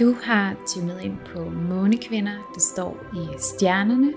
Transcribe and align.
Du 0.00 0.14
har 0.22 0.54
tunet 0.66 1.00
ind 1.00 1.16
på 1.34 1.50
Månekvinder, 1.50 2.52
det 2.54 2.62
står 2.62 2.96
i 3.14 3.38
stjernerne. 3.38 4.12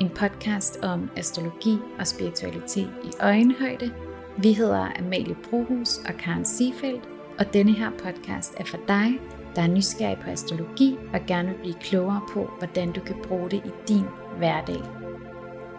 En 0.00 0.08
podcast 0.08 0.78
om 0.82 1.10
astrologi 1.16 1.78
og 1.98 2.06
spiritualitet 2.06 2.90
i 3.04 3.10
øjenhøjde. 3.20 3.94
Vi 4.36 4.52
hedder 4.52 4.98
Amalie 4.98 5.36
Brohus 5.50 5.98
og 5.98 6.14
Karen 6.14 6.44
Siefeldt, 6.44 7.08
og 7.38 7.52
denne 7.52 7.72
her 7.72 7.90
podcast 7.90 8.54
er 8.56 8.64
for 8.64 8.78
dig, 8.88 9.20
der 9.56 9.62
er 9.62 9.66
nysgerrig 9.66 10.18
på 10.18 10.30
astrologi 10.30 10.96
og 11.14 11.20
gerne 11.26 11.48
vil 11.48 11.58
blive 11.58 11.74
klogere 11.74 12.20
på, 12.32 12.50
hvordan 12.58 12.92
du 12.92 13.00
kan 13.00 13.16
bruge 13.22 13.50
det 13.50 13.62
i 13.64 13.70
din 13.88 14.04
hverdag. 14.38 14.82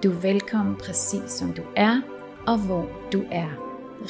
Du 0.04 0.12
er 0.12 0.22
velkommen 0.22 0.76
præcis 0.76 1.32
som 1.32 1.54
du 1.54 1.62
er, 1.76 2.02
og 2.48 2.58
hvor 2.58 2.90
du 3.14 3.24
er. 3.32 3.50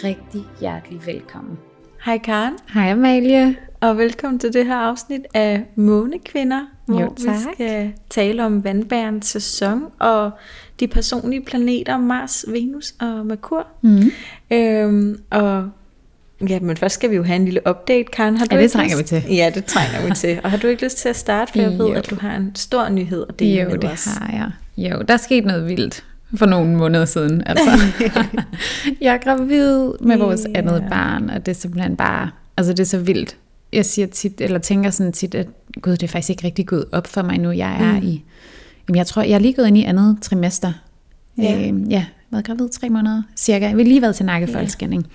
Rigtig 0.03 0.41
hjertelig 0.59 1.05
velkommen. 1.05 1.57
Hej 2.05 2.17
Karen. 2.17 2.53
Hej 2.73 2.91
Amalie. 2.91 3.55
Og 3.81 3.97
velkommen 3.97 4.39
til 4.39 4.53
det 4.53 4.65
her 4.65 4.75
afsnit 4.75 5.21
af 5.33 5.63
Månekvinder, 5.75 6.59
hvor 6.85 7.01
Jo, 7.01 7.13
tak. 7.25 7.35
vi 7.35 7.39
skal 7.55 7.91
tale 8.09 8.45
om 8.45 8.63
vandbærens 8.63 9.25
sæson 9.25 9.83
og 9.99 10.31
de 10.79 10.87
personlige 10.87 11.41
planeter 11.41 11.97
Mars, 11.97 12.45
Venus 12.47 12.93
og 13.01 13.25
Merkur. 13.25 13.67
Mm. 13.81 14.11
Øhm, 14.51 15.19
og 15.29 15.69
ja, 16.49 16.59
men 16.59 16.77
først 16.77 16.95
skal 16.95 17.09
vi 17.11 17.15
jo 17.15 17.23
have 17.23 17.35
en 17.35 17.45
lille 17.45 17.61
update, 17.69 18.03
Karen. 18.03 18.37
Har 18.37 18.47
Ja, 18.51 18.61
det 18.61 18.71
trænger 18.71 18.97
lyst? 19.01 19.13
vi 19.13 19.21
til. 19.21 19.35
Ja, 19.35 19.51
det 19.55 19.65
trænger 19.65 20.07
vi 20.09 20.15
til. 20.15 20.39
Og 20.43 20.51
har 20.51 20.57
du 20.57 20.67
ikke 20.67 20.83
lyst 20.83 20.97
til 20.97 21.09
at 21.09 21.15
starte, 21.15 21.51
for 21.51 21.59
jeg 21.59 21.71
ved, 21.71 21.87
Jo. 21.87 21.93
at 21.93 22.09
du 22.09 22.15
har 22.21 22.35
en 22.35 22.51
stor 22.55 22.89
nyhed 22.89 23.25
at 23.29 23.39
dele 23.39 23.61
Jo, 23.63 23.69
med 23.69 23.77
det 23.77 23.91
os. 23.91 24.05
har 24.05 24.31
jeg. 24.33 24.51
Jo, 24.91 25.01
der 25.07 25.13
er 25.13 25.17
sket 25.17 25.45
noget 25.45 25.67
vildt 25.69 26.03
for 26.35 26.45
nogle 26.45 26.75
måneder 26.77 27.05
siden. 27.05 27.43
Altså. 27.45 27.69
jeg 29.01 29.13
er 29.13 29.17
gravid 29.17 29.91
med 30.01 30.17
vores 30.17 30.45
Ja. 30.53 30.57
andet 30.59 30.83
barn, 30.89 31.29
og 31.29 31.45
det 31.45 31.51
er 31.51 31.55
simpelthen 31.55 31.95
bare, 31.95 32.29
altså 32.57 32.73
det 32.73 32.79
er 32.79 32.83
så 32.85 32.97
vildt. 32.99 33.37
Jeg 33.73 33.85
siger 33.85 34.07
tit, 34.07 34.41
eller 34.41 34.59
tænker 34.59 34.89
sådan 34.89 35.11
tit, 35.13 35.35
at 35.35 35.47
gud, 35.81 35.91
det 35.91 36.03
er 36.03 36.07
faktisk 36.07 36.29
ikke 36.29 36.43
rigtig 36.43 36.65
gået 36.67 36.85
op 36.91 37.07
for 37.07 37.21
mig 37.21 37.37
nu. 37.39 37.51
Jeg 37.51 37.75
er 37.81 37.91
Mm. 38.01 38.07
i, 38.07 38.23
jamen 38.87 38.97
jeg 38.97 39.07
tror, 39.07 39.21
jeg 39.21 39.31
er 39.35 39.39
lige 39.39 39.53
gået 39.53 39.67
ind 39.67 39.77
i 39.77 39.83
andet 39.83 40.17
trimester. 40.21 40.73
Ja. 41.37 41.67
Øh, 41.71 41.91
ja, 41.91 42.05
været 42.31 42.45
gravid 42.45 42.69
tre 42.69 42.89
måneder 42.89 43.21
cirka. 43.35 43.65
Jeg 43.65 43.69
har 43.75 43.83
lige 43.83 44.01
været 44.01 44.15
til 44.15 44.25
nakkefoldsscanning. 44.25 45.07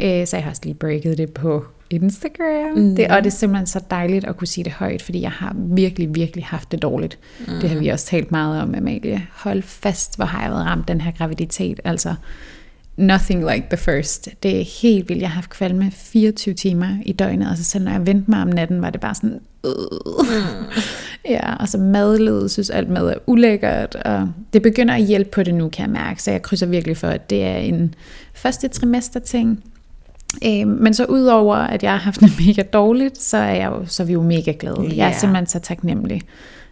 Øh, 0.00 0.26
så 0.26 0.36
jeg 0.36 0.44
har 0.44 0.50
også 0.50 0.62
lige 0.64 0.74
breaket 0.74 1.18
det 1.18 1.30
på 1.32 1.64
Instagram. 1.90 2.74
Mm. 2.76 2.82
Mm. 2.82 2.96
Det, 2.96 3.08
og 3.08 3.24
det 3.24 3.26
er 3.26 3.36
simpelthen 3.36 3.66
så 3.66 3.80
dejligt 3.90 4.24
at 4.24 4.36
kunne 4.36 4.48
sige 4.48 4.64
det 4.64 4.72
højt, 4.72 5.02
fordi 5.02 5.20
jeg 5.20 5.30
har 5.30 5.56
virkelig, 5.56 6.14
virkelig 6.14 6.44
haft 6.44 6.72
det 6.72 6.82
dårligt. 6.82 7.18
Mm. 7.38 7.60
Det 7.60 7.70
har 7.70 7.78
vi 7.78 7.88
også 7.88 8.06
talt 8.06 8.30
meget 8.30 8.62
om, 8.62 8.74
Amalie. 8.74 9.26
Hold 9.32 9.62
fast, 9.62 10.16
hvor 10.16 10.24
har 10.24 10.42
jeg 10.42 10.50
været 10.50 10.64
ramt 10.64 10.88
den 10.88 11.00
her 11.00 11.12
graviditet. 11.12 11.80
Altså, 11.84 12.14
nothing 12.96 13.50
like 13.50 13.66
the 13.70 13.76
first. 13.76 14.28
Det 14.42 14.60
er 14.60 14.64
helt 14.82 15.08
vildt. 15.08 15.22
Jeg 15.22 15.30
har 15.30 15.34
haft 15.34 15.50
kvalme 15.50 15.90
24 15.90 16.54
timer 16.54 16.88
i 17.06 17.12
døgnet, 17.12 17.50
og 17.50 17.56
så 17.56 17.64
selv 17.64 17.84
når 17.84 17.92
jeg 17.92 18.06
vendte 18.06 18.30
mig 18.30 18.42
om 18.42 18.48
natten, 18.48 18.82
var 18.82 18.90
det 18.90 19.00
bare 19.00 19.14
sådan... 19.14 19.40
Øh. 19.64 19.70
Mm. 20.20 20.64
Ja, 21.28 21.54
og 21.54 21.68
så 21.68 21.78
madled, 21.78 22.48
synes 22.48 22.70
alt 22.70 22.88
mad 22.88 23.08
er 23.08 23.14
ulækkert, 23.26 23.94
og 23.94 24.28
det 24.52 24.62
begynder 24.62 24.94
at 24.94 25.02
hjælpe 25.02 25.30
på 25.30 25.42
det 25.42 25.54
nu, 25.54 25.68
kan 25.68 25.82
jeg 25.82 25.90
mærke, 25.90 26.22
så 26.22 26.30
jeg 26.30 26.42
krydser 26.42 26.66
virkelig 26.66 26.96
for, 26.96 27.08
at 27.08 27.30
det 27.30 27.44
er 27.44 27.56
en 27.56 27.94
første 28.34 28.68
trimester 28.68 29.20
ting. 29.20 29.64
Øh, 30.46 30.68
men 30.68 30.94
så 30.94 31.04
udover, 31.04 31.56
at 31.56 31.82
jeg 31.82 31.90
har 31.90 31.98
haft 31.98 32.20
det 32.20 32.32
mega 32.46 32.62
dårligt, 32.62 33.18
så 33.18 33.36
er, 33.36 33.54
jeg 33.54 33.66
jo, 33.66 33.86
så 33.86 34.02
er 34.02 34.06
vi 34.06 34.12
jo 34.12 34.22
mega 34.22 34.52
glade. 34.58 34.92
Jeg 34.96 35.08
er 35.08 35.18
simpelthen 35.18 35.46
så 35.46 35.58
taknemmelig. 35.58 36.22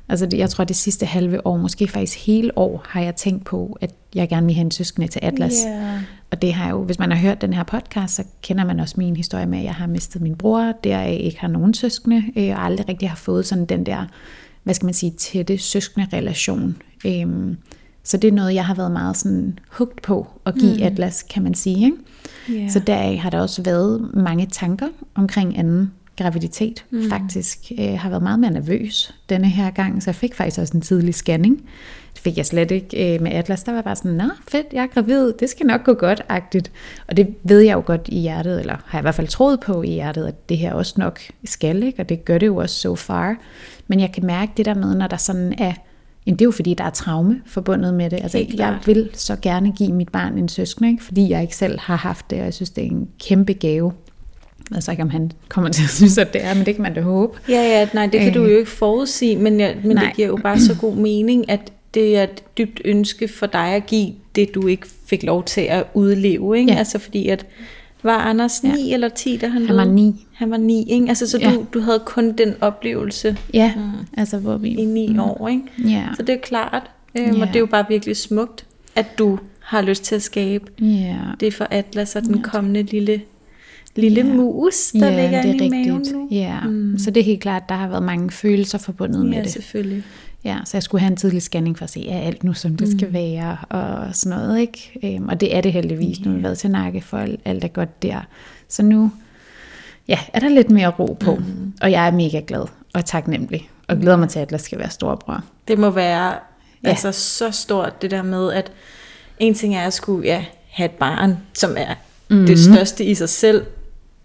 Altså 0.09 0.27
det, 0.27 0.39
jeg 0.39 0.51
tror, 0.51 0.65
det 0.65 0.77
sidste 0.77 1.07
halve 1.07 1.47
år, 1.47 1.57
måske 1.57 1.89
faktisk 1.89 2.27
hele 2.27 2.59
år, 2.59 2.85
har 2.89 3.01
jeg 3.01 3.17
tænkt 3.17 3.45
på, 3.45 3.79
at 3.81 3.91
jeg 4.15 4.29
gerne 4.29 4.47
vil 4.47 4.55
have 4.55 4.65
en 4.65 4.71
søskende 4.71 5.09
til 5.09 5.21
Atlas. 5.23 5.55
Yeah. 5.67 6.01
Og 6.31 6.43
det 6.43 6.55
har 6.55 6.65
jeg 6.65 6.73
jo, 6.73 6.85
hvis 6.85 6.99
man 6.99 7.11
har 7.11 7.19
hørt 7.19 7.41
den 7.41 7.53
her 7.53 7.63
podcast, 7.63 8.15
så 8.15 8.25
kender 8.43 8.65
man 8.65 8.81
også 8.81 8.95
min 8.99 9.17
historie 9.17 9.47
med, 9.47 9.59
at 9.59 9.65
jeg 9.65 9.75
har 9.75 9.87
mistet 9.87 10.23
min 10.23 10.37
bror, 10.37 10.73
der 10.85 10.99
jeg 10.99 11.15
ikke 11.15 11.41
har 11.41 11.49
nogen 11.49 11.75
søskende, 11.75 12.25
øh, 12.37 12.49
og 12.49 12.65
aldrig 12.65 12.89
rigtig 12.89 13.09
har 13.09 13.17
fået 13.17 13.47
sådan 13.47 13.65
den 13.65 13.87
der, 13.87 14.07
hvad 14.63 14.75
skal 14.75 14.87
man 14.87 14.95
sige, 14.95 15.11
tætte 15.11 15.59
søskende 15.59 16.07
relation. 16.13 16.77
Øhm, 17.07 17.57
så 18.09 18.17
det 18.17 18.29
er 18.29 18.33
noget, 18.33 18.55
jeg 18.55 18.67
har 18.67 18.75
været 18.75 18.93
meget 18.93 19.17
sådan 19.17 19.59
hugt 19.71 20.03
på 20.03 20.27
at 20.47 20.55
give 20.55 20.77
mm. 20.77 20.83
Atlas, 20.83 21.23
kan 21.23 21.43
man 21.43 21.55
sige. 21.55 21.85
Ikke? 21.85 21.97
Yeah. 22.51 22.71
Så 22.71 22.79
der 22.79 23.17
har 23.17 23.31
der 23.31 23.41
også 23.41 23.63
været 23.63 24.15
mange 24.15 24.47
tanker 24.47 24.89
omkring 25.15 25.59
anden 25.59 25.93
graviditet. 26.17 26.85
Mm. 26.91 27.11
Faktisk 27.11 27.73
øh, 27.79 27.99
har 27.99 28.09
været 28.09 28.23
meget 28.23 28.39
mere 28.39 28.51
nervøs 28.51 29.15
denne 29.29 29.49
her 29.49 29.71
gang, 29.71 30.03
så 30.03 30.11
jeg 30.11 30.15
fik 30.15 30.35
faktisk 30.35 30.61
også 30.61 30.77
en 30.77 30.81
tidlig 30.81 31.15
scanning. 31.15 31.57
Det 32.13 32.23
fik 32.23 32.37
jeg 32.37 32.47
slet 32.47 32.71
ikke 32.71 33.15
øh, 33.15 33.23
med 33.23 33.33
Atlas. 33.33 33.63
Der 33.63 33.73
var 33.73 33.83
bare 33.83 33.97
sådan, 33.97 34.13
nå 34.13 34.25
fedt, 34.49 34.67
jeg 34.73 34.83
er 34.83 34.87
gravid, 34.87 35.33
det 35.33 35.51
skal 35.51 35.67
nok 35.67 35.85
gå 35.85 35.95
godt-agtigt. 35.95 36.71
Og 37.09 37.17
det 37.17 37.35
ved 37.43 37.61
jeg 37.61 37.75
jo 37.75 37.83
godt 37.87 38.09
i 38.09 38.21
hjertet, 38.21 38.61
eller 38.61 38.75
har 38.87 38.99
jeg 38.99 39.01
i 39.01 39.05
hvert 39.05 39.15
fald 39.15 39.29
troet 39.29 39.61
på 39.61 39.83
i 39.83 39.91
hjertet, 39.91 40.27
at 40.27 40.49
det 40.49 40.59
her 40.59 40.73
også 40.73 40.95
nok 40.97 41.21
skal, 41.45 41.83
ikke? 41.83 42.03
og 42.03 42.09
det 42.09 42.25
gør 42.25 42.39
det 42.39 42.47
jo 42.47 42.57
også 42.57 42.75
so 42.75 42.97
far. 42.97 43.37
Men 43.87 44.01
jeg 44.01 44.13
kan 44.13 44.27
mærke 44.27 44.53
det 44.57 44.65
der 44.65 44.75
med, 44.75 44.95
når 44.95 45.07
der 45.07 45.17
sådan 45.17 45.55
er 45.59 45.73
Jamen, 46.29 46.39
det 46.39 46.45
er 46.45 46.47
jo 46.47 46.51
fordi, 46.51 46.75
der 46.75 46.85
er 46.85 46.91
traume 46.91 47.41
forbundet 47.47 47.95
med 47.95 48.11
det. 48.11 48.19
Altså, 48.23 48.39
Helt 48.39 48.51
jeg 48.51 48.57
klart. 48.57 48.87
vil 48.87 49.11
så 49.15 49.37
gerne 49.43 49.73
give 49.73 49.93
mit 49.93 50.09
barn 50.09 50.39
en 50.39 50.49
søskende, 50.49 50.91
ikke? 50.91 51.05
fordi 51.05 51.31
jeg 51.31 51.43
ikke 51.43 51.57
selv 51.57 51.79
har 51.81 51.97
haft 51.97 52.31
det, 52.31 52.39
og 52.39 52.45
jeg 52.45 52.55
synes, 52.55 52.71
det 52.71 52.85
er 52.85 52.89
en 52.89 53.09
kæmpe 53.21 53.53
gave. 53.53 53.93
Jeg 54.71 54.75
ved 54.75 54.81
så 54.83 54.91
ikke, 54.91 55.03
om 55.03 55.11
han 55.11 55.31
kommer 55.49 55.71
til 55.71 55.83
at 55.83 55.89
synes, 55.91 56.19
at 56.19 56.33
det 56.33 56.45
er, 56.45 56.55
men 56.55 56.67
det 56.67 56.75
kan 56.75 56.83
man 56.83 56.95
da 56.95 57.01
håbe. 57.01 57.39
Ja, 57.49 57.55
ja, 57.63 57.89
nej, 57.95 58.07
det 58.07 58.21
kan 58.21 58.29
Øh. 58.29 58.35
du 58.35 58.43
jo 58.45 58.59
ikke 58.59 58.71
forudsige, 58.71 59.37
men, 59.37 59.61
ja, 59.61 59.75
men 59.85 59.97
Nej. 59.97 60.05
det 60.05 60.17
giver 60.17 60.29
jo 60.29 60.39
bare 60.43 60.61
så 60.61 60.77
god 60.81 60.95
mening, 60.95 61.51
at 61.51 61.73
det 61.95 62.17
er 62.17 62.23
et 62.23 62.43
dybt 62.59 62.81
ønske 62.85 63.29
for 63.29 63.47
dig 63.47 63.69
at 63.69 63.87
give 63.87 64.13
det, 64.35 64.55
du 64.55 64.67
ikke 64.67 64.87
fik 65.07 65.23
lov 65.23 65.45
til 65.45 65.61
at 65.61 65.85
udleve, 65.95 66.59
ikke? 66.59 66.73
Ja. 66.73 66.79
Altså 66.79 66.99
fordi 66.99 67.29
at, 67.29 67.47
var 68.03 68.19
Anders 68.19 68.63
9 68.63 68.71
ja. 68.89 68.95
eller 68.95 69.09
10, 69.09 69.37
da 69.37 69.49
han 69.49 69.67
Han 69.67 69.77
var 69.77 69.85
døde? 69.85 69.95
ni. 69.95 70.27
Han 70.33 70.51
var 70.51 70.57
9, 70.57 70.85
ikke? 70.91 71.09
Altså 71.09 71.27
så 71.27 71.39
Ja. 71.39 71.51
du, 71.53 71.67
du 71.75 71.81
havde 71.81 72.03
kun 72.07 72.33
den 72.33 72.55
oplevelse 72.61 73.37
Ja, 73.55 73.73
mm. 73.77 73.83
altså 74.17 74.39
hvor 74.39 74.57
vi... 74.57 74.69
i 74.69 74.85
9 74.85 75.09
mm. 75.13 75.21
år, 75.21 75.49
ikke? 75.49 75.63
Ja, 75.91 76.05
Så 76.17 76.23
det 76.23 76.35
er 76.35 76.39
klart, 76.39 76.91
øhm, 77.19 77.27
Ja. 77.37 77.41
og 77.43 77.47
det 77.49 77.57
er 77.57 77.61
jo 77.61 77.67
bare 77.67 77.85
virkelig 77.89 78.17
smukt, 78.17 78.67
at 78.97 79.19
du 79.19 79.39
har 79.61 79.83
lyst 79.83 80.05
til 80.05 80.15
at 80.15 80.23
skabe 80.23 80.65
ja. 80.81 81.17
det 81.41 81.55
for 81.55 81.67
Atlas 81.71 82.17
og 82.17 82.23
den 82.23 82.43
kommende 82.43 82.83
lille, 82.83 83.21
lille 83.97 84.23
mus, 84.23 84.87
der 84.93 85.11
ja, 85.11 85.23
ligger 85.23 85.43
det 85.43 85.61
er 85.61 85.65
i 85.65 85.69
maven 85.69 86.07
nu. 86.13 86.29
Ja, 86.31 86.61
mm. 86.61 86.99
så 86.99 87.11
det 87.11 87.21
er 87.21 87.25
helt 87.25 87.41
klart, 87.41 87.63
der 87.69 87.75
har 87.75 87.89
været 87.89 88.03
mange 88.03 88.31
følelser 88.31 88.79
forbundet 88.79 89.27
med 89.27 89.33
Ja, 89.37 89.43
det. 89.43 89.51
selvfølgelig. 89.51 90.03
Ja, 90.45 90.59
så 90.65 90.77
jeg 90.77 90.83
skulle 90.83 91.01
have 91.01 91.11
en 91.11 91.17
tidlig 91.17 91.43
scanning 91.43 91.79
for 91.79 91.85
at 91.85 91.91
se, 91.91 92.09
er 92.09 92.21
alt 92.21 92.45
nu, 92.45 92.55
som 92.55 92.77
det 92.77 92.91
skal 92.99 93.13
være, 93.13 93.57
og 93.71 94.15
sådan 94.15 94.39
noget, 94.39 94.61
ikke? 94.61 94.99
Øhm, 95.05 95.29
og 95.29 95.41
det 95.41 95.57
er 95.57 95.61
det 95.61 95.73
heldigvis. 95.73 96.21
Nu 96.21 96.31
har 96.31 96.37
vi 96.37 96.43
været 96.43 96.59
til 96.59 96.71
nakke 96.71 97.01
for 97.01 97.19
alt, 97.45 97.65
er 97.65 97.69
godt 97.69 98.03
der. 98.03 98.21
Så 98.69 98.83
nu 98.83 99.13
ja, 100.09 100.19
er 100.33 100.41
der 100.41 100.49
lidt 100.49 100.71
mere 100.71 100.89
ro 100.89 101.17
på, 101.21 101.35
mm. 101.35 101.73
og 101.83 101.91
jeg 101.91 102.07
er 102.07 102.11
mega 102.11 102.41
glad 102.47 102.65
og 102.95 103.05
taknemmelig, 103.05 103.71
og 103.89 103.99
glæder 103.99 104.17
mig 104.17 104.29
til, 104.29 104.39
at 104.39 104.43
Atlas 104.43 104.63
skal 104.63 104.79
være 104.79 104.91
storebror. 104.91 105.45
Det 105.69 105.79
må 105.79 105.91
være 105.91 106.35
Ja. 106.85 106.89
altså 106.89 107.13
så 107.13 107.51
stort 107.51 108.03
det 108.03 108.11
der 108.11 108.23
med, 108.23 108.53
at 108.53 108.73
en 109.39 109.55
ting 109.55 109.77
er 109.77 109.87
at 109.87 109.93
skulle 109.93 110.27
ja, 110.27 110.45
have 110.71 110.85
et 110.85 110.91
barn, 110.91 111.39
som 111.55 111.75
er 111.77 111.95
mm-hmm. 112.29 112.47
det 112.47 112.59
største 112.59 113.05
i 113.05 113.15
sig 113.15 113.29
selv, 113.29 113.67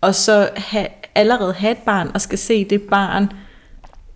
og 0.02 0.16
så 0.16 0.50
have, 0.56 0.88
allerede 1.16 1.54
have 1.54 1.72
et 1.72 1.78
barn, 1.78 2.12
og 2.14 2.22
skal 2.22 2.38
se 2.38 2.66
det 2.66 2.82
barn 2.82 3.32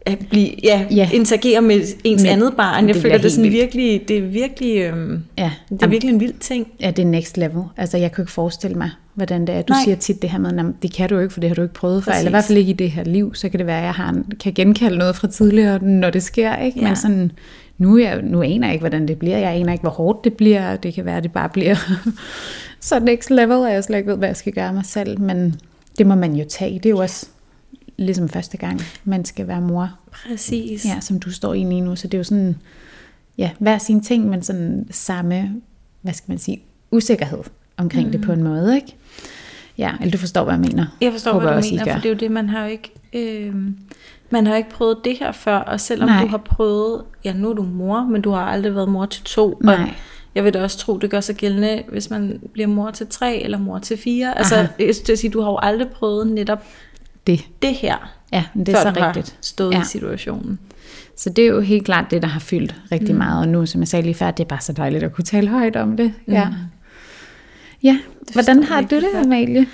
at 0.07 0.19
blive, 0.29 0.50
ja, 0.63 0.85
Ja. 0.91 1.09
interagere 1.13 1.62
med 1.62 1.81
ens 2.03 2.22
Men 2.23 2.31
andet 2.31 2.53
barn. 2.57 2.88
Jeg 2.88 2.94
det 2.95 3.01
føler, 3.01 3.18
det 3.18 3.25
er, 3.25 3.29
sådan 3.29 3.44
vildt. 3.44 3.56
virkelig, 3.56 4.01
det 4.07 4.18
er 4.18 4.22
virkelig, 4.22 4.78
øhm, 4.81 5.23
Ja, 5.38 5.51
det 5.69 5.81
er 5.84 5.88
virkelig 5.88 6.13
en 6.13 6.19
vild 6.19 6.34
ting. 6.40 6.68
Ja, 6.81 6.91
det 6.91 7.01
er 7.01 7.07
next 7.07 7.38
level. 7.38 7.63
Altså, 7.78 7.97
jeg 7.97 8.12
kan 8.12 8.22
ikke 8.22 8.31
forestille 8.31 8.78
mig, 8.78 8.90
hvordan 9.13 9.47
det 9.47 9.56
er. 9.56 9.62
Du 9.62 9.73
Nej. 9.73 9.84
Siger 9.84 9.95
tit 9.95 10.22
det 10.22 10.29
her 10.29 10.40
med, 10.40 10.73
det 10.81 10.94
kan 10.94 11.09
du 11.09 11.19
ikke, 11.19 11.34
for 11.34 11.40
det 11.40 11.50
har 11.50 11.56
du 11.56 11.62
ikke 11.62 11.73
prøvet 11.73 12.03
før. 12.03 12.12
Eller 12.12 12.29
i 12.29 12.31
hvert 12.31 12.44
fald 12.44 12.57
ikke 12.57 12.69
i 12.69 12.73
det 12.73 12.91
her 12.91 13.03
liv. 13.03 13.35
Så 13.35 13.50
kan 13.50 13.57
det 13.59 13.68
være, 13.68 13.78
at 13.79 13.84
jeg 13.85 13.94
har 13.94 14.09
en, 14.09 14.25
kan 14.44 14.53
genkalde 14.53 14.97
noget 14.97 15.16
fra 15.16 15.28
tidligere, 15.28 15.84
når 15.84 16.09
det 16.09 16.24
sker. 16.24 16.56
Ikke? 16.57 16.79
Ja. 16.79 16.88
Men 16.88 16.95
sådan, 16.95 17.31
nu, 17.78 17.97
jeg, 17.97 18.22
nu 18.24 18.41
aner 18.44 18.68
jeg 18.68 18.74
ikke, 18.74 18.81
hvordan 18.84 19.07
det 19.07 19.18
bliver. 19.19 19.38
Jeg 19.38 19.51
aner 19.56 19.72
ikke, 19.72 19.81
hvor 19.81 19.91
hårdt 19.91 20.24
det 20.24 20.34
bliver. 20.34 20.75
Det 20.75 20.94
kan 20.94 21.06
være, 21.06 21.18
at 21.18 21.24
det 21.24 21.31
bare 21.31 21.50
bliver 21.50 21.75
så 22.81 23.00
next 23.00 23.29
level, 23.29 23.51
og 23.57 23.72
jeg 23.74 23.84
slet 23.84 23.97
ikke 23.97 24.09
ved, 24.12 24.18
hvad 24.18 24.29
jeg 24.29 24.35
skal 24.38 24.53
gøre 24.53 24.74
mig 24.74 24.85
selv. 24.85 25.19
Men 25.22 25.56
det 25.98 26.07
må 26.07 26.15
man 26.15 26.36
jo 26.36 26.45
tage. 26.50 26.74
Det 26.74 26.86
er 26.86 26.89
jo 26.89 26.98
også 26.98 27.25
ligesom 27.98 28.30
første 28.30 28.58
gang, 28.58 28.82
man 29.04 29.26
skal 29.26 29.48
være 29.48 29.62
mor. 29.62 29.92
Præcis. 30.12 30.86
Ja, 30.86 31.00
som 31.00 31.20
du 31.20 31.32
står 31.32 31.54
i 31.54 31.64
lige 31.64 31.82
nu. 31.82 31.96
Så 31.96 32.08
det 32.08 32.14
er 32.14 32.18
jo 32.18 32.24
sådan, 32.24 32.56
ja, 33.38 33.52
hver 33.60 33.78
sin 33.78 34.02
ting, 34.02 34.30
men 34.30 34.42
sådan 34.42 34.88
samme, 34.92 35.62
hvad 36.02 36.14
skal 36.14 36.32
man 36.32 36.38
sige, 36.38 36.62
usikkerhed 36.92 37.44
omkring 37.78 38.06
mm. 38.06 38.12
det 38.12 38.22
på 38.22 38.32
en 38.32 38.44
måde, 38.44 38.76
ikke? 38.76 38.96
Ja, 39.78 39.92
eller 40.02 40.12
du 40.12 40.18
forstår, 40.18 40.44
hvad 40.44 40.54
jeg 40.54 40.62
mener. 40.62 40.86
Jeg 41.02 41.12
forstår, 41.12 41.32
Håber 41.32 41.44
hvad 41.44 41.54
du 41.54 41.58
også, 41.58 41.72
mener, 41.72 41.94
for 41.94 42.00
det 42.00 42.06
er 42.06 42.14
jo 42.14 42.20
det, 42.20 42.32
man 42.32 42.50
har 42.50 42.64
jo 42.64 42.70
ikke... 42.72 42.92
Øh, 43.14 43.56
man 44.30 44.48
har 44.48 44.56
ikke 44.56 44.70
prøvet 44.70 44.98
det 45.04 45.18
her 45.18 45.32
før, 45.32 45.58
og 45.58 45.80
selvom. 45.80 46.10
Nej. 46.10 46.22
du 46.22 46.28
har 46.28 46.38
prøvet, 46.38 47.04
ja 47.26 47.34
nu 47.34 47.50
er 47.50 47.54
du 47.54 47.64
mor, 47.64 48.04
men 48.04 48.22
du 48.22 48.32
har 48.32 48.42
aldrig 48.42 48.76
været 48.76 48.90
mor 48.90 49.06
til 49.06 49.24
to, 49.24 49.60
Nej. 49.62 49.76
og 49.76 49.90
jeg 50.36 50.44
vil 50.44 50.54
da 50.54 50.64
også 50.64 50.78
tro, 50.78 50.98
det 50.98 51.10
gør 51.10 51.20
sig 51.20 51.36
gældende, 51.36 51.84
hvis 51.90 52.10
man 52.10 52.40
bliver 52.54 52.68
mor 52.68 52.92
til 52.92 53.08
tre, 53.08 53.38
eller 53.38 53.58
mor 53.58 53.80
til 53.80 53.98
fire. 53.98 54.38
Altså, 54.38 54.56
Aha. 54.56 54.68
jeg 54.80 54.96
skulle 54.96 55.18
sige, 55.18 55.32
du 55.32 55.42
har 55.42 55.52
jo 55.52 55.58
aldrig 55.62 55.88
prøvet 55.88 56.28
netop 56.28 56.64
Det, 57.27 57.45
det 57.62 57.74
her, 57.74 58.13
ja, 58.33 58.44
det 58.53 58.69
er 58.69 58.74
før 58.83 58.94
så 58.94 59.06
rigtigt. 59.06 59.29
har 59.29 59.38
stået 59.41 59.74
Ja. 59.74 59.81
i 59.81 59.85
situationen. 59.85 60.59
Så 61.18 61.29
det 61.29 61.44
er 61.44 61.47
jo 61.47 61.59
helt 61.62 61.85
klart 61.85 62.12
det, 62.12 62.21
der 62.21 62.27
har 62.27 62.39
fyldt 62.39 62.75
rigtig 62.91 63.12
mm. 63.12 63.18
meget. 63.18 63.41
Og 63.41 63.47
nu, 63.47 63.65
som 63.65 63.81
jeg 63.81 63.88
sagde 63.88 64.03
lige 64.06 64.15
før, 64.15 64.31
det 64.31 64.44
er 64.44 64.47
bare 64.47 64.62
så 64.62 64.74
dejligt 64.74 65.03
at 65.03 65.13
kunne 65.13 65.24
tale 65.25 65.47
højt 65.47 65.75
om 65.75 65.97
det. 65.97 66.13
Mm. 66.27 66.33
Ja. 66.33 66.47
Ja, 67.83 68.00
hvordan 68.33 68.57
forstår 68.57 68.74
har 68.75 68.81
du 68.81 68.95
det. 68.95 69.07
Amalie? 69.25 69.65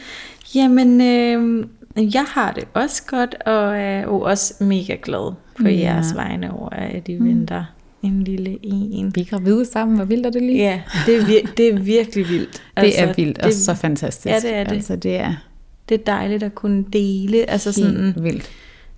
Jamen, 0.55 1.01
øh, 1.01 1.65
Jeg 2.15 2.25
har 2.27 2.51
det 2.51 2.63
også 2.73 3.03
godt, 3.07 3.35
og 3.45 3.77
er 3.77 4.01
jo 4.01 4.21
også 4.21 4.53
mega 4.63 4.95
glad 5.03 5.33
på 5.61 5.67
Ja. 5.67 5.71
jeres 5.79 6.15
vegne 6.15 6.53
over, 6.53 6.69
at 6.69 7.07
I 7.07 7.13
venter 7.19 7.63
en 8.03 8.23
lille 8.23 8.57
en. 8.63 9.11
Vi 9.15 9.21
er 9.21 9.25
gravide 9.25 9.65
sammen, 9.65 9.95
hvor 9.97 10.05
vildt 10.05 10.25
er 10.25 10.29
det 10.29 10.41
lige? 10.41 10.57
Ja, 10.57 10.81
det 11.05 11.15
er, 11.15 11.21
vir- 11.21 11.53
det 11.57 11.67
er 11.73 11.79
virkelig 11.79 12.29
vildt. 12.29 12.61
Det 12.81 12.99
er 13.01 13.13
vildt 13.15 13.37
og 13.37 13.43
det, 13.43 13.55
så 13.55 13.73
fantastisk. 13.73 14.25
Ja, 14.33 14.39
det 14.39 14.55
er 14.55 14.63
det. 14.63 14.71
Altså, 14.71 14.95
det 14.95 15.15
er 15.19 15.33
det 15.89 15.99
er 15.99 16.03
dejligt 16.03 16.43
at 16.43 16.55
kunne 16.55 16.85
dele, 16.93 17.49
altså 17.49 17.71
sådan, 17.71 18.03
helt 18.03 18.23
vildt. 18.23 18.49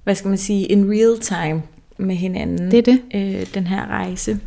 hvad 0.04 0.16
skal 0.16 0.30
man 0.30 0.38
sige, 0.38 0.66
in 0.66 0.90
real 0.92 1.20
time 1.20 1.62
med 1.98 2.16
hinanden. 2.16 2.72
Det 2.72 2.78
er 2.78 2.82
det. 2.94 3.02
øh, 3.16 3.54
den 3.54 3.68
her 3.68 3.86
rejse. 3.88 4.40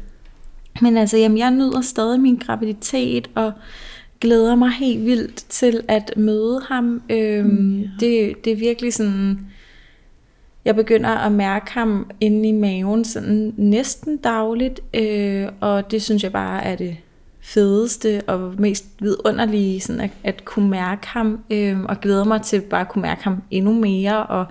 Men 0.83 0.97
altså, 0.97 1.17
jamen, 1.17 1.39
jeg 1.39 1.51
nyder 1.51 1.81
stadig 1.81 2.21
min 2.21 2.37
graviditet, 2.37 3.31
og 3.35 3.53
glæder 4.21 4.55
mig 4.55 4.71
helt 4.71 5.05
vildt 5.07 5.45
til 5.49 5.81
at 5.89 6.13
møde 6.17 6.61
ham. 6.69 7.03
Øhm, 7.11 7.47
Mm, 7.49 7.81
ja. 7.81 7.89
det, 8.01 8.45
det 8.45 8.53
er 8.53 8.57
virkelig 8.57 8.95
sådan, 8.95 9.39
jeg 10.65 10.77
begynder 10.77 11.11
at 11.11 11.33
mærke 11.33 11.71
ham 11.73 12.11
inde 12.21 12.49
i 12.49 12.53
maven 12.53 13.05
sådan 13.05 13.55
næsten 13.57 14.17
dagligt, 14.17 14.81
øh, 14.95 15.47
og 15.61 15.91
det 15.91 16.03
synes 16.03 16.23
jeg 16.23 16.33
bare 16.33 16.65
er 16.65 16.77
det 16.77 16.97
fedeste 17.49 18.23
og 18.27 18.55
mest 18.59 18.85
vidunderlige, 19.01 19.81
sådan 19.81 20.01
at, 20.01 20.11
at 20.25 20.45
kunne 20.45 20.71
mærke 20.71 21.07
ham, 21.07 21.41
øh, 21.51 21.81
og 21.81 22.01
glæder 22.01 22.25
mig 22.25 22.43
til 22.43 22.61
bare 22.61 22.81
at 22.81 22.89
kunne 22.89 23.03
mærke 23.03 23.25
ham 23.25 23.43
endnu 23.51 23.73
mere, 23.73 24.27
og 24.27 24.47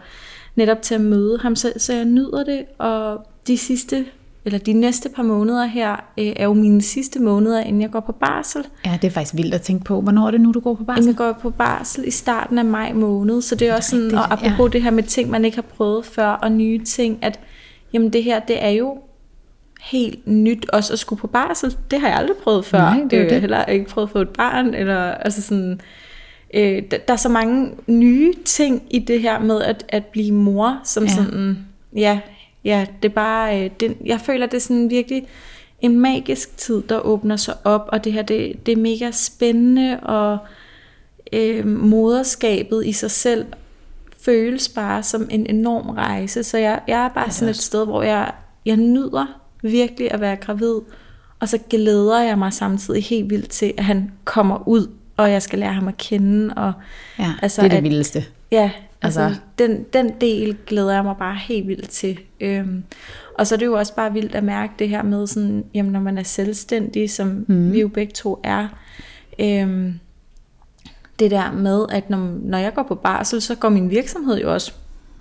netop 0.55 0.81
til 0.81 0.95
at 0.95 1.01
møde 1.01 1.39
ham, 1.39 1.55
så, 1.55 1.73
så 1.77 1.93
jeg 1.93 2.05
nyder 2.05 2.43
det, 2.43 2.65
og 2.77 3.27
de 3.47 3.57
sidste, 3.57 4.05
eller 4.45 4.59
de 4.59 4.73
næste 4.73 5.09
par 5.09 5.23
måneder 5.23 5.65
her, 5.65 5.91
øh, 6.17 6.33
er 6.35 6.43
jo 6.43 6.53
mine 6.53 6.81
sidste 6.81 7.19
måneder, 7.19 7.61
inden 7.61 7.81
jeg 7.81 7.91
går 7.91 7.99
på 7.99 8.11
barsel. 8.11 8.65
Ja, 8.85 8.97
det 9.01 9.07
er 9.07 9.11
faktisk 9.11 9.35
vildt 9.35 9.53
at 9.53 9.61
tænke 9.61 9.85
på. 9.85 10.01
Hvornår 10.01 10.27
er 10.27 10.31
det 10.31 10.41
nu, 10.41 10.51
du 10.51 10.59
går 10.59 10.73
på 10.73 10.83
barsel? 10.83 11.05
jeg 11.05 11.15
går 11.15 11.31
på 11.41 11.49
barsel 11.49 12.07
i 12.07 12.11
starten 12.11 12.57
af 12.57 12.65
maj 12.65 12.93
måned, 12.93 13.41
så 13.41 13.55
det 13.55 13.67
er 13.67 13.75
også 13.75 13.89
sådan, 13.89 14.03
rigtigt, 14.03 14.21
og 14.21 14.31
apropos 14.31 14.73
ja. 14.73 14.77
det 14.77 14.83
her 14.83 14.91
med 14.91 15.03
ting, 15.03 15.29
man 15.29 15.45
ikke 15.45 15.57
har 15.57 15.65
prøvet 15.77 16.05
før, 16.05 16.27
og 16.27 16.51
nye 16.51 16.83
ting, 16.85 17.19
at 17.21 17.39
jamen 17.93 18.13
det 18.13 18.23
her, 18.23 18.39
det 18.39 18.63
er 18.63 18.69
jo 18.69 18.97
helt 19.81 20.27
nyt 20.27 20.69
også 20.69 20.93
at 20.93 20.99
skulle 20.99 21.19
på 21.19 21.27
barsel. 21.27 21.77
Det 21.91 21.99
har 21.99 22.07
jeg 22.07 22.17
aldrig 22.17 22.37
prøvet 22.37 22.65
før. 22.65 22.79
Nej, 22.79 23.01
det 23.09 23.19
er 23.19 23.23
Øh, 23.23 23.29
det. 23.29 23.41
Heller 23.41 23.65
ikke 23.65 23.85
prøvet 23.85 24.07
at 24.07 24.11
få 24.11 24.19
et 24.19 24.29
barn, 24.29 24.73
eller 24.73 25.11
altså 25.11 25.41
sådan... 25.41 25.81
Øh, 26.53 26.83
der, 26.91 26.97
der 26.97 27.13
er 27.13 27.17
så 27.17 27.29
mange 27.29 27.71
nye 27.87 28.33
ting 28.45 28.83
i 28.89 28.99
det 28.99 29.21
her 29.21 29.39
med 29.39 29.61
at, 29.61 29.85
at 29.89 30.05
blive 30.05 30.31
mor, 30.31 30.79
som 30.83 31.03
Ja. 31.03 31.09
ja. 31.09 31.15
sådan, 31.15 31.57
ja, 31.95 32.19
ja, 32.63 32.85
det 33.03 33.09
er 33.09 33.13
bare, 33.13 33.63
øh, 33.63 33.69
det, 33.79 33.97
jeg 34.05 34.19
føler, 34.21 34.45
det 34.45 34.57
er 34.57 34.61
sådan 34.61 34.89
virkelig 34.89 35.27
en 35.81 35.99
magisk 35.99 36.57
tid, 36.57 36.81
der 36.89 36.99
åbner 36.99 37.35
sig 37.35 37.53
op, 37.63 37.89
og 37.91 38.03
det 38.03 38.13
her, 38.13 38.21
det, 38.21 38.65
det 38.65 38.71
er 38.71 38.75
mega 38.81 39.11
spændende, 39.11 39.99
og 39.99 40.37
øh, 41.33 41.67
moderskabet 41.67 42.85
i 42.85 42.91
sig 42.91 43.11
selv 43.11 43.45
føles 44.21 44.69
bare 44.69 45.03
som 45.03 45.27
en 45.31 45.45
enorm 45.49 45.89
rejse, 45.89 46.43
så 46.43 46.57
jeg, 46.57 46.79
jeg 46.87 47.05
er 47.05 47.09
bare 47.09 47.25
det 47.25 47.33
sådan 47.33 47.49
et 47.49 47.55
sted, 47.55 47.85
hvor 47.85 48.01
jeg, 48.03 48.31
jeg 48.65 48.77
nyder 48.77 49.41
virkelig 49.61 50.11
at 50.11 50.21
være 50.21 50.35
gravid, 50.35 50.75
og 51.39 51.49
så 51.49 51.57
glæder 51.69 52.19
jeg 52.21 52.37
mig 52.37 52.53
samtidig 52.53 53.03
helt 53.03 53.29
vildt 53.29 53.49
til, 53.49 53.73
at 53.77 53.83
han 53.85 54.11
kommer 54.25 54.67
ud, 54.67 54.87
og 55.17 55.31
jeg 55.31 55.41
skal 55.41 55.59
lære 55.59 55.73
ham 55.73 55.87
at 55.87 55.97
kende, 55.97 56.53
og 56.53 56.73
Ja, 57.19 57.33
Altså, 57.41 57.61
det 57.61 57.65
er 57.65 57.69
det 57.69 57.77
at- 57.77 57.83
vildeste. 57.83 58.25
Ja, 58.51 58.71
altså, 59.01 59.21
Altså- 59.21 59.39
den, 59.59 59.83
den 59.93 60.11
del 60.21 60.57
glæder 60.67 60.93
jeg 60.93 61.03
mig 61.03 61.15
bare 61.19 61.35
helt 61.35 61.67
vildt 61.67 61.89
til. 61.89 62.19
Øhm, 62.41 62.83
og 63.37 63.47
så 63.47 63.55
er 63.55 63.59
det 63.59 63.65
jo 63.65 63.73
også 63.73 63.95
bare 63.95 64.13
vildt 64.13 64.35
at 64.35 64.43
mærke 64.43 64.73
det 64.79 64.89
her 64.89 65.03
med, 65.03 65.27
sådan, 65.27 65.63
jamen, 65.73 65.91
når 65.91 65.99
man 65.99 66.17
er 66.17 66.23
selvstændig, 66.23 67.09
som 67.11 67.45
mm. 67.47 67.73
vi 67.73 67.79
jo 67.81 67.87
begge 67.87 68.13
to 68.13 68.39
er, 68.43 68.67
øhm, 69.39 69.99
det 71.19 71.31
der 71.31 71.51
med, 71.51 71.85
at 71.91 72.09
når, 72.09 72.17
når 72.43 72.57
jeg 72.57 72.73
går 72.73 72.83
på 72.83 72.95
barsel, 72.95 73.41
så 73.41 73.55
går 73.55 73.69
min 73.69 73.89
virksomhed 73.89 74.37
jo 74.41 74.53
også 74.53 74.73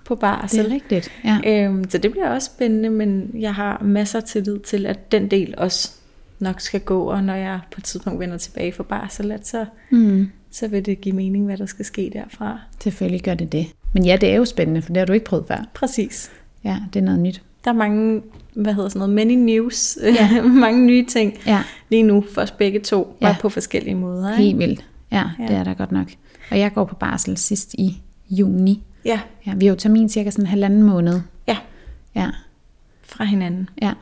på 0.07 0.15
barsel. 0.15 0.63
Det 0.63 0.71
er 0.71 0.75
rigtigt. 0.75 1.11
Ja. 1.23 1.39
Øhm, 1.65 1.89
så 1.89 1.97
det 1.97 2.11
bliver 2.11 2.29
også 2.29 2.45
spændende, 2.55 2.89
men 2.89 3.29
jeg 3.39 3.53
har 3.55 3.81
masser 3.83 4.19
af 4.19 4.23
tillid 4.23 4.59
til, 4.59 4.85
at 4.85 5.11
den 5.11 5.31
del 5.31 5.53
også 5.57 5.91
nok 6.39 6.61
skal 6.61 6.79
gå, 6.81 7.03
og 7.03 7.23
når 7.23 7.33
jeg 7.33 7.59
på 7.71 7.75
et 7.79 7.83
tidspunkt 7.83 8.19
vender 8.19 8.37
tilbage 8.37 8.71
fra 8.71 8.83
barsel, 8.83 9.31
at 9.31 9.47
så, 9.47 9.65
Mm. 9.89 10.29
så 10.51 10.67
vil 10.67 10.85
det 10.85 11.01
give 11.01 11.15
mening, 11.15 11.45
hvad 11.45 11.57
der 11.57 11.65
skal 11.65 11.85
ske 11.85 12.11
derfra. 12.13 12.59
Selvfølgelig 12.83 13.21
gør 13.23 13.33
det 13.33 13.51
det. 13.51 13.67
Men 13.93 14.05
ja, 14.05 14.17
det 14.21 14.29
er 14.31 14.35
jo 14.35 14.45
spændende, 14.45 14.81
for 14.81 14.89
det 14.93 14.97
har 14.97 15.05
du 15.05 15.13
ikke 15.13 15.25
prøvet 15.25 15.45
før. 15.47 15.65
Præcis. 15.73 16.31
Ja, 16.63 16.77
det 16.93 16.99
er 16.99 17.03
noget 17.03 17.19
nyt. 17.19 17.41
Der 17.65 17.71
er 17.71 17.75
mange, 17.75 18.21
hvad 18.53 18.73
hedder 18.73 18.89
sådan 18.89 18.99
noget, 18.99 19.15
many 19.15 19.33
news, 19.55 19.97
ja. 20.03 20.41
mange 20.65 20.85
nye 20.85 21.05
ting 21.05 21.33
Ja, 21.45 21.61
lige 21.89 22.03
nu 22.03 22.23
for 22.33 22.41
os 22.41 22.51
begge 22.51 22.79
to, 22.79 23.17
bare 23.21 23.29
Ja. 23.31 23.35
på 23.41 23.49
forskellige 23.49 23.95
måder. 23.95 24.31
Ikke? 24.31 24.43
helt 24.43 24.57
vildt. 24.59 24.85
Ja, 25.11 25.23
Ja. 25.39 25.45
det 25.47 25.55
er 25.55 25.63
der 25.63 25.73
godt 25.73 25.91
nok. 25.91 26.07
Og 26.51 26.59
jeg 26.59 26.73
går 26.73 26.85
på 26.85 26.95
barsel 26.95 27.37
sidst 27.37 27.73
i 27.73 28.01
juni. 28.29 28.83
Ja, 29.07 29.19
Ja, 29.47 29.53
vi 29.55 29.65
har 29.65 29.73
jo 29.73 29.77
termin 29.79 30.09
cirka 30.09 30.29
sådan 30.29 30.43
en 30.43 30.49
halvanden 30.49 30.83
måned. 30.83 31.19
ja, 31.47 31.57
Ja, 32.15 32.29
fra 33.03 33.23
hinanden. 33.25 33.69
ja. 33.81 33.93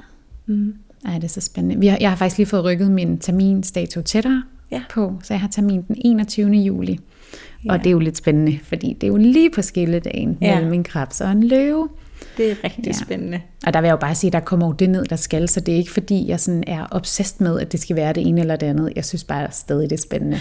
Mm. 0.46 0.74
Ej, 1.06 1.14
det 1.16 1.24
er 1.24 1.28
så 1.28 1.42
spændende. 1.42 1.80
Vi 1.80 1.88
har, 1.88 1.98
jeg 2.02 2.10
har 2.10 2.16
faktisk 2.18 2.38
lige 2.38 2.48
fået 2.48 2.64
rykket 2.64 2.92
min 2.92 3.18
terminsdato 3.20 4.02
tættere 4.02 4.44
Ja. 4.72 4.82
på, 4.92 5.14
så 5.24 5.34
jeg 5.34 5.42
har 5.42 5.48
termin 5.48 5.82
den 5.88 5.96
21. 6.06 6.52
juli. 6.52 7.00
Ja. 7.66 7.72
Og 7.72 7.80
det 7.80 7.88
er 7.88 7.92
jo 7.92 8.00
lidt 8.00 8.18
spændende, 8.18 8.60
fordi 8.64 8.94
det 9.02 9.04
er 9.04 9.12
jo 9.12 9.18
lige 9.18 9.50
på 9.50 9.62
skilledagen 9.62 10.38
ja. 10.42 10.56
Mellem 10.56 10.74
en 10.74 10.84
krebs 10.84 11.22
og 11.22 11.32
en 11.32 11.44
løve. 11.44 11.90
Det 12.38 12.52
er 12.52 12.56
rigtig 12.64 12.86
ja. 12.88 12.92
spændende. 12.94 13.42
Og 13.68 13.74
der 13.74 13.82
vil 13.82 13.88
jeg 13.88 13.92
jo 13.92 13.98
bare 14.00 14.16
sige, 14.16 14.30
at 14.30 14.34
der 14.34 14.40
kommer 14.40 14.66
jo 14.68 14.72
det 14.72 14.90
ned, 14.90 15.06
der 15.06 15.16
skal, 15.16 15.50
så 15.50 15.60
det 15.60 15.74
er 15.74 15.78
ikke 15.78 15.92
fordi, 15.92 16.28
jeg 16.28 16.40
sådan 16.40 16.64
er 16.68 16.86
obsessed 16.92 17.42
med, 17.46 17.60
at 17.60 17.72
det 17.72 17.80
skal 17.80 17.96
være 17.96 18.14
det 18.14 18.28
ene 18.28 18.42
eller 18.42 18.56
det 18.56 18.68
andet. 18.68 18.94
Jeg 18.96 19.06
synes 19.06 19.24
bare 19.24 19.48
stadig, 19.52 19.90
det 19.90 19.98
er 19.98 20.02
spændende. 20.02 20.38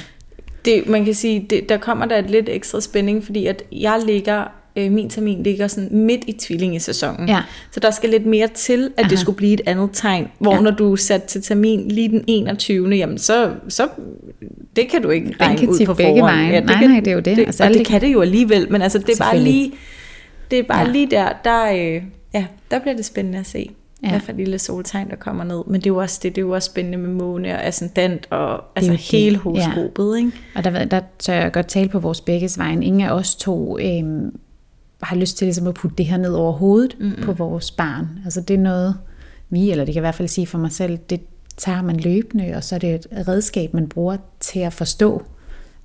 Det, 0.65 0.89
man 0.89 1.05
kan 1.05 1.15
sige, 1.15 1.47
det, 1.51 1.69
der 1.69 1.77
kommer 1.77 2.07
der 2.07 2.17
et 2.19 2.31
lidt 2.31 2.49
ekstra 2.49 2.81
spænding, 2.81 3.25
fordi 3.25 3.47
at 3.47 3.63
jeg 3.73 4.01
ligger, 4.07 4.45
øh, 4.77 4.93
min 4.93 5.11
termin 5.11 5.43
ligger 5.43 5.67
sådan 5.69 5.89
midt 5.93 6.21
i 6.27 6.33
tvillingesæsonen. 6.33 7.29
Ja. 7.29 7.43
Så 7.71 7.81
der 7.81 7.91
skal 7.91 8.11
lidt 8.11 8.27
mere 8.27 8.49
til, 8.49 8.85
at 8.97 9.05
Aha. 9.05 9.11
Det 9.11 9.19
skulle 9.19 9.37
blive 9.37 9.53
et 9.53 9.61
andet 9.67 9.91
tegn. 9.93 10.29
Hvor 10.39 10.51
Ja. 10.51 10.57
ja. 10.57 10.63
når 10.63 10.71
du 10.71 10.93
er 10.93 10.97
sat 10.97 11.23
til 11.25 11.43
termin 11.43 11.89
lige 11.89 12.09
den 12.09 12.25
21. 12.27 12.89
Jamen 12.97 13.19
så, 13.19 13.51
så 13.69 13.89
det 14.77 14.89
kan 14.89 15.03
du 15.03 15.11
ikke 15.11 15.35
regne 15.41 15.59
kan 15.59 15.69
ud 15.69 15.87
på 15.87 15.95
forhånd. 15.95 16.19
veje. 16.21 16.57
det 16.57 16.65
Nej, 16.65 16.79
kan, 16.79 16.91
nej, 16.91 17.01
det 17.01 17.09
er 17.11 17.13
jo 17.15 17.21
det. 17.21 17.37
det 17.37 17.47
Altså, 17.47 17.65
og 17.65 17.71
det 17.71 17.79
de- 17.79 17.85
kan 17.85 18.01
det 18.01 18.13
jo 18.13 18.21
alligevel, 18.21 18.67
men 18.73 18.83
altså 18.83 18.99
det 18.99 19.09
er 19.21 19.25
bare 19.25 19.39
lige, 19.41 19.73
det 20.51 20.59
er 20.59 20.63
bare 20.63 20.79
Ja. 20.81 20.87
ja. 20.87 20.93
lige 20.93 21.07
der, 21.11 21.29
der, 21.45 21.73
øh, 21.73 22.03
ja, 22.35 22.45
der 22.71 22.79
bliver 22.79 22.97
det 22.97 23.05
spændende 23.05 23.39
at 23.39 23.47
se. 23.47 23.71
Ja. 24.05 24.09
Ja. 24.09 24.13
Hvad 24.13 24.21
for 24.21 24.33
et 24.33 24.37
lille 24.39 24.59
soltegn, 24.59 25.11
der 25.11 25.17
kommer 25.17 25.45
ned. 25.45 25.63
Men 25.67 25.75
det 25.75 25.87
er 25.87 25.91
jo 25.91 25.97
også, 25.97 26.21
det, 26.23 26.35
det 26.37 26.41
er 26.41 26.47
jo 26.47 26.51
også 26.51 26.67
spændende 26.67 26.99
med 26.99 27.09
måne 27.09 27.49
og 27.55 27.65
ascendant 27.67 28.27
og 28.31 28.65
altså 28.77 28.93
det. 28.93 29.01
hele 29.01 29.35
Ja. 29.37 29.41
horoskopet, 29.41 30.19
ikke? 30.19 30.33
Og 30.55 30.65
der, 30.65 30.85
der 30.85 31.01
tør 31.19 31.35
jeg 31.35 31.53
godt 31.53 31.67
tale 31.67 31.89
på 31.89 31.99
vores 31.99 32.21
begges 32.21 32.59
vejen. 32.59 32.83
Ingen 32.83 33.01
af 33.03 33.11
os 33.13 33.35
to 33.35 33.79
øhm, 33.79 34.39
har 35.03 35.17
lyst 35.17 35.39
til 35.39 35.47
ligesom 35.47 35.67
at 35.67 35.75
putte 35.75 35.97
det 35.97 36.07
her 36.07 36.17
ned 36.17 36.33
over 36.33 36.53
hovedet 36.53 36.97
mm 37.01 37.13
på 37.23 37.33
vores 37.33 37.71
barn. 37.71 38.09
Altså 38.25 38.41
det 38.41 38.55
er 38.55 38.59
noget, 38.59 38.97
vi, 39.51 39.71
eller 39.71 39.85
det 39.85 39.95
kan 39.95 39.99
jeg 39.99 40.01
i 40.01 40.07
hvert 40.07 40.15
fald 40.15 40.29
sige 40.29 40.47
for 40.47 40.59
mig 40.59 40.73
selv, 40.73 40.99
det 41.11 41.21
tager 41.57 41.83
man 41.83 41.97
løbende, 41.97 42.53
og 42.57 42.65
så 42.65 42.75
er 42.75 42.79
det 42.79 42.95
et 42.95 43.07
redskab, 43.29 43.75
man 43.75 43.89
bruger 43.89 44.17
til 44.41 44.61
at 44.61 44.73
forstå 44.73 45.23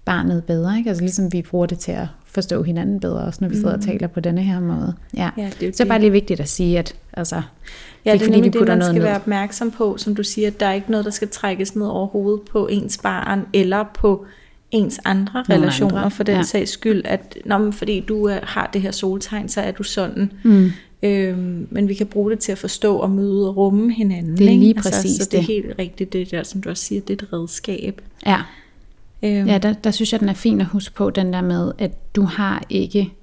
barnet 0.05 0.43
bedre. 0.43 0.77
Ikke? 0.77 0.89
Altså 0.89 1.03
ligesom 1.03 1.33
vi 1.33 1.41
bruger 1.41 1.65
det 1.65 1.79
til 1.79 1.91
at 1.91 2.07
forstå 2.31 2.63
hinanden 2.63 2.99
bedre, 2.99 3.19
også 3.21 3.37
når 3.41 3.49
vi 3.49 3.55
sidder 3.55 3.73
og 3.73 3.81
taler 3.81 4.07
på 4.07 4.19
denne 4.19 4.41
her 4.43 4.59
måde. 4.59 4.93
Ja. 5.17 5.29
Ja, 5.37 5.49
det 5.59 5.67
er 5.67 5.71
så 5.73 5.83
det. 5.83 5.89
bare 5.89 5.99
lige 5.99 6.11
vigtigt 6.11 6.39
at 6.39 6.49
sige, 6.49 6.79
at 6.79 6.95
altså, 7.13 7.35
Ja, 7.35 7.41
det 7.41 7.43
er 8.05 8.13
er 8.13 8.19
fordi, 8.19 8.25
vi 8.25 8.35
nemlig 8.35 8.53
det, 8.53 8.59
putter 8.59 8.73
man 8.73 8.77
noget 8.79 8.91
skal 8.91 8.99
ned. 8.99 9.07
være 9.07 9.15
opmærksom 9.15 9.71
på, 9.71 9.97
som 9.97 10.15
du 10.15 10.23
siger, 10.23 10.47
at 10.47 10.59
der 10.59 10.65
er 10.65 10.73
ikke 10.73 10.91
noget, 10.91 11.05
der 11.05 11.11
skal 11.11 11.27
trækkes 11.27 11.75
ned 11.75 11.85
over 11.87 12.07
hovedet 12.07 12.41
på 12.51 12.67
ens 12.67 12.97
barn, 12.97 13.45
eller 13.53 13.85
på 13.93 14.25
ens 14.71 14.99
andre 15.05 15.43
Nogle 15.49 15.61
relationer, 15.63 15.97
andre, 15.97 16.11
for 16.11 16.23
den 16.23 16.35
ja. 16.35 16.43
sags 16.43 16.71
skyld, 16.71 17.01
at 17.05 17.37
når 17.45 17.57
man, 17.57 17.73
fordi 17.73 17.99
du 17.99 18.23
er, 18.23 18.39
har 18.43 18.69
det 18.73 18.81
her 18.81 18.91
soltegn, 18.91 19.49
så 19.49 19.61
er 19.61 19.71
du 19.71 19.83
sådan. 19.83 20.31
Mm. 20.43 20.71
Øhm, 21.03 21.67
men 21.71 21.87
vi 21.87 21.93
kan 21.93 22.07
bruge 22.07 22.31
det 22.31 22.39
til 22.39 22.51
at 22.51 22.57
forstå 22.57 22.95
og 22.97 23.11
møde 23.11 23.49
og 23.49 23.57
rumme 23.57 23.93
hinanden. 23.93 24.37
Det 24.37 24.45
er 24.47 24.51
ikke? 24.51 24.63
lige 24.63 24.73
præcis 24.73 25.17
så 25.17 25.29
det 25.31 25.37
er 25.37 25.43
helt 25.43 25.75
rigtigt, 25.79 26.13
det 26.13 26.31
der, 26.31 26.43
som 26.43 26.61
du 26.61 26.69
også 26.69 26.83
siger, 26.83 27.01
det 27.01 27.21
er 27.21 27.25
et 27.25 27.33
redskab. 27.33 28.01
ja, 28.25 28.37
Øhm, 29.23 29.47
Ja, 29.47 29.57
der, 29.57 29.73
der 29.73 29.91
synes 29.91 30.11
jeg, 30.13 30.19
den 30.19 30.29
er 30.29 30.33
fin 30.33 30.61
at 30.61 30.67
huske 30.67 30.95
på, 30.95 31.09
den 31.09 31.33
der 31.33 31.41
med, 31.41 31.71
at 31.77 32.15
du 32.15 32.23
har 32.23 32.63
ikke, 32.69 33.13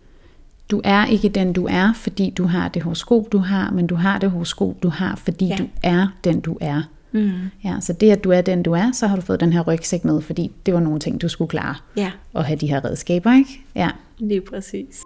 du 0.70 0.80
er 0.84 1.06
ikke 1.06 1.28
den, 1.28 1.52
du 1.52 1.66
er, 1.70 1.92
fordi 1.94 2.30
du 2.30 2.44
har 2.44 2.68
det 2.68 2.82
horoskop, 2.82 3.32
du 3.32 3.38
har, 3.38 3.70
men 3.70 3.86
du 3.86 3.94
har 3.94 4.18
det 4.18 4.30
horoskop, 4.30 4.82
du 4.82 4.88
har, 4.88 5.16
fordi 5.16 5.46
ja. 5.46 5.56
Du 5.58 5.66
er 5.82 6.06
den, 6.24 6.40
du 6.40 6.58
er. 6.60 6.82
Mm. 7.12 7.30
Ja, 7.64 7.76
så 7.80 7.92
det, 7.92 8.10
at 8.10 8.24
du 8.24 8.30
er 8.30 8.40
den, 8.40 8.62
du 8.62 8.72
er, 8.72 8.92
så 8.92 9.06
har 9.06 9.16
du 9.16 9.22
fået 9.22 9.40
den 9.40 9.52
her 9.52 9.60
rygsæk 9.62 10.04
med, 10.04 10.20
fordi 10.20 10.52
det 10.66 10.74
var 10.74 10.80
nogle 10.80 10.98
ting, 10.98 11.20
du 11.22 11.28
skulle 11.28 11.48
klare 11.48 11.74
Ja, 11.96 12.10
at 12.34 12.44
have 12.44 12.56
de 12.58 12.66
her 12.66 12.84
redskaber, 12.84 13.32
ikke? 13.32 13.60
Ja. 13.74 13.90
lige 14.18 14.40
præcis. 14.40 15.02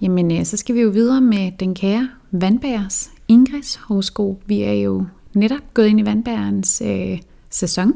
Jamen, 0.00 0.32
øh, 0.38 0.44
så 0.44 0.56
skal 0.56 0.74
vi 0.74 0.80
jo 0.80 0.88
videre 0.88 1.20
med 1.20 1.52
den 1.60 1.74
kære 1.74 2.08
vandbærers 2.30 3.10
Ingrids 3.28 3.74
horoskop. 3.76 4.36
Vi 4.46 4.62
er 4.62 4.72
jo 4.72 5.06
netop 5.34 5.74
gået 5.74 5.86
ind 5.86 6.00
i 6.00 6.04
vandbærens 6.04 6.82
øh, 6.86 7.18
sæson, 7.50 7.92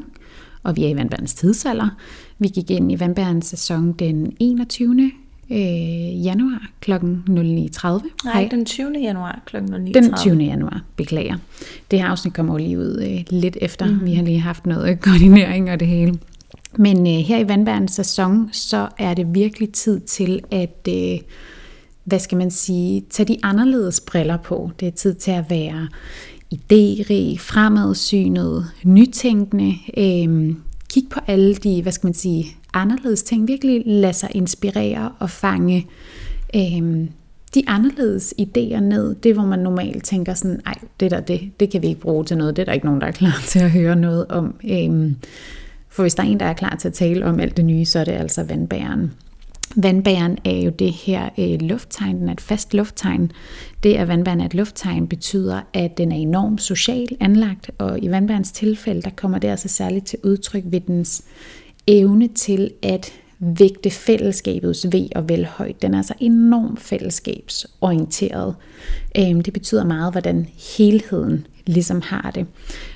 og 0.63 0.75
vi 0.75 0.83
er 0.83 0.89
i 0.89 0.95
vandbærens 0.95 1.33
tidsalder. 1.33 1.89
Vi 2.39 2.47
gik 2.47 2.71
ind 2.71 2.91
i 2.91 2.99
vandbærens 2.99 3.45
sæson 3.45 3.91
den 3.91 4.35
21. 4.39 5.11
Øh, 5.51 6.25
januar 6.25 6.69
kl. 6.81 6.91
09.30. 6.93 8.25
Nej, 8.25 8.47
den 8.51 8.65
20. 8.65 8.91
januar 9.01 9.41
kl. 9.45 9.57
9.30. 9.57 9.91
Den 9.91 10.13
20. 10.13 10.35
januar, 10.35 10.83
beklager. 10.95 11.37
Det 11.91 11.99
her 11.99 12.07
afsnit 12.07 12.33
kommer 12.33 12.53
jo 12.53 12.57
lige 12.57 12.79
ud 12.79 13.07
øh, 13.09 13.23
lidt 13.29 13.57
efter. 13.61 13.85
Mm. 13.85 14.05
Vi 14.05 14.13
har 14.13 14.23
lige 14.23 14.39
haft 14.39 14.65
noget 14.65 14.99
koordinering 15.01 15.71
og 15.71 15.79
det 15.79 15.87
hele. 15.87 16.19
Men 16.77 17.07
øh, 17.07 17.13
her 17.13 17.37
i 17.37 17.47
vandbærens 17.47 17.91
sæson, 17.91 18.49
så 18.51 18.87
er 18.97 19.13
det 19.13 19.35
virkelig 19.35 19.73
tid 19.73 19.99
til 19.99 20.41
at, 20.51 20.87
øh, 20.89 21.19
hvad 22.03 22.19
skal 22.19 22.37
man 22.37 22.51
sige, 22.51 23.03
tage 23.09 23.27
de 23.27 23.37
anderledes 23.43 24.01
briller 24.01 24.37
på. 24.37 24.71
Det 24.79 24.87
er 24.87 24.91
tid 24.91 25.13
til 25.13 25.31
at 25.31 25.49
være 25.49 25.87
idérig, 26.51 27.39
fremadsynet, 27.39 28.65
nytænkende, 28.83 29.73
øh, 29.97 30.55
kig 30.89 31.03
på 31.09 31.19
alle 31.27 31.55
de, 31.55 31.81
hvad 31.81 31.91
skal 31.91 32.07
man 32.07 32.13
sige, 32.13 32.45
anderledes 32.73 33.23
ting. 33.23 33.47
Virkelig 33.47 33.83
lade 33.85 34.13
sig 34.13 34.29
inspirere 34.33 35.11
og 35.19 35.29
fange 35.29 35.87
øh, 36.55 37.07
de 37.55 37.63
anderledes 37.67 38.33
idéer 38.41 38.79
ned. 38.79 39.15
Det, 39.15 39.33
hvor 39.33 39.45
man 39.45 39.59
normalt 39.59 40.03
tænker 40.03 40.33
sådan, 40.33 40.61
nej, 40.65 40.75
det 40.99 41.11
der, 41.11 41.19
det, 41.19 41.51
det 41.59 41.69
kan 41.69 41.81
vi 41.81 41.87
ikke 41.87 42.01
bruge 42.01 42.25
til 42.25 42.37
noget. 42.37 42.55
Det 42.55 42.61
er 42.61 42.65
der 42.65 42.73
ikke 42.73 42.85
nogen, 42.85 43.01
der 43.01 43.07
er 43.07 43.11
klar 43.11 43.41
til 43.47 43.59
at 43.59 43.71
høre 43.71 43.95
noget 43.95 44.25
om. 44.27 44.55
Øh, 44.69 45.11
for 45.89 46.03
hvis 46.03 46.15
der 46.15 46.23
er 46.23 46.27
en, 46.27 46.39
der 46.39 46.45
er 46.45 46.53
klar 46.53 46.75
til 46.75 46.87
at 46.87 46.93
tale 46.93 47.25
om 47.25 47.39
alt 47.39 47.57
det 47.57 47.65
nye, 47.65 47.85
så 47.85 47.99
er 47.99 48.03
det 48.03 48.11
altså 48.11 48.43
vandbæren. 48.43 49.11
Vandbæren 49.75 50.37
er 50.45 50.57
jo 50.57 50.69
det 50.69 50.91
her 50.91 51.29
øh, 51.37 51.61
lufttegn, 51.61 52.19
den 52.19 52.29
er 52.29 52.33
et 52.33 52.41
fast 52.41 52.73
lufttegn. 52.73 53.31
Det, 53.83 53.93
at 53.93 54.07
vandbæren 54.07 54.41
er 54.41 54.45
et 54.45 54.53
lufttegn, 54.53 55.07
betyder, 55.07 55.61
at 55.73 55.97
den 55.97 56.11
er 56.11 56.15
enormt 56.15 56.61
social 56.61 57.07
anlagt, 57.19 57.71
og 57.77 58.03
i 58.03 58.11
vandbærens 58.11 58.51
tilfælde, 58.51 59.01
der 59.01 59.09
kommer 59.09 59.39
det 59.39 59.47
altså 59.47 59.67
særligt 59.67 60.05
til 60.05 60.19
udtryk 60.23 60.63
ved 60.65 60.81
dens 60.81 61.23
evne 61.87 62.27
til 62.27 62.71
at 62.83 63.13
vægte 63.39 63.89
fællesskabets 63.89 64.87
ved 64.91 65.07
og 65.15 65.29
vel 65.29 65.45
højt. 65.45 65.81
Den 65.81 65.93
er 65.93 65.97
altså 65.97 66.13
enormt 66.19 66.79
fællesskabsorienteret. 66.79 68.55
Øhm, 69.17 69.41
det 69.41 69.53
betyder 69.53 69.85
meget, 69.85 70.13
hvordan 70.13 70.47
helheden 70.77 71.47
ligesom 71.65 72.01
har 72.01 72.31
det. 72.31 72.45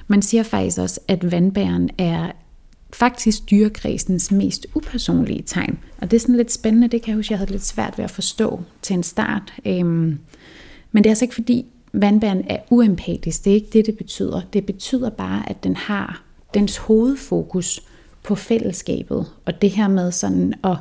Man 0.08 0.22
siger 0.22 0.44
faktisk 0.44 0.78
også, 0.80 1.00
at 1.08 1.32
vandbæren 1.32 1.90
er 1.98 2.32
faktisk 2.94 3.52
dyrekredsens 3.52 4.32
mest 4.32 4.68
upersonlige 4.76 5.44
tegn. 5.46 5.80
Og 5.98 6.12
det 6.12 6.18
er 6.18 6.22
sådan 6.22 6.36
lidt 6.36 6.52
spændende, 6.52 6.88
det 6.88 7.02
kan 7.02 7.10
jeg 7.10 7.16
huske, 7.16 7.32
jeg 7.32 7.40
havde 7.40 7.52
lidt 7.52 7.66
svært 7.66 7.98
ved 7.98 8.06
at 8.06 8.12
forstå 8.12 8.62
til 8.82 8.94
en 8.94 9.04
start. 9.04 9.54
Øhm, 9.66 10.20
men 10.92 11.04
det 11.04 11.06
er 11.06 11.12
altså 11.12 11.26
ikke 11.26 11.36
fordi 11.36 11.66
vandbæren 11.94 12.44
er 12.50 12.58
uempatisk, 12.70 13.46
det 13.46 13.52
er 13.52 13.56
ikke 13.56 13.70
det, 13.74 13.86
det 13.86 13.98
betyder. 13.98 14.42
Det 14.54 14.66
betyder 14.66 15.10
bare, 15.10 15.50
at 15.50 15.64
den 15.64 15.76
har 15.76 16.24
dens 16.54 16.78
hovedfokus 16.78 17.82
på 18.24 18.36
fællesskabet, 18.36 19.26
og 19.46 19.62
det 19.62 19.70
her 19.70 19.88
med 19.88 20.12
sådan 20.12 20.54
at 20.64 20.78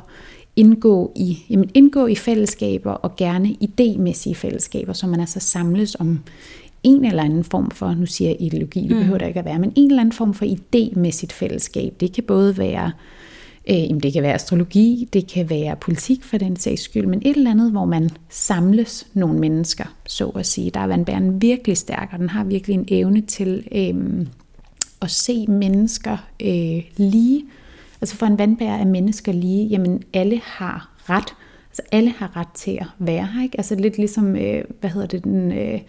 indgå 0.55 1.11
i, 1.15 1.37
jamen 1.49 1.69
indgå 1.73 2.07
i 2.07 2.15
fællesskaber, 2.15 2.91
og 2.91 3.15
gerne 3.15 3.55
idémæssige 3.63 4.35
fællesskaber, 4.35 4.93
så 4.93 5.07
man 5.07 5.19
altså 5.19 5.39
samles 5.39 5.95
om 5.99 6.19
en 6.83 7.05
eller 7.05 7.23
anden 7.23 7.43
form 7.43 7.71
for, 7.71 7.93
nu 7.93 8.05
siger 8.05 8.29
jeg 8.29 8.41
ideologi, 8.41 8.81
det 8.81 8.91
mm. 8.91 8.97
behøver 8.97 9.17
der 9.17 9.27
ikke 9.27 9.39
at 9.39 9.45
være, 9.45 9.59
men 9.59 9.73
en 9.75 9.89
eller 9.89 10.01
anden 10.01 10.13
form 10.13 10.33
for 10.33 10.45
idé 10.45 10.99
med 10.99 11.11
sit 11.11 11.33
fællesskab. 11.33 11.93
Det 11.99 12.13
kan 12.13 12.23
både 12.23 12.57
være, 12.57 12.91
øh, 13.69 14.01
det 14.03 14.13
kan 14.13 14.23
være 14.23 14.33
astrologi, 14.33 15.09
det 15.13 15.27
kan 15.27 15.49
være 15.49 15.75
politik 15.75 16.23
for 16.23 16.37
den 16.37 16.55
sags 16.55 16.81
skyld, 16.81 17.05
men 17.05 17.21
et 17.25 17.37
eller 17.37 17.51
andet, 17.51 17.71
hvor 17.71 17.85
man 17.85 18.09
samles 18.29 19.07
nogle 19.13 19.39
mennesker, 19.39 19.85
så 20.07 20.29
at 20.29 20.45
sige. 20.45 20.71
Der 20.71 20.79
er 20.79 20.87
vandbæren 20.87 21.41
virkelig 21.41 21.77
stærk, 21.77 22.09
og 22.13 22.19
den 22.19 22.29
har 22.29 22.43
virkelig 22.43 22.73
en 22.73 22.85
evne 22.87 23.21
til 23.21 23.67
øh, 23.71 24.25
at 25.01 25.11
se 25.11 25.47
mennesker 25.47 26.17
øh, 26.43 26.83
lige. 26.97 27.45
Altså 28.01 28.15
for 28.15 28.25
en 28.25 28.37
vandbærer 28.37 28.77
er 28.77 28.85
mennesker 28.85 29.31
lige, 29.31 29.67
jamen 29.67 30.03
alle 30.13 30.41
har 30.43 30.91
ret. 31.09 31.35
Altså 31.69 31.81
alle 31.91 32.09
har 32.09 32.37
ret 32.37 32.51
til 32.55 32.77
at 32.81 32.85
være 32.99 33.25
her, 33.25 33.43
ikke? 33.43 33.57
Altså 33.57 33.75
lidt 33.75 33.97
ligesom, 33.97 34.35
øh, 34.35 34.63
hvad 34.79 34.89
hedder 34.89 35.07
det, 35.07 35.23
den... 35.23 35.51
Øh, 35.51 35.79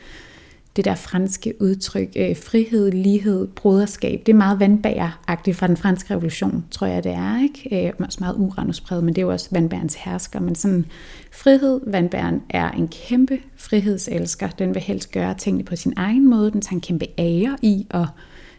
det 0.77 0.85
der 0.85 0.95
franske 0.95 1.55
udtryk, 1.61 2.09
øh, 2.17 2.37
frihed, 2.37 2.93
lighed, 2.93 3.47
broderskab, 3.47 4.23
det 4.27 4.33
er 4.33 4.37
meget 4.37 4.61
vandbæreragtigt 4.61 5.57
fra 5.57 5.67
den 5.67 5.77
franske 5.77 6.15
revolution, 6.15 6.65
tror 6.71 6.87
jeg 6.87 7.05
det 7.05 7.13
er, 7.13 7.43
ikke? 7.43 7.87
Øh, 7.87 7.93
også 7.99 8.19
meget 8.21 8.37
uranuspræget, 8.39 9.05
men 9.05 9.15
det 9.15 9.21
er 9.21 9.27
jo 9.27 9.33
også 9.33 9.49
vandbærens 9.51 9.95
hersker, 9.95 10.41
men 10.41 10.55
sådan 10.55 10.87
frihed, 11.33 11.81
vandbæren 11.87 12.43
er 12.51 12.71
en 12.71 12.89
kæmpe 12.89 13.39
frihedselsker, 13.57 14.49
den 14.49 14.75
vil 14.75 14.83
helst 14.83 15.13
gøre 15.13 15.35
tingene 15.35 15.65
på 15.65 15.77
sin 15.77 15.93
egen 15.97 16.31
måde, 16.31 16.51
den 16.51 16.61
tager 16.61 16.75
en 16.75 16.81
kæmpe 16.81 17.07
ære 17.19 17.57
i 17.63 17.87
at 17.91 18.07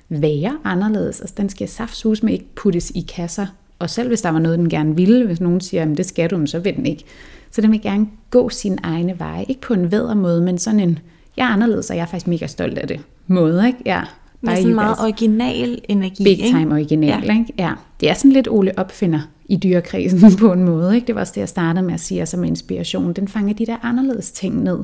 være 0.10 0.58
anderledes, 0.64 1.22
altså 1.22 1.36
den 1.38 1.50
skal 1.50 1.68
saftsus 1.68 2.24
med 2.24 2.34
ikke 2.34 2.56
puttes 2.56 2.92
i 2.96 3.06
kasser, 3.16 3.48
og 3.80 3.90
selv 3.90 4.08
hvis 4.08 4.22
der 4.22 4.30
var 4.30 4.40
noget, 4.40 4.60
den 4.60 4.70
gerne 4.70 4.96
ville, 4.96 5.26
hvis 5.26 5.42
nogen 5.42 5.62
siger, 5.62 5.92
at 5.92 5.98
det 5.98 6.06
skal 6.06 6.30
du, 6.30 6.46
så 6.46 6.60
vil 6.60 6.76
den 6.76 6.86
ikke. 6.86 7.04
Så 7.52 7.62
den 7.62 7.72
vil 7.72 7.82
gerne 7.82 8.08
gå 8.30 8.50
sin 8.50 8.80
egne 8.84 9.20
veje, 9.20 9.46
ikke 9.50 9.62
på 9.62 9.74
en 9.74 9.92
vædre 9.92 10.16
måde, 10.16 10.42
men 10.42 10.58
sådan 10.58 10.80
en, 10.80 11.00
jeg 11.38 11.44
er 11.44 11.50
anderledes, 11.50 11.90
og 11.90 11.96
jeg 11.96 12.02
er 12.02 12.06
faktisk 12.06 12.28
mega 12.28 12.48
stolt 12.48 12.78
af 12.78 12.88
det 12.88 13.02
måde, 13.28 13.68
ikke? 13.68 13.80
Ja. 13.86 14.02
Med 14.42 14.56
sådan 14.56 14.76
meget 14.76 14.96
original 15.00 15.82
energi, 15.90 16.24
Big 16.24 16.38
time 16.38 16.60
ikke? 16.60 16.72
original, 16.72 17.24
ja. 17.26 17.40
ikke? 17.40 17.54
Ja. 17.58 17.74
Det 18.00 18.10
er 18.10 18.14
sådan 18.14 18.32
lidt 18.32 18.48
Ole 18.48 18.80
opfinder 18.80 19.20
i 19.46 19.56
dyrekredsen 19.56 20.36
på 20.40 20.54
en 20.54 20.64
måde, 20.64 20.96
ikke? 20.96 21.08
Det 21.08 21.16
var 21.16 21.22
også 21.22 21.34
det, 21.36 21.42
jeg 21.42 21.50
startede 21.50 21.86
med 21.86 21.94
at 21.94 22.00
sige, 22.00 22.26
som 22.26 22.44
inspiration. 22.44 23.14
Den 23.14 23.28
fanger 23.28 23.54
de 23.54 23.66
der 23.66 23.78
anderledes 23.82 24.32
ting 24.32 24.64
ned. 24.64 24.80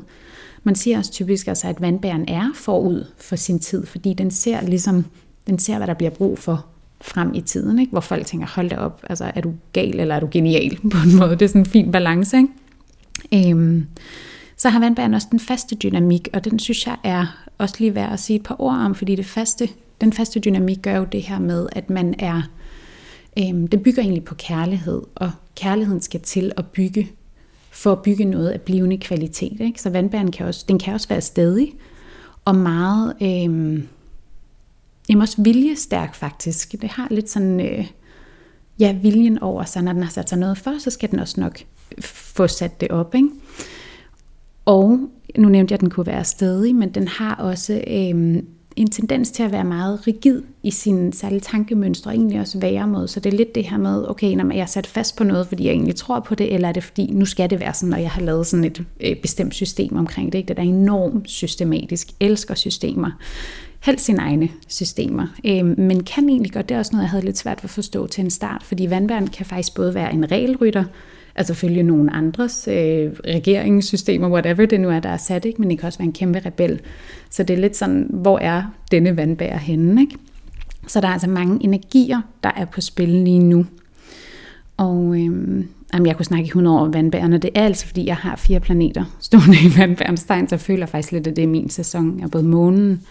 Man 0.63 0.75
siger 0.75 0.97
også 0.97 1.11
typisk, 1.11 1.47
altså, 1.47 1.67
at 1.67 1.81
vandbæren 1.81 2.25
er 2.27 2.51
forud 2.55 3.05
for 3.17 3.35
sin 3.35 3.59
tid, 3.59 3.85
fordi 3.85 4.13
den 4.13 4.31
ser 4.31 4.61
ligesom, 4.61 5.05
den 5.47 5.59
ser, 5.59 5.77
hvad 5.77 5.87
der 5.87 5.93
bliver 5.93 6.11
brug 6.11 6.39
for 6.39 6.65
frem 7.01 7.33
i 7.33 7.41
tiden, 7.41 7.79
ikke? 7.79 7.91
hvor 7.91 8.01
folk 8.01 8.25
tænker, 8.25 8.47
hold 8.47 8.69
da 8.69 8.75
op, 8.75 9.03
altså, 9.09 9.31
er 9.35 9.41
du 9.41 9.53
gal 9.73 9.99
eller 9.99 10.15
er 10.15 10.19
du 10.19 10.27
genial 10.31 10.77
på 10.91 10.97
en 11.05 11.15
måde? 11.17 11.31
Det 11.31 11.41
er 11.41 11.47
sådan 11.47 11.61
en 11.61 11.65
fin 11.65 11.91
balance. 11.91 12.37
Ikke? 12.37 13.51
Øhm, 13.51 13.85
så 14.59 14.69
har 14.69 14.79
vandbæren 14.79 15.13
også 15.13 15.27
den 15.31 15.39
faste 15.39 15.75
dynamik, 15.75 16.27
og 16.33 16.45
den 16.45 16.59
synes 16.59 16.87
jeg 16.87 16.97
er 17.03 17.45
også 17.57 17.75
lige 17.79 17.95
værd 17.95 18.13
at 18.13 18.19
sige 18.19 18.39
et 18.39 18.43
par 18.43 18.61
ord 18.61 18.75
om, 18.75 18.95
fordi 18.95 19.15
det 19.15 19.25
faste, 19.25 19.69
den 20.01 20.13
faste 20.13 20.39
dynamik 20.39 20.81
gør 20.81 20.95
jo 20.97 21.03
det 21.11 21.21
her 21.21 21.39
med, 21.39 21.67
at 21.71 21.89
man 21.89 22.15
er, 22.19 22.41
øhm, 23.39 23.67
det 23.67 23.83
bygger 23.83 24.01
egentlig 24.01 24.23
på 24.23 24.35
kærlighed, 24.35 25.01
og 25.15 25.31
kærligheden 25.55 26.01
skal 26.01 26.19
til 26.19 26.51
at 26.57 26.65
bygge, 26.67 27.11
for 27.71 27.91
at 27.91 28.01
bygge 28.01 28.25
noget 28.25 28.49
af 28.49 28.61
blivende 28.61 28.97
kvalitet. 28.97 29.61
Ikke? 29.61 29.81
Så 29.81 29.89
vandbæren 29.89 30.31
kan 30.31 30.45
også, 30.45 30.65
den 30.67 30.79
kan 30.79 30.93
også 30.93 31.07
være 31.07 31.21
stedig, 31.21 31.73
og 32.45 32.55
meget, 32.55 33.13
øhm, 33.21 33.87
jamen 35.09 35.21
også 35.21 35.41
viljestærk 35.41 36.15
faktisk. 36.15 36.71
Det 36.81 36.89
har 36.89 37.07
lidt 37.11 37.29
sådan, 37.29 37.59
øh, 37.59 37.87
ja, 38.79 38.91
viljen 38.91 39.39
over 39.39 39.63
sig, 39.63 39.83
når 39.83 39.93
den 39.93 40.03
har 40.03 40.11
sat 40.11 40.29
sig 40.29 40.37
noget 40.37 40.57
for, 40.57 40.79
så 40.79 40.89
skal 40.89 41.11
den 41.11 41.19
også 41.19 41.41
nok 41.41 41.59
få 42.01 42.47
sat 42.47 42.81
det 42.81 42.91
op. 42.91 43.15
Ikke? 43.15 43.29
Og 44.69 44.99
nu 45.37 45.49
nævnte 45.49 45.71
jeg, 45.71 45.75
at 45.75 45.81
den 45.81 45.89
kunne 45.89 46.05
være 46.05 46.23
stedig, 46.23 46.75
men 46.75 46.89
den 46.89 47.07
har 47.07 47.35
også 47.35 47.73
øh, 47.73 48.43
en 48.75 48.89
tendens 48.91 49.31
til 49.31 49.43
at 49.43 49.51
være 49.51 49.63
meget 49.63 50.07
rigid 50.07 50.41
i 50.63 50.71
sin 50.71 51.13
særlige 51.13 51.39
tankemønstre, 51.39 52.11
og 52.11 52.15
egentlig 52.15 52.39
også 52.39 52.59
være 52.59 52.87
mod. 52.87 53.07
Så 53.07 53.19
det 53.19 53.33
er 53.33 53.37
lidt 53.37 53.55
det 53.55 53.63
her 53.63 53.77
med, 53.77 54.09
okay, 54.09 54.35
når 54.35 54.53
jeg 54.53 54.61
er 54.61 54.65
sat 54.65 54.87
fast 54.87 55.15
på 55.15 55.23
noget, 55.23 55.47
fordi 55.47 55.65
jeg 55.65 55.71
egentlig 55.71 55.95
tror 55.95 56.19
på 56.19 56.35
det, 56.35 56.53
eller 56.53 56.67
er 56.67 56.71
det 56.71 56.83
fordi, 56.83 57.11
nu 57.11 57.25
skal 57.25 57.49
det 57.49 57.59
være 57.59 57.73
sådan, 57.73 57.89
når 57.89 57.97
jeg 57.97 58.11
har 58.11 58.21
lavet 58.21 58.47
sådan 58.47 58.65
et 58.65 58.83
øh, 58.99 59.15
bestemt 59.15 59.53
system 59.53 59.97
omkring 59.97 60.31
det. 60.31 60.37
Ikke? 60.37 60.47
Det 60.47 60.59
er 60.59 60.63
enormt 60.63 61.29
systematisk, 61.29 62.07
elsker 62.19 62.55
systemer 62.55 63.11
helst 63.79 64.05
sine 64.05 64.19
egne 64.19 64.49
systemer. 64.67 65.27
Øh, 65.45 65.65
men 65.65 66.03
kan 66.03 66.29
egentlig 66.29 66.51
godt, 66.51 66.69
det 66.69 66.75
er 66.75 66.79
også 66.79 66.91
noget, 66.91 67.03
jeg 67.03 67.09
havde 67.09 67.25
lidt 67.25 67.37
svært 67.37 67.57
ved 67.57 67.63
at 67.63 67.69
forstå 67.69 68.07
til 68.07 68.23
en 68.23 68.29
start, 68.29 68.63
fordi 68.63 68.89
vandværen 68.89 69.27
kan 69.27 69.45
faktisk 69.45 69.75
både 69.75 69.93
være 69.93 70.13
en 70.13 70.31
regelrytter, 70.31 70.83
altså 71.39 71.53
følge 71.53 71.83
nogle 71.83 72.13
andres 72.13 72.67
øh, 72.67 73.11
regeringssystemer, 73.27 74.29
whatever 74.29 74.65
det 74.65 74.79
nu 74.79 74.89
er, 74.89 74.99
der 74.99 75.09
er 75.09 75.17
sat, 75.17 75.45
ikke? 75.45 75.61
men 75.61 75.69
det 75.69 75.79
kan 75.79 75.87
også 75.87 75.99
være 75.99 76.05
en 76.05 76.13
kæmpe 76.13 76.41
rebel. 76.45 76.81
Så 77.29 77.43
det 77.43 77.53
er 77.53 77.57
lidt 77.57 77.77
sådan, 77.77 78.07
hvor 78.13 78.39
er 78.39 78.63
denne 78.91 79.17
vandbær 79.17 79.57
henne? 79.57 80.01
Ikke? 80.01 80.15
Så 80.87 81.01
der 81.01 81.07
er 81.07 81.11
altså 81.11 81.29
mange 81.29 81.63
energier, 81.63 82.21
der 82.43 82.51
er 82.57 82.65
på 82.65 82.81
spil 82.81 83.09
lige 83.09 83.39
nu. 83.39 83.65
Og 84.77 85.15
øh, 85.15 85.65
jamen, 85.93 86.07
jeg 86.07 86.15
kunne 86.15 86.25
snakke 86.25 86.45
i 86.45 86.47
100 86.47 86.77
år 86.77 86.81
om 86.81 86.93
vandbærerne. 86.93 87.37
det 87.37 87.49
er 87.55 87.65
altså 87.65 87.85
fordi, 87.87 88.05
jeg 88.05 88.15
har 88.15 88.35
fire 88.35 88.59
planeter 88.59 89.05
stående 89.19 89.57
i 89.65 89.79
vandbærens 89.79 90.23
tegn, 90.23 90.47
så 90.47 90.55
jeg 90.55 90.61
føler 90.61 90.85
faktisk 90.85 91.11
lidt, 91.11 91.27
at 91.27 91.35
det 91.35 91.43
er 91.43 91.47
min 91.47 91.69
sæson. 91.69 92.17
Jeg 92.19 92.25
er 92.25 92.29
både 92.29 92.43
månen, 92.43 93.01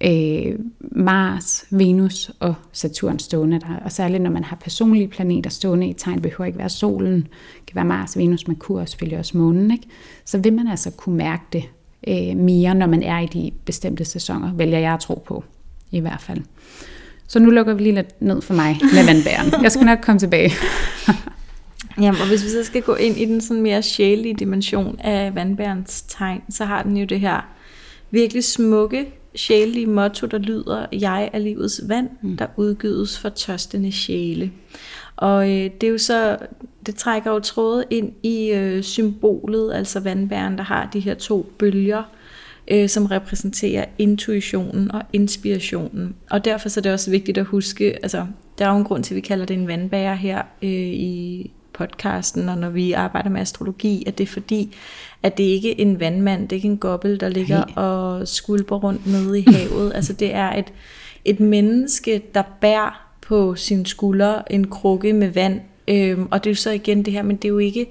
øh, 0.00 0.58
Mars, 0.80 1.64
Venus 1.70 2.30
og 2.40 2.54
Saturn 2.72 3.18
stående 3.18 3.60
der. 3.60 3.76
Og 3.84 3.92
særligt 3.92 4.22
når 4.22 4.30
man 4.30 4.44
har 4.44 4.56
personlige 4.56 5.08
planeter 5.08 5.50
stående 5.50 5.88
i 5.88 5.92
tegn, 5.92 6.20
behøver 6.22 6.44
ikke 6.44 6.58
være 6.58 6.68
solen, 6.68 7.16
det 7.16 7.66
kan 7.66 7.74
være 7.74 7.84
Mars, 7.84 8.18
Venus, 8.18 8.48
Merkur 8.48 8.80
og 8.80 8.88
selvfølgelig 8.88 9.18
også 9.18 9.38
månen. 9.38 9.70
Ikke? 9.70 9.88
Så 10.24 10.38
vil 10.38 10.52
man 10.52 10.68
altså 10.68 10.90
kunne 10.90 11.16
mærke 11.16 11.42
det 11.52 11.64
øh, 12.08 12.36
mere, 12.36 12.74
når 12.74 12.86
man 12.86 13.02
er 13.02 13.20
i 13.20 13.26
de 13.26 13.50
bestemte 13.64 14.04
sæsoner, 14.04 14.54
vælger 14.54 14.78
jeg 14.78 14.92
at 14.92 15.00
tro 15.00 15.22
på 15.26 15.44
i 15.90 16.00
hvert 16.00 16.20
fald. 16.20 16.40
Så 17.28 17.38
nu 17.38 17.50
lukker 17.50 17.74
vi 17.74 17.82
lige 17.82 17.94
lidt 17.94 18.22
ned 18.22 18.42
for 18.42 18.54
mig 18.54 18.78
med 18.94 19.06
vandbæren. 19.06 19.62
Jeg 19.62 19.72
skal 19.72 19.86
nok 19.86 19.98
komme 20.02 20.18
tilbage. 20.18 20.50
Jamen, 22.02 22.20
og 22.20 22.28
hvis 22.28 22.44
vi 22.44 22.48
så 22.48 22.64
skal 22.64 22.82
gå 22.82 22.94
ind 22.94 23.16
i 23.16 23.24
den 23.24 23.40
sådan 23.40 23.62
mere 23.62 23.82
sjælige 23.82 24.34
dimension 24.34 24.98
af 25.00 25.34
vandbærens 25.34 26.02
tegn, 26.02 26.42
så 26.50 26.64
har 26.64 26.82
den 26.82 26.96
jo 26.96 27.04
det 27.04 27.20
her 27.20 27.40
virkelig 28.10 28.44
smukke 28.44 29.06
sjælelige 29.36 29.86
motto, 29.86 30.26
der 30.26 30.38
lyder, 30.38 30.86
jeg 30.92 31.30
er 31.32 31.38
livets 31.38 31.80
vand, 31.88 32.08
mm. 32.22 32.36
der 32.36 32.46
udgydes 32.56 33.18
for 33.18 33.28
tørstende 33.28 33.92
sjæle. 33.92 34.52
Og 35.16 35.50
øh, 35.50 35.70
det 35.80 35.82
er 35.82 35.90
jo 35.90 35.98
så, 35.98 36.36
det 36.86 36.94
trækker 36.94 37.30
jo 37.30 37.38
trådet 37.38 37.84
ind 37.90 38.12
i 38.22 38.50
øh, 38.50 38.82
symbolet, 38.82 39.74
altså 39.74 40.00
vandbæren, 40.00 40.58
der 40.58 40.64
har 40.64 40.90
de 40.92 41.00
her 41.00 41.14
to 41.14 41.52
bølger, 41.58 42.02
øh, 42.68 42.88
som 42.88 43.06
repræsenterer 43.06 43.84
intuitionen 43.98 44.92
og 44.92 45.02
inspirationen. 45.12 46.14
Og 46.30 46.44
derfor 46.44 46.68
så 46.68 46.80
er 46.80 46.82
det 46.82 46.92
også 46.92 47.10
vigtigt 47.10 47.38
at 47.38 47.44
huske, 47.44 47.92
altså 48.02 48.26
der 48.58 48.66
er 48.66 48.70
jo 48.70 48.78
en 48.78 48.84
grund 48.84 49.04
til, 49.04 49.14
at 49.14 49.16
vi 49.16 49.20
kalder 49.20 49.46
det 49.46 49.54
en 49.54 49.68
vandbærer 49.68 50.14
her 50.14 50.42
øh, 50.62 50.70
i 50.70 51.50
podcasten, 51.78 52.48
og 52.48 52.58
når 52.58 52.70
vi 52.70 52.92
arbejder 52.92 53.30
med 53.30 53.40
astrologi, 53.40 54.04
at 54.06 54.18
det 54.18 54.24
er 54.24 54.32
fordi, 54.32 54.76
at 55.22 55.38
det 55.38 55.44
ikke 55.44 55.70
er 55.70 55.74
en 55.78 56.00
vandmand, 56.00 56.42
det 56.42 56.52
er 56.52 56.56
ikke 56.56 56.68
en 56.68 56.78
gobbel, 56.78 57.20
der 57.20 57.28
ligger 57.28 57.64
Nej. 57.76 57.84
og 57.84 58.28
skulper 58.28 58.76
rundt 58.76 59.06
nede 59.06 59.38
i 59.38 59.44
havet. 59.46 59.92
altså 59.96 60.12
det 60.12 60.34
er 60.34 60.52
et, 60.52 60.72
et 61.24 61.40
menneske, 61.40 62.22
der 62.34 62.42
bærer 62.60 63.06
på 63.20 63.54
sin 63.54 63.86
skulder 63.86 64.42
en 64.50 64.66
krukke 64.66 65.12
med 65.12 65.28
vand, 65.28 65.60
øhm, 65.88 66.28
og 66.30 66.44
det 66.44 66.50
er 66.50 66.52
jo 66.52 66.56
så 66.56 66.70
igen 66.70 67.04
det 67.04 67.12
her, 67.12 67.22
men 67.22 67.36
det 67.36 67.44
er 67.44 67.52
jo 67.52 67.58
ikke, 67.58 67.86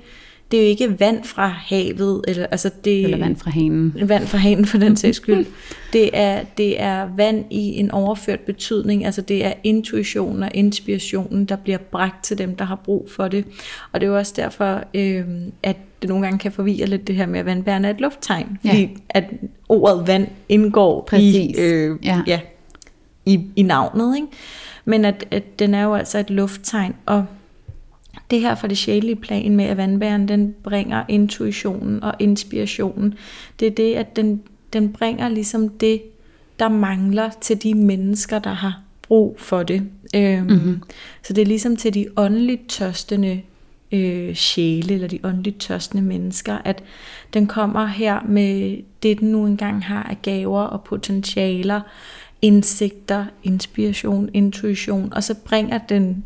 det 0.52 0.60
er 0.60 0.64
jo 0.64 0.70
ikke 0.70 1.00
vand 1.00 1.24
fra 1.24 1.48
havet, 1.48 2.22
eller, 2.28 2.46
altså 2.46 2.70
det, 2.86 3.04
Eller 3.04 3.18
vand 3.18 3.36
fra 3.36 3.52
hanen. 3.52 3.94
vand 4.04 4.28
fra 4.28 4.38
hanen 4.38 4.66
for 4.66 4.78
den 4.78 4.96
sags 4.98 5.18
skyld. 5.18 5.46
Det 5.94 6.10
er, 6.14 6.44
det 6.58 6.82
er 6.82 7.08
vand 7.18 7.46
i 7.52 7.80
en 7.80 7.92
overført 7.92 8.40
betydning, 8.40 9.06
altså 9.06 9.22
det 9.22 9.46
er 9.46 9.54
intuitionen 9.64 10.44
og 10.44 10.50
inspirationen, 10.54 11.46
der 11.46 11.56
bliver 11.56 11.78
bragt 11.78 12.24
til 12.24 12.38
dem, 12.38 12.56
der 12.56 12.66
har 12.66 12.76
brug 12.76 13.10
for 13.16 13.28
det. 13.28 13.46
Og 13.92 14.02
det 14.02 14.08
er 14.08 14.12
jo 14.12 14.18
også 14.18 14.34
derfor, 14.36 14.84
øh, 14.94 15.26
at 15.64 15.78
det 16.02 16.10
nogle 16.10 16.24
gange 16.26 16.40
kan 16.40 16.52
forvirre 16.52 16.86
lidt 16.88 17.08
det 17.08 17.16
her 17.16 17.26
med, 17.26 17.40
at 17.40 17.46
vandbærende 17.46 17.90
er 17.90 17.94
et 17.94 18.02
lufttegn, 18.02 18.58
Ja. 18.66 18.70
fordi 18.70 18.90
at 19.10 19.24
ordet 19.70 20.08
vand 20.08 20.28
indgår 20.50 21.02
Præcis. 21.08 21.36
i, 21.36 21.62
øh, 21.62 21.98
Ja. 22.04 22.22
ja, 22.28 22.40
i, 23.26 23.42
i 23.56 23.62
navnet. 23.62 24.16
Ikke? 24.16 24.28
Men 24.86 25.06
at, 25.06 25.26
at 25.32 25.60
den 25.60 25.74
er 25.74 25.84
jo 25.84 25.94
altså 25.96 26.20
et 26.20 26.30
lufttegn, 26.30 26.96
og 27.06 27.26
det 28.32 28.42
her 28.42 28.56
fra 28.56 28.68
det 28.68 28.78
sjælelige 28.78 29.16
plan 29.16 29.56
med, 29.56 29.66
at 29.66 29.78
vandbæren 29.78 30.28
den 30.28 30.56
bringer 30.64 31.04
intuitionen 31.08 32.04
og 32.04 32.14
inspirationen, 32.20 33.14
det 33.60 33.68
er 33.68 33.72
det, 33.72 33.94
at 33.94 34.16
den, 34.16 34.42
den 34.74 34.94
bringer 34.94 35.30
ligesom 35.30 35.70
det, 35.70 36.02
der 36.60 36.70
mangler 36.70 37.30
til 37.42 37.64
de 37.64 37.74
mennesker, 37.74 38.40
der 38.40 38.54
har 38.54 38.82
brug 39.02 39.36
for 39.40 39.64
det. 39.64 39.84
Øhm, 40.16 40.48
mm-hmm. 40.48 40.82
Så 41.24 41.34
det 41.34 41.42
er 41.42 41.46
ligesom 41.46 41.76
til 41.76 41.94
de 41.94 42.08
åndeligt 42.18 42.70
tørstende 42.70 43.42
øh, 43.92 44.36
sjæle, 44.36 44.94
eller 44.94 45.08
de 45.08 45.20
åndeligt 45.24 45.60
tørstende 45.60 46.04
mennesker, 46.04 46.58
at 46.66 46.84
den 47.34 47.48
kommer 47.48 47.86
her 47.86 48.20
med 48.28 48.78
det, 49.04 49.20
den 49.20 49.32
nu 49.32 49.46
engang 49.46 49.86
har 49.86 50.04
af 50.04 50.22
gaver 50.22 50.62
og 50.62 50.84
potentialer, 50.84 51.82
indsigter, 52.42 53.26
inspiration, 53.44 54.30
intuition, 54.34 55.14
og 55.14 55.24
så 55.24 55.36
bringer 55.46 55.78
den 55.78 56.24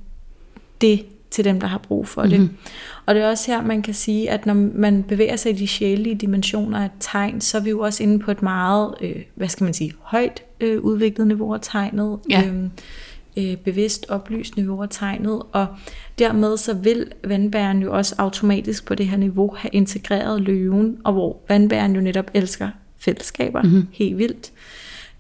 det 0.82 1.06
til 1.32 1.46
dem, 1.46 1.60
der 1.60 1.68
har 1.68 1.78
brug 1.78 2.08
for 2.08 2.22
det. 2.22 2.40
Mm-hmm. 2.40 2.58
Og 3.06 3.16
det 3.16 3.24
er 3.24 3.30
også 3.30 3.52
her, 3.52 3.62
man 3.62 3.82
kan 3.82 3.94
sige, 3.94 4.30
at 4.30 4.46
når 4.46 4.54
man 4.54 5.04
bevæger 5.04 5.36
sig 5.36 5.52
i 5.52 5.56
de 5.56 5.68
sjælelige 5.68 6.16
dimensioner 6.16 6.80
af 6.80 6.90
tegn, 7.00 7.42
så 7.42 7.58
er 7.58 7.62
vi 7.62 7.70
jo 7.70 7.80
også 7.80 8.04
inde 8.04 8.20
på 8.20 8.32
et 8.32 8.42
meget, 8.42 8.94
øh, 9.02 9.16
hvad 9.36 9.48
skal 9.48 9.64
man 9.64 9.74
sige, 9.74 9.94
højt 10.02 10.44
øh, 10.60 10.82
udviklet 10.82 11.28
niveau 11.28 11.54
af 11.54 11.60
tegnet. 11.62 12.20
Ja. 12.30 12.44
Øhm, 12.48 12.72
øh, 13.38 13.58
bevidst 13.58 14.06
oplyst 14.10 14.56
niveau 14.56 14.82
af 14.82 14.88
tegnet, 14.92 15.42
og 15.52 15.68
dermed 16.20 16.58
så 16.58 16.74
vil 16.74 17.12
vandbæren 17.24 17.82
jo 17.82 17.98
også 17.98 18.16
automatisk 18.18 18.86
på 18.86 18.96
det 18.96 19.08
her 19.08 19.18
niveau 19.18 19.56
have 19.58 19.70
integreret 19.74 20.42
løven, 20.42 20.98
og 21.04 21.14
hvor 21.14 21.38
vandbæren 21.50 21.96
jo 21.96 22.02
netop 22.02 22.32
elsker 22.34 22.70
fællesskaber 22.98 23.62
mm-hmm. 23.62 23.88
helt 23.92 24.18
vildt, 24.18 24.52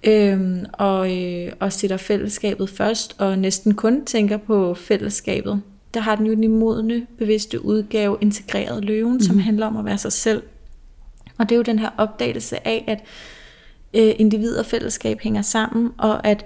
øhm, 0.03 0.65
og, 0.73 1.17
øh, 1.17 1.51
og 1.59 1.73
sætter 1.73 1.97
fællesskabet 1.97 2.69
først, 2.69 3.15
og 3.19 3.39
næsten 3.39 3.73
kun 3.73 4.05
tænker 4.05 4.37
på 4.37 4.73
fællesskabet. 4.73 5.61
Der 5.93 5.99
har 5.99 6.15
den 6.15 6.25
jo 6.25 6.33
den 6.33 6.47
modne, 6.47 7.07
bevidste 7.17 7.65
udgave 7.65 8.17
integreret 8.21 8.85
løven, 8.85 9.11
mm-hmm. 9.11 9.21
som 9.21 9.39
handler 9.39 9.65
om 9.65 9.77
at 9.77 9.85
være 9.85 9.97
sig 9.97 10.13
selv. 10.13 10.43
Og 11.37 11.49
det 11.49 11.55
er 11.55 11.57
jo 11.57 11.63
den 11.63 11.79
her 11.79 11.89
opdagelse 11.97 12.67
af, 12.67 12.83
at 12.87 13.03
øh, 13.93 14.15
individ 14.19 14.55
og 14.57 14.65
fællesskab 14.65 15.19
hænger 15.21 15.41
sammen, 15.41 15.91
og 15.97 16.27
at 16.27 16.45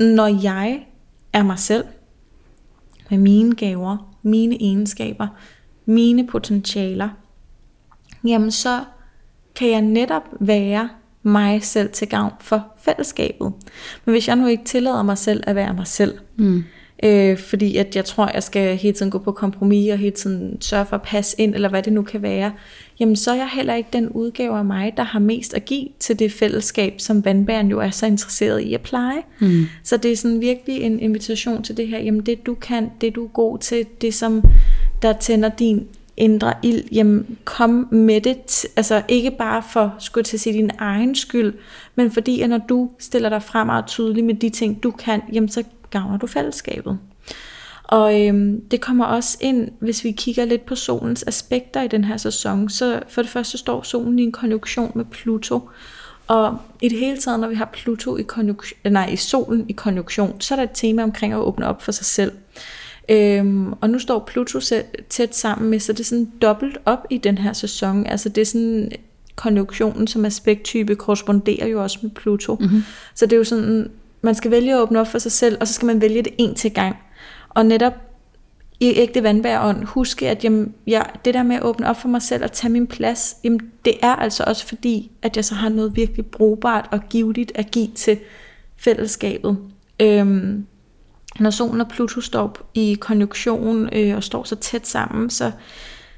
når 0.00 0.42
jeg 0.42 0.86
er 1.32 1.42
mig 1.42 1.58
selv, 1.58 1.84
med 3.10 3.18
mine 3.18 3.54
gaver, 3.54 4.16
mine 4.22 4.62
egenskaber, 4.62 5.28
mine 5.86 6.26
potentialer, 6.26 7.08
jamen 8.24 8.50
så 8.50 8.84
kan 9.54 9.70
jeg 9.70 9.80
netop 9.80 10.22
være 10.40 10.88
mig 11.22 11.62
selv 11.62 11.90
til 11.92 12.08
gavn 12.08 12.32
for 12.40 12.66
fællesskabet. 12.78 13.52
Men 14.04 14.12
hvis 14.12 14.28
jeg 14.28 14.36
nu 14.36 14.46
ikke 14.46 14.64
tillader 14.64 15.02
mig 15.02 15.18
selv 15.18 15.44
at 15.46 15.56
være 15.56 15.74
mig 15.74 15.86
selv, 15.86 16.18
mm. 16.36 16.64
Øh, 17.02 17.38
fordi 17.38 17.76
at 17.76 17.96
jeg 17.96 18.04
tror, 18.04 18.30
jeg 18.34 18.42
skal 18.42 18.76
hele 18.76 18.96
tiden 18.96 19.10
gå 19.10 19.18
på 19.18 19.32
kompromis 19.32 19.92
og 19.92 19.98
hele 19.98 20.16
tiden 20.16 20.62
sørge 20.62 20.86
for 20.86 20.96
at 20.96 21.02
passe 21.02 21.40
ind, 21.40 21.54
eller 21.54 21.68
hvad 21.68 21.82
det 21.82 21.92
nu 21.92 22.02
kan 22.02 22.22
være, 22.22 22.52
jamen 23.00 23.16
så 23.16 23.30
er 23.30 23.34
jeg 23.34 23.48
heller 23.54 23.74
ikke 23.74 23.88
den 23.92 24.08
udgave 24.08 24.58
af 24.58 24.64
mig, 24.64 24.92
der 24.96 25.02
har 25.02 25.18
mest 25.18 25.54
at 25.54 25.64
give 25.64 25.88
til 26.00 26.18
det 26.18 26.32
fællesskab, 26.32 26.94
som 26.98 27.24
vandbæren 27.24 27.68
jo 27.68 27.80
er 27.80 27.90
så 27.90 28.06
interesseret 28.06 28.60
i 28.60 28.74
at 28.74 28.80
pleje. 28.80 29.22
Mm. 29.40 29.64
Så 29.82 29.96
det 29.96 30.12
er 30.12 30.16
sådan 30.16 30.40
virkelig 30.40 30.82
en 30.82 31.00
invitation 31.00 31.62
til 31.62 31.76
det 31.76 31.88
her, 31.88 31.98
jamen 31.98 32.20
det 32.20 32.46
du 32.46 32.54
kan, 32.54 32.90
det 33.00 33.14
du 33.14 33.24
er 33.24 33.28
god 33.28 33.58
til, 33.58 33.86
det 34.00 34.14
som 34.14 34.42
der 35.02 35.12
tænder 35.12 35.48
din 35.48 35.86
indre 36.16 36.52
ild, 36.62 36.84
jamen 36.92 37.38
kom 37.44 37.88
med 37.90 38.20
det, 38.20 38.66
altså 38.76 39.02
ikke 39.08 39.30
bare 39.30 39.62
for, 39.72 39.94
skulle 39.98 40.24
til 40.24 40.36
at 40.36 40.40
sige, 40.40 40.52
din 40.52 40.70
egen 40.78 41.14
skyld, 41.14 41.54
men 41.94 42.10
fordi 42.10 42.40
at 42.40 42.50
når 42.50 42.60
du 42.68 42.90
stiller 42.98 43.28
dig 43.28 43.42
frem 43.42 43.68
og 43.68 43.86
tydelig 43.86 44.24
med 44.24 44.34
de 44.34 44.50
ting, 44.50 44.82
du 44.82 44.90
kan, 44.90 45.22
jamen 45.32 45.48
så 45.48 45.64
gavner 45.98 46.18
du 46.18 46.26
fællesskabet. 46.26 46.98
Og 47.84 48.26
øhm, 48.26 48.60
det 48.60 48.80
kommer 48.80 49.04
også 49.04 49.38
ind, 49.40 49.68
hvis 49.78 50.04
vi 50.04 50.12
kigger 50.12 50.44
lidt 50.44 50.66
på 50.66 50.74
solens 50.74 51.24
aspekter 51.26 51.82
i 51.82 51.88
den 51.88 52.04
her 52.04 52.16
sæson, 52.16 52.68
så 52.68 53.00
for 53.08 53.22
det 53.22 53.30
første 53.30 53.58
står 53.58 53.82
solen 53.82 54.18
i 54.18 54.22
en 54.22 54.32
konjunktion 54.32 54.92
med 54.94 55.04
Pluto, 55.04 55.68
og 56.26 56.58
i 56.82 56.88
det 56.88 56.98
hele 56.98 57.18
taget, 57.18 57.40
når 57.40 57.48
vi 57.48 57.54
har 57.54 57.70
Pluto 57.72 58.16
i, 58.16 58.22
konjunktion, 58.22 58.92
nej, 58.92 59.08
i 59.12 59.16
solen 59.16 59.66
i 59.68 59.72
konjunktion, 59.72 60.40
så 60.40 60.54
er 60.54 60.56
der 60.56 60.62
et 60.62 60.70
tema 60.74 61.02
omkring 61.02 61.32
at 61.32 61.38
åbne 61.38 61.66
op 61.66 61.82
for 61.82 61.92
sig 61.92 62.06
selv. 62.06 62.32
Øhm, 63.08 63.72
og 63.72 63.90
nu 63.90 63.98
står 63.98 64.24
Pluto 64.26 64.60
tæt 65.08 65.36
sammen 65.36 65.70
med, 65.70 65.80
så 65.80 65.92
det 65.92 66.00
er 66.00 66.04
sådan 66.04 66.32
dobbelt 66.42 66.78
op 66.84 67.06
i 67.10 67.18
den 67.18 67.38
her 67.38 67.52
sæson. 67.52 68.06
Altså 68.06 68.28
det 68.28 68.40
er 68.40 68.46
sådan, 68.46 68.92
konjunktionen 69.36 70.06
som 70.06 70.24
aspekttype 70.24 70.94
korresponderer 70.94 71.66
jo 71.66 71.82
også 71.82 71.98
med 72.02 72.10
Pluto. 72.10 72.56
Mm-hmm. 72.60 72.82
Så 73.14 73.26
det 73.26 73.32
er 73.32 73.36
jo 73.36 73.44
sådan, 73.44 73.90
man 74.20 74.34
skal 74.34 74.50
vælge 74.50 74.74
at 74.74 74.80
åbne 74.80 75.00
op 75.00 75.06
for 75.06 75.18
sig 75.18 75.32
selv, 75.32 75.56
og 75.60 75.68
så 75.68 75.74
skal 75.74 75.86
man 75.86 76.00
vælge 76.00 76.22
det 76.22 76.32
en 76.38 76.54
til 76.54 76.74
gang. 76.74 76.96
Og 77.48 77.66
netop 77.66 77.92
i 78.80 78.92
ægte 78.96 79.22
vandbærånd, 79.22 79.84
huske, 79.84 80.28
at 80.28 80.44
jamen, 80.44 80.74
ja, 80.86 81.02
det 81.24 81.34
der 81.34 81.42
med 81.42 81.56
at 81.56 81.62
åbne 81.62 81.88
op 81.88 81.96
for 81.96 82.08
mig 82.08 82.22
selv 82.22 82.44
og 82.44 82.52
tage 82.52 82.72
min 82.72 82.86
plads, 82.86 83.36
jamen, 83.44 83.60
det 83.84 83.94
er 84.02 84.16
altså 84.16 84.44
også 84.46 84.66
fordi, 84.66 85.10
at 85.22 85.36
jeg 85.36 85.44
så 85.44 85.54
har 85.54 85.68
noget 85.68 85.96
virkelig 85.96 86.26
brugbart 86.26 86.88
og 86.92 87.00
givetigt 87.10 87.52
at 87.54 87.70
give 87.70 87.88
til 87.94 88.18
fællesskabet. 88.76 89.58
Øhm, 90.00 90.66
når 91.40 91.50
solen 91.50 91.80
og 91.80 91.88
Pluto 91.88 92.20
står 92.20 92.70
i 92.74 92.96
konjunktion 93.00 93.88
øh, 93.92 94.16
og 94.16 94.22
står 94.22 94.44
så 94.44 94.56
tæt 94.56 94.86
sammen, 94.86 95.30
så 95.30 95.52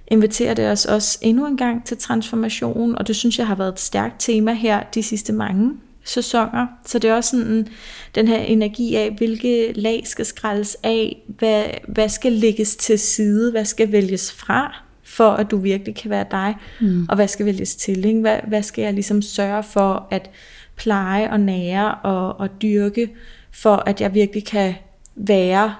inviterer 0.09 0.55
det 0.55 0.71
os 0.71 0.85
også 0.85 1.19
endnu 1.23 1.47
en 1.47 1.57
gang 1.57 1.85
til 1.85 1.97
transformation, 1.97 2.99
og 2.99 3.07
det 3.07 3.17
synes 3.17 3.39
jeg 3.39 3.47
har 3.47 3.55
været 3.55 3.73
et 3.73 3.81
stærkt 3.81 4.15
tema 4.19 4.53
her 4.53 4.83
de 4.95 5.03
sidste 5.03 5.33
mange 5.33 5.73
sæsoner. 6.09 6.67
Så 6.87 6.99
det 6.99 7.11
er 7.11 7.15
også 7.15 7.31
sådan 7.31 7.69
den 8.15 8.29
her 8.29 8.39
energi 8.39 8.95
af, 8.95 9.15
hvilke 9.19 9.73
lag 9.73 10.03
skal 10.07 10.25
skrælles 10.25 10.77
af, 10.83 11.23
hvad, 11.27 11.65
hvad 11.89 12.09
skal 12.09 12.33
lægges 12.33 12.77
til 12.77 12.99
side, 12.99 13.51
hvad 13.51 13.65
skal 13.65 13.93
vælges 13.93 14.33
fra, 14.33 14.85
for 15.03 15.31
at 15.31 15.51
du 15.51 15.57
virkelig 15.57 15.95
kan 15.95 16.11
være 16.11 16.27
dig, 16.31 16.57
mm. 16.81 17.07
og 17.09 17.15
hvad 17.15 17.29
skal 17.29 17.47
vælges 17.47 17.77
til, 17.77 18.05
ikke? 18.05 18.21
Hvad, 18.21 18.39
hvad 18.49 18.63
skal 18.63 18.83
jeg 18.83 18.95
ligesom 18.95 19.23
sørge 19.23 19.63
for 19.63 20.07
at 20.11 20.31
pleje 20.77 21.31
og 21.31 21.41
nære 21.41 21.95
og, 21.95 22.41
og 22.41 22.63
dyrke, 22.63 23.11
for 23.53 23.77
at 23.77 24.01
jeg 24.01 24.15
virkelig 24.15 24.45
kan 24.45 24.75
være 25.17 25.75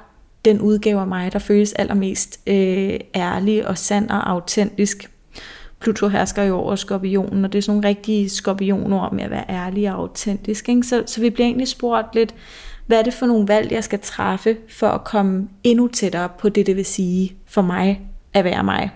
den 0.45 0.61
udgave 0.61 1.01
af 1.01 1.07
mig, 1.07 1.33
der 1.33 1.39
føles 1.39 1.73
allermest 1.73 2.41
øh, 2.47 3.01
ærlig 3.15 3.69
og 3.69 3.79
sand 3.79 4.11
og 4.11 4.31
autentisk. 4.31 5.11
Pluto 5.81 6.09
hersker 6.09 6.43
jo 6.43 6.57
over 6.57 6.77
skorpionen, 6.77 7.45
og 7.45 7.53
det 7.53 7.59
er 7.59 7.63
sådan 7.63 7.77
nogle 7.77 7.89
rigtige 7.89 8.29
skorpionord 8.29 9.13
med 9.13 9.25
at 9.25 9.31
være 9.31 9.45
ærlig 9.49 9.93
og 9.93 9.99
autentisk. 9.99 10.69
Ikke? 10.69 10.83
Så, 10.83 11.03
så 11.07 11.21
vi 11.21 11.31
bliver 11.31 11.47
egentlig 11.47 11.69
spurgt 11.69 12.15
lidt, 12.15 12.35
hvad 12.87 12.99
er 12.99 13.03
det 13.03 13.15
for 13.15 13.27
nogle 13.27 13.49
valg, 13.49 13.73
jeg 13.73 13.85
skal 13.85 13.99
træffe, 13.99 14.57
for 14.69 14.89
at 14.89 15.05
komme 15.05 15.49
endnu 15.65 15.89
tættere 15.89 16.29
på 16.39 16.49
det, 16.49 16.67
det 16.67 16.77
vil 16.77 16.85
sige 16.85 17.37
for 17.47 17.63
mig 17.63 18.01
at 18.33 18.45
være 18.45 18.65
mig. 18.65 18.91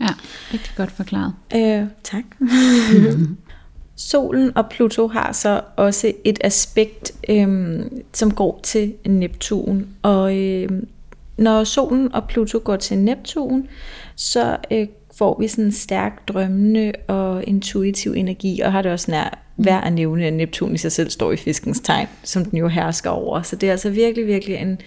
Ja, 0.00 0.08
rigtig 0.52 0.72
godt 0.76 0.90
forklaret. 0.90 1.34
Øh, 1.54 1.86
tak. 2.02 2.24
Solen 3.96 4.56
og 4.56 4.68
Pluto 4.70 5.08
har 5.08 5.32
så 5.32 5.60
også 5.76 6.12
et 6.24 6.38
aspekt, 6.44 7.12
øhm, 7.28 8.02
som 8.12 8.30
går 8.30 8.60
til 8.62 8.94
Neptun. 9.06 9.86
Og 10.02 10.36
øhm, 10.36 10.88
når 11.36 11.64
solen 11.64 12.14
og 12.14 12.28
Pluto 12.28 12.60
går 12.64 12.76
til 12.76 12.98
Neptun, 12.98 13.68
så 14.16 14.56
øh, 14.70 14.86
får 15.20 15.36
vi 15.40 15.48
sådan 15.48 15.64
en 15.64 15.72
stærk 15.72 16.28
drømmende 16.28 16.92
og 17.08 17.44
intuitiv 17.44 18.12
energi, 18.12 18.60
og 18.60 18.72
har 18.72 18.82
det 18.82 18.92
også 18.92 19.10
nær 19.10 19.38
værd 19.56 19.84
at 19.86 19.92
nævne, 19.92 20.26
at 20.26 20.32
Neptun 20.32 20.74
i 20.74 20.78
sig 20.78 20.92
selv 20.92 21.10
står 21.10 21.32
i 21.32 21.36
fiskens 21.36 21.80
tegn, 21.80 22.06
som 22.22 22.44
den 22.44 22.58
jo 22.58 22.68
hersker 22.68 23.10
over. 23.10 23.42
Så 23.42 23.56
det 23.56 23.66
er 23.66 23.70
altså 23.70 23.90
virkelig, 23.90 24.26
virkelig 24.26 24.56
en, 24.56 24.80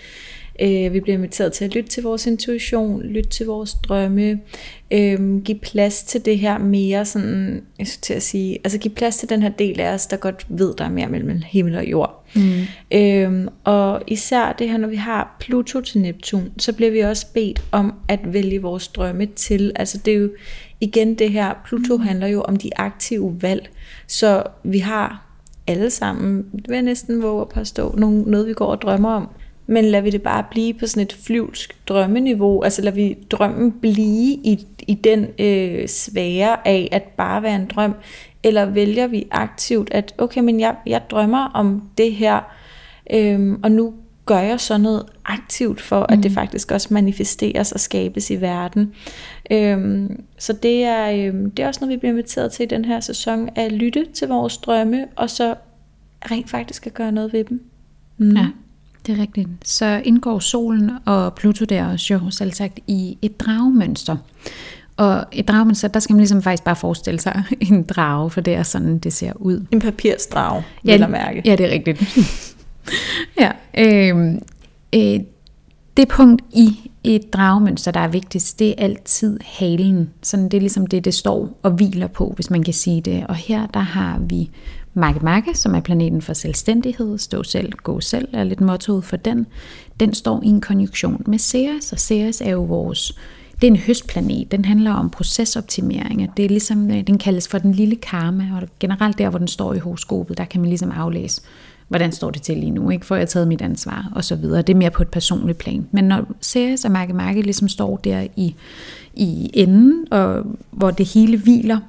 Øh, 0.62 0.94
vi 0.94 1.00
bliver 1.00 1.18
inviteret 1.18 1.54
til 1.54 1.66
at 1.66 1.76
lytte 1.76 1.90
til 1.90 2.04
vores 2.04 2.28
intuition, 2.28 3.02
lytte 3.02 3.30
til 3.30 3.46
vores 3.46 3.74
drømme, 3.74 4.40
øh, 4.92 5.42
give 5.44 5.60
plads 5.60 6.04
til 6.04 6.26
det 6.26 6.40
her 6.40 6.58
mere 6.58 7.06
sådan, 7.06 7.64
jeg 7.80 7.88
skal 7.88 8.02
til 8.02 8.14
at 8.14 8.24
sige, 8.24 8.60
altså 8.64 8.78
give 8.78 8.94
plads 8.94 9.18
til 9.18 9.30
den 9.30 9.42
her 9.42 9.50
del 9.50 9.80
af 9.80 9.94
os, 9.94 10.08
der 10.08 10.18
godt 10.18 10.46
ved, 10.50 10.74
der 10.76 10.86
er 10.86 10.90
mere 10.90 11.08
mellem 11.08 11.42
himmel 11.46 11.76
og 11.76 11.86
jord. 11.86 12.26
Mm. 12.36 12.98
Øh, 12.98 13.48
og 13.64 14.02
især 14.08 14.54
det 14.54 14.70
her, 14.70 14.78
når 14.78 14.88
vi 14.88 14.96
har 14.96 15.38
Pluto 15.40 15.82
til 15.82 16.02
Neptun, 16.02 16.52
så 16.58 16.74
bliver 16.74 16.92
vi 16.92 17.00
også 17.00 17.28
bedt 17.34 17.64
om 17.72 17.94
at 18.08 18.34
vælge 18.34 18.62
vores 18.62 18.88
drømme 18.88 19.26
til. 19.26 19.72
Altså 19.76 19.98
det 19.98 20.14
er 20.14 20.18
jo 20.18 20.30
igen 20.82 21.16
det 21.16 21.32
her, 21.32 21.54
Pluto 21.66 21.98
mm. 21.98 22.04
handler 22.04 22.28
jo 22.28 22.42
om 22.42 22.56
de 22.56 22.70
aktive 22.76 23.38
valg, 23.42 23.70
så 24.08 24.44
vi 24.64 24.80
har 24.80 25.30
alle 25.68 25.90
sammen, 25.90 26.38
det 26.38 26.70
vil 26.70 26.76
jeg 26.76 26.84
næsten 26.84 27.24
våge 27.24 27.42
at 27.42 27.50
påstå, 27.50 27.96
noget 27.98 28.48
vi 28.48 28.54
går 28.54 28.66
og 28.66 28.82
drømmer 28.82 29.10
om. 29.10 29.30
Men 29.68 29.86
lader 29.86 30.04
vi 30.04 30.10
det 30.10 30.22
bare 30.22 30.44
blive 30.52 30.74
på 30.74 30.88
sådan 30.88 31.04
et 31.04 31.14
flyvsk 31.14 31.88
drømmeniveau, 31.88 32.64
altså 32.64 32.82
lader 32.82 32.96
vi 32.96 33.18
drømmen 33.30 33.72
blive 33.72 34.34
i, 34.44 34.66
i 34.88 34.94
den 34.94 35.28
øh, 35.40 35.88
svære 35.88 36.68
af 36.68 36.90
at 36.92 37.04
bare 37.04 37.44
være 37.44 37.56
en 37.56 37.66
drøm, 37.66 37.94
eller 38.44 38.66
vælger 38.66 39.08
vi 39.08 39.28
aktivt, 39.32 39.94
at 39.94 40.14
okay, 40.18 40.42
men 40.42 40.60
jeg, 40.60 40.76
jeg 40.86 41.02
drømmer 41.12 41.46
om 41.54 41.90
det 41.98 42.14
her, 42.14 42.40
øh, 43.14 43.58
og 43.64 43.72
nu 43.72 43.94
gør 44.26 44.40
jeg 44.40 44.60
så 44.60 44.78
noget 44.78 45.06
aktivt 45.26 45.82
for, 45.82 46.00
mm. 46.00 46.18
at 46.18 46.24
det 46.24 46.32
mm. 46.32 46.36
faktisk 46.36 46.72
også 46.72 46.88
manifesteres 46.92 47.72
og 47.72 47.80
skabes 47.80 48.32
i 48.32 48.42
verden. 48.42 48.94
Øhm, 49.52 50.24
så 50.38 50.54
det 50.54 50.84
er, 50.84 51.12
øhm, 51.12 51.52
det 51.52 51.64
er 51.64 51.68
også 51.68 51.82
noget, 51.82 51.94
vi 51.94 51.98
bliver 51.98 52.12
inviteret 52.12 52.52
til 52.52 52.64
i 52.64 52.68
den 52.68 52.86
her 52.86 53.00
sæson, 53.00 53.50
at 53.56 53.72
lytte 53.72 54.06
til 54.14 54.28
vores 54.28 54.58
drømme, 54.58 55.06
og 55.16 55.30
så 55.30 55.56
rent 56.32 56.50
faktisk 56.50 56.88
at 56.88 56.94
gøre 56.94 57.12
noget 57.12 57.34
ved 57.34 57.44
dem. 57.44 57.64
Mm. 58.18 58.38
Ja, 58.38 58.48
det 59.06 59.18
er 59.18 59.22
rigtigt. 59.22 59.48
Så 59.64 60.02
indgår 60.06 60.40
solen 60.40 60.92
og 61.06 61.34
Pluto 61.34 61.66
der 61.66 61.88
også 61.88 62.14
jo 62.14 62.32
selv 62.32 62.52
sagt 62.52 62.80
i 62.88 63.18
et 63.22 63.40
dragmønster. 63.40 64.18
Og 64.98 65.26
et 65.32 65.48
dragemønster, 65.48 65.88
der 65.88 66.00
skal 66.00 66.14
man 66.14 66.20
ligesom 66.20 66.42
faktisk 66.42 66.64
bare 66.64 66.76
forestille 66.76 67.20
sig 67.20 67.44
en 67.72 67.84
drage, 67.84 68.30
for 68.30 68.42
det 68.42 68.54
er 68.54 68.64
sådan, 68.64 68.98
det 68.98 69.14
ser 69.14 69.32
ud. 69.36 69.66
En 69.72 69.80
papirsdrage, 69.80 70.64
ja, 70.86 70.92
vil 70.92 71.00
jeg 71.00 71.10
mærke. 71.10 71.42
Ja, 71.46 71.56
det 71.56 71.66
er 71.66 71.70
rigtigt. 71.70 72.18
ja, 73.42 73.52
øh, 73.78 74.36
øh, 74.96 75.20
det 75.98 76.08
punkt 76.08 76.42
i 76.52 76.92
et 77.04 77.34
dragemønster, 77.34 77.92
der 77.92 78.00
er 78.00 78.08
vigtigst, 78.08 78.60
det 78.60 78.70
er 78.70 78.74
altid 78.78 79.40
halen. 79.44 80.10
Sådan 80.22 80.46
det 80.46 80.54
er 80.54 80.62
ligesom 80.62 80.88
det, 80.88 81.06
det 81.06 81.14
står 81.14 81.60
og 81.64 81.72
hviler 81.72 82.08
på, 82.08 82.32
hvis 82.36 82.50
man 82.50 82.64
kan 82.64 82.74
sige 82.74 83.02
det. 83.02 83.28
Og 83.28 83.36
her 83.36 83.68
der 83.68 83.80
har 83.80 84.20
vi 84.20 84.50
Makke 84.94 85.20
Makke, 85.20 85.56
som 85.56 85.76
er 85.76 85.80
planeten 85.80 86.22
for 86.22 86.34
selvstændighed, 86.34 87.18
stå 87.18 87.44
selv, 87.44 87.72
gå 87.72 88.02
selv, 88.02 88.28
er 88.34 88.44
lidt 88.44 88.62
mottoet 88.62 89.04
for 89.04 89.18
den. 89.18 89.46
Den 90.00 90.14
står 90.14 90.42
i 90.44 90.48
en 90.48 90.62
konjunktion 90.62 91.24
med 91.28 91.40
Ceres, 91.40 91.92
og 91.92 92.00
Ceres 92.00 92.42
er 92.42 92.52
jo 92.52 92.64
vores, 92.64 93.18
det 93.56 93.68
er 93.68 93.72
en 93.72 93.78
høstplanet, 93.78 94.52
den 94.52 94.66
handler 94.66 94.94
om 94.94 95.10
procesoptimering, 95.10 96.22
og 96.22 96.38
det 96.38 96.46
er 96.46 96.50
ligesom, 96.50 96.92
øh, 96.92 97.08
den 97.08 97.18
kaldes 97.18 97.48
for 97.48 97.58
den 97.58 97.72
lille 97.72 97.96
karma, 97.96 98.48
og 98.62 98.68
generelt 98.80 99.18
der, 99.18 99.30
hvor 99.30 99.40
den 99.40 99.48
står 99.48 99.74
i 99.74 99.80
horoskopet, 99.80 100.38
der 100.38 100.46
kan 100.46 100.62
man 100.62 100.70
ligesom 100.70 100.92
aflæse, 100.92 101.42
hvordan 101.88 102.12
står 102.12 102.32
det 102.32 102.42
til 102.42 102.58
lige 102.58 102.72
nu, 102.72 102.90
ikke? 102.90 103.06
får 103.06 103.16
jeg 103.16 103.30
taget 103.30 103.48
mit 103.48 103.62
ansvar, 103.62 104.12
og 104.16 104.24
så 104.24 104.36
videre. 104.36 104.62
Det 104.62 104.74
er 104.74 104.78
mere 104.78 104.92
på 104.92 105.02
et 105.02 105.10
personligt 105.10 105.58
plan. 105.58 105.88
Men 105.92 106.04
når 106.04 106.26
Ceres 106.42 106.86
og 106.86 106.92
Makke 106.92 107.14
Makke 107.14 107.42
ligesom 107.42 107.68
står 107.68 107.98
der 107.98 108.28
i, 108.36 108.56
i 109.14 109.52
enden, 109.54 110.08
og 110.12 110.44
hvor 110.72 110.92
det 110.92 111.06
hele 111.06 111.38
hviler 111.38 111.80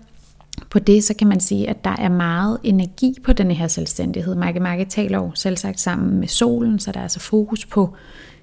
på 0.74 0.78
det, 0.78 1.04
så 1.04 1.14
kan 1.14 1.26
man 1.26 1.40
sige, 1.40 1.70
at 1.70 1.84
der 1.84 1.96
er 1.98 2.08
meget 2.08 2.58
energi 2.62 3.16
på 3.24 3.32
denne 3.32 3.54
her 3.54 3.68
selvstændighed. 3.68 4.34
Marke 4.34 4.60
Marke 4.60 4.84
taler 4.84 5.18
jo 5.18 5.30
selv 5.34 5.56
sagt 5.56 5.80
sammen 5.80 6.20
med 6.20 6.28
solen, 6.28 6.78
så 6.78 6.92
der 6.92 6.98
er 6.98 7.02
altså 7.02 7.20
fokus 7.20 7.66
på 7.66 7.94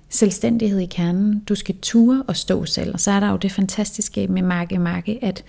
selvstændighed 0.09 0.79
i 0.79 0.85
kernen. 0.85 1.39
Du 1.39 1.55
skal 1.55 1.75
ture 1.81 2.23
og 2.27 2.37
stå 2.37 2.65
selv. 2.65 2.93
Og 2.93 2.99
så 2.99 3.11
er 3.11 3.19
der 3.19 3.31
jo 3.31 3.37
det 3.37 3.51
fantastiske 3.51 4.27
med 4.27 4.41
Marke 4.41 4.79
Marke, 4.79 5.19
at 5.21 5.43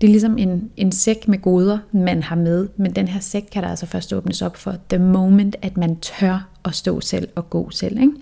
det 0.00 0.06
er 0.06 0.10
ligesom 0.10 0.38
en, 0.38 0.70
en 0.76 0.92
sæk 0.92 1.28
med 1.28 1.38
goder, 1.38 1.78
man 1.92 2.22
har 2.22 2.36
med, 2.36 2.68
men 2.76 2.92
den 2.92 3.08
her 3.08 3.20
sæk 3.20 3.48
kan 3.52 3.62
der 3.62 3.68
altså 3.68 3.86
først 3.86 4.12
åbnes 4.12 4.42
op 4.42 4.56
for 4.56 4.74
the 4.90 4.98
moment, 4.98 5.56
at 5.62 5.76
man 5.76 5.96
tør 5.96 6.48
at 6.68 6.74
stå 6.74 7.00
selv 7.00 7.28
og 7.34 7.50
gå 7.50 7.70
selv. 7.70 8.00
Ikke? 8.00 8.12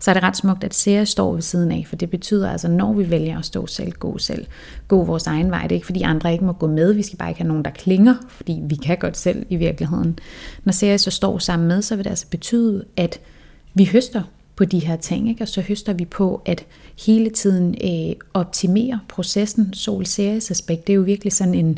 Så 0.00 0.10
er 0.10 0.14
det 0.14 0.22
ret 0.22 0.36
smukt, 0.36 0.64
at 0.64 0.74
Sera 0.74 1.04
står 1.04 1.32
ved 1.34 1.42
siden 1.42 1.72
af, 1.72 1.84
for 1.88 1.96
det 1.96 2.10
betyder 2.10 2.50
altså, 2.50 2.68
når 2.68 2.92
vi 2.92 3.10
vælger 3.10 3.38
at 3.38 3.44
stå 3.44 3.66
selv, 3.66 3.92
gå 3.92 4.18
selv, 4.18 4.46
gå 4.88 5.04
vores 5.04 5.26
egen 5.26 5.50
vej. 5.50 5.62
Det 5.62 5.72
er 5.72 5.74
ikke, 5.74 5.86
fordi 5.86 6.02
andre 6.02 6.32
ikke 6.32 6.44
må 6.44 6.52
gå 6.52 6.66
med, 6.66 6.92
vi 6.92 7.02
skal 7.02 7.18
bare 7.18 7.28
ikke 7.28 7.40
have 7.40 7.48
nogen, 7.48 7.64
der 7.64 7.70
klinger, 7.70 8.14
fordi 8.28 8.60
vi 8.62 8.74
kan 8.74 8.98
godt 8.98 9.16
selv 9.16 9.46
i 9.48 9.56
virkeligheden. 9.56 10.18
Når 10.64 10.72
Sera 10.72 10.98
så 10.98 11.10
står 11.10 11.38
sammen 11.38 11.68
med, 11.68 11.82
så 11.82 11.96
vil 11.96 12.04
det 12.04 12.10
altså 12.10 12.26
betyde, 12.30 12.84
at 12.96 13.20
vi 13.74 13.84
høster 13.84 14.22
på 14.56 14.64
de 14.64 14.78
her 14.78 14.96
ting, 14.96 15.28
ikke? 15.28 15.44
og 15.44 15.48
så 15.48 15.60
høster 15.60 15.92
vi 15.92 16.04
på 16.04 16.42
at 16.44 16.66
hele 17.06 17.30
tiden 17.30 17.74
øh, 17.84 18.16
optimere 18.34 19.00
processen. 19.08 19.74
Sol 19.74 20.06
Series 20.06 20.50
aspekt, 20.50 20.86
det 20.86 20.92
er 20.92 20.96
jo 20.96 21.02
virkelig 21.02 21.32
sådan 21.32 21.54
en, 21.54 21.70
øh, 21.70 21.76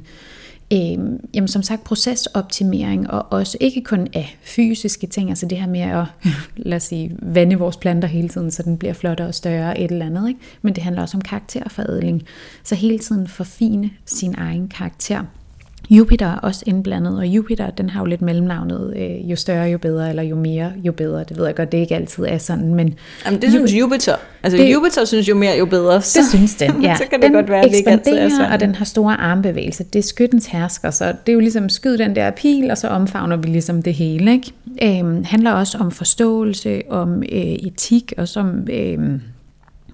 jamen 0.71 1.49
som 1.49 1.63
sagt, 1.63 1.85
procesoptimering, 1.85 3.11
og 3.11 3.27
også 3.31 3.59
ikke 3.61 3.81
kun 3.81 4.09
af 4.15 4.37
fysiske 4.43 5.07
ting, 5.07 5.29
altså 5.29 5.47
det 5.47 5.59
her 5.59 5.67
med 5.67 5.81
at, 5.81 6.05
lad 6.57 6.77
os 6.77 6.83
sige, 6.83 7.17
vande 7.19 7.57
vores 7.57 7.77
planter 7.77 8.09
hele 8.09 8.29
tiden, 8.29 8.51
så 8.51 8.63
den 8.63 8.79
bliver 8.79 8.95
flottere 8.95 9.29
og 9.29 9.35
større, 9.35 9.81
et 9.81 9.91
eller 9.91 10.07
andet, 10.07 10.29
ikke? 10.29 10.41
men 10.63 10.75
det 10.75 10.83
handler 10.83 11.03
også 11.03 11.17
om 11.17 11.21
karakterforædling, 11.21 12.23
så 12.65 12.75
hele 12.75 12.99
tiden 12.99 13.29
forfine 13.29 13.91
sin 14.05 14.35
egen 14.39 14.69
karakter. 14.69 15.25
Jupiter 15.91 16.27
er 16.27 16.37
også 16.37 16.63
indblandet, 16.67 17.19
og 17.19 17.27
Jupiter 17.27 17.71
den 17.71 17.91
har 17.91 18.01
jo 18.01 18.07
lidt 18.07 18.23
mellemnavnet, 18.23 18.95
øh, 18.97 19.31
jo 19.31 19.37
større 19.37 19.67
jo 19.69 19.79
bedre, 19.79 20.09
eller 20.09 20.23
jo 20.23 20.37
mere 20.37 20.73
jo 20.83 20.93
bedre. 20.93 21.25
Det 21.29 21.39
ved 21.39 21.47
jeg 21.47 21.55
godt, 21.55 21.73
det 21.73 21.79
ikke 21.79 21.95
altid 21.95 22.25
er 22.29 22.39
sådan, 22.39 22.75
men... 22.75 22.95
Jamen 23.27 23.43
det 23.43 23.51
synes 23.51 23.75
Jupiter. 23.75 24.17
Altså 24.43 24.59
det, 24.59 24.73
Jupiter 24.73 25.05
synes 25.05 25.29
jo 25.29 25.35
mere 25.35 25.57
jo 25.59 25.67
bedre. 25.67 26.03
Så, 26.03 26.19
det 26.19 26.29
synes 26.29 26.55
den, 26.55 26.83
ja. 26.83 26.97
så 26.97 27.05
kan 27.11 27.21
det 27.21 27.27
den 27.27 27.33
godt 27.33 27.51
være, 27.51 27.65
at 27.65 27.71
det 27.71 27.77
ikke 27.77 27.91
altid 27.91 28.13
er 28.13 28.29
sådan. 28.29 28.53
og 28.53 28.61
den 28.61 28.75
har 28.75 28.85
store 28.85 29.15
armbevægelser. 29.21 29.85
Det 29.85 29.99
er 29.99 30.03
skyttens 30.03 30.47
hersker, 30.47 30.91
så 30.91 31.05
det 31.05 31.29
er 31.29 31.33
jo 31.33 31.41
ligesom 31.41 31.69
skyd 31.69 31.99
den 31.99 32.17
der 32.17 32.31
pil, 32.31 32.71
og 32.71 32.79
så 32.79 32.89
omfavner 32.89 33.37
vi 33.37 33.49
ligesom 33.49 33.83
det 33.83 33.95
hele. 33.95 34.33
Ikke? 34.33 35.01
Øhm, 35.01 35.25
handler 35.25 35.53
også 35.53 35.79
om 35.79 35.91
forståelse, 35.91 36.83
om 36.91 37.23
øh, 37.23 37.41
etik, 37.41 38.13
og 38.17 38.29
som... 38.29 38.69
Øh, 38.71 38.99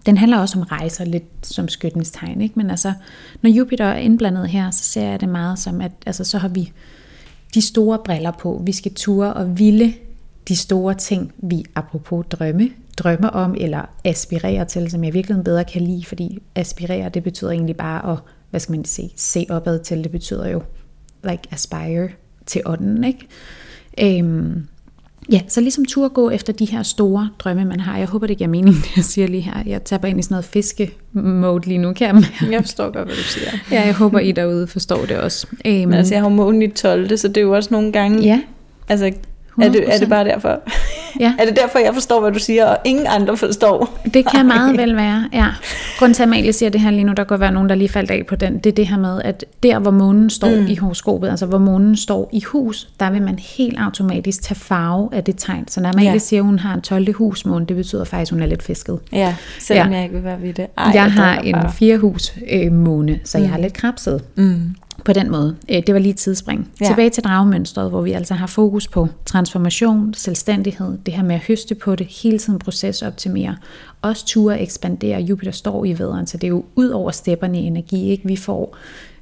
den 0.06 0.16
handler 0.16 0.38
også 0.38 0.58
om 0.58 0.62
rejser, 0.62 1.04
lidt 1.04 1.24
som 1.42 1.68
skyttens 1.68 2.10
tegn. 2.10 2.40
Ikke? 2.40 2.54
Men 2.56 2.70
altså, 2.70 2.92
når 3.42 3.50
Jupiter 3.50 3.84
er 3.84 3.98
indblandet 3.98 4.48
her, 4.48 4.70
så 4.70 4.84
ser 4.84 5.10
jeg 5.10 5.20
det 5.20 5.28
meget 5.28 5.58
som, 5.58 5.80
at 5.80 5.92
altså, 6.06 6.24
så 6.24 6.38
har 6.38 6.48
vi 6.48 6.72
de 7.54 7.62
store 7.62 7.98
briller 8.04 8.30
på. 8.30 8.62
Vi 8.64 8.72
skal 8.72 8.94
ture 8.94 9.34
og 9.34 9.58
ville 9.58 9.94
de 10.48 10.56
store 10.56 10.94
ting, 10.94 11.32
vi 11.38 11.64
apropos 11.74 12.26
drømme, 12.30 12.70
drømmer 12.98 13.28
om 13.28 13.54
eller 13.58 13.82
aspirerer 14.04 14.64
til, 14.64 14.90
som 14.90 15.04
jeg 15.04 15.14
virkelig 15.14 15.44
bedre 15.44 15.64
kan 15.64 15.82
lide, 15.82 16.04
fordi 16.04 16.42
aspirere, 16.54 17.08
det 17.08 17.22
betyder 17.22 17.50
egentlig 17.50 17.76
bare 17.76 18.12
at, 18.12 18.18
hvad 18.50 18.60
skal 18.60 18.72
man 18.72 18.84
sige, 18.84 19.10
se 19.16 19.46
opad 19.50 19.78
til, 19.78 20.04
det 20.04 20.12
betyder 20.12 20.48
jo 20.48 20.62
like 21.24 21.42
aspire 21.50 22.08
til 22.46 22.62
ånden, 22.64 23.04
ikke? 23.04 23.26
Øhm, 24.00 24.66
Ja, 25.32 25.40
så 25.48 25.61
ligesom 25.61 25.85
tur 25.85 26.08
gå 26.08 26.30
efter 26.30 26.52
de 26.52 26.64
her 26.64 26.82
store 26.82 27.30
drømme, 27.38 27.64
man 27.64 27.80
har. 27.80 27.98
Jeg 27.98 28.08
håber, 28.08 28.26
det 28.26 28.38
giver 28.38 28.50
mening, 28.50 28.76
det 28.85 28.96
jeg 28.96 29.04
siger 29.04 29.26
lige 29.26 29.40
her. 29.40 29.62
Jeg 29.66 29.85
taber 29.85 30.08
ind 30.08 30.18
i 30.18 30.22
sådan 30.22 30.35
noget 30.35 30.44
fiske-mode 30.44 31.66
lige 31.66 31.78
nu, 31.78 31.92
kan 31.92 32.16
jeg 32.16 32.24
Jeg 32.52 32.61
forstår 32.61 32.85
godt, 32.85 33.06
hvad 33.06 33.16
du 33.16 33.22
siger. 33.22 33.50
Ja, 33.70 33.82
jeg 33.87 33.94
håber, 33.94 34.18
I 34.18 34.32
derude 34.32 34.66
forstår 34.66 35.04
det 35.04 35.18
også. 35.18 35.46
Men 35.64 35.92
altså, 35.92 36.14
jeg 36.14 36.22
har 36.22 36.28
månen 36.28 36.62
i 36.62 36.68
12, 36.68 37.16
så 37.16 37.28
det 37.28 37.37
er 37.37 37.40
jo 37.40 37.54
også 37.54 37.68
nogle 37.72 37.92
gange... 37.92 38.22
Ja. 38.22 38.40
Altså, 38.88 39.12
er 39.60 39.68
det, 39.68 39.94
er 39.94 39.98
det 39.98 40.08
bare 40.08 40.24
derfor? 40.24 40.60
Ja. 41.20 41.34
er 41.40 41.44
det 41.44 41.56
derfor, 41.56 41.78
jeg 41.78 41.94
forstår, 41.94 42.20
hvad 42.20 42.32
du 42.32 42.38
siger, 42.38 42.66
og 42.66 42.78
ingen 42.84 43.06
andre 43.06 43.36
forstår? 43.36 43.98
Det 44.14 44.30
kan 44.30 44.46
meget 44.46 44.78
vel 44.78 44.96
være, 44.96 45.28
ja. 45.32 45.46
Grunden 45.98 46.14
til, 46.14 46.22
at 46.22 46.26
Amalie 46.26 46.52
siger 46.52 46.70
det 46.70 46.80
her 46.80 46.90
lige 46.90 47.04
nu, 47.04 47.12
der 47.12 47.24
kan 47.24 47.40
være 47.40 47.52
nogen, 47.52 47.68
der 47.68 47.74
lige 47.74 47.88
faldt 47.88 48.10
af 48.10 48.26
på 48.26 48.36
den, 48.36 48.58
det 48.58 48.66
er 48.66 48.74
det 48.74 48.86
her 48.86 48.98
med, 48.98 49.22
at 49.24 49.44
der, 49.62 49.78
hvor 49.78 49.90
månen 49.90 50.30
står 50.30 50.60
mm. 50.60 50.66
i 50.66 50.76
horoskopet, 50.76 51.28
altså 51.28 51.46
hvor 51.46 51.58
månen 51.58 51.96
står 51.96 52.30
i 52.32 52.40
hus, 52.40 52.88
der 53.00 53.10
vil 53.10 53.22
man 53.22 53.38
helt 53.38 53.78
automatisk 53.78 54.42
tage 54.42 54.58
farve 54.58 55.08
af 55.12 55.24
det 55.24 55.34
tegn. 55.38 55.68
Så 55.68 55.80
når 55.80 55.88
Amalie 55.88 56.12
ja. 56.12 56.18
siger, 56.18 56.40
at 56.40 56.46
hun 56.46 56.58
har 56.58 56.74
en 56.74 56.80
12. 56.80 57.14
husmåne, 57.14 57.66
det 57.66 57.76
betyder 57.76 58.04
faktisk, 58.04 58.32
at 58.32 58.34
hun 58.34 58.42
er 58.42 58.46
lidt 58.46 58.62
fisket. 58.62 58.98
Ja, 59.12 59.34
selvom 59.58 59.90
ja. 59.90 59.94
jeg 59.94 60.02
ikke 60.04 60.14
vil 60.14 60.24
være 60.24 60.42
ved 60.42 60.52
det. 60.52 60.66
Ej, 60.78 60.84
jeg, 60.84 60.94
jeg 60.94 61.12
har 61.12 61.38
en 61.38 61.56
fire 61.72 61.98
hus 61.98 62.34
øh, 62.52 62.72
måne, 62.72 63.20
så 63.24 63.38
mm. 63.38 63.44
jeg 63.44 63.50
har 63.50 63.58
lidt 63.58 63.72
krabset. 63.72 64.22
Mm 64.34 64.74
på 65.04 65.12
den 65.12 65.30
måde. 65.30 65.56
Øh, 65.70 65.82
det 65.86 65.94
var 65.94 66.00
lige 66.00 66.10
et 66.10 66.16
tidsspring. 66.16 66.70
Ja. 66.80 66.86
Tilbage 66.86 67.10
til 67.10 67.24
dragemønstret, 67.24 67.90
hvor 67.90 68.02
vi 68.02 68.12
altså 68.12 68.34
har 68.34 68.46
fokus 68.46 68.88
på 68.88 69.08
transformation, 69.24 70.14
selvstændighed, 70.14 70.98
det 71.06 71.14
her 71.14 71.22
med 71.22 71.34
at 71.34 71.40
høste 71.40 71.74
på 71.74 71.96
det, 71.96 72.06
hele 72.06 72.38
tiden 72.38 72.58
procesoptimere, 72.58 73.56
også 74.02 74.26
ture 74.26 74.60
ekspandere. 74.60 75.20
Jupiter 75.20 75.52
står 75.52 75.84
i 75.84 75.98
vederen, 75.98 76.26
så 76.26 76.36
det 76.36 76.44
er 76.44 76.48
jo 76.48 76.64
ud 76.74 76.88
over 76.88 77.10
stepperne 77.10 77.60
i 77.60 77.64
energi, 77.64 78.10
ikke? 78.10 78.26
Vi 78.26 78.36
får, 78.36 78.76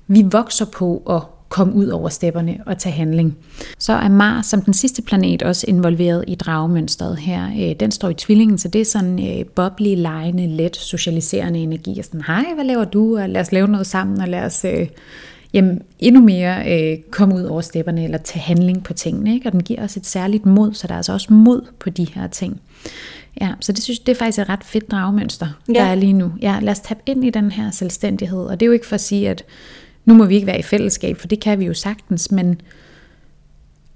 vi 0.06 0.24
vokser 0.30 0.64
på 0.64 1.02
at 1.10 1.22
komme 1.50 1.74
ud 1.74 1.86
over 1.86 2.08
stepperne 2.08 2.58
og 2.66 2.78
tage 2.78 2.92
handling. 2.92 3.36
Så 3.78 3.92
er 3.92 4.08
Mars 4.08 4.46
som 4.46 4.62
den 4.62 4.74
sidste 4.74 5.02
planet 5.02 5.42
også 5.42 5.64
involveret 5.68 6.24
i 6.28 6.34
dragemønstret 6.34 7.16
her. 7.16 7.46
Øh, 7.46 7.76
den 7.80 7.90
står 7.90 8.08
i 8.08 8.14
tvillingen, 8.14 8.58
så 8.58 8.68
det 8.68 8.80
er 8.80 8.84
sådan 8.84 9.38
øh, 9.38 9.44
boble, 9.46 9.94
lejende, 9.94 10.46
let, 10.46 10.76
socialiserende 10.76 11.60
energi. 11.60 11.98
Og 11.98 12.04
sådan, 12.04 12.22
hej, 12.26 12.44
hvad 12.54 12.64
laver 12.64 12.84
du? 12.84 13.18
Og 13.18 13.28
lad 13.28 13.40
os 13.40 13.52
lave 13.52 13.68
noget 13.68 13.86
sammen, 13.86 14.20
og 14.20 14.28
lad 14.28 14.42
os 14.42 14.64
jamen, 15.52 15.82
endnu 15.98 16.20
mere 16.20 16.72
øh, 16.72 16.98
komme 17.10 17.34
ud 17.34 17.42
over 17.42 17.60
stepperne, 17.60 18.04
eller 18.04 18.18
tage 18.18 18.42
handling 18.42 18.84
på 18.84 18.92
tingene. 18.92 19.34
Ikke? 19.34 19.48
Og 19.48 19.52
den 19.52 19.62
giver 19.62 19.84
os 19.84 19.96
et 19.96 20.06
særligt 20.06 20.46
mod, 20.46 20.74
så 20.74 20.86
der 20.86 20.92
er 20.92 20.96
altså 20.96 21.12
også 21.12 21.32
mod 21.32 21.66
på 21.78 21.90
de 21.90 22.06
her 22.14 22.26
ting. 22.26 22.60
Ja, 23.40 23.52
så 23.60 23.72
det 23.72 23.82
synes 23.82 23.98
det 23.98 24.12
er 24.12 24.16
faktisk 24.16 24.38
et 24.38 24.48
ret 24.48 24.64
fedt 24.64 24.90
dragmønster, 24.90 25.46
ja. 25.68 25.72
Ja. 25.72 25.80
der 25.80 25.86
er 25.86 25.94
lige 25.94 26.12
nu. 26.12 26.32
Ja, 26.42 26.58
lad 26.62 26.72
os 26.72 26.80
tabe 26.80 27.00
ind 27.06 27.24
i 27.24 27.30
den 27.30 27.52
her 27.52 27.70
selvstændighed. 27.70 28.38
Og 28.38 28.60
det 28.60 28.66
er 28.66 28.68
jo 28.68 28.72
ikke 28.72 28.86
for 28.86 28.94
at 28.94 29.00
sige, 29.00 29.30
at 29.30 29.44
nu 30.04 30.14
må 30.14 30.24
vi 30.24 30.34
ikke 30.34 30.46
være 30.46 30.58
i 30.58 30.62
fællesskab, 30.62 31.16
for 31.16 31.28
det 31.28 31.40
kan 31.40 31.60
vi 31.60 31.64
jo 31.64 31.74
sagtens, 31.74 32.30
men 32.30 32.60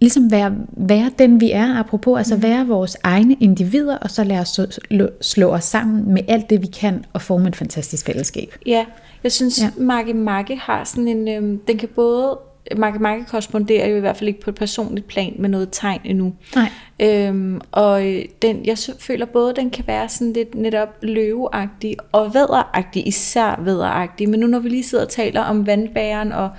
ligesom 0.04 0.30
være, 0.30 0.54
være 0.72 1.10
den 1.18 1.40
vi 1.40 1.50
er, 1.50 1.78
apropos, 1.78 2.18
altså 2.18 2.36
være 2.36 2.66
vores 2.66 2.96
egne 3.02 3.36
individer, 3.40 3.96
og 3.96 4.10
så 4.10 4.24
lade 4.24 4.40
os 4.40 4.48
slå, 4.48 5.08
slå 5.20 5.48
os 5.48 5.64
sammen 5.64 6.14
med 6.14 6.22
alt 6.28 6.50
det 6.50 6.62
vi 6.62 6.66
kan, 6.66 7.04
og 7.12 7.22
forme 7.22 7.48
et 7.48 7.56
fantastisk 7.56 8.06
fællesskab. 8.06 8.54
Ja, 8.66 8.84
jeg 9.22 9.32
synes, 9.32 9.62
Ja. 9.62 9.70
Makke 9.76 10.14
Makke 10.14 10.56
har 10.56 10.84
sådan 10.84 11.08
en, 11.08 11.28
øhm, 11.28 11.58
den 11.58 11.78
kan 11.78 11.88
både, 11.94 12.38
Makke 12.76 12.98
Makke 12.98 13.24
korresponderer 13.24 13.88
jo 13.88 13.96
i 13.96 14.00
hvert 14.00 14.16
fald 14.16 14.28
ikke 14.28 14.40
på 14.40 14.50
et 14.50 14.56
personligt 14.56 15.06
plan 15.06 15.34
med 15.38 15.48
noget 15.48 15.68
tegn 15.72 16.00
endnu. 16.04 16.34
Nej. 16.54 16.70
Øhm, 17.00 17.60
og 17.72 18.06
øh, 18.06 18.24
den, 18.42 18.66
jeg 18.66 18.78
føler 18.98 19.26
både, 19.26 19.54
den 19.56 19.70
kan 19.70 19.84
være 19.86 20.08
sådan 20.08 20.32
lidt 20.32 20.54
netop 20.54 20.88
løveagtig 21.02 21.96
og 22.12 22.34
vædderagtig, 22.34 23.08
især 23.08 23.60
vædderagtig. 23.64 24.28
Men 24.28 24.40
nu 24.40 24.46
når 24.46 24.58
vi 24.58 24.68
lige 24.68 24.84
sidder 24.84 25.04
og 25.04 25.10
taler 25.10 25.40
om 25.40 25.66
vandbæren 25.66 26.32
og 26.32 26.50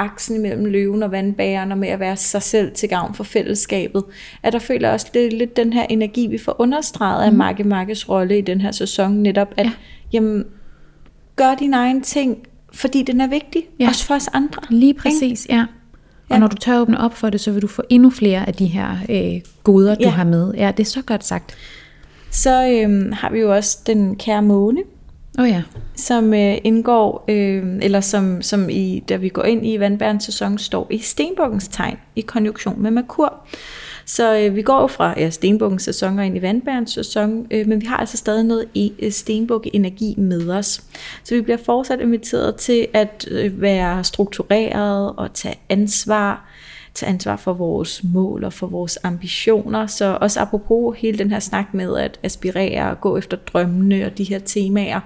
aksen 0.00 0.42
mellem 0.42 0.64
løven 0.64 1.02
og 1.02 1.10
vandbæren 1.10 1.72
og 1.72 1.78
med 1.78 1.88
at 1.88 2.00
være 2.00 2.16
sig 2.16 2.42
selv 2.42 2.72
til 2.72 2.88
gavn 2.88 3.14
for 3.14 3.24
fællesskabet, 3.24 4.04
at 4.42 4.52
der 4.52 4.58
føler 4.58 4.88
jeg 4.88 4.94
også 4.94 5.06
lidt, 5.14 5.32
lidt 5.32 5.56
den 5.56 5.72
her 5.72 5.82
energi, 5.90 6.26
vi 6.26 6.38
får 6.38 6.56
understreget 6.58 7.24
af 7.24 7.32
Makke 7.32 7.64
Makkes 7.64 8.08
rolle 8.08 8.38
i 8.38 8.40
den 8.40 8.60
her 8.60 8.72
sæson, 8.72 9.12
netop 9.12 9.48
at, 9.56 9.64
Ja. 9.66 9.70
ja. 9.70 9.72
jamen, 10.12 10.44
gør 11.36 11.54
din 11.54 11.74
egen 11.74 12.02
ting, 12.02 12.38
fordi 12.72 13.02
den 13.02 13.20
er 13.20 13.26
vigtig, 13.26 13.62
Ja. 13.80 13.88
også 13.88 14.04
for 14.06 14.14
os 14.14 14.28
andre. 14.32 14.62
Lige 14.70 14.88
ikke? 14.88 15.00
præcis, 15.00 15.46
ja. 15.50 15.60
Og 16.28 16.34
Ja. 16.36 16.38
når 16.38 16.46
du 16.46 16.56
tør 16.56 16.80
åbne 16.80 17.00
op 17.00 17.14
for 17.14 17.30
det, 17.30 17.40
så 17.40 17.52
vil 17.52 17.62
du 17.62 17.66
få 17.66 17.82
endnu 17.88 18.10
flere 18.10 18.46
af 18.46 18.54
de 18.54 18.66
her 18.66 18.96
øh, 19.08 19.40
goder, 19.64 19.94
du 19.94 20.00
Ja. 20.02 20.08
har 20.10 20.24
med. 20.24 20.52
Ja, 20.54 20.72
det 20.76 20.82
er 20.82 20.90
så 20.90 21.02
godt 21.02 21.24
sagt. 21.24 21.54
Så 22.30 22.68
øhm, 22.68 23.12
har 23.12 23.30
vi 23.30 23.38
jo 23.40 23.54
også 23.54 23.78
den 23.86 24.16
kære 24.16 24.42
måne, 24.42 24.80
oh 25.38 25.48
ja. 25.48 25.62
som 25.96 26.34
øh, 26.34 26.58
indgår, 26.64 27.24
øh, 27.28 27.78
eller 27.82 28.00
som, 28.00 28.42
som 28.42 28.70
i, 28.70 29.04
da 29.08 29.16
vi 29.16 29.28
går 29.28 29.42
ind 29.42 29.66
i 29.66 29.80
vandbærens 29.80 30.24
sæson, 30.24 30.58
står 30.58 30.86
i 30.90 30.98
stenbukkens 30.98 31.68
tegn 31.68 31.98
i 32.16 32.20
konjunktion 32.20 32.82
med 32.82 32.90
Merkur. 32.90 33.46
Så 34.06 34.36
øh, 34.36 34.56
vi 34.56 34.62
går 34.62 34.86
fra 34.86 35.14
ja, 35.16 35.30
stenbukkens 35.30 35.82
sæson 35.82 36.18
og 36.18 36.26
ind 36.26 36.36
i 36.36 36.42
vandbærens 36.42 36.92
sæson, 36.92 37.46
øh, 37.50 37.66
men 37.66 37.80
vi 37.80 37.86
har 37.86 37.96
altså 37.96 38.16
stadig 38.16 38.44
noget 38.44 38.64
i 38.74 38.92
øh, 38.98 39.10
stenbukke-energi 39.10 40.14
med 40.18 40.50
os. 40.50 40.82
Så 41.24 41.34
vi 41.34 41.40
bliver 41.40 41.56
fortsat 41.56 42.00
inviteret 42.00 42.56
til 42.56 42.86
at 42.92 43.28
øh, 43.30 43.60
være 43.60 44.04
struktureret 44.04 45.12
og 45.16 45.34
tage 45.34 45.54
ansvar, 45.68 46.49
tage 46.94 47.10
ansvar 47.10 47.36
for 47.36 47.52
vores 47.52 48.04
mål 48.04 48.44
og 48.44 48.52
for 48.52 48.66
vores 48.66 48.98
ambitioner. 49.02 49.86
Så 49.86 50.18
også 50.20 50.40
apropos 50.40 50.98
hele 50.98 51.18
den 51.18 51.30
her 51.30 51.38
snak 51.38 51.74
med 51.74 51.96
at 51.96 52.20
aspirere 52.22 52.90
og 52.90 53.00
gå 53.00 53.16
efter 53.16 53.36
drømmene 53.36 54.06
og 54.06 54.18
de 54.18 54.24
her 54.24 54.38
temaer, 54.38 55.00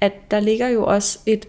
at 0.00 0.30
der 0.30 0.40
ligger 0.40 0.68
jo 0.68 0.84
også 0.84 1.18
et 1.26 1.46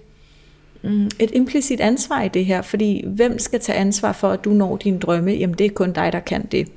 mm, 0.83 1.05
et 1.05 1.31
implicit 1.33 1.79
ansvar 1.79 2.21
i 2.23 2.27
det 2.27 2.45
her, 2.45 2.61
fordi 2.61 3.03
hvem 3.07 3.39
skal 3.39 3.59
tage 3.59 3.77
ansvar 3.77 4.11
for, 4.11 4.29
at 4.29 4.45
du 4.45 4.49
når 4.49 4.77
dine 4.77 4.99
drømme? 4.99 5.31
Jamen 5.31 5.57
det 5.57 5.65
er 5.65 5.69
kun 5.69 5.91
dig, 5.91 6.11
der 6.13 6.19
kan 6.19 6.45
det. 6.45 6.67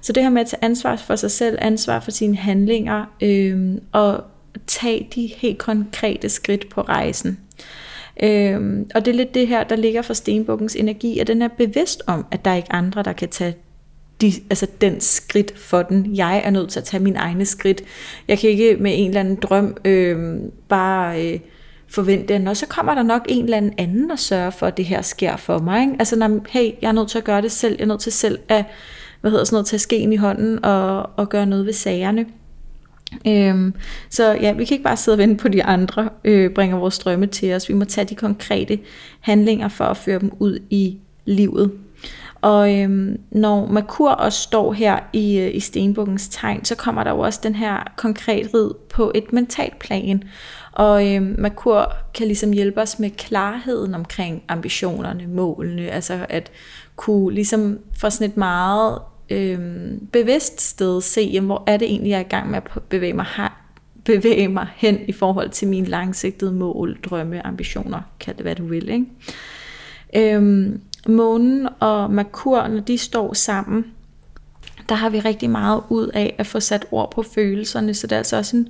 Så 0.00 0.12
det 0.12 0.22
her 0.22 0.30
med 0.30 0.40
at 0.40 0.46
tage 0.46 0.64
ansvar 0.64 0.96
for 0.96 1.16
sig 1.16 1.30
selv, 1.30 1.58
ansvar 1.60 2.00
for 2.00 2.10
sine 2.10 2.36
handlinger, 2.36 3.04
øh, 3.22 3.74
og 3.92 4.24
tage 4.66 5.08
de 5.14 5.26
helt 5.36 5.58
konkrete 5.58 6.28
skridt 6.28 6.68
på 6.68 6.80
rejsen. 6.80 7.38
Øhm, 8.22 8.90
og 8.94 9.04
det 9.04 9.12
er 9.12 9.16
lidt 9.16 9.34
det 9.34 9.48
her, 9.48 9.64
der 9.64 9.76
ligger 9.76 10.02
for 10.02 10.14
Stenbukkens 10.14 10.76
energi, 10.76 11.18
at 11.18 11.26
den 11.26 11.42
er 11.42 11.48
bevidst 11.48 12.02
om, 12.06 12.26
at 12.30 12.44
der 12.44 12.50
er 12.50 12.56
ikke 12.56 12.72
andre, 12.72 13.02
der 13.02 13.12
kan 13.12 13.28
tage 13.28 13.56
de, 14.20 14.32
altså 14.50 14.66
den 14.80 15.00
skridt 15.00 15.58
for 15.58 15.82
den. 15.82 16.16
Jeg 16.16 16.42
er 16.44 16.50
nødt 16.50 16.70
til 16.70 16.80
at 16.80 16.84
tage 16.84 17.02
min 17.02 17.16
egne 17.16 17.46
skridt. 17.46 17.82
Jeg 18.28 18.38
kan 18.38 18.50
ikke 18.50 18.76
med 18.76 18.92
en 18.94 19.08
eller 19.08 19.20
anden 19.20 19.36
drøm 19.36 19.76
øh, 19.84 20.40
bare 20.68 21.26
øh, 21.26 21.40
forvente, 21.88 22.34
at 22.34 22.56
så 22.56 22.66
kommer 22.66 22.94
der 22.94 23.02
nok 23.02 23.26
en 23.28 23.44
eller 23.44 23.56
anden 23.56 23.74
anden 23.78 24.10
og 24.10 24.18
sørger 24.18 24.50
for, 24.50 24.66
at 24.66 24.76
det 24.76 24.84
her 24.84 25.02
sker 25.02 25.36
for 25.36 25.58
mig. 25.58 25.82
Ikke? 25.82 25.96
Altså, 25.98 26.16
når, 26.16 26.40
hey, 26.48 26.70
jeg 26.82 26.88
er 26.88 26.92
nødt 26.92 27.08
til 27.10 27.18
at 27.18 27.24
gøre 27.24 27.42
det 27.42 27.52
selv. 27.52 27.76
Jeg 27.78 27.84
er 27.84 27.88
nødt 27.88 28.00
til 28.00 28.12
selv 28.12 28.38
at, 28.48 28.64
hvad 29.20 29.30
hedder 29.30 29.44
sådan 29.44 29.54
noget, 29.54 29.66
tage 29.66 29.80
skeen 29.80 30.12
i 30.12 30.16
hånden 30.16 30.64
og, 30.64 31.10
og 31.16 31.28
gøre 31.28 31.46
noget 31.46 31.66
ved 31.66 31.72
sagerne. 31.72 32.26
Øhm, 33.26 33.74
så 34.10 34.32
ja, 34.32 34.52
vi 34.52 34.64
kan 34.64 34.74
ikke 34.74 34.84
bare 34.84 34.96
sidde 34.96 35.14
og 35.14 35.18
vente 35.18 35.42
på 35.42 35.48
de 35.48 35.64
andre, 35.64 36.08
øh, 36.24 36.50
bringer 36.50 36.76
vores 36.76 36.98
drømme 36.98 37.26
til 37.26 37.54
os. 37.54 37.68
Vi 37.68 37.74
må 37.74 37.84
tage 37.84 38.04
de 38.04 38.14
konkrete 38.14 38.78
handlinger 39.20 39.68
for 39.68 39.84
at 39.84 39.96
føre 39.96 40.18
dem 40.18 40.32
ud 40.38 40.58
i 40.70 40.98
livet. 41.24 41.72
Og 42.40 42.74
øhm, 42.76 43.20
når 43.30 43.66
Merkur 43.66 44.10
også 44.10 44.42
står 44.42 44.72
her 44.72 44.98
i, 45.12 45.38
øh, 45.38 45.54
i 45.54 45.60
Stenbukkens 45.60 46.28
tegn, 46.28 46.64
så 46.64 46.74
kommer 46.74 47.04
der 47.04 47.10
jo 47.10 47.18
også 47.18 47.40
den 47.42 47.54
her 47.54 47.92
konkrethed 47.96 48.74
på 48.94 49.12
et 49.14 49.32
mentalt 49.32 49.78
plan. 49.78 50.22
Og 50.72 51.14
øhm, 51.14 51.34
Merkur 51.38 51.92
kan 52.14 52.26
ligesom 52.26 52.52
hjælpe 52.52 52.80
os 52.80 52.98
med 52.98 53.10
klarheden 53.10 53.94
omkring 53.94 54.42
ambitionerne, 54.48 55.26
målene, 55.26 55.90
altså 55.90 56.26
at 56.28 56.50
kunne 56.96 57.34
ligesom 57.34 57.78
få 58.00 58.10
sådan 58.10 58.30
et 58.30 58.36
meget 58.36 58.98
øhm, 59.30 60.08
bevidst 60.12 60.60
sted 60.60 61.00
se, 61.00 61.20
jamen, 61.20 61.46
hvor 61.46 61.64
er 61.66 61.76
det 61.76 61.88
egentlig, 61.88 62.10
jeg 62.10 62.16
er 62.16 62.24
i 62.24 62.28
gang 62.28 62.50
med 62.50 62.56
at 62.56 62.82
bevæge 62.88 63.12
mig, 63.12 63.26
her, 63.36 63.62
bevæge 64.04 64.48
mig 64.48 64.66
hen 64.76 64.98
i 65.08 65.12
forhold 65.12 65.50
til 65.50 65.68
mine 65.68 65.86
langsigtede 65.86 66.52
mål, 66.52 66.98
drømme, 67.02 67.46
ambitioner, 67.46 68.00
kald 68.20 68.36
det 68.36 68.44
hvad 68.44 68.54
du 68.54 68.66
vil. 68.66 68.88
Ikke? 68.88 69.06
Øhm, 70.34 70.80
månen 71.08 71.68
og 71.80 72.10
Merkur, 72.10 72.68
når 72.68 72.80
de 72.80 72.98
står 72.98 73.32
sammen, 73.32 73.84
der 74.88 74.94
har 74.94 75.10
vi 75.10 75.20
rigtig 75.20 75.50
meget 75.50 75.82
ud 75.88 76.06
af 76.06 76.34
at 76.38 76.46
få 76.46 76.60
sat 76.60 76.86
ord 76.90 77.10
på 77.10 77.22
følelserne, 77.22 77.94
så 77.94 78.06
det 78.06 78.12
er 78.12 78.18
altså 78.18 78.36
også 78.36 78.56
en 78.56 78.68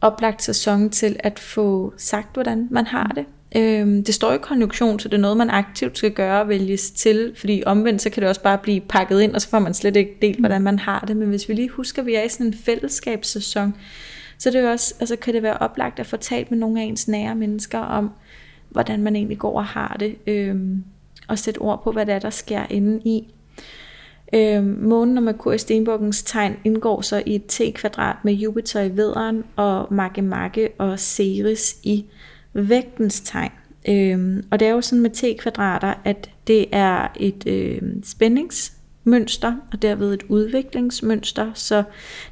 oplagt 0.00 0.42
sæson 0.42 0.90
til 0.90 1.16
at 1.20 1.38
få 1.38 1.94
sagt, 1.96 2.34
hvordan 2.34 2.68
man 2.70 2.86
har 2.86 3.12
det. 3.14 3.24
Øhm, 3.56 4.04
det 4.04 4.14
står 4.14 4.32
i 4.32 4.38
konjunktion, 4.38 5.00
så 5.00 5.08
det 5.08 5.14
er 5.14 5.20
noget, 5.20 5.36
man 5.36 5.50
aktivt 5.50 5.98
skal 5.98 6.10
gøre 6.10 6.40
og 6.40 6.48
vælges 6.48 6.90
til, 6.90 7.32
fordi 7.36 7.62
omvendt 7.66 8.02
så 8.02 8.10
kan 8.10 8.20
det 8.20 8.28
også 8.28 8.42
bare 8.42 8.58
blive 8.58 8.80
pakket 8.80 9.20
ind, 9.20 9.34
og 9.34 9.40
så 9.40 9.48
får 9.48 9.58
man 9.58 9.74
slet 9.74 9.96
ikke 9.96 10.18
delt, 10.22 10.38
hvordan 10.38 10.62
man 10.62 10.78
har 10.78 11.04
det. 11.08 11.16
Men 11.16 11.28
hvis 11.28 11.48
vi 11.48 11.54
lige 11.54 11.68
husker, 11.68 12.02
at 12.02 12.06
vi 12.06 12.14
er 12.14 12.22
i 12.22 12.28
sådan 12.28 12.46
en 12.46 12.54
fællesskabssæson, 12.54 13.74
så 14.38 14.50
det 14.50 14.60
er 14.60 14.70
også, 14.70 14.94
altså, 15.00 15.16
kan 15.16 15.34
det 15.34 15.42
være 15.42 15.58
oplagt 15.58 16.00
at 16.00 16.06
få 16.06 16.16
talt 16.16 16.50
med 16.50 16.58
nogle 16.58 16.80
af 16.80 16.84
ens 16.84 17.08
nære 17.08 17.34
mennesker 17.34 17.78
om, 17.78 18.10
hvordan 18.70 19.02
man 19.02 19.16
egentlig 19.16 19.38
går 19.38 19.58
og 19.58 19.64
har 19.64 19.96
det, 20.00 20.16
øhm, 20.26 20.84
og 21.28 21.38
sætte 21.38 21.58
ord 21.58 21.84
på, 21.84 21.92
hvad 21.92 22.06
det 22.06 22.14
er, 22.14 22.18
der 22.18 22.30
sker 22.30 22.62
inde 22.70 23.00
i. 23.04 23.34
Øhm, 24.34 24.78
månen 24.80 25.16
og 25.16 25.22
Merkur 25.22 25.52
i 25.52 25.58
Stenbukkens 25.58 26.22
tegn 26.22 26.56
indgår 26.64 27.00
så 27.00 27.22
i 27.26 27.34
et 27.34 27.46
T-kvadrat 27.46 28.16
med 28.24 28.32
Jupiter 28.32 28.80
i 28.80 28.96
vederen 28.96 29.44
og 29.56 29.94
Makke 29.94 30.22
Makke 30.22 30.68
og 30.78 30.98
Ceres 30.98 31.76
i 31.82 32.04
vægtens 32.54 33.20
tegn. 33.20 33.50
Øhm, 33.88 34.44
og 34.50 34.60
det 34.60 34.68
er 34.68 34.72
jo 34.72 34.80
sådan 34.80 35.02
med 35.02 35.10
T-kvadrater, 35.10 35.94
at 36.04 36.30
det 36.46 36.66
er 36.72 37.08
et 37.16 37.46
øh, 37.46 37.82
spændingsmønster, 38.04 39.54
og 39.72 39.82
derved 39.82 40.14
et 40.14 40.22
udviklingsmønster. 40.28 41.50
Så 41.54 41.82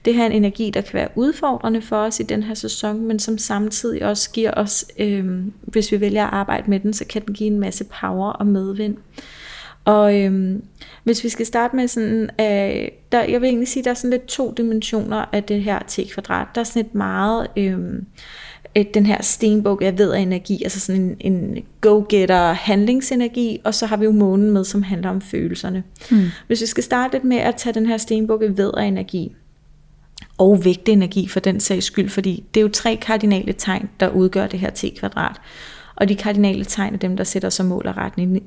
det 0.04 0.14
her 0.14 0.22
er 0.22 0.26
en 0.26 0.32
energi, 0.32 0.70
der 0.70 0.80
kan 0.80 0.94
være 0.94 1.08
udfordrende 1.14 1.82
for 1.82 1.96
os 1.96 2.20
i 2.20 2.22
den 2.22 2.42
her 2.42 2.54
sæson, 2.54 3.00
men 3.00 3.18
som 3.18 3.38
samtidig 3.38 4.04
også 4.04 4.30
giver 4.30 4.50
os, 4.56 4.86
øh, 4.98 5.44
hvis 5.62 5.92
vi 5.92 6.00
vælger 6.00 6.26
at 6.26 6.32
arbejde 6.32 6.70
med 6.70 6.80
den, 6.80 6.92
så 6.92 7.04
kan 7.04 7.22
den 7.26 7.34
give 7.34 7.50
en 7.50 7.60
masse 7.60 7.84
power 8.00 8.30
og 8.30 8.46
medvind. 8.46 8.96
Og 9.84 10.20
øhm, 10.20 10.62
hvis 11.04 11.24
vi 11.24 11.28
skal 11.28 11.46
starte 11.46 11.76
med 11.76 11.88
sådan, 11.88 12.22
øh, 12.22 12.88
der, 13.12 13.22
jeg 13.22 13.40
vil 13.40 13.48
egentlig 13.48 13.68
sige, 13.68 13.84
der 13.84 13.90
er 13.90 13.94
sådan 13.94 14.10
lidt 14.10 14.26
to 14.26 14.54
dimensioner 14.56 15.24
af 15.32 15.44
det 15.44 15.62
her 15.62 15.78
T-kvadrat. 15.88 16.46
Der 16.54 16.60
er 16.60 16.64
sådan 16.64 16.86
et 16.86 16.94
meget, 16.94 17.46
øhm, 17.56 18.06
den 18.94 19.06
her 19.06 19.22
stenbuk 19.22 19.82
af 19.82 19.98
ved 19.98 20.14
energi, 20.14 20.62
altså 20.62 20.80
sådan 20.80 21.16
en, 21.20 21.32
en 21.32 21.64
go-getter 21.80 22.52
handlingsenergi, 22.52 23.60
og 23.64 23.74
så 23.74 23.86
har 23.86 23.96
vi 23.96 24.04
jo 24.04 24.12
månen 24.12 24.50
med, 24.50 24.64
som 24.64 24.82
handler 24.82 25.10
om 25.10 25.20
følelserne. 25.20 25.82
Mm. 26.10 26.24
Hvis 26.46 26.60
vi 26.60 26.66
skal 26.66 26.84
starte 26.84 27.14
lidt 27.14 27.24
med 27.24 27.36
at 27.36 27.54
tage 27.56 27.74
den 27.74 27.86
her 27.86 27.96
stenbuk 27.96 28.42
af 28.42 28.58
ved 28.58 28.70
energi, 28.78 29.32
og 30.38 30.64
vægteenergi 30.64 31.28
for 31.28 31.40
den 31.40 31.60
sags 31.60 31.86
skyld, 31.86 32.08
fordi 32.08 32.44
det 32.54 32.60
er 32.60 32.62
jo 32.62 32.68
tre 32.68 32.96
kardinale 32.96 33.52
tegn, 33.52 33.88
der 34.00 34.08
udgør 34.08 34.46
det 34.46 34.60
her 34.60 34.70
T-kvadrat. 34.70 35.36
Og 35.96 36.08
de 36.08 36.16
kardinale 36.16 36.64
tegn 36.64 36.94
er 36.94 36.98
dem, 36.98 37.16
der 37.16 37.24
sætter 37.24 37.50
sig 37.50 37.66
mål 37.66 37.86
og 37.86 37.96
retning, 37.96 38.42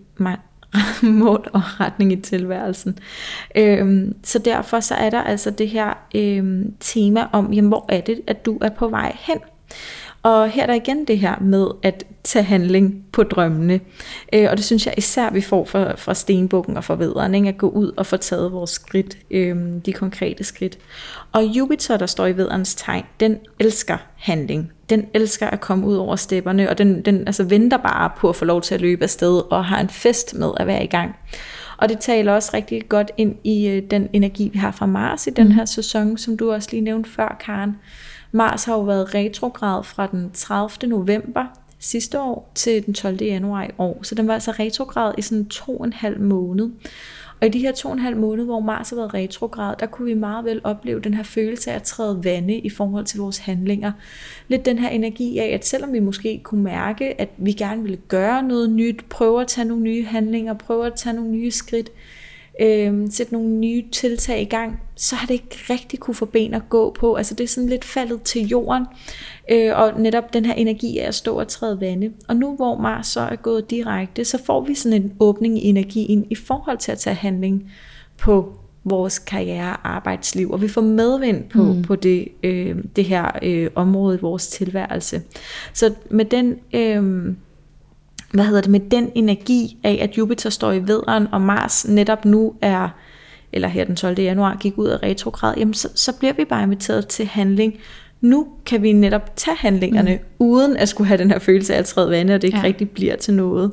mål 1.23 1.49
og 1.53 1.61
retning 1.79 2.11
i 2.11 2.15
tilværelsen. 2.15 2.99
Øhm, 3.55 4.15
så 4.23 4.39
derfor 4.39 4.79
så 4.79 4.95
er 4.95 5.09
der 5.09 5.21
altså 5.21 5.51
det 5.51 5.69
her 5.69 5.93
øhm, 6.15 6.73
tema 6.79 7.27
om, 7.31 7.53
jamen, 7.53 7.69
hvor 7.69 7.85
er 7.89 8.01
det, 8.01 8.21
at 8.27 8.45
du 8.45 8.57
er 8.61 8.69
på 8.69 8.87
vej 8.87 9.17
hen? 9.19 9.37
Og 10.23 10.49
her 10.49 10.63
er 10.63 10.67
der 10.67 10.73
igen 10.73 11.05
det 11.05 11.19
her 11.19 11.35
med 11.41 11.67
at 11.83 12.03
tage 12.23 12.43
handling 12.43 13.05
på 13.11 13.23
drømmene. 13.23 13.79
Øh, 14.33 14.47
og 14.51 14.57
det 14.57 14.65
synes 14.65 14.85
jeg 14.85 14.93
især, 14.97 15.29
vi 15.31 15.41
får 15.41 15.65
fra, 15.65 15.95
fra 15.95 16.13
stenbukken 16.13 16.77
og 16.77 16.83
fra 16.83 16.95
vederen, 16.95 17.35
ikke? 17.35 17.47
at 17.49 17.57
gå 17.57 17.69
ud 17.69 17.91
og 17.97 18.05
få 18.05 18.17
taget 18.17 18.51
vores 18.51 18.69
skridt, 18.69 19.17
øh, 19.31 19.55
de 19.85 19.93
konkrete 19.93 20.43
skridt. 20.43 20.77
Og 21.31 21.43
Jupiter, 21.43 21.97
der 21.97 22.05
står 22.05 22.25
i 22.27 22.37
vederens 22.37 22.75
tegn, 22.75 23.03
den 23.19 23.37
elsker 23.59 23.97
handling. 24.17 24.71
Den 24.89 25.05
elsker 25.13 25.47
at 25.47 25.61
komme 25.61 25.87
ud 25.87 25.95
over 25.95 26.15
stepperne, 26.15 26.69
og 26.69 26.77
den, 26.77 27.01
den 27.01 27.27
altså 27.27 27.43
venter 27.43 27.77
bare 27.77 28.09
på 28.17 28.29
at 28.29 28.35
få 28.35 28.45
lov 28.45 28.61
til 28.61 28.75
at 28.75 28.81
løbe 28.81 29.03
afsted 29.03 29.41
og 29.51 29.65
har 29.65 29.79
en 29.81 29.89
fest 29.89 30.33
med 30.35 30.49
at 30.57 30.67
være 30.67 30.83
i 30.83 30.87
gang. 30.87 31.15
Og 31.77 31.89
det 31.89 31.99
taler 31.99 32.33
også 32.33 32.51
rigtig 32.53 32.81
godt 32.89 33.11
ind 33.17 33.35
i 33.43 33.67
øh, 33.67 33.83
den 33.91 34.09
energi, 34.13 34.49
vi 34.53 34.57
har 34.57 34.71
fra 34.71 34.85
Mars 34.85 35.27
i 35.27 35.29
den 35.29 35.47
Mm. 35.47 35.53
her 35.53 35.65
sæson, 35.65 36.17
som 36.17 36.37
du 36.37 36.51
også 36.51 36.69
lige 36.71 36.81
nævnte 36.81 37.09
før, 37.09 37.37
Karen. 37.45 37.75
Mars 38.35 38.63
har 38.63 38.73
jo 38.73 38.81
været 38.81 39.15
retrograd 39.15 39.83
fra 39.83 40.07
den 40.07 40.31
30. 40.33 40.89
november 40.89 41.45
sidste 41.79 42.19
år 42.19 42.51
til 42.55 42.85
den 42.85 42.93
12. 42.93 43.23
januar 43.23 43.63
i 43.63 43.69
år. 43.77 43.99
Så 44.01 44.15
den 44.15 44.27
var 44.27 44.33
altså 44.33 44.51
retrograd 44.51 45.13
i 45.17 45.21
sådan 45.21 45.45
to 45.45 45.77
og 45.77 45.85
en 45.85 45.93
halv 45.93 46.21
måned. 46.21 46.69
Og 47.41 47.47
i 47.47 47.49
de 47.49 47.59
her 47.59 47.71
to 47.71 47.89
og 47.89 47.93
en 47.93 47.99
halv 47.99 48.17
måned, 48.17 48.45
hvor 48.45 48.59
Mars 48.59 48.89
har 48.89 48.95
været 48.97 49.13
retrograd, 49.13 49.75
der 49.79 49.85
kunne 49.85 50.05
vi 50.05 50.13
meget 50.13 50.45
vel 50.45 50.61
opleve 50.63 50.99
den 50.99 51.13
her 51.13 51.23
følelse 51.23 51.71
af 51.71 51.75
at 51.75 51.83
træde 51.83 52.23
vande 52.23 52.57
i 52.57 52.69
forhold 52.69 53.05
til 53.05 53.19
vores 53.19 53.37
handlinger. 53.37 53.91
Lidt 54.47 54.65
den 54.65 54.79
her 54.79 54.89
energi 54.89 55.37
af, 55.37 55.47
at 55.53 55.65
selvom 55.65 55.93
vi 55.93 55.99
måske 55.99 56.41
kunne 56.43 56.63
mærke, 56.63 57.21
at 57.21 57.29
vi 57.37 57.51
gerne 57.51 57.81
ville 57.81 57.99
gøre 58.07 58.43
noget 58.43 58.69
nyt, 58.69 59.05
prøve 59.09 59.41
at 59.41 59.47
tage 59.47 59.67
nogle 59.67 59.83
nye 59.83 60.05
handlinger, 60.05 60.53
prøve 60.53 60.85
at 60.85 60.93
tage 60.93 61.15
nogle 61.15 61.31
nye 61.31 61.51
skridt, 61.51 61.91
øh, 62.61 63.07
sætte 63.09 63.33
nogle 63.33 63.49
nye 63.49 63.83
tiltag 63.91 64.41
i 64.41 64.45
gang, 64.45 64.79
så 64.95 65.15
har 65.15 65.27
det 65.27 65.33
ikke 65.33 65.57
rigtig 65.69 65.99
kunne 65.99 66.15
få 66.15 66.25
ben 66.25 66.53
at 66.53 66.69
gå 66.69 66.95
på. 66.99 67.15
Altså 67.15 67.35
det 67.35 67.43
er 67.43 67.47
sådan 67.47 67.69
lidt 67.69 67.85
faldet 67.85 68.21
til 68.21 68.47
jorden, 68.47 68.85
øh, 69.51 69.77
og 69.77 70.01
netop 70.01 70.33
den 70.33 70.45
her 70.45 70.53
energi 70.53 70.99
af 70.99 71.07
at 71.07 71.15
stå 71.15 71.39
og 71.39 71.47
træde 71.47 71.81
vande. 71.81 72.11
Og 72.27 72.35
nu 72.35 72.55
hvor 72.55 72.77
Mars 72.77 73.07
så 73.07 73.19
er 73.19 73.35
gået 73.35 73.69
direkte, 73.69 74.25
så 74.25 74.43
får 74.45 74.61
vi 74.61 74.75
sådan 74.75 75.01
en 75.01 75.13
åbning 75.19 75.65
i 75.65 75.67
energien 75.67 76.25
i 76.29 76.35
forhold 76.35 76.77
til 76.77 76.91
at 76.91 76.97
tage 76.97 77.15
handling 77.15 77.71
på 78.17 78.53
vores 78.83 79.19
karriere 79.19 79.69
og 79.69 79.89
arbejdsliv, 79.89 80.51
og 80.51 80.61
vi 80.61 80.67
får 80.67 80.81
medvind 80.81 81.43
på, 81.49 81.63
mm. 81.63 81.81
på 81.81 81.95
det, 81.95 82.27
øh, 82.43 82.75
det 82.95 83.05
her 83.05 83.31
øh, 83.41 83.69
område 83.75 84.17
i 84.17 84.21
vores 84.21 84.47
tilværelse. 84.47 85.21
Så 85.73 85.93
med 86.09 86.25
den... 86.25 86.55
Øh, 86.73 87.33
hvad 88.33 88.45
hedder 88.45 88.61
det, 88.61 88.71
med 88.71 88.79
den 88.79 89.11
energi 89.15 89.77
af, 89.83 89.99
at 90.01 90.17
Jupiter 90.17 90.49
står 90.49 90.71
i 90.71 90.79
vederen, 90.79 91.27
og 91.31 91.41
Mars 91.41 91.87
netop 91.87 92.25
nu 92.25 92.53
er, 92.61 92.89
eller 93.51 93.67
her 93.67 93.85
den 93.85 93.95
12. 93.95 94.19
januar, 94.19 94.57
gik 94.59 94.77
ud 94.77 94.87
af 94.87 95.03
retrograd, 95.03 95.53
jamen 95.57 95.73
så, 95.73 95.89
så 95.95 96.13
bliver 96.13 96.33
vi 96.33 96.45
bare 96.45 96.63
inviteret 96.63 97.07
til 97.07 97.25
handling. 97.25 97.73
Nu 98.21 98.47
kan 98.65 98.81
vi 98.81 98.93
netop 98.93 99.35
tage 99.35 99.57
handlingerne, 99.57 100.13
mm. 100.13 100.19
uden 100.39 100.77
at 100.77 100.89
skulle 100.89 101.07
have 101.07 101.17
den 101.17 101.31
her 101.31 101.39
følelse 101.39 101.73
af 101.73 101.79
at 101.79 101.85
træde 101.85 102.09
vande, 102.09 102.35
og 102.35 102.41
det 102.41 102.47
ikke 102.47 102.57
ja. 102.57 102.63
Rigtig 102.63 102.89
bliver 102.89 103.15
til 103.15 103.33
noget. 103.33 103.71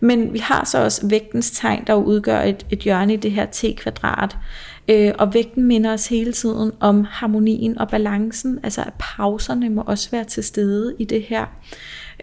Men 0.00 0.32
vi 0.32 0.38
har 0.38 0.64
så 0.64 0.84
også 0.84 1.08
vægtens 1.08 1.50
tegn, 1.50 1.84
der 1.86 1.94
udgør 1.94 2.40
et, 2.42 2.66
et 2.70 2.78
hjørne 2.78 3.14
i 3.14 3.16
det 3.16 3.32
her 3.32 3.46
T-kvadrat. 3.52 4.36
Øh, 4.88 5.12
og 5.18 5.34
vægten 5.34 5.64
minder 5.64 5.92
os 5.92 6.06
hele 6.06 6.32
tiden 6.32 6.72
om 6.80 7.06
harmonien 7.10 7.78
og 7.78 7.88
balancen, 7.88 8.58
altså 8.62 8.80
at 8.80 8.92
pauserne 8.98 9.70
må 9.70 9.82
også 9.86 10.10
være 10.10 10.24
til 10.24 10.44
stede 10.44 10.94
i 10.98 11.04
det 11.04 11.22
her. 11.22 11.46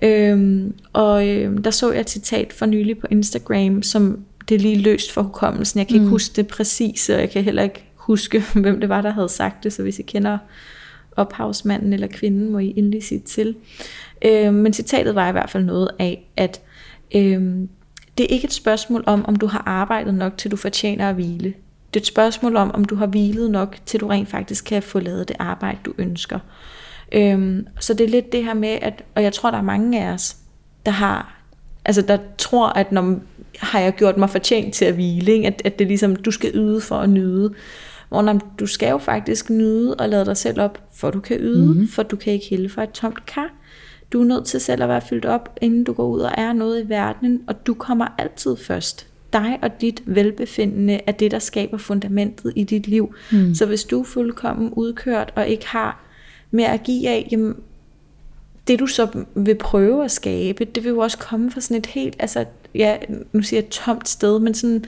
Øhm, 0.02 0.74
og 0.94 1.28
øhm, 1.28 1.64
der 1.64 1.72
så 1.72 1.92
jeg 1.92 2.02
et 2.02 2.10
citat 2.10 2.54
for 2.54 2.66
nylig 2.66 2.98
på 3.00 3.08
Instagram, 3.12 3.84
som 3.84 4.20
det 4.50 4.56
er 4.56 4.60
lige 4.60 4.78
løst 4.82 5.12
for 5.12 5.22
hukommelsen. 5.22 5.78
Jeg 5.80 5.88
kan 5.88 5.96
ikke 5.96 6.06
Mm. 6.06 6.10
huske 6.12 6.36
det 6.36 6.48
præcis, 6.48 7.10
og 7.10 7.20
jeg 7.20 7.30
kan 7.30 7.44
heller 7.44 7.64
ikke 7.64 7.86
huske, 7.96 8.44
hvem 8.62 8.80
det 8.80 8.90
var, 8.90 9.02
der 9.02 9.10
havde 9.12 9.30
sagt 9.30 9.64
det, 9.64 9.74
så 9.74 9.82
hvis 9.82 10.00
I 10.00 10.02
kender 10.02 10.38
ophavsmanden 11.16 11.94
eller 11.94 12.08
kvinden, 12.08 12.52
må 12.52 12.60
I 12.60 12.74
endelig 12.78 13.04
sige 13.04 13.20
til. 13.20 13.56
Øhm, 14.26 14.54
men 14.54 14.74
citatet 14.74 15.16
var 15.16 15.30
i 15.30 15.32
hvert 15.32 15.50
fald 15.50 15.64
noget 15.64 15.90
af, 16.00 16.30
at 16.38 16.62
øhm, 17.16 17.70
det 18.18 18.24
er 18.24 18.28
ikke 18.34 18.46
et 18.46 18.54
spørgsmål 18.54 19.04
om, 19.08 19.26
om 19.26 19.36
du 19.36 19.48
har 19.48 19.64
arbejdet 19.66 20.14
nok, 20.14 20.38
til 20.38 20.52
du 20.52 20.56
fortjener 20.56 21.10
at 21.10 21.16
hvile. 21.16 21.54
Det 21.94 22.00
er 22.00 22.04
et 22.04 22.08
spørgsmål 22.08 22.56
om, 22.56 22.72
om 22.74 22.86
du 22.86 22.96
har 22.96 23.06
hvilet 23.06 23.52
nok, 23.52 23.78
til 23.86 24.00
du 24.00 24.08
rent 24.08 24.30
faktisk 24.30 24.66
kan 24.66 24.84
få 24.84 25.00
lavet 25.00 25.28
det 25.28 25.36
arbejde, 25.40 25.78
du 25.86 25.94
ønsker. 25.98 26.40
Øhm, 27.12 27.68
så 27.80 27.94
det 27.94 28.04
er 28.04 28.10
lidt 28.10 28.32
det 28.32 28.44
her 28.44 28.54
med, 28.54 28.78
at, 28.82 29.04
og 29.16 29.24
jeg 29.24 29.34
tror, 29.34 29.52
der 29.52 29.58
er 29.58 29.62
mange 29.62 30.04
af 30.04 30.14
os, 30.14 30.36
der 30.86 30.92
har, 30.92 31.42
altså 31.86 32.02
der 32.02 32.18
tror, 32.38 32.68
at 32.68 32.92
når 32.92 33.20
har 33.60 33.80
jeg 33.80 33.96
gjort 33.96 34.18
mig 34.18 34.30
fortjent 34.30 34.74
til 34.74 34.86
at 34.86 34.94
hvile, 34.94 35.32
ikke? 35.32 35.48
At, 35.48 35.62
at 35.66 35.80
det 35.80 35.86
er 35.86 35.88
ligesom, 35.88 36.16
du 36.16 36.32
skal 36.32 36.52
yde 36.56 36.82
for 36.82 36.96
at 36.96 37.10
nyde. 37.10 37.54
Hvor 38.10 38.22
når, 38.22 38.40
du 38.60 38.68
skal 38.68 38.90
jo 38.90 38.98
faktisk 38.98 39.50
nyde 39.50 39.96
og 39.96 40.10
lade 40.10 40.26
dig 40.26 40.38
selv 40.38 40.62
op, 40.62 40.84
for 40.94 41.12
du 41.12 41.20
kan 41.20 41.38
yde, 41.40 41.66
mm-hmm. 41.66 41.88
for 41.88 42.04
du 42.04 42.16
kan 42.16 42.34
ikke 42.34 42.46
hælde 42.50 42.70
for 42.70 42.82
et 42.82 42.92
tomt 42.92 43.26
kar. 43.26 43.50
Du 44.14 44.22
er 44.22 44.26
nødt 44.26 44.46
til 44.46 44.60
selv 44.60 44.84
at 44.84 44.90
være 44.90 45.02
fyldt 45.02 45.26
op, 45.26 45.58
inden 45.62 45.84
du 45.84 45.94
går 45.94 46.08
ud 46.08 46.20
og 46.20 46.32
er 46.38 46.54
noget 46.54 46.86
i 46.86 46.90
verden, 46.90 47.42
og 47.48 47.68
du 47.68 47.74
kommer 47.74 48.08
altid 48.18 48.56
først. 48.56 49.08
Dig 49.34 49.60
og 49.62 49.82
dit 49.82 50.04
velbefindende 50.06 51.00
er 51.08 51.12
det, 51.12 51.32
der 51.32 51.40
skaber 51.40 51.78
fundamentet 51.78 52.54
i 52.56 52.64
dit 52.64 52.88
liv. 52.88 53.16
Mm. 53.32 53.56
Så 53.56 53.66
hvis 53.66 53.84
du 53.84 54.00
er 54.00 54.04
fuldkommen 54.04 54.74
udkørt 54.74 55.34
og 55.36 55.48
ikke 55.48 55.68
har 55.68 56.07
mere 56.52 56.74
at 56.74 56.84
give 56.84 57.10
af, 57.10 57.28
jamen, 57.32 57.56
det 58.68 58.80
du 58.80 58.88
så 58.88 59.26
vil 59.36 59.56
prøve 59.56 60.06
at 60.06 60.12
skabe, 60.12 60.66
det 60.66 60.84
vil 60.84 60.90
jo 60.90 61.00
også 61.00 61.18
komme 61.18 61.52
fra 61.52 61.62
sådan 61.62 61.78
et 61.78 61.86
helt, 61.86 62.16
altså, 62.20 62.46
ja, 62.76 62.98
nu 63.32 63.42
siger 63.42 63.60
jeg 63.60 63.66
et 63.66 63.72
tomt 63.72 64.10
sted, 64.10 64.40
men 64.40 64.54
sådan, 64.54 64.86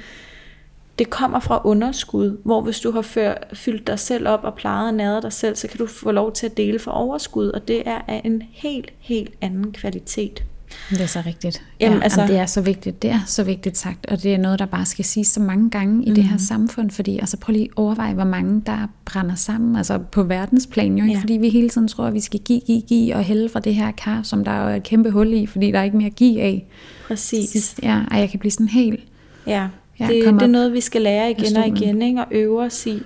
det 0.99 1.09
kommer 1.09 1.39
fra 1.39 1.61
underskud, 1.63 2.37
hvor 2.43 2.61
hvis 2.61 2.79
du 2.79 2.91
har 2.91 3.01
før, 3.01 3.35
fyldt 3.53 3.87
dig 3.87 3.99
selv 3.99 4.27
op 4.27 4.43
og 4.43 4.55
plejet 4.55 4.87
og 4.87 4.93
næret 4.93 5.23
dig 5.23 5.33
selv, 5.33 5.55
så 5.55 5.67
kan 5.67 5.77
du 5.77 5.87
få 5.87 6.11
lov 6.11 6.33
til 6.33 6.45
at 6.45 6.57
dele 6.57 6.79
for 6.79 6.91
overskud, 6.91 7.49
og 7.49 7.67
det 7.67 7.87
er 7.87 8.01
af 8.07 8.21
en 8.25 8.43
helt, 8.51 8.93
helt 8.99 9.33
anden 9.41 9.71
kvalitet. 9.71 10.43
Det 10.89 11.01
er 11.01 11.05
så 11.05 11.23
rigtigt. 11.25 11.61
Jamen, 11.79 11.97
ja, 11.97 12.03
altså- 12.03 12.25
det 12.27 12.37
er 12.37 12.45
så 12.45 12.61
vigtigt. 12.61 13.01
Det 13.01 13.09
er 13.09 13.19
så 13.25 13.43
vigtigt 13.43 13.77
sagt, 13.77 14.05
og 14.05 14.23
det 14.23 14.33
er 14.33 14.37
noget, 14.37 14.59
der 14.59 14.65
bare 14.65 14.85
skal 14.85 15.05
siges 15.05 15.27
så 15.27 15.39
mange 15.39 15.69
gange 15.69 16.05
i 16.05 16.09
mm. 16.09 16.15
det 16.15 16.23
her 16.23 16.37
samfund, 16.37 16.91
fordi 16.91 17.19
altså 17.19 17.37
prøv 17.37 17.53
lige 17.53 17.65
at 17.65 17.71
overveje, 17.75 18.13
hvor 18.13 18.23
mange 18.23 18.61
der 18.65 18.87
brænder 19.05 19.35
sammen, 19.35 19.75
altså 19.75 19.97
på 20.11 20.23
verdensplan 20.23 20.97
jo, 20.97 21.03
ikke? 21.03 21.13
Ja. 21.13 21.21
fordi 21.21 21.33
vi 21.33 21.49
hele 21.49 21.69
tiden 21.69 21.87
tror, 21.87 22.05
at 22.05 22.13
vi 22.13 22.19
skal 22.19 22.39
give, 22.39 22.59
give, 22.59 22.81
give 22.81 23.15
og 23.15 23.23
hælde 23.23 23.49
fra 23.49 23.59
det 23.59 23.75
her 23.75 23.91
kar, 23.91 24.23
som 24.23 24.43
der 24.43 24.51
er 24.51 24.75
et 24.75 24.83
kæmpe 24.83 25.11
hul 25.11 25.33
i, 25.33 25.45
fordi 25.45 25.71
der 25.71 25.79
er 25.79 25.83
ikke 25.83 25.97
mere 25.97 26.07
at 26.07 26.15
give 26.15 26.41
af. 26.41 26.67
Præcis. 27.07 27.75
Ja, 27.83 28.01
og 28.11 28.19
jeg 28.19 28.29
kan 28.29 28.39
blive 28.39 28.51
sådan 28.51 28.67
helt... 28.67 28.99
Ja, 29.47 29.67
Ja, 29.99 30.07
det, 30.07 30.23
det 30.25 30.41
er 30.41 30.47
noget, 30.47 30.73
vi 30.73 30.81
skal 30.81 31.01
lære 31.01 31.31
igen 31.31 31.57
og 31.57 31.67
igen, 31.67 32.01
ikke? 32.01 32.21
og 32.21 32.27
øve 32.31 32.61
os 32.61 32.85
i. 32.85 33.01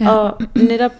Ja. 0.00 0.08
Og 0.10 0.40
netop, 0.56 0.92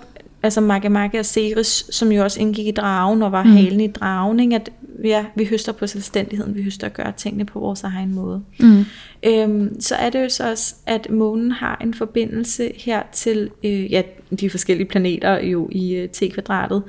altså 0.45 0.61
Makke 0.61 1.19
og 1.19 1.27
Ceres, 1.27 1.87
som 1.91 2.13
jo 2.13 2.23
også 2.23 2.41
indgik 2.41 2.67
i 2.67 2.71
dragen 2.71 3.23
og 3.23 3.33
var 3.33 3.43
mm. 3.43 3.51
halen 3.51 3.81
i 3.81 3.87
dragen, 3.87 4.41
ikke? 4.41 4.55
at 4.55 4.71
ja, 5.05 5.25
vi 5.35 5.45
høster 5.45 5.73
på 5.73 5.87
selvstændigheden, 5.87 6.55
vi 6.55 6.63
høster 6.63 6.87
at 6.87 6.95
gøre 6.95 7.13
tingene 7.17 7.45
på 7.45 7.61
vores 7.61 7.83
egen 7.83 8.15
måde. 8.15 8.43
Mm. 8.61 8.85
Øhm, 9.27 9.81
så 9.81 9.95
er 9.95 10.11
det 10.11 10.23
jo 10.23 10.29
så 10.29 10.51
også, 10.51 10.75
at 10.87 11.11
månen 11.11 11.53
har 11.53 11.79
en 11.81 11.95
forbindelse 11.95 12.73
her 12.77 13.03
til 13.13 13.51
øh, 13.65 13.93
ja, 13.93 14.03
de 14.41 14.51
forskellige 14.51 14.89
planeter 14.89 15.39
jo 15.41 15.69
i 15.73 15.95
øh, 15.95 16.09
T-kvadratet. 16.09 16.83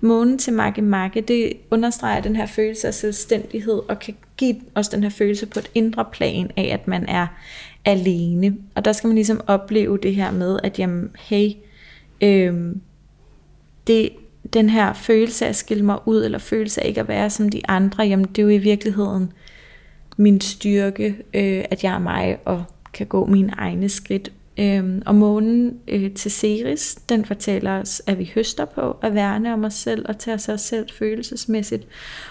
Månen 0.00 0.38
til 0.38 0.52
Makke, 0.82 1.20
det 1.20 1.52
understreger 1.70 2.20
den 2.20 2.36
her 2.36 2.46
følelse 2.46 2.86
af 2.86 2.94
selvstændighed, 2.94 3.80
og 3.88 3.98
kan 3.98 4.14
give 4.36 4.56
også 4.74 4.90
den 4.94 5.02
her 5.02 5.10
følelse 5.10 5.46
på 5.46 5.58
et 5.58 5.70
indre 5.74 6.04
plan 6.12 6.50
af, 6.56 6.70
at 6.72 6.88
man 6.88 7.08
er 7.08 7.26
alene. 7.84 8.56
Og 8.74 8.84
der 8.84 8.92
skal 8.92 9.08
man 9.08 9.14
ligesom 9.14 9.40
opleve 9.46 9.98
det 10.02 10.14
her 10.14 10.30
med, 10.30 10.58
at 10.62 10.78
jamen, 10.78 11.10
hey, 11.18 11.50
øhm, 12.20 12.80
det, 13.86 14.08
den 14.52 14.70
her 14.70 14.92
følelse 14.92 15.44
af 15.44 15.48
at 15.48 15.56
skille 15.56 15.84
mig 15.84 15.98
ud, 16.06 16.24
eller 16.24 16.38
følelse 16.38 16.82
af 16.82 16.88
ikke 16.88 17.00
at 17.00 17.08
være 17.08 17.30
som 17.30 17.48
de 17.48 17.60
andre, 17.68 18.04
jamen 18.04 18.24
det 18.24 18.38
er 18.38 18.42
jo 18.42 18.48
i 18.48 18.58
virkeligheden 18.58 19.32
min 20.16 20.40
styrke, 20.40 21.16
øh, 21.34 21.64
at 21.70 21.84
jeg 21.84 21.94
er 21.94 21.98
mig 21.98 22.38
og 22.44 22.64
kan 22.92 23.06
gå 23.06 23.26
mine 23.26 23.52
egne 23.58 23.88
skridt. 23.88 24.32
Øh, 24.58 25.02
og 25.06 25.14
månen 25.14 25.78
øh, 25.88 26.10
til 26.14 26.30
Ceres, 26.30 26.94
den 27.08 27.24
fortæller 27.24 27.80
os, 27.80 28.02
at 28.06 28.18
vi 28.18 28.32
høster 28.34 28.64
på 28.64 28.96
at 29.02 29.14
værne 29.14 29.52
om 29.52 29.64
os 29.64 29.74
selv 29.74 30.04
og 30.08 30.18
tage 30.18 30.34
os 30.34 30.60
selv 30.60 30.86
følelsesmæssigt. 30.98 31.86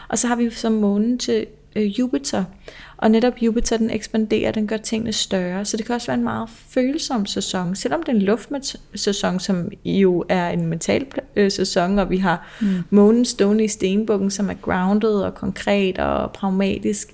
Og 0.08 0.18
så 0.18 0.28
har 0.28 0.36
vi 0.36 0.50
som 0.50 0.72
månen 0.72 1.20
til 1.20 1.46
øh, 1.76 2.00
Jupiter. 2.00 2.44
Og 3.02 3.12
netop 3.12 3.34
Jupiter, 3.42 3.78
den 3.78 3.90
ekspanderer, 3.90 4.52
den 4.52 4.68
gør 4.68 4.78
tingene 4.78 5.14
større. 5.14 5.66
Så 5.66 5.78
det 5.78 5.86
kan 5.86 5.96
også 5.96 6.08
være 6.08 6.18
en 6.18 6.24
meget 6.24 6.50
følsom 6.50 7.26
sæson. 7.26 7.76
Selvom 7.76 8.04
det 8.04 8.10
er 8.10 8.16
en 8.16 8.22
luftsæson, 8.22 9.40
som 9.40 9.70
jo 9.86 10.26
er 10.30 10.50
en 10.50 10.66
mental 10.66 11.06
øh, 11.36 11.52
sæson, 11.52 12.00
og 12.00 12.10
vi 12.10 12.18
har 12.18 12.48
mm. 12.62 12.68
månen 12.90 13.26
stående 13.26 13.64
i 13.64 13.68
stenbukken, 13.68 14.32
som 14.32 14.50
er 14.50 14.54
grounded 14.54 15.14
og 15.14 15.36
konkret 15.36 15.98
og 15.98 16.32
pragmatisk, 16.32 17.14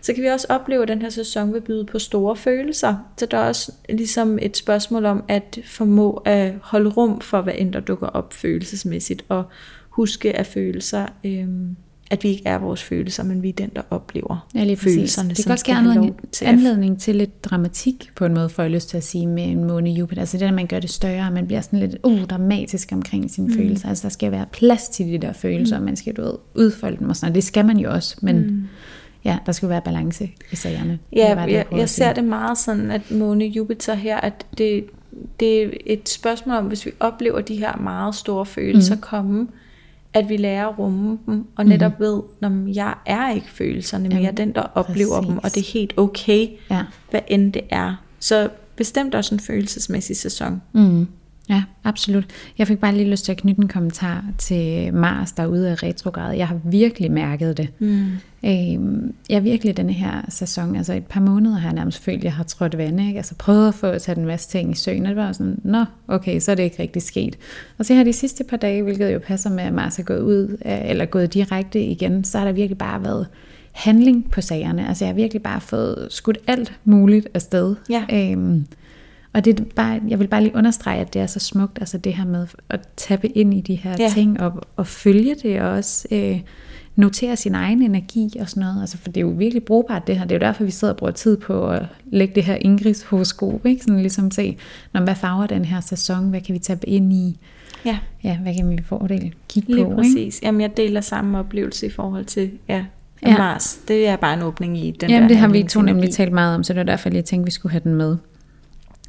så 0.00 0.12
kan 0.12 0.22
vi 0.22 0.28
også 0.28 0.46
opleve, 0.50 0.82
at 0.82 0.88
den 0.88 1.02
her 1.02 1.10
sæson 1.10 1.54
vil 1.54 1.60
byde 1.60 1.84
på 1.84 1.98
store 1.98 2.36
følelser. 2.36 2.96
Så 3.16 3.26
der 3.26 3.38
er 3.38 3.48
også 3.48 3.72
ligesom 3.88 4.38
et 4.42 4.56
spørgsmål 4.56 5.04
om 5.04 5.24
at 5.28 5.58
formå 5.64 6.22
at 6.24 6.52
holde 6.62 6.90
rum 6.90 7.20
for, 7.20 7.40
hvad 7.40 7.54
end 7.56 7.72
der 7.72 7.80
dukker 7.80 8.06
op 8.06 8.32
følelsesmæssigt, 8.32 9.24
og 9.28 9.44
huske 9.88 10.36
at 10.36 10.46
følelser, 10.46 11.06
øhm, 11.24 11.76
at 12.10 12.24
vi 12.24 12.28
ikke 12.28 12.42
er 12.46 12.58
vores 12.58 12.82
følelser, 12.82 13.22
men 13.22 13.42
vi 13.42 13.48
er 13.48 13.52
den, 13.52 13.70
der 13.76 13.82
oplever 13.90 14.48
Ja, 14.54 14.64
lige 14.64 14.76
præcis. 14.76 14.94
følelserne, 14.94 15.28
Det 15.28 15.44
kan 15.44 15.52
også 15.52 15.64
give 15.64 15.76
anledning, 15.76 16.16
til 16.32 16.44
anledning 16.44 17.00
til 17.00 17.16
lidt 17.16 17.44
dramatik 17.44 18.10
på 18.16 18.24
en 18.24 18.34
måde, 18.34 18.48
får 18.48 18.62
jeg 18.62 18.72
lyst 18.72 18.88
til 18.88 18.96
at 18.96 19.04
sige, 19.04 19.26
med 19.26 19.44
en 19.44 19.64
måne 19.64 19.90
Jupiter. 19.90 20.22
Altså 20.22 20.38
det, 20.38 20.46
at 20.46 20.54
man 20.54 20.66
gør 20.66 20.80
det 20.80 20.90
større, 20.90 21.26
og 21.26 21.32
man 21.32 21.46
bliver 21.46 21.60
sådan 21.60 21.78
lidt 21.78 21.96
uh, 22.04 22.24
dramatisk 22.24 22.88
omkring 22.92 23.30
sine 23.30 23.46
mm. 23.46 23.54
følelser. 23.54 23.88
Altså 23.88 24.02
der 24.02 24.12
skal 24.12 24.32
være 24.32 24.46
plads 24.52 24.88
til 24.88 25.06
de 25.06 25.18
der 25.18 25.32
følelser, 25.32 25.76
mm. 25.76 25.82
og 25.82 25.84
man 25.84 25.96
skal 25.96 26.16
du 26.16 26.22
ved, 26.22 26.34
udfolde 26.54 26.96
dem 26.98 27.08
og 27.08 27.16
sådan 27.16 27.26
noget. 27.26 27.34
Det 27.34 27.44
skal 27.44 27.66
man 27.66 27.78
jo 27.78 27.90
også, 27.90 28.16
men 28.22 28.36
mm. 28.36 28.62
ja, 29.24 29.38
der 29.46 29.52
skal 29.52 29.68
være 29.68 29.80
balance 29.80 30.30
i 30.52 30.56
sagerne. 30.56 30.98
Ja, 31.12 31.30
det, 31.46 31.52
jeg, 31.52 31.66
jeg 31.72 31.88
sige. 31.88 31.88
ser 31.88 32.12
det 32.12 32.24
meget 32.24 32.58
sådan, 32.58 32.90
at 32.90 33.10
måne 33.10 33.44
Jupiter 33.44 33.94
her, 33.94 34.16
at 34.16 34.46
det, 34.58 34.84
det 35.40 35.62
er 35.62 35.70
et 35.86 36.08
spørgsmål 36.08 36.56
om, 36.56 36.64
hvis 36.64 36.86
vi 36.86 36.90
oplever 37.00 37.40
de 37.40 37.56
her 37.56 37.76
meget 37.76 38.14
store 38.14 38.46
følelser 38.46 38.94
mm. 38.94 39.00
komme, 39.00 39.48
at 40.14 40.28
vi 40.28 40.36
lærer 40.36 40.68
at 40.68 40.78
rumme 40.78 41.18
dem, 41.26 41.44
og 41.56 41.64
netop 41.66 41.92
mm. 41.98 42.04
ved, 42.04 42.22
når 42.40 42.72
jeg 42.74 42.94
er 43.06 43.30
ikke 43.34 43.50
følelserne, 43.50 44.08
men 44.08 44.22
jeg 44.22 44.28
er 44.28 44.32
den, 44.32 44.54
der 44.54 44.62
oplever 44.74 45.16
præcis. 45.20 45.28
dem, 45.28 45.38
og 45.38 45.54
det 45.54 45.56
er 45.56 45.72
helt 45.72 45.94
okay, 45.96 46.48
Ja. 46.70 46.84
hvad 47.10 47.20
end 47.28 47.52
det 47.52 47.62
er. 47.70 47.94
Så 48.20 48.48
bestemt 48.76 49.14
også 49.14 49.34
en 49.34 49.40
følelsesmæssig 49.40 50.16
sæson. 50.16 50.62
Mm. 50.72 51.08
Ja, 51.50 51.62
absolut. 51.84 52.24
Jeg 52.58 52.66
fik 52.66 52.78
bare 52.78 52.94
lige 52.94 53.10
lyst 53.10 53.24
til 53.24 53.32
at 53.32 53.38
knytte 53.38 53.62
en 53.62 53.68
kommentar 53.68 54.24
til 54.38 54.94
Mars, 54.94 55.32
der 55.32 55.42
er 55.42 55.46
ude 55.46 55.70
af 55.70 55.82
retrograd. 55.82 56.36
Jeg 56.36 56.48
har 56.48 56.60
virkelig 56.64 57.12
mærket 57.12 57.56
det. 57.56 57.68
Mm. 57.78 58.06
Øhm, 58.44 59.14
jeg 59.30 59.44
virkelig 59.44 59.76
denne 59.76 59.92
her 59.92 60.22
sæson, 60.28 60.76
altså 60.76 60.92
et 60.92 61.06
par 61.06 61.20
måneder 61.20 61.56
har 61.56 61.68
jeg 61.68 61.74
nærmest 61.74 62.04
følt, 62.04 62.18
at 62.18 62.24
jeg 62.24 62.32
har 62.32 62.44
trådt 62.44 62.78
vand, 62.78 63.00
ikke? 63.00 63.16
Altså 63.16 63.34
prøvet 63.34 63.68
at 63.68 63.74
få 63.74 63.86
at 63.86 64.02
tage 64.02 64.18
en 64.18 64.26
masse 64.26 64.48
ting 64.48 64.72
i 64.72 64.74
søen, 64.74 65.06
og 65.06 65.08
det 65.08 65.16
var 65.16 65.32
sådan, 65.32 65.58
nå, 65.64 65.84
okay, 66.08 66.40
så 66.40 66.50
er 66.50 66.54
det 66.54 66.62
ikke 66.62 66.82
rigtig 66.82 67.02
sket. 67.02 67.36
Og 67.78 67.86
så 67.86 67.94
her 67.94 68.04
de 68.04 68.12
sidste 68.12 68.44
par 68.44 68.56
dage, 68.56 68.82
hvilket 68.82 69.14
jo 69.14 69.18
passer 69.18 69.50
med, 69.50 69.64
at 69.64 69.72
Mars 69.72 69.98
er 69.98 70.02
gået 70.02 70.20
ud, 70.20 70.56
eller 70.64 71.04
gået 71.04 71.34
direkte 71.34 71.80
igen, 71.80 72.24
så 72.24 72.38
har 72.38 72.44
der 72.44 72.52
virkelig 72.52 72.78
bare 72.78 73.04
været 73.04 73.26
handling 73.72 74.30
på 74.30 74.40
sagerne. 74.40 74.88
Altså 74.88 75.04
jeg 75.04 75.08
har 75.08 75.16
virkelig 75.16 75.42
bare 75.42 75.60
fået 75.60 76.06
skudt 76.10 76.38
alt 76.46 76.72
muligt 76.84 77.28
afsted. 77.34 77.76
Ja. 77.90 78.04
Øhm, 78.12 78.66
og 79.32 79.44
det 79.44 79.60
er 79.60 79.64
bare, 79.76 80.00
jeg 80.08 80.18
vil 80.18 80.26
bare 80.28 80.42
lige 80.42 80.56
understrege, 80.56 81.00
at 81.00 81.14
det 81.14 81.22
er 81.22 81.26
så 81.26 81.38
smukt, 81.40 81.78
altså 81.80 81.98
det 81.98 82.14
her 82.14 82.24
med 82.24 82.46
at 82.68 82.80
tappe 82.96 83.28
ind 83.28 83.54
i 83.54 83.60
de 83.60 83.74
her 83.74 83.96
ja. 83.98 84.10
ting, 84.14 84.40
og, 84.40 84.52
og 84.76 84.86
følge 84.86 85.34
det, 85.42 85.60
og 85.60 85.68
også 85.68 86.08
øh, 86.10 86.40
notere 86.96 87.36
sin 87.36 87.54
egen 87.54 87.82
energi 87.82 88.30
og 88.40 88.48
sådan 88.48 88.60
noget. 88.60 88.80
Altså, 88.80 88.98
for 88.98 89.08
det 89.08 89.16
er 89.16 89.20
jo 89.20 89.28
virkelig 89.36 89.64
brugbart 89.64 90.06
det 90.06 90.18
her. 90.18 90.24
Det 90.24 90.32
er 90.32 90.36
jo 90.36 90.46
derfor, 90.46 90.64
vi 90.64 90.70
sidder 90.70 90.94
og 90.94 90.98
bruger 90.98 91.12
tid 91.12 91.36
på 91.36 91.68
at 91.70 91.82
lægge 92.06 92.34
det 92.34 92.44
her 92.44 92.54
Ingrids 92.60 93.02
horoskop, 93.02 93.66
ikke? 93.66 93.82
Sådan 93.82 94.00
ligesom 94.00 94.30
se, 94.30 94.56
når, 94.92 95.00
hvad 95.00 95.14
farver 95.14 95.46
den 95.46 95.64
her 95.64 95.80
sæson, 95.80 96.30
hvad 96.30 96.40
kan 96.40 96.54
vi 96.54 96.58
tabe 96.58 96.88
ind 96.88 97.12
i? 97.12 97.38
Ja. 97.84 97.98
Ja, 98.24 98.38
hvad 98.38 98.54
kan 98.54 98.70
vi 98.70 98.82
fordele 98.82 99.32
kigge 99.48 99.74
Lige 99.74 99.84
på? 99.84 99.94
præcis. 99.94 100.16
Ikke? 100.36 100.46
Jamen, 100.46 100.60
jeg 100.60 100.76
deler 100.76 101.00
samme 101.00 101.38
oplevelse 101.38 101.86
i 101.86 101.90
forhold 101.90 102.24
til 102.24 102.50
ja, 102.68 102.84
Ja. 103.26 103.38
Mars. 103.38 103.80
Det 103.88 104.08
er 104.08 104.16
bare 104.16 104.34
en 104.34 104.42
åbning 104.42 104.78
i 104.78 104.90
den 104.90 105.10
Jamen, 105.10 105.22
der 105.22 105.28
det 105.28 105.36
har 105.36 105.48
vi 105.48 105.62
to 105.62 105.82
nemlig 105.82 106.10
talt 106.10 106.32
meget 106.32 106.54
om, 106.54 106.64
så 106.64 106.72
det 106.72 106.78
var 106.78 106.84
derfor, 106.84 107.10
jeg 107.12 107.24
tænkte, 107.24 107.44
vi 107.44 107.50
skulle 107.50 107.72
have 107.72 107.80
den 107.84 107.94
med. 107.94 108.16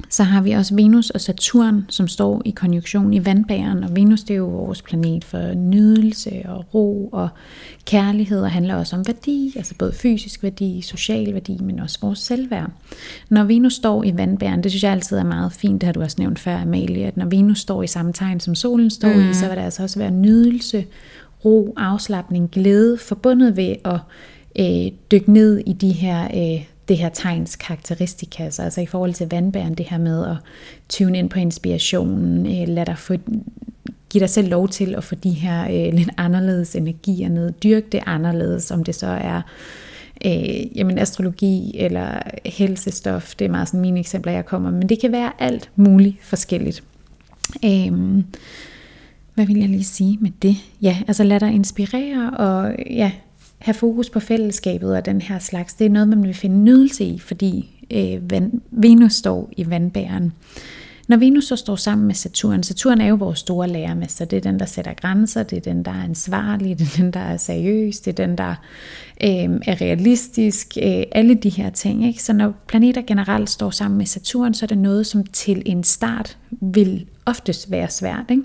Så 0.08 0.22
har 0.22 0.42
vi 0.42 0.50
også 0.50 0.74
Venus 0.74 1.10
og 1.10 1.20
Saturn, 1.20 1.86
som 1.88 2.08
står 2.08 2.42
i 2.44 2.50
konjunktion 2.50 3.12
i 3.12 3.24
vandbæren, 3.24 3.84
og 3.84 3.96
Venus 3.96 4.22
det 4.22 4.34
er 4.34 4.38
jo 4.38 4.48
vores 4.48 4.82
planet 4.82 5.24
for 5.24 5.54
nydelse 5.54 6.42
og 6.44 6.74
ro 6.74 7.08
og 7.12 7.28
kærlighed, 7.84 8.40
og 8.40 8.50
handler 8.50 8.74
også 8.74 8.96
om 8.96 9.06
værdi, 9.06 9.52
altså 9.56 9.74
både 9.78 9.92
fysisk 9.92 10.42
værdi, 10.42 10.80
social 10.80 11.34
værdi, 11.34 11.58
men 11.62 11.80
også 11.80 11.98
vores 12.02 12.18
selvværd. 12.18 12.70
Når 13.28 13.44
Venus 13.44 13.74
står 13.74 14.04
i 14.04 14.16
vandbæren, 14.16 14.62
det 14.62 14.72
synes 14.72 14.82
jeg 14.82 14.92
altid 14.92 15.16
er 15.16 15.24
meget 15.24 15.52
fint, 15.52 15.80
det 15.80 15.86
har 15.86 15.92
du 15.92 16.02
også 16.02 16.16
nævnt 16.18 16.38
før, 16.38 16.56
Amalie, 16.56 17.06
at 17.06 17.16
når 17.16 17.26
Venus 17.26 17.58
står 17.58 17.82
i 17.82 17.86
samme 17.86 18.12
tegn 18.12 18.40
som 18.40 18.54
solen 18.54 18.90
står 18.90 19.14
mm. 19.14 19.30
i, 19.30 19.34
så 19.34 19.48
vil 19.48 19.56
der 19.56 19.64
altså 19.64 19.82
også 19.82 19.98
være 19.98 20.10
nydelse, 20.10 20.84
ro, 21.44 21.74
afslappning, 21.76 22.50
glæde, 22.50 22.98
forbundet 22.98 23.56
ved 23.56 23.76
at 23.84 24.00
øh, 24.58 24.92
dykke 25.10 25.32
ned 25.32 25.58
i 25.66 25.72
de 25.72 25.92
her, 25.92 26.24
øh, 26.24 26.64
det 26.90 26.98
her 26.98 27.08
tegns 27.08 27.56
karakteristika, 27.56 28.50
så 28.50 28.62
altså 28.62 28.80
i 28.80 28.86
forhold 28.86 29.14
til 29.14 29.28
vandbæren, 29.30 29.74
det 29.74 29.86
her 29.86 29.98
med 29.98 30.26
at 30.26 30.36
tune 30.88 31.18
ind 31.18 31.30
på 31.30 31.38
inspirationen, 31.38 32.46
øh, 32.46 32.68
lad 32.68 32.86
dig 32.86 32.98
få, 32.98 33.14
give 34.10 34.20
dig 34.20 34.30
selv 34.30 34.48
lov 34.48 34.68
til 34.68 34.94
at 34.94 35.04
få 35.04 35.14
de 35.14 35.30
her 35.30 35.64
øh, 35.64 35.94
lidt 35.94 36.10
anderledes 36.16 36.76
energier 36.76 37.28
ned, 37.28 37.52
dyrk 37.52 37.92
det 37.92 38.00
anderledes, 38.06 38.70
om 38.70 38.84
det 38.84 38.94
så 38.94 39.06
er 39.06 39.42
øh, 40.26 40.78
jamen 40.78 40.98
astrologi 40.98 41.72
eller 41.74 42.22
helsestof, 42.46 43.34
det 43.34 43.44
er 43.44 43.50
meget 43.50 43.68
sådan 43.68 43.80
mine 43.80 44.00
eksempler, 44.00 44.32
jeg 44.32 44.46
kommer, 44.46 44.70
men 44.70 44.88
det 44.88 45.00
kan 45.00 45.12
være 45.12 45.32
alt 45.38 45.70
muligt 45.76 46.16
forskelligt. 46.22 46.82
Øh, 47.64 47.92
hvad 49.34 49.46
vil 49.46 49.58
jeg 49.58 49.68
lige 49.68 49.84
sige 49.84 50.18
med 50.20 50.30
det? 50.42 50.56
Ja, 50.82 50.96
altså 51.08 51.24
lad 51.24 51.40
dig 51.40 51.52
inspirere 51.52 52.30
og 52.30 52.74
ja, 52.90 53.12
have 53.60 53.74
fokus 53.74 54.10
på 54.10 54.20
fællesskabet 54.20 54.96
og 54.96 55.04
den 55.04 55.20
her 55.20 55.38
slags. 55.38 55.74
Det 55.74 55.84
er 55.84 55.90
noget, 55.90 56.08
man 56.08 56.22
vil 56.22 56.34
finde 56.34 56.56
nydelse 56.56 57.04
i, 57.04 57.18
fordi 57.18 57.86
øh, 57.90 58.30
van, 58.30 58.62
Venus 58.70 59.12
står 59.12 59.48
i 59.56 59.70
vandbæren. 59.70 60.32
Når 61.08 61.16
Venus 61.16 61.44
så 61.44 61.56
står 61.56 61.76
sammen 61.76 62.06
med 62.06 62.14
Saturn, 62.14 62.62
Saturn 62.62 63.00
er 63.00 63.06
jo 63.06 63.14
vores 63.14 63.38
store 63.38 63.68
lærermester, 63.68 64.24
det 64.24 64.36
er 64.36 64.40
den, 64.40 64.58
der 64.58 64.66
sætter 64.66 64.94
grænser, 64.94 65.42
det 65.42 65.56
er 65.56 65.72
den, 65.72 65.84
der 65.84 65.90
er 65.90 66.04
ansvarlig, 66.04 66.78
det 66.78 66.86
er 66.86 67.02
den, 67.02 67.10
der 67.10 67.20
er 67.20 67.36
seriøs, 67.36 68.00
det 68.00 68.20
er 68.20 68.26
den, 68.26 68.38
der 68.38 68.50
øh, 69.24 69.60
er 69.66 69.80
realistisk, 69.80 70.78
øh, 70.82 71.02
alle 71.12 71.34
de 71.34 71.48
her 71.48 71.70
ting. 71.70 72.06
Ikke? 72.06 72.22
Så 72.22 72.32
når 72.32 72.52
planeter 72.66 73.02
generelt 73.02 73.50
står 73.50 73.70
sammen 73.70 73.98
med 73.98 74.06
Saturn, 74.06 74.54
så 74.54 74.64
er 74.64 74.68
det 74.68 74.78
noget, 74.78 75.06
som 75.06 75.24
til 75.24 75.62
en 75.66 75.84
start 75.84 76.38
vil 76.50 77.06
oftest 77.26 77.70
være 77.70 77.90
svært. 77.90 78.24
Ikke? 78.30 78.42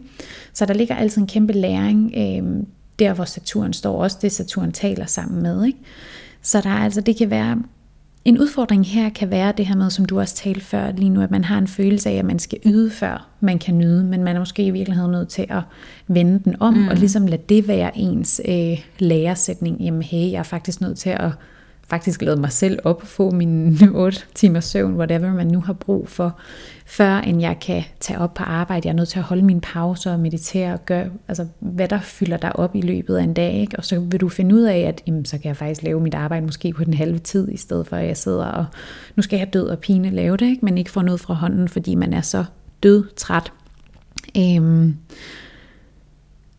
Så 0.53 0.65
der 0.65 0.73
ligger 0.73 0.95
altid 0.95 1.21
en 1.21 1.27
kæmpe 1.27 1.53
læring, 1.53 2.13
øh, 2.17 2.63
der 2.99 3.13
hvor 3.13 3.25
Saturn 3.25 3.73
står, 3.73 4.03
også 4.03 4.17
det 4.21 4.31
Saturn 4.31 4.71
taler 4.71 5.05
sammen 5.05 5.43
med. 5.43 5.65
Ikke? 5.65 5.79
Så 6.41 6.61
der 6.61 6.69
er 6.69 6.83
altså, 6.83 7.01
det 7.01 7.17
kan 7.17 7.29
være, 7.29 7.57
en 8.25 8.39
udfordring 8.39 8.85
her 8.87 9.09
kan 9.09 9.31
være 9.31 9.53
det 9.57 9.65
her 9.65 9.75
med, 9.75 9.89
som 9.89 10.05
du 10.05 10.19
også 10.19 10.35
talte 10.35 10.61
før 10.61 10.91
lige 10.91 11.09
nu, 11.09 11.21
at 11.21 11.31
man 11.31 11.43
har 11.43 11.57
en 11.57 11.67
følelse 11.67 12.09
af, 12.09 12.13
at 12.13 12.25
man 12.25 12.39
skal 12.39 12.59
yde 12.65 12.91
før 12.91 13.27
man 13.39 13.59
kan 13.59 13.77
nyde, 13.77 14.03
men 14.03 14.23
man 14.23 14.35
er 14.35 14.39
måske 14.39 14.65
i 14.65 14.71
virkeligheden 14.71 15.11
nødt 15.11 15.29
til 15.29 15.45
at 15.49 15.61
vende 16.07 16.39
den 16.45 16.55
om, 16.59 16.73
mm. 16.73 16.87
og 16.87 16.95
ligesom 16.95 17.27
lade 17.27 17.41
det 17.49 17.67
være 17.67 17.97
ens 17.97 18.41
øh, 18.47 18.79
læresætning. 18.99 19.81
Jamen 19.81 20.01
hey, 20.01 20.31
jeg 20.31 20.39
er 20.39 20.43
faktisk 20.43 20.81
nødt 20.81 20.97
til 20.97 21.09
at 21.09 21.31
faktisk 21.87 22.21
lade 22.21 22.41
mig 22.41 22.51
selv 22.51 22.79
op 22.83 23.01
og 23.01 23.07
få 23.07 23.31
mine 23.31 23.77
8 23.93 24.21
timer 24.35 24.59
søvn, 24.59 24.95
whatever 24.95 25.33
man 25.33 25.47
nu 25.47 25.61
har 25.61 25.73
brug 25.73 26.09
for, 26.09 26.39
før 26.85 27.17
end 27.17 27.41
jeg 27.41 27.59
kan 27.59 27.83
tage 27.99 28.19
op 28.19 28.33
på 28.33 28.43
arbejde. 28.43 28.87
Jeg 28.87 28.91
er 28.91 28.95
nødt 28.95 29.09
til 29.09 29.19
at 29.19 29.25
holde 29.25 29.45
mine 29.45 29.61
pauser 29.61 30.13
og 30.13 30.19
meditere 30.19 30.73
og 30.73 30.85
gøre, 30.85 31.09
altså 31.27 31.47
hvad 31.59 31.87
der 31.87 31.99
fylder 31.99 32.37
dig 32.37 32.55
op 32.55 32.75
i 32.75 32.81
løbet 32.81 33.15
af 33.15 33.23
en 33.23 33.33
dag. 33.33 33.53
Ikke? 33.53 33.77
Og 33.77 33.85
så 33.85 33.99
vil 33.99 34.21
du 34.21 34.29
finde 34.29 34.55
ud 34.55 34.61
af, 34.61 34.77
at 34.77 35.01
jamen, 35.07 35.25
så 35.25 35.37
kan 35.37 35.47
jeg 35.47 35.57
faktisk 35.57 35.83
lave 35.83 35.99
mit 35.99 36.13
arbejde 36.13 36.45
måske 36.45 36.73
på 36.73 36.83
den 36.83 36.93
halve 36.93 37.19
tid, 37.19 37.49
i 37.51 37.57
stedet 37.57 37.87
for 37.87 37.95
at 37.95 38.07
jeg 38.07 38.17
sidder 38.17 38.45
og, 38.45 38.65
nu 39.15 39.23
skal 39.23 39.37
jeg 39.37 39.53
død 39.53 39.67
og 39.67 39.79
pine 39.79 40.09
lave 40.09 40.37
det, 40.37 40.45
ikke? 40.45 40.65
men 40.65 40.77
ikke 40.77 40.91
få 40.91 41.01
noget 41.01 41.19
fra 41.19 41.33
hånden, 41.33 41.67
fordi 41.67 41.95
man 41.95 42.13
er 42.13 42.21
så 42.21 42.45
død 42.83 43.03
træt. 43.15 43.51
Øhm, 44.37 44.97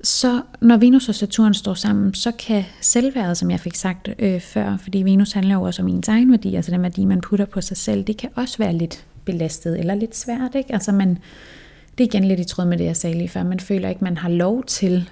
så 0.03 0.43
når 0.61 0.77
Venus 0.77 1.09
og 1.09 1.15
Saturn 1.15 1.55
står 1.55 1.75
sammen, 1.75 2.15
så 2.15 2.33
kan 2.47 2.65
selvværdet, 2.81 3.37
som 3.37 3.51
jeg 3.51 3.61
fik 3.61 3.75
sagt 3.75 4.09
øh, 4.19 4.41
før, 4.41 4.77
fordi 4.77 5.03
Venus 5.03 5.33
handler 5.33 5.55
jo 5.55 5.63
også 5.63 5.83
om 5.83 5.89
ens 5.89 6.09
egen 6.09 6.31
værdi, 6.31 6.55
altså 6.55 6.71
den 6.71 6.83
værdi, 6.83 7.05
man 7.05 7.21
putter 7.21 7.45
på 7.45 7.61
sig 7.61 7.77
selv, 7.77 8.05
det 8.05 8.17
kan 8.17 8.31
også 8.35 8.59
være 8.59 8.73
lidt 8.73 9.05
belastet 9.27 9.79
eller 9.79 9.95
lidt 9.95 10.17
svært. 10.17 10.55
Ikke? 10.55 10.73
Altså 10.73 10.93
man, 10.93 11.19
det 11.99 12.05
er 12.05 12.09
igen 12.09 12.25
lidt 12.25 12.41
i 12.41 12.45
tråd 12.45 12.67
med 12.67 12.79
det, 12.79 12.85
jeg 12.85 12.97
sagde 12.97 13.17
lige 13.17 13.29
før. 13.29 13.43
Man 13.43 13.61
føler 13.61 13.89
ikke, 13.89 14.05
man 14.05 14.17
har 14.17 14.29
lov 14.29 14.65
til 14.65 15.11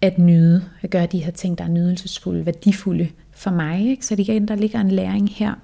at 0.00 0.18
nyde, 0.18 0.64
at 0.82 0.90
gøre 0.90 1.06
de 1.06 1.18
her 1.18 1.32
ting, 1.32 1.58
der 1.58 1.64
er 1.64 1.68
nydelsesfulde, 1.68 2.46
værdifulde 2.46 3.08
for 3.32 3.50
mig. 3.50 3.90
Ikke? 3.90 4.06
Så 4.06 4.16
det 4.16 4.28
igen, 4.28 4.48
der 4.48 4.54
ligger 4.54 4.80
en 4.80 4.90
læring 4.90 5.30
her. 5.30 5.54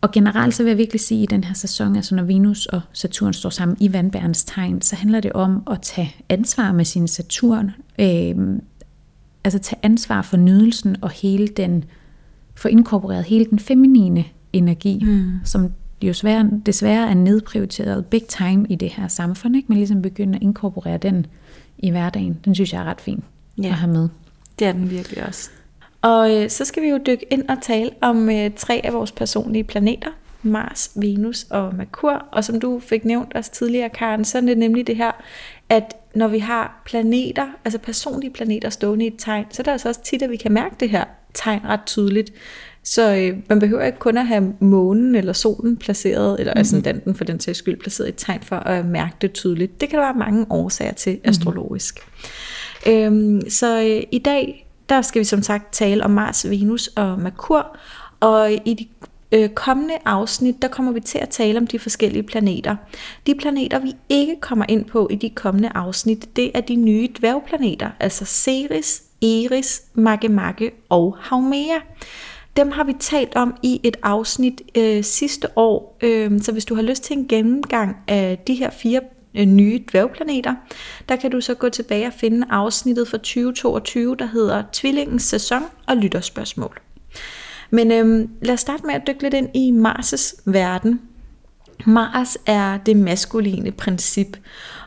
Og 0.00 0.12
generelt 0.12 0.54
så 0.54 0.62
vil 0.62 0.70
jeg 0.70 0.78
virkelig 0.78 1.00
sige, 1.00 1.22
at 1.22 1.32
i 1.32 1.34
den 1.34 1.44
her 1.44 1.54
sæson, 1.54 1.96
altså 1.96 2.14
når 2.14 2.22
Venus 2.22 2.66
og 2.66 2.80
Saturn 2.92 3.32
står 3.32 3.50
sammen 3.50 3.76
i 3.80 3.92
vandbærens 3.92 4.44
tegn, 4.44 4.82
så 4.82 4.96
handler 4.96 5.20
det 5.20 5.32
om 5.32 5.62
at 5.70 5.78
tage 5.82 6.16
ansvar 6.28 6.72
med 6.72 6.84
sin 6.84 7.08
Saturn. 7.08 7.70
Øh, 7.98 8.58
altså 9.44 9.58
tage 9.58 9.78
ansvar 9.82 10.22
for 10.22 10.36
nydelsen 10.36 10.96
og 11.02 11.10
hele 11.10 11.48
den, 11.48 11.84
for 12.54 12.68
inkorporeret 12.68 13.24
hele 13.24 13.44
den 13.44 13.58
feminine 13.58 14.24
energi, 14.52 15.04
mm. 15.04 15.32
som 15.44 15.72
jo 16.08 16.12
svære, 16.12 16.50
desværre 16.66 17.10
er 17.10 17.14
nedprioriteret 17.14 18.06
big 18.06 18.24
time 18.26 18.66
i 18.68 18.74
det 18.74 18.88
her 18.88 19.08
samfund, 19.08 19.56
ikke? 19.56 19.68
men 19.68 19.78
ligesom 19.78 20.02
begynde 20.02 20.36
at 20.36 20.42
inkorporere 20.42 20.98
den 20.98 21.26
i 21.78 21.90
hverdagen. 21.90 22.38
Den 22.44 22.54
synes 22.54 22.72
jeg 22.72 22.80
er 22.80 22.84
ret 22.84 23.00
fin 23.00 23.24
Ja. 23.62 23.68
at 23.68 23.74
have 23.74 23.92
med. 23.92 24.08
Det 24.58 24.66
er 24.66 24.72
den 24.72 24.90
virkelig 24.90 25.26
også. 25.26 25.50
Og 26.02 26.34
øh, 26.36 26.50
så 26.50 26.64
skal 26.64 26.82
vi 26.82 26.88
jo 26.88 26.98
dykke 27.06 27.26
ind 27.30 27.48
og 27.48 27.56
tale 27.62 27.90
om 28.00 28.30
øh, 28.30 28.50
tre 28.56 28.80
af 28.84 28.92
vores 28.92 29.12
personlige 29.12 29.64
planeter. 29.64 30.08
Mars, 30.42 30.90
Venus 30.96 31.46
og 31.50 31.74
Merkur. 31.74 32.24
Og 32.32 32.44
som 32.44 32.60
du 32.60 32.80
fik 32.80 33.04
nævnt 33.04 33.34
også 33.34 33.52
tidligere, 33.52 33.88
Karen, 33.88 34.24
så 34.24 34.38
er 34.38 34.42
det 34.42 34.58
nemlig 34.58 34.86
det 34.86 34.96
her, 34.96 35.10
at 35.68 35.96
når 36.14 36.28
vi 36.28 36.38
har 36.38 36.82
planeter, 36.84 37.46
altså 37.64 37.78
personlige 37.78 38.30
planeter 38.30 38.70
stående 38.70 39.04
i 39.04 39.08
et 39.08 39.14
tegn, 39.18 39.44
så 39.50 39.62
er 39.62 39.64
det 39.64 39.70
altså 39.70 39.88
også 39.88 40.02
tit, 40.02 40.22
at 40.22 40.30
vi 40.30 40.36
kan 40.36 40.52
mærke 40.52 40.76
det 40.80 40.90
her 40.90 41.04
tegn 41.34 41.60
ret 41.64 41.80
tydeligt. 41.86 42.32
Så 42.84 43.14
øh, 43.16 43.36
man 43.48 43.58
behøver 43.58 43.82
ikke 43.82 43.98
kun 43.98 44.16
at 44.16 44.26
have 44.26 44.54
månen 44.60 45.14
eller 45.14 45.32
solen 45.32 45.76
placeret, 45.76 46.40
eller 46.40 46.52
mm-hmm. 46.52 46.60
ascendanten 46.60 47.14
for 47.14 47.24
den 47.24 47.40
sags 47.40 47.58
skyld 47.58 47.80
placeret 47.80 48.06
i 48.06 48.08
et 48.08 48.14
tegn 48.16 48.42
for 48.42 48.56
at 48.56 48.86
mærke 48.86 49.14
det 49.20 49.32
tydeligt. 49.32 49.80
Det 49.80 49.88
kan 49.88 49.98
der 49.98 50.04
være 50.04 50.18
mange 50.18 50.46
årsager 50.50 50.92
til 50.92 51.20
astrologisk. 51.24 51.98
Mm-hmm. 52.86 52.92
Øhm, 52.92 53.50
så 53.50 53.82
øh, 53.82 54.02
i 54.12 54.18
dag, 54.18 54.68
der 54.88 55.02
skal 55.02 55.20
vi 55.20 55.24
som 55.24 55.42
sagt 55.42 55.72
tale 55.72 56.04
om 56.04 56.10
Mars, 56.10 56.50
Venus 56.50 56.86
og 56.86 57.18
Merkur, 57.18 57.76
og 58.20 58.52
i 58.52 58.74
de 58.74 58.86
øh, 59.32 59.48
kommende 59.48 59.94
afsnit, 60.04 60.62
der 60.62 60.68
kommer 60.68 60.92
vi 60.92 61.00
til 61.00 61.18
at 61.18 61.28
tale 61.28 61.58
om 61.58 61.66
de 61.66 61.78
forskellige 61.78 62.22
planeter. 62.22 62.76
De 63.26 63.34
planeter, 63.34 63.78
vi 63.78 63.92
ikke 64.08 64.36
kommer 64.40 64.64
ind 64.68 64.84
på 64.84 65.08
i 65.10 65.16
de 65.16 65.30
kommende 65.30 65.68
afsnit, 65.74 66.36
det 66.36 66.50
er 66.54 66.60
de 66.60 66.76
nye 66.76 67.08
dværgplaneter, 67.18 67.90
altså 68.00 68.24
Ceres, 68.24 69.02
Eris, 69.22 69.82
Makemake 69.94 70.70
og 70.88 71.16
Haumea. 71.20 71.78
Dem 72.56 72.70
har 72.70 72.84
vi 72.84 72.92
talt 73.00 73.36
om 73.36 73.54
i 73.62 73.80
et 73.82 73.96
afsnit 74.02 74.62
øh, 74.76 75.04
sidste 75.04 75.48
år, 75.58 75.98
øh, 76.02 76.40
så 76.40 76.52
hvis 76.52 76.64
du 76.64 76.74
har 76.74 76.82
lyst 76.82 77.02
til 77.02 77.18
en 77.18 77.28
gennemgang 77.28 77.96
af 78.08 78.38
de 78.46 78.54
her 78.54 78.70
fire 78.70 79.00
øh, 79.34 79.46
nye 79.46 79.84
dværgplaneter, 79.92 80.54
der 81.08 81.16
kan 81.16 81.30
du 81.30 81.40
så 81.40 81.54
gå 81.54 81.68
tilbage 81.68 82.06
og 82.06 82.12
finde 82.12 82.46
afsnittet 82.50 83.08
for 83.08 83.16
2022, 83.16 84.16
der 84.16 84.26
hedder 84.26 84.62
Tvillingens 84.72 85.22
sæson 85.22 85.62
og 85.86 85.96
lytterspørgsmål. 85.96 86.80
Men 87.70 87.92
øh, 87.92 88.28
lad 88.42 88.54
os 88.54 88.60
starte 88.60 88.86
med 88.86 88.94
at 88.94 89.02
dykke 89.06 89.22
lidt 89.22 89.34
ind 89.34 89.56
i 89.56 89.70
Mars' 89.70 90.42
verden. 90.44 91.00
Mars 91.86 92.36
er 92.46 92.78
det 92.78 92.96
maskuline 92.96 93.72
princip, 93.72 94.36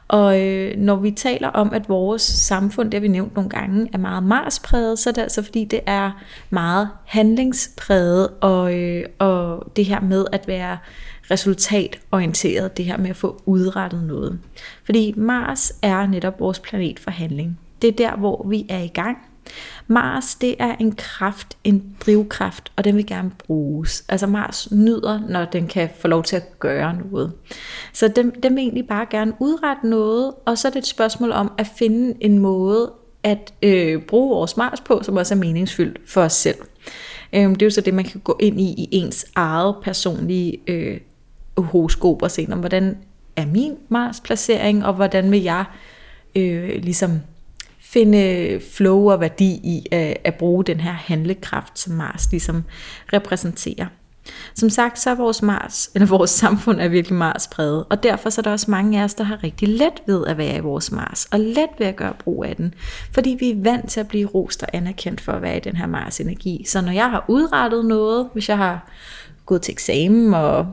og 0.08 0.42
øh, 0.42 0.78
når 0.78 0.96
vi 0.96 1.12
taler 1.12 1.48
om, 1.48 1.74
at 1.74 1.90
vores 1.90 2.22
samfund, 2.22 2.92
det 2.92 2.98
har 2.98 3.02
vi 3.02 3.08
nævnt 3.08 3.36
nogle 3.36 3.50
gange, 3.50 3.90
er 3.94 3.98
meget 3.98 4.24
marspræget, 4.24 5.00
så 5.00 5.10
er 5.10 5.14
det 5.14 5.22
altså 5.22 5.42
fordi, 5.42 5.66
det 5.66 5.80
er 5.86 6.12
meget 6.50 6.90
handlingspræget, 7.06 8.30
og, 8.42 8.74
øh, 8.74 9.06
og 9.20 9.72
det 9.76 9.86
her 9.86 10.00
med 10.00 10.26
at 10.32 10.48
være 10.48 10.78
resultatorienteret, 11.32 12.78
det 12.78 12.86
her 12.86 12.98
med 12.98 13.10
at 13.10 13.16
få 13.16 13.42
udrettet 13.46 14.04
noget. 14.04 14.40
Fordi 14.84 15.14
Mars 15.18 15.74
er 15.82 16.08
netop 16.08 16.40
vores 16.40 16.60
planet 16.60 17.00
for 17.00 17.12
handling. 17.12 17.60
Det 17.82 17.88
er 17.88 17.92
der, 17.92 18.16
hvor 18.16 18.48
vi 18.50 18.66
er 18.70 18.80
i 18.80 18.88
gang. 18.88 19.18
Mars, 19.88 20.36
det 20.36 20.56
er 20.60 20.76
en 20.80 20.96
kraft, 20.96 21.58
en 21.64 21.96
drivkraft, 22.06 22.72
og 22.76 22.84
den 22.84 22.96
vil 22.96 23.06
gerne 23.06 23.32
bruges. 23.48 24.06
Altså 24.10 24.28
Mars 24.28 24.72
nyder, 24.72 25.20
når 25.30 25.46
den 25.46 25.68
kan 25.68 25.90
få 26.00 26.08
lov 26.08 26.24
til 26.24 26.36
at 26.36 26.60
gøre 26.60 26.94
noget. 26.94 27.32
Så 27.94 28.08
den, 28.08 28.32
den 28.44 28.56
vil 28.56 28.62
egentlig 28.62 28.88
bare 28.88 29.06
gerne 29.10 29.34
udrette 29.40 29.88
noget, 29.88 30.34
og 30.46 30.58
så 30.58 30.68
er 30.68 30.72
det 30.72 30.80
et 30.80 30.88
spørgsmål 30.88 31.32
om 31.32 31.52
at 31.58 31.68
finde 31.78 32.14
en 32.22 32.40
måde 32.40 32.92
at 33.24 33.54
øh, 33.62 34.02
bruge 34.02 34.30
vores 34.30 34.58
Mars 34.58 34.82
på, 34.82 35.00
som 35.04 35.18
også 35.18 35.34
er 35.34 35.40
meningsfyldt 35.40 36.10
for 36.10 36.22
os 36.22 36.34
selv. 36.34 36.58
Øh, 37.34 37.50
det 37.50 37.62
er 37.62 37.66
jo 37.66 37.70
så 37.70 37.82
det, 37.82 37.94
man 37.94 38.06
kan 38.06 38.20
gå 38.20 38.38
ind 38.40 38.62
i 38.62 38.74
i 38.78 38.88
ens 38.92 39.26
eget 39.36 39.76
personlige 39.84 40.58
øh, 40.68 41.00
horoskop 41.58 42.22
og 42.22 42.32
se, 42.32 42.48
om 42.52 42.60
hvordan 42.60 42.98
er 43.36 43.46
min 43.46 43.74
Mars 43.90 44.20
placering, 44.20 44.86
og 44.86 44.94
hvordan 44.94 45.32
vil 45.32 45.44
jeg 45.44 45.66
øh, 46.36 46.84
ligesom 46.84 47.12
finde 47.96 48.60
flow 48.72 49.12
og 49.12 49.20
værdi 49.20 49.52
i 49.64 49.88
at, 49.92 50.18
at 50.24 50.36
bruge 50.36 50.64
den 50.64 50.80
her 50.80 50.92
handlekraft, 50.92 51.80
som 51.80 51.94
Mars 51.94 52.28
ligesom 52.32 52.64
repræsenterer. 53.14 53.86
Som 54.56 54.70
sagt, 54.70 55.00
så 55.00 55.10
er 55.10 55.16
vores 55.16 55.42
Mars, 55.42 55.90
eller 55.96 56.08
vores 56.08 56.30
samfund 56.30 56.80
er 56.80 56.88
virkelig 56.88 57.18
Mars 57.18 57.48
præget, 57.48 57.86
og 57.90 58.04
derfor 58.04 58.30
så 58.30 58.42
er 58.42 58.44
der 58.44 58.52
også 58.52 58.72
mange 58.72 59.00
af 59.00 59.04
os, 59.04 59.14
der 59.14 59.24
har 59.24 59.44
rigtig 59.44 59.70
let 59.70 59.94
ved 60.08 60.26
at 60.28 60.38
være 60.38 60.58
i 60.58 60.60
vores 60.60 60.92
Mars, 60.92 61.28
og 61.32 61.40
let 61.40 61.70
ved 61.80 61.88
at 61.88 61.96
gøre 61.96 62.14
brug 62.24 62.46
af 62.46 62.56
den, 62.56 62.74
fordi 63.12 63.38
vi 63.40 63.52
er 63.52 63.56
vant 63.64 63.90
til 63.90 64.00
at 64.00 64.08
blive 64.08 64.28
rost 64.28 64.64
og 64.64 64.70
anerkendt 64.74 65.22
for 65.22 65.32
at 65.32 65.42
være 65.42 65.58
i 65.58 65.60
den 65.60 65.76
her 65.76 65.88
Mars-energi. 65.88 66.66
Så 66.68 66.82
når 66.82 66.92
jeg 66.92 67.10
har 67.10 67.26
udrettet 67.28 67.86
noget, 67.86 68.30
hvis 68.34 68.50
jeg 68.50 68.58
har 68.58 68.92
gået 69.46 69.62
til 69.62 69.72
eksamen 69.72 70.34
og 70.34 70.68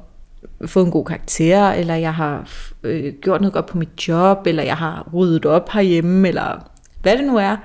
fået 0.67 0.85
en 0.85 0.93
god 0.93 1.05
karakter, 1.05 1.71
eller 1.71 1.95
jeg 1.95 2.15
har 2.15 2.51
øh, 2.83 3.15
gjort 3.23 3.41
noget 3.41 3.55
godt 3.55 3.67
på 3.67 3.79
mit 3.79 4.09
job, 4.09 4.47
eller 4.47 4.63
jeg 4.63 4.77
har 4.77 5.09
ryddet 5.15 5.47
op 5.47 5.69
herhjemme, 5.73 6.29
eller 6.29 6.72
hvad 7.03 7.17
det 7.17 7.25
nu 7.25 7.37
er, 7.37 7.57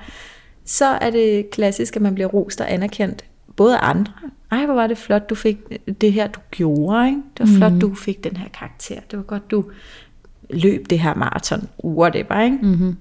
så 0.64 0.86
er 0.86 1.10
det 1.10 1.50
klassisk, 1.50 1.96
at 1.96 2.02
man 2.02 2.14
bliver 2.14 2.28
rost 2.28 2.60
og 2.60 2.72
anerkendt, 2.72 3.24
både 3.56 3.78
af 3.78 3.90
andre. 3.90 4.12
Ej, 4.50 4.66
hvor 4.66 4.74
var 4.74 4.86
det 4.86 4.98
flot, 4.98 5.30
du 5.30 5.34
fik 5.34 5.58
det 6.00 6.12
her, 6.12 6.26
du 6.26 6.40
gjorde. 6.50 7.06
Ikke? 7.06 7.20
Det 7.38 7.48
var 7.48 7.56
flot, 7.56 7.72
mm. 7.72 7.80
du 7.80 7.94
fik 7.94 8.24
den 8.24 8.36
her 8.36 8.48
karakter. 8.48 9.00
Det 9.10 9.16
var 9.16 9.22
godt, 9.22 9.50
du 9.50 9.64
løb 10.50 10.90
det 10.90 10.98
her 10.98 11.14
maraton, 11.14 11.68
whatever. 11.84 12.40
Ikke? 12.40 12.58
Mm-hmm. 12.62 12.96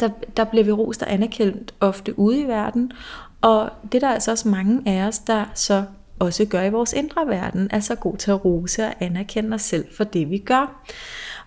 Der, 0.00 0.08
der 0.36 0.44
bliver 0.44 0.64
vi 0.64 0.72
rost 0.72 1.02
og 1.02 1.12
anerkendt 1.12 1.74
ofte 1.80 2.18
ude 2.18 2.40
i 2.40 2.44
verden, 2.44 2.92
og 3.40 3.70
det 3.92 3.94
er 3.94 4.06
der 4.08 4.14
altså 4.14 4.30
også 4.30 4.48
mange 4.48 4.82
af 4.86 5.06
os, 5.06 5.18
der 5.18 5.44
så 5.54 5.84
også 6.18 6.44
gør 6.44 6.62
i 6.62 6.70
vores 6.70 6.92
indre 6.92 7.26
verden, 7.26 7.68
er 7.70 7.80
så 7.80 7.94
god 7.94 8.16
til 8.16 8.30
at 8.30 8.44
rose 8.44 8.84
og 8.84 8.94
anerkende 9.00 9.54
os 9.54 9.62
selv 9.62 9.84
for 9.96 10.04
det, 10.04 10.30
vi 10.30 10.38
gør. 10.38 10.82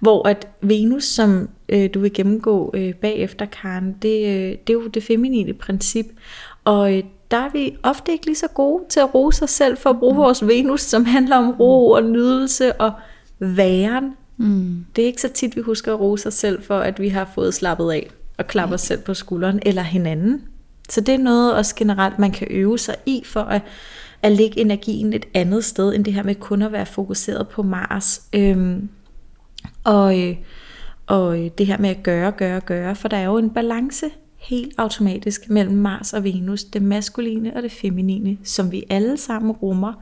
Hvor 0.02 0.28
at 0.28 0.47
Venus, 0.62 1.04
som 1.04 1.49
øh, 1.70 1.89
du 1.93 1.99
vil 1.99 2.14
gennemgå 2.14 2.72
øh, 2.74 2.93
bagefter, 2.93 3.45
Karen, 3.45 3.95
det, 4.02 4.28
øh, 4.28 4.52
det 4.52 4.70
er 4.70 4.74
jo 4.74 4.88
det 4.88 5.04
feminine 5.04 5.54
princip. 5.54 6.06
Og 6.66 6.97
øh, 6.97 7.04
der 7.32 7.38
er 7.38 7.49
vi 7.54 7.78
ofte 7.84 8.12
ikke 8.12 8.26
lige 8.26 8.36
så 8.36 8.47
gode 8.47 8.84
til 8.89 8.99
at 8.99 9.16
rose 9.16 9.43
os 9.43 9.49
selv 9.49 9.78
for 9.78 9.89
at 9.89 9.99
bruge 9.99 10.16
vores 10.16 10.47
Venus, 10.47 10.82
som 10.82 11.06
handler 11.06 11.38
om 11.38 11.52
ro 11.52 11.89
og 11.89 12.04
nydelse 12.04 12.74
og 12.74 12.91
væren. 13.39 14.14
Mm. 14.38 14.86
Det 14.95 15.02
er 15.02 15.06
ikke 15.06 15.22
så 15.22 15.30
tit, 15.30 15.56
vi 15.56 15.62
husker 15.62 15.93
at 15.93 15.99
rose 15.99 16.28
os 16.28 16.34
selv 16.34 16.64
for, 16.64 16.80
at 16.80 16.99
vi 16.99 17.10
har 17.10 17.32
fået 17.36 17.54
slappet 17.54 17.91
af 17.91 18.10
og 18.38 18.47
klappe 18.47 18.76
os 18.76 18.82
selv 18.82 19.02
på 19.02 19.14
skulderen 19.14 19.60
eller 19.66 19.82
hinanden. 19.82 20.41
Så 20.89 21.02
det 21.02 21.14
er 21.14 21.20
noget 21.20 21.56
også 21.56 21.76
generelt, 21.76 22.20
man 22.20 22.32
kan 22.32 22.47
øve 22.52 22.80
sig 22.80 22.95
i 23.06 23.22
for 23.26 23.39
at, 23.41 23.62
at 24.22 24.32
lægge 24.32 24.60
energien 24.60 25.14
et 25.14 25.26
andet 25.34 25.66
sted, 25.66 25.95
end 25.95 26.06
det 26.06 26.14
her 26.14 26.24
med 26.24 26.36
kun 26.36 26.62
at 26.62 26.72
være 26.72 26.86
fokuseret 26.86 27.47
på 27.47 27.64
Mars. 27.64 28.22
Øhm, 28.34 28.89
og, 29.84 30.19
øh, 30.19 30.36
og 31.07 31.39
øh, 31.39 31.51
det 31.57 31.65
her 31.65 31.77
med 31.77 31.89
at 31.89 32.03
gøre, 32.03 32.32
gøre, 32.32 32.59
gøre, 32.59 32.95
for 32.95 33.07
der 33.07 33.17
er 33.17 33.25
jo 33.25 33.38
en 33.38 33.49
balance 33.49 34.05
helt 34.38 34.73
automatisk 34.77 35.49
mellem 35.49 35.77
Mars 35.77 36.13
og 36.13 36.23
Venus, 36.23 36.63
det 36.63 36.82
maskuline 36.82 37.55
og 37.55 37.63
det 37.63 37.71
feminine, 37.71 38.38
som 38.43 38.71
vi 38.71 38.84
alle 38.89 39.17
sammen 39.17 39.51
rummer, 39.51 39.93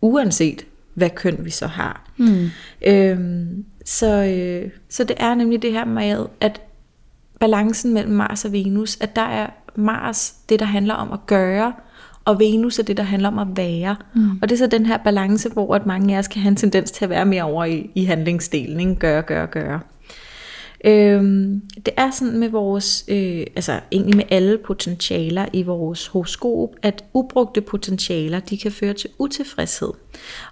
uanset 0.00 0.66
hvad 0.94 1.10
køn 1.10 1.36
vi 1.44 1.50
så 1.50 1.66
har. 1.66 2.10
Mm. 2.16 2.48
Øhm, 2.86 3.64
så, 3.84 4.24
øh, 4.24 4.70
så 4.88 5.04
det 5.04 5.16
er 5.18 5.34
nemlig 5.34 5.62
det 5.62 5.72
her 5.72 5.84
med, 5.84 6.26
at 6.40 6.60
balancen 7.40 7.94
mellem 7.94 8.14
Mars 8.14 8.44
og 8.44 8.52
Venus, 8.52 8.96
at 9.00 9.16
der 9.16 9.22
er 9.22 9.46
Mars 9.76 10.30
det, 10.48 10.60
der 10.60 10.66
handler 10.66 10.94
om 10.94 11.12
at 11.12 11.26
gøre, 11.26 11.72
og 12.24 12.38
Venus 12.38 12.78
er 12.78 12.82
det, 12.82 12.96
der 12.96 13.02
handler 13.02 13.28
om 13.28 13.38
at 13.38 13.46
være. 13.56 13.96
Mm. 14.14 14.38
Og 14.42 14.48
det 14.48 14.52
er 14.52 14.58
så 14.58 14.66
den 14.66 14.86
her 14.86 14.96
balance, 14.96 15.48
hvor 15.48 15.74
at 15.74 15.86
mange 15.86 16.14
af 16.14 16.18
os 16.18 16.28
kan 16.28 16.42
have 16.42 16.50
en 16.50 16.56
tendens 16.56 16.90
til 16.90 17.04
at 17.04 17.10
være 17.10 17.26
mere 17.26 17.42
over 17.42 17.64
i, 17.64 17.90
i 17.94 18.04
handlingsdelen, 18.04 18.80
ikke? 18.80 18.94
gøre, 18.94 19.22
gøre, 19.22 19.46
gøre. 19.46 19.80
Øhm, 20.84 21.62
det 21.76 21.94
er 21.96 22.10
sådan 22.10 22.38
med 22.38 22.48
vores, 22.48 23.04
øh, 23.08 23.46
altså 23.56 23.80
egentlig 23.92 24.16
med 24.16 24.24
alle 24.30 24.58
potentialer 24.58 25.46
i 25.52 25.62
vores 25.62 26.06
horoskop, 26.06 26.68
at 26.82 27.04
ubrugte 27.14 27.60
potentialer, 27.60 28.40
de 28.40 28.58
kan 28.58 28.72
føre 28.72 28.92
til 28.92 29.10
utilfredshed. 29.18 29.92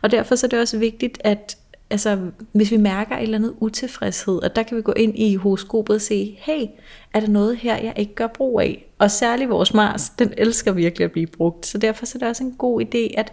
Og 0.03 0.11
derfor 0.11 0.35
så 0.35 0.47
er 0.47 0.49
det 0.49 0.61
også 0.61 0.79
vigtigt, 0.79 1.19
at 1.25 1.57
altså, 1.93 2.19
hvis 2.53 2.71
vi 2.71 2.77
mærker 2.77 3.17
et 3.17 3.23
eller 3.23 3.39
andet 3.39 3.55
utilfredshed, 3.61 4.41
at 4.43 4.57
der 4.57 4.63
kan 4.63 4.77
vi 4.77 4.83
gå 4.83 4.93
ind 4.93 5.19
i 5.19 5.35
horoskopet 5.35 5.97
og 5.97 6.01
se, 6.01 6.39
hey, 6.41 6.67
er 7.15 7.21
der 7.21 7.29
noget 7.29 7.57
her, 7.57 7.77
jeg 7.77 7.93
ikke 7.97 8.15
gør 8.15 8.27
brug 8.27 8.61
af? 8.61 8.87
Og 8.99 9.11
særligt 9.11 9.51
vores 9.51 9.75
Mars, 9.75 10.11
den 10.11 10.33
elsker 10.37 10.73
virkelig 10.73 11.05
at 11.05 11.13
blive 11.13 11.27
brugt. 11.27 11.67
Så 11.67 11.79
derfor 11.79 12.07
så 12.07 12.19
er 12.19 12.19
det 12.19 12.29
også 12.29 12.45
en 12.45 12.53
god 12.53 12.83
idé 12.83 13.15
at 13.19 13.33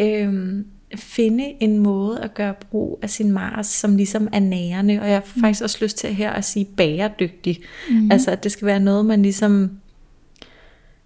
øh, 0.00 0.64
finde 0.96 1.44
en 1.60 1.78
måde 1.78 2.20
at 2.20 2.34
gøre 2.34 2.54
brug 2.70 2.98
af 3.02 3.10
sin 3.10 3.32
Mars, 3.32 3.66
som 3.66 3.96
ligesom 3.96 4.28
er 4.32 4.40
nærende. 4.40 5.00
Og 5.00 5.08
jeg 5.08 5.14
har 5.14 5.40
faktisk 5.40 5.62
også 5.62 5.78
lyst 5.80 5.96
til 5.98 6.14
her 6.14 6.30
at 6.30 6.44
sige 6.44 6.64
bæredygtig. 6.76 7.60
Mm. 7.90 8.10
Altså 8.10 8.30
at 8.30 8.44
det 8.44 8.52
skal 8.52 8.66
være 8.66 8.80
noget, 8.80 9.06
man 9.06 9.22
ligesom 9.22 9.70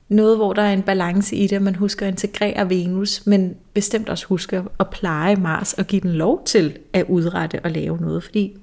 noget, 0.08 0.36
hvor 0.36 0.52
der 0.52 0.62
er 0.62 0.72
en 0.72 0.82
balance 0.82 1.36
i 1.36 1.46
det, 1.46 1.56
at 1.56 1.62
man 1.62 1.74
husker 1.74 2.06
at 2.06 2.12
integrere 2.12 2.70
Venus, 2.70 3.26
men 3.26 3.54
bestemt 3.74 4.08
også 4.08 4.26
husker 4.26 4.64
at 4.80 4.90
pleje 4.90 5.36
Mars 5.36 5.72
og 5.72 5.86
give 5.86 6.00
den 6.00 6.12
lov 6.12 6.42
til 6.44 6.78
at 6.92 7.04
udrette 7.08 7.60
og 7.64 7.70
lave 7.70 7.98
noget, 7.98 8.24
fordi 8.24 8.56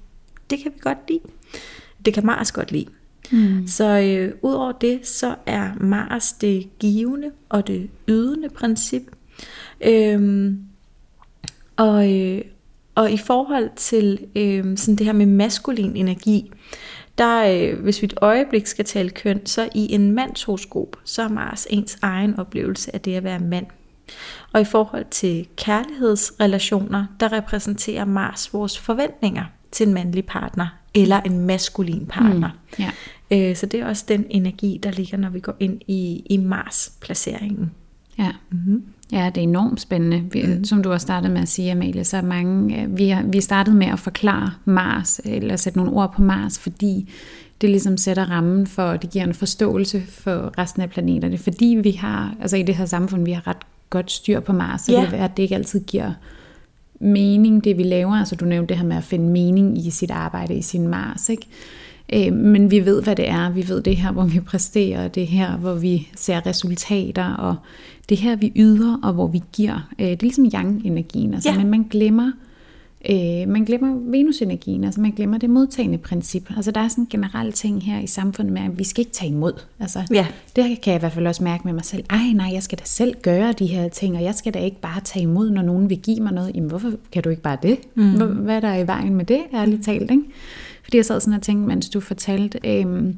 det 0.49 0.59
kan 0.59 0.71
vi 0.75 0.79
godt 0.81 0.97
lide. 1.07 1.19
Det 2.05 2.13
kan 2.13 2.25
Mars 2.25 2.51
godt 2.51 2.71
lide. 2.71 2.85
Mm. 3.31 3.67
Så 3.67 3.99
øh, 3.99 4.33
udover 4.41 4.71
det, 4.71 5.07
så 5.07 5.35
er 5.45 5.71
Mars 5.79 6.33
det 6.33 6.67
givende 6.79 7.31
og 7.49 7.67
det 7.67 7.89
ydende 8.07 8.49
princip. 8.49 9.01
Øhm, 9.81 10.59
og, 11.75 12.13
øh, 12.13 12.41
og 12.95 13.11
i 13.11 13.17
forhold 13.17 13.69
til 13.75 14.19
øh, 14.35 14.77
sådan 14.77 14.95
det 14.95 15.05
her 15.05 15.13
med 15.13 15.25
maskulin 15.25 15.95
energi, 15.95 16.51
der, 17.17 17.71
øh, 17.71 17.79
hvis 17.83 18.01
vi 18.01 18.05
et 18.05 18.13
øjeblik 18.21 18.67
skal 18.67 18.85
tale 18.85 19.09
køn, 19.09 19.45
så 19.45 19.69
i 19.75 19.93
en 19.93 20.11
mands 20.11 20.43
horoskop, 20.43 20.97
så 21.03 21.21
er 21.21 21.29
Mars 21.29 21.67
ens 21.69 21.97
egen 22.01 22.39
oplevelse 22.39 22.95
af 22.95 23.01
det 23.01 23.15
at 23.15 23.23
være 23.23 23.39
mand. 23.39 23.65
Og 24.53 24.61
i 24.61 24.65
forhold 24.65 25.05
til 25.11 25.47
kærlighedsrelationer, 25.57 27.05
der 27.19 27.31
repræsenterer 27.31 28.05
Mars 28.05 28.53
vores 28.53 28.79
forventninger 28.79 29.45
til 29.71 29.87
en 29.87 29.93
mandlig 29.93 30.25
partner, 30.25 30.67
eller 30.93 31.21
en 31.21 31.39
maskulin 31.39 32.05
partner. 32.05 32.49
Mm, 32.49 32.83
ja. 33.31 33.49
øh, 33.49 33.55
så 33.55 33.65
det 33.65 33.79
er 33.79 33.85
også 33.85 34.05
den 34.07 34.25
energi, 34.29 34.79
der 34.83 34.91
ligger, 34.91 35.17
når 35.17 35.29
vi 35.29 35.39
går 35.39 35.55
ind 35.59 35.81
i, 35.87 36.23
i 36.29 36.37
Mars-placeringen. 36.37 37.71
Ja. 38.17 38.31
Mm-hmm. 38.49 38.83
Ja, 39.11 39.31
det 39.35 39.37
er 39.37 39.47
enormt 39.47 39.81
spændende. 39.81 40.23
Vi, 40.31 40.43
mm. 40.43 40.63
Som 40.63 40.83
du 40.83 40.89
har 40.89 40.97
startet 40.97 41.31
med 41.31 41.41
at 41.41 41.47
sige, 41.47 41.71
Amalie, 41.71 42.03
så 42.03 42.17
er 42.17 42.21
mange, 42.21 42.81
øh, 42.81 42.97
vi 42.97 43.09
har, 43.09 43.23
vi 43.23 43.41
startet 43.41 43.75
med 43.75 43.87
at 43.87 43.99
forklare 43.99 44.51
Mars, 44.65 45.21
eller 45.25 45.55
sætte 45.55 45.79
nogle 45.79 45.93
ord 45.93 46.13
på 46.13 46.21
Mars, 46.21 46.59
fordi 46.59 47.13
det 47.61 47.69
ligesom 47.69 47.97
sætter 47.97 48.25
rammen 48.29 48.67
for, 48.67 48.97
det 48.97 49.09
giver 49.09 49.25
en 49.25 49.33
forståelse 49.33 50.01
for 50.09 50.53
resten 50.57 50.81
af 50.81 50.89
planeterne. 50.89 51.37
Fordi 51.37 51.79
vi 51.83 51.91
har, 51.91 52.35
altså 52.41 52.57
i 52.57 52.63
det 52.63 52.75
her 52.75 52.85
samfund, 52.85 53.25
vi 53.25 53.31
har 53.31 53.47
ret 53.47 53.57
godt 53.89 54.11
styr 54.11 54.39
på 54.39 54.53
Mars, 54.53 54.81
så 54.81 54.91
yeah. 54.91 55.03
det 55.03 55.11
være, 55.11 55.23
at 55.23 55.37
det 55.37 55.43
ikke 55.43 55.55
altid 55.55 55.79
giver 55.79 56.11
mening, 56.99 57.63
det 57.63 57.77
vi 57.77 57.83
laver. 57.83 58.15
Altså 58.15 58.35
du 58.35 58.45
nævnte 58.45 58.69
det 58.69 58.77
her 58.77 58.87
med 58.87 58.97
at 58.97 59.03
finde 59.03 59.29
mening 59.29 59.85
i 59.85 59.89
sit 59.89 60.11
arbejde, 60.11 60.55
i 60.55 60.61
sin 60.61 60.87
Mars, 60.87 61.29
ikke? 61.29 61.47
Øh, 62.13 62.33
men 62.33 62.71
vi 62.71 62.85
ved, 62.85 63.03
hvad 63.03 63.15
det 63.15 63.29
er. 63.29 63.49
Vi 63.49 63.69
ved 63.69 63.81
det 63.81 63.97
her, 63.97 64.11
hvor 64.11 64.23
vi 64.25 64.39
præsterer, 64.39 65.07
det 65.07 65.27
her, 65.27 65.57
hvor 65.57 65.73
vi 65.73 66.07
ser 66.15 66.45
resultater, 66.45 67.33
og 67.33 67.55
det 68.09 68.17
her, 68.17 68.35
vi 68.35 68.51
yder, 68.55 68.99
og 69.03 69.13
hvor 69.13 69.27
vi 69.27 69.41
giver. 69.53 69.89
Øh, 69.99 70.05
det 70.05 70.13
er 70.13 70.17
ligesom 70.21 70.45
yang-energien, 70.45 71.33
altså, 71.33 71.49
ja. 71.49 71.57
men 71.57 71.69
man 71.69 71.83
glemmer 71.89 72.31
Øh, 73.09 73.47
man 73.47 73.63
glemmer 73.63 74.11
Venusenergien, 74.11 74.83
altså 74.83 75.01
man 75.01 75.11
glemmer 75.11 75.37
det 75.37 75.49
modtagende 75.49 75.97
princip. 75.97 76.51
Altså 76.55 76.71
der 76.71 76.81
er 76.81 76.87
sådan 76.87 77.03
en 77.03 77.07
generel 77.09 77.51
ting 77.51 77.83
her 77.83 77.99
i 77.99 78.07
samfundet 78.07 78.53
med, 78.53 78.61
at 78.61 78.79
vi 78.79 78.83
skal 78.83 79.01
ikke 79.01 79.11
tage 79.11 79.31
imod. 79.31 79.53
Altså, 79.79 79.99
Ja. 80.11 80.25
Det 80.55 80.63
kan 80.63 80.91
jeg 80.91 80.95
i 80.95 80.99
hvert 80.99 81.11
fald 81.11 81.27
også 81.27 81.43
mærke 81.43 81.61
med 81.65 81.73
mig 81.73 81.85
selv. 81.85 82.03
Ej 82.09 82.31
nej, 82.35 82.49
jeg 82.53 82.63
skal 82.63 82.77
da 82.77 82.83
selv 82.85 83.15
gøre 83.21 83.51
de 83.51 83.65
her 83.65 83.89
ting, 83.89 84.15
og 84.15 84.23
jeg 84.23 84.35
skal 84.35 84.53
da 84.53 84.59
ikke 84.59 84.81
bare 84.81 85.01
tage 85.01 85.23
imod, 85.23 85.49
når 85.49 85.61
nogen 85.61 85.89
vil 85.89 85.97
give 85.97 86.19
mig 86.19 86.33
noget. 86.33 86.55
Jamen 86.55 86.69
hvorfor 86.69 86.91
kan 87.11 87.23
du 87.23 87.29
ikke 87.29 87.41
bare 87.41 87.57
det? 87.63 87.77
Mm. 87.95 88.11
Hvad 88.13 88.55
er 88.55 88.59
der 88.59 88.75
i 88.75 88.87
vejen 88.87 89.15
med 89.15 89.25
det, 89.25 89.41
ærligt 89.53 89.83
talt? 89.83 90.11
Ikke? 90.11 90.23
Fordi 90.85 90.97
jeg 90.97 91.05
sad 91.05 91.19
sådan 91.19 91.33
og 91.33 91.41
tænkte, 91.41 91.67
mens 91.67 91.89
du 91.89 91.99
fortalte... 91.99 92.59
Øhm, 92.63 93.15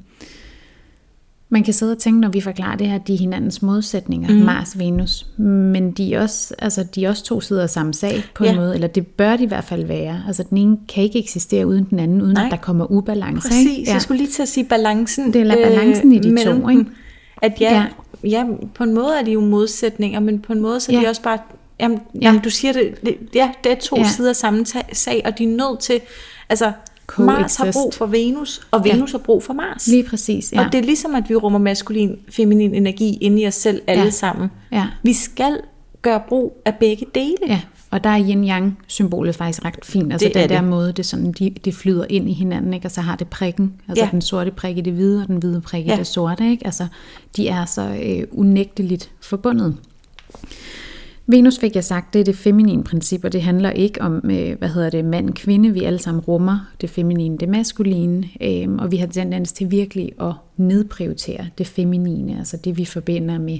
man 1.49 1.63
kan 1.63 1.73
sidde 1.73 1.91
og 1.91 1.97
tænke, 1.97 2.19
når 2.19 2.29
vi 2.29 2.41
forklarer 2.41 2.75
det 2.77 2.87
her, 2.87 2.97
de 2.97 3.13
er 3.13 3.17
hinandens 3.17 3.61
modsætninger, 3.61 4.29
mm. 4.33 4.35
Mars 4.39 4.73
og 4.73 4.79
Venus. 4.79 5.25
Men 5.37 5.91
de 5.91 6.13
er, 6.13 6.21
også, 6.21 6.53
altså, 6.59 6.83
de 6.95 7.05
er 7.05 7.09
også 7.09 7.23
to 7.23 7.41
sider 7.41 7.63
af 7.63 7.69
samme 7.69 7.93
sag 7.93 8.23
på 8.35 8.43
en 8.43 8.49
Ja. 8.49 8.55
måde, 8.55 8.73
eller 8.75 8.87
det 8.87 9.07
bør 9.07 9.37
de 9.37 9.43
i 9.43 9.47
hvert 9.47 9.63
fald 9.63 9.85
være. 9.85 10.23
Altså 10.27 10.43
den 10.43 10.57
ene 10.57 10.77
kan 10.93 11.03
ikke 11.03 11.19
eksistere 11.19 11.67
uden 11.67 11.83
den 11.89 11.99
anden, 11.99 12.21
uden 12.21 12.33
Nej. 12.33 12.45
at 12.45 12.51
der 12.51 12.57
kommer 12.57 12.91
ubalance. 12.91 13.47
Præcis, 13.49 13.77
ikke? 13.77 13.83
ja. 13.87 13.93
jeg 13.93 14.01
skulle 14.01 14.17
lige 14.17 14.31
til 14.31 14.41
at 14.41 14.47
sige 14.47 14.63
balancen. 14.63 15.33
Det 15.33 15.41
er 15.41 15.55
balancen 15.55 16.11
i 16.11 16.19
de 16.19 16.31
mellem 16.31 16.61
to, 16.61 16.69
ikke? 16.69 16.85
At 17.41 17.53
ja, 17.61 17.73
Ja. 17.73 18.29
ja. 18.29 18.45
på 18.75 18.83
en 18.83 18.93
måde 18.93 19.19
er 19.19 19.23
de 19.23 19.31
jo 19.31 19.41
modsætninger, 19.41 20.19
men 20.19 20.39
på 20.39 20.53
en 20.53 20.59
måde 20.61 20.79
så 20.79 20.91
er 20.91 20.95
Ja. 20.95 21.01
de 21.05 21.09
også 21.09 21.21
bare... 21.21 21.37
Jamen, 21.79 21.97
Ja. 21.97 22.19
ja. 22.21 22.25
jamen 22.27 22.41
du 22.41 22.49
siger 22.49 22.73
det, 22.73 22.95
det, 23.05 23.17
ja, 23.35 23.51
det 23.63 23.71
er 23.71 23.75
to 23.75 23.97
Ja. 23.97 24.07
sider 24.07 24.29
af 24.29 24.35
samme 24.35 24.65
sag, 24.93 25.21
og 25.25 25.37
de 25.37 25.43
er 25.43 25.47
nødt 25.47 25.79
til... 25.79 25.99
Altså, 26.49 26.71
Mars 27.19 27.55
har 27.55 27.71
brug 27.73 27.93
for 27.93 28.05
Venus, 28.05 28.67
og 28.71 28.81
Ja. 28.85 28.93
Venus 28.93 29.11
har 29.11 29.17
brug 29.19 29.43
for 29.43 29.53
Mars. 29.53 29.87
Lige 29.87 30.03
præcis, 30.03 30.53
ja. 30.53 30.65
Og 30.65 30.71
det 30.71 30.77
er 30.77 30.83
ligesom, 30.83 31.15
at 31.15 31.23
vi 31.29 31.35
rummer 31.35 31.59
maskulin, 31.59 32.15
feminin 32.29 32.73
energi 32.75 33.17
inde 33.21 33.41
i 33.41 33.47
os 33.47 33.55
selv 33.55 33.81
alle 33.87 33.99
Ja. 34.01 34.05
ja. 34.05 34.09
sammen. 34.11 34.49
Ja. 34.71 34.85
Vi 35.03 35.13
skal 35.13 35.57
gøre 36.01 36.21
brug 36.29 36.61
af 36.65 36.75
begge 36.75 37.05
dele. 37.15 37.35
Ja, 37.47 37.61
og 37.91 38.03
der 38.03 38.09
er 38.09 38.19
yin-yang-symbolet 38.19 39.35
faktisk 39.35 39.65
ret 39.65 39.75
fint. 39.83 40.11
Altså 40.13 40.27
Det 40.27 40.33
den 40.35 40.43
er 40.43 40.47
der 40.47 40.61
det. 40.61 40.69
måde, 40.69 40.91
det, 40.91 41.05
sådan, 41.05 41.31
de, 41.31 41.49
de 41.65 41.71
flyder 41.73 42.05
ind 42.09 42.29
i 42.29 42.33
hinanden, 42.33 42.73
ikke? 42.73 42.87
og 42.87 42.91
så 42.91 43.01
har 43.01 43.15
det 43.15 43.27
prikken. 43.27 43.73
Altså 43.89 44.03
Ja. 44.05 44.09
den 44.11 44.21
sorte 44.21 44.51
prik 44.51 44.77
i 44.77 44.81
det 44.81 44.93
hvide, 44.93 45.21
og 45.21 45.27
den 45.27 45.37
hvide 45.37 45.61
prik 45.61 45.85
i 45.85 45.89
Ja. 45.89 45.95
det 45.95 46.07
sorte. 46.07 46.49
Ikke? 46.51 46.65
Altså, 46.65 46.87
de 47.37 47.47
er 47.47 47.65
så 47.65 47.81
øh, 48.03 48.23
unægteligt 48.31 49.11
forbundet. 49.21 49.75
Venus 51.29 51.59
fik 51.59 51.75
jeg 51.75 51.83
sagt, 51.83 52.13
det 52.13 52.19
er 52.19 52.23
det 52.23 52.35
feminine 52.35 52.83
princip, 52.83 53.23
og 53.23 53.33
det 53.33 53.41
handler 53.41 53.69
ikke 53.69 54.01
om, 54.01 54.21
øh, 54.31 54.57
hvad 54.57 54.69
hedder 54.69 54.89
det, 54.89 55.05
mand-kvinde. 55.05 55.73
Vi 55.73 55.83
alle 55.83 55.99
sammen 55.99 56.23
rummer 56.23 56.59
det 56.81 56.89
feminine, 56.89 57.37
det 57.37 57.49
maskuline, 57.49 58.27
øh, 58.41 58.67
og 58.79 58.91
vi 58.91 58.97
har 58.97 59.07
tendens 59.07 59.53
til 59.53 59.71
virkelig 59.71 60.11
at 60.21 60.33
nedprioritere 60.57 61.47
det 61.57 61.67
feminine, 61.67 62.37
altså 62.37 62.57
det 62.57 62.77
vi 62.77 62.85
forbinder 62.85 63.39
med 63.39 63.59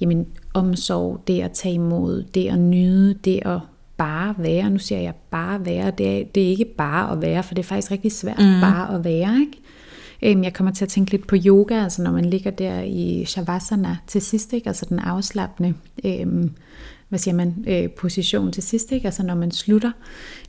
jamen, 0.00 0.26
omsorg, 0.54 1.20
det 1.26 1.40
at 1.42 1.52
tage 1.52 1.74
imod, 1.74 2.24
det 2.34 2.48
at 2.48 2.58
nyde, 2.58 3.14
det 3.14 3.40
at 3.44 3.58
bare 3.96 4.34
være. 4.38 4.70
Nu 4.70 4.78
siger 4.78 5.00
jeg 5.00 5.14
bare 5.30 5.66
være, 5.66 5.90
det 5.98 6.20
er, 6.20 6.24
det 6.34 6.42
er 6.42 6.48
ikke 6.48 6.64
bare 6.64 7.12
at 7.12 7.22
være, 7.22 7.42
for 7.42 7.54
det 7.54 7.62
er 7.62 7.66
faktisk 7.66 7.90
rigtig 7.90 8.12
svært 8.12 8.38
mm. 8.38 8.60
bare 8.60 8.94
at 8.94 9.04
være, 9.04 9.40
ikke? 9.40 9.58
Øhm, 10.22 10.44
Jeg 10.44 10.52
kommer 10.52 10.72
til 10.72 10.84
at 10.84 10.88
tænke 10.88 11.10
lidt 11.10 11.26
på 11.26 11.36
yoga, 11.46 11.82
altså 11.82 12.02
når 12.02 12.12
man 12.12 12.24
ligger 12.24 12.50
der 12.50 12.80
i 12.80 13.24
shavasana 13.24 13.96
til 14.06 14.22
sidst, 14.22 14.52
ikke? 14.52 14.66
altså 14.66 14.86
den 14.88 14.98
afslappende, 14.98 15.74
øhm, 16.04 16.50
hvad 17.14 17.18
siger 17.18 17.34
man, 17.34 17.64
øh, 17.66 17.90
position 17.90 18.52
til 18.52 18.62
sidst, 18.62 18.92
ikke? 18.92 19.06
altså 19.06 19.22
når 19.22 19.34
man 19.34 19.50
slutter. 19.50 19.90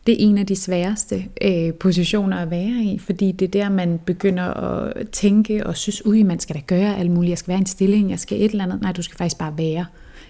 Det 0.07 0.13
er 0.13 0.27
en 0.27 0.37
af 0.37 0.45
de 0.45 0.55
sværeste 0.55 1.25
øh, 1.41 1.73
positioner 1.73 2.37
at 2.37 2.51
være 2.51 2.83
i, 2.83 2.97
fordi 2.97 3.31
det 3.31 3.45
er 3.45 3.49
der, 3.49 3.69
man 3.69 3.99
begynder 4.05 4.43
at 4.43 5.09
tænke 5.09 5.67
og 5.67 5.77
synes, 5.77 6.05
ui, 6.05 6.23
man 6.23 6.39
skal 6.39 6.55
da 6.55 6.61
gøre 6.67 6.97
alt 6.97 7.11
muligt, 7.11 7.29
jeg 7.29 7.37
skal 7.37 7.47
være 7.47 7.57
i 7.57 7.59
en 7.59 7.65
stilling, 7.65 8.09
jeg 8.09 8.19
skal 8.19 8.41
et 8.41 8.51
eller 8.51 8.63
andet. 8.63 8.81
Nej, 8.81 8.91
du 8.91 9.01
skal 9.01 9.17
faktisk 9.17 9.37
bare 9.37 9.57
være 9.57 9.85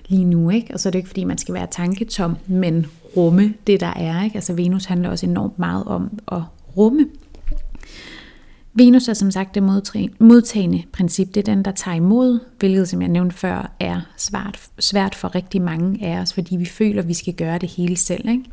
lige 0.08 0.26
nu, 0.26 0.50
ikke? 0.50 0.74
Og 0.74 0.80
så 0.80 0.90
er 0.90 0.92
det 0.92 1.00
ikke, 1.00 1.10
fordi 1.10 1.24
man 1.24 1.38
skal 1.38 1.54
være 1.54 1.68
tanketom, 1.72 2.38
men 2.48 2.86
rumme 3.18 3.54
det, 3.68 3.80
der 3.80 3.94
er, 3.96 4.24
ikke? 4.24 4.36
Altså 4.36 4.54
Venus 4.54 4.86
handler 4.86 5.10
også 5.10 5.26
enormt 5.26 5.60
meget 5.60 5.84
om 5.84 6.20
at 6.32 6.42
rumme. 6.78 7.08
Venus 8.78 9.08
er 9.08 9.14
som 9.14 9.32
sagt 9.32 9.56
det 9.56 9.64
modtagende 10.20 10.84
princip. 10.92 11.28
Det 11.36 11.48
er 11.48 11.54
den, 11.54 11.66
der 11.66 11.72
tager 11.72 11.96
imod, 11.96 12.40
hvilket 12.60 12.90
som 12.90 13.02
jeg 13.02 13.10
nævnte 13.10 13.36
før, 13.36 13.76
er 13.80 14.02
svært, 14.18 14.60
svært 14.80 15.16
for 15.16 15.36
rigtig 15.36 15.62
mange 15.62 16.06
af 16.06 16.20
os, 16.20 16.34
fordi 16.34 16.56
vi 16.56 16.66
føler, 16.66 17.02
at 17.02 17.08
vi 17.08 17.14
skal 17.14 17.34
gøre 17.34 17.58
det 17.58 17.70
hele 17.70 17.98
selv. 17.98 18.30
Ikke? 18.30 18.44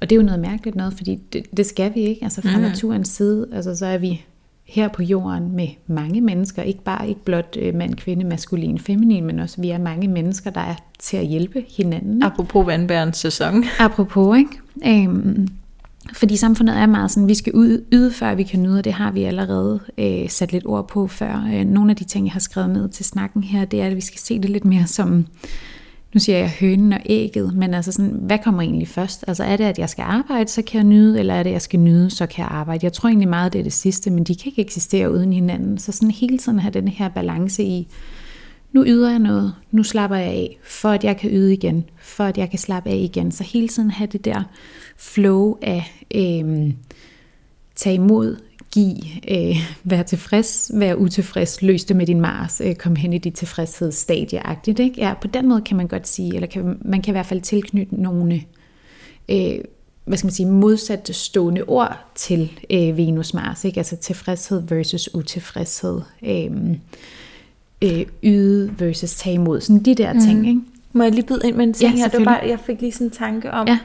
Og 0.00 0.10
det 0.10 0.16
er 0.16 0.20
jo 0.20 0.26
noget 0.26 0.40
mærkeligt 0.40 0.76
noget, 0.76 0.94
fordi 0.94 1.18
det, 1.32 1.56
det 1.56 1.66
skal 1.66 1.94
vi 1.94 2.00
ikke. 2.00 2.24
Altså 2.24 2.42
fra 2.42 2.56
mm. 2.56 2.62
naturens 2.62 3.08
side, 3.08 3.48
altså 3.52 3.74
så 3.76 3.86
er 3.86 3.98
vi 3.98 4.24
her 4.64 4.88
på 4.88 5.02
jorden 5.02 5.56
med 5.56 5.68
mange 5.86 6.20
mennesker, 6.20 6.62
ikke 6.62 6.82
bare 6.82 7.08
ikke 7.08 7.24
blot 7.24 7.56
øh, 7.60 7.74
mand, 7.74 7.94
kvinde, 7.94 8.24
maskulin, 8.24 8.78
feminin, 8.78 9.24
men 9.24 9.38
også 9.38 9.60
vi 9.60 9.70
er 9.70 9.78
mange 9.78 10.08
mennesker, 10.08 10.50
der 10.50 10.60
er 10.60 10.74
til 10.98 11.16
at 11.16 11.26
hjælpe 11.26 11.64
hinanden. 11.76 12.14
ikke? 12.14 12.26
Apropos 12.26 12.66
vandbærens 12.66 13.16
sæson. 13.16 13.64
Apropos, 13.78 14.38
ikke? 14.38 15.04
Øhm, 15.04 15.48
fordi 16.12 16.36
samfundet 16.36 16.76
er 16.76 16.86
meget 16.86 17.10
sådan, 17.10 17.28
vi 17.28 17.34
skal 17.34 17.52
ud, 17.52 17.84
yde, 17.92 18.12
før 18.12 18.34
vi 18.34 18.42
kan 18.42 18.62
nyde, 18.62 18.78
og 18.78 18.84
det 18.84 18.92
har 18.92 19.12
vi 19.12 19.22
allerede 19.22 19.80
øh, 19.98 20.28
sat 20.28 20.52
lidt 20.52 20.66
ord 20.66 20.88
på 20.88 21.06
før. 21.06 21.50
Øh, 21.54 21.64
nogle 21.64 21.90
af 21.90 21.96
de 21.96 22.04
ting, 22.04 22.26
jeg 22.26 22.32
har 22.32 22.40
skrevet 22.40 22.70
ned 22.70 22.88
til 22.88 23.04
snakken 23.04 23.42
her, 23.42 23.64
det 23.64 23.82
er, 23.82 23.86
at 23.86 23.96
vi 23.96 24.00
skal 24.00 24.18
se 24.18 24.38
det 24.38 24.50
lidt 24.50 24.64
mere 24.64 24.86
som, 24.86 25.26
nu 26.14 26.20
siger 26.20 26.38
jeg 26.38 26.52
hønen 26.60 26.92
og 26.92 27.00
ægget, 27.06 27.54
men 27.54 27.74
altså 27.74 27.92
sådan, 27.92 28.10
hvad 28.20 28.38
kommer 28.44 28.62
egentlig 28.62 28.88
først? 28.88 29.24
Altså 29.26 29.44
er 29.44 29.56
det, 29.56 29.64
at 29.64 29.78
jeg 29.78 29.88
skal 29.88 30.02
arbejde, 30.02 30.50
så 30.50 30.62
kan 30.62 30.78
jeg 30.78 30.84
nyde, 30.84 31.18
eller 31.18 31.34
er 31.34 31.42
det, 31.42 31.50
at 31.50 31.54
jeg 31.54 31.62
skal 31.62 31.80
nyde, 31.80 32.10
så 32.10 32.26
kan 32.26 32.42
jeg 32.42 32.50
arbejde? 32.50 32.84
Jeg 32.84 32.92
tror 32.92 33.08
egentlig 33.08 33.28
meget, 33.28 33.52
det 33.52 33.58
er 33.58 33.62
det 33.62 33.72
sidste, 33.72 34.10
men 34.10 34.24
de 34.24 34.34
kan 34.34 34.46
ikke 34.46 34.62
eksistere 34.62 35.12
uden 35.12 35.32
hinanden. 35.32 35.78
Så 35.78 35.92
sådan 35.92 36.10
hele 36.10 36.38
tiden 36.38 36.58
have 36.58 36.72
den 36.72 36.88
her 36.88 37.08
balance 37.08 37.62
i, 37.62 37.88
nu 38.72 38.84
yder 38.86 39.10
jeg 39.10 39.18
noget, 39.18 39.54
nu 39.70 39.82
slapper 39.82 40.16
jeg 40.16 40.28
af, 40.28 40.58
for 40.62 40.88
at 40.88 41.04
jeg 41.04 41.16
kan 41.16 41.30
yde 41.30 41.52
igen, 41.52 41.84
for 42.02 42.24
at 42.24 42.38
jeg 42.38 42.50
kan 42.50 42.58
slappe 42.58 42.90
af 42.90 42.96
igen. 42.96 43.32
Så 43.32 43.44
hele 43.44 43.68
tiden 43.68 43.90
have 43.90 44.06
det 44.06 44.24
der 44.24 44.42
flow 44.96 45.58
af 45.62 46.04
øh, 46.14 46.72
tage 47.74 47.94
imod, 47.94 48.36
give, 48.70 48.96
øh, 49.30 49.56
være 49.84 50.04
tilfreds, 50.04 50.70
være 50.74 50.98
utilfreds, 50.98 51.62
løs 51.62 51.84
det 51.84 51.96
med 51.96 52.06
din 52.06 52.20
Mars, 52.20 52.60
øh, 52.64 52.74
kom 52.74 52.96
hen 52.96 53.12
i 53.12 53.18
dit 53.18 53.34
tilfredshedsstadie-agtigt. 53.34 54.78
Ikke? 54.78 54.94
Ja, 55.00 55.14
på 55.20 55.26
den 55.26 55.48
måde 55.48 55.60
kan 55.60 55.76
man 55.76 55.88
godt 55.88 56.08
sige, 56.08 56.34
eller 56.34 56.48
kan, 56.48 56.78
man 56.80 57.02
kan 57.02 57.12
i 57.12 57.14
hvert 57.14 57.26
fald 57.26 57.40
tilknytte 57.40 58.02
nogle 58.02 58.42
øh, 59.28 59.58
hvad 60.04 60.18
skal 60.18 60.26
man 60.26 60.32
sige, 60.32 60.46
modsat 60.46 61.10
stående 61.12 61.62
ord 61.62 61.98
til 62.14 62.52
øh, 62.70 62.96
Venus 62.96 63.34
Mars, 63.34 63.64
ikke? 63.64 63.78
altså 63.80 63.96
tilfredshed 63.96 64.62
versus 64.68 65.14
utilfredshed, 65.14 66.00
øh, 66.22 66.76
øh, 67.82 68.06
yde 68.22 68.72
versus 68.78 69.14
tage 69.14 69.34
imod, 69.34 69.60
sådan 69.60 69.82
de 69.82 69.94
der 69.94 70.12
mm. 70.12 70.20
ting, 70.20 70.48
ikke? 70.48 70.60
Må 70.92 71.02
jeg 71.02 71.12
lige 71.12 71.26
byde 71.26 71.40
ind 71.44 71.56
med 71.56 71.64
en 71.64 71.72
ting 71.72 71.94
Ja, 71.94 71.98
her? 71.98 72.08
Det 72.08 72.18
var 72.18 72.24
bare, 72.24 72.40
jeg 72.48 72.58
fik 72.66 72.80
lige 72.80 72.92
sådan 72.92 73.06
en 73.06 73.10
tanke 73.10 73.50
om, 73.50 73.68
Ja. 73.68 73.78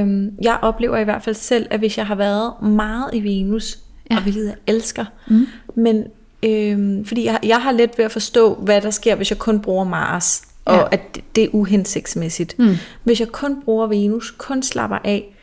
øhm, 0.00 0.32
jeg 0.42 0.58
oplever 0.62 0.96
i 0.98 1.04
hvert 1.04 1.22
fald 1.22 1.34
selv, 1.34 1.66
at 1.70 1.78
hvis 1.78 1.98
jeg 1.98 2.06
har 2.06 2.14
været 2.14 2.52
meget 2.62 3.10
i 3.14 3.22
Venus, 3.22 3.78
Ja. 4.10 4.16
og 4.16 4.22
hvilket 4.22 4.44
jeg 4.46 4.54
elsker, 4.66 5.04
mm. 5.28 5.46
men 5.74 6.04
øhm, 6.42 7.04
fordi 7.04 7.24
jeg, 7.24 7.38
jeg 7.42 7.56
har 7.62 7.72
let 7.72 7.90
ved 7.98 8.04
at 8.04 8.12
forstå, 8.12 8.54
hvad 8.54 8.80
der 8.80 8.90
sker, 8.90 9.14
hvis 9.14 9.30
jeg 9.30 9.38
kun 9.38 9.60
bruger 9.60 9.84
Mars, 9.84 10.42
og 10.64 10.74
Ja. 10.76 10.82
at 10.92 11.14
det, 11.14 11.24
det 11.36 11.44
er 11.44 11.48
uhensigtsmæssigt. 11.52 12.58
Mm. 12.58 12.74
Hvis 13.04 13.20
jeg 13.20 13.28
kun 13.28 13.62
bruger 13.64 13.86
Venus, 13.86 14.30
kun 14.38 14.62
slapper 14.62 14.96
af, 15.04 15.34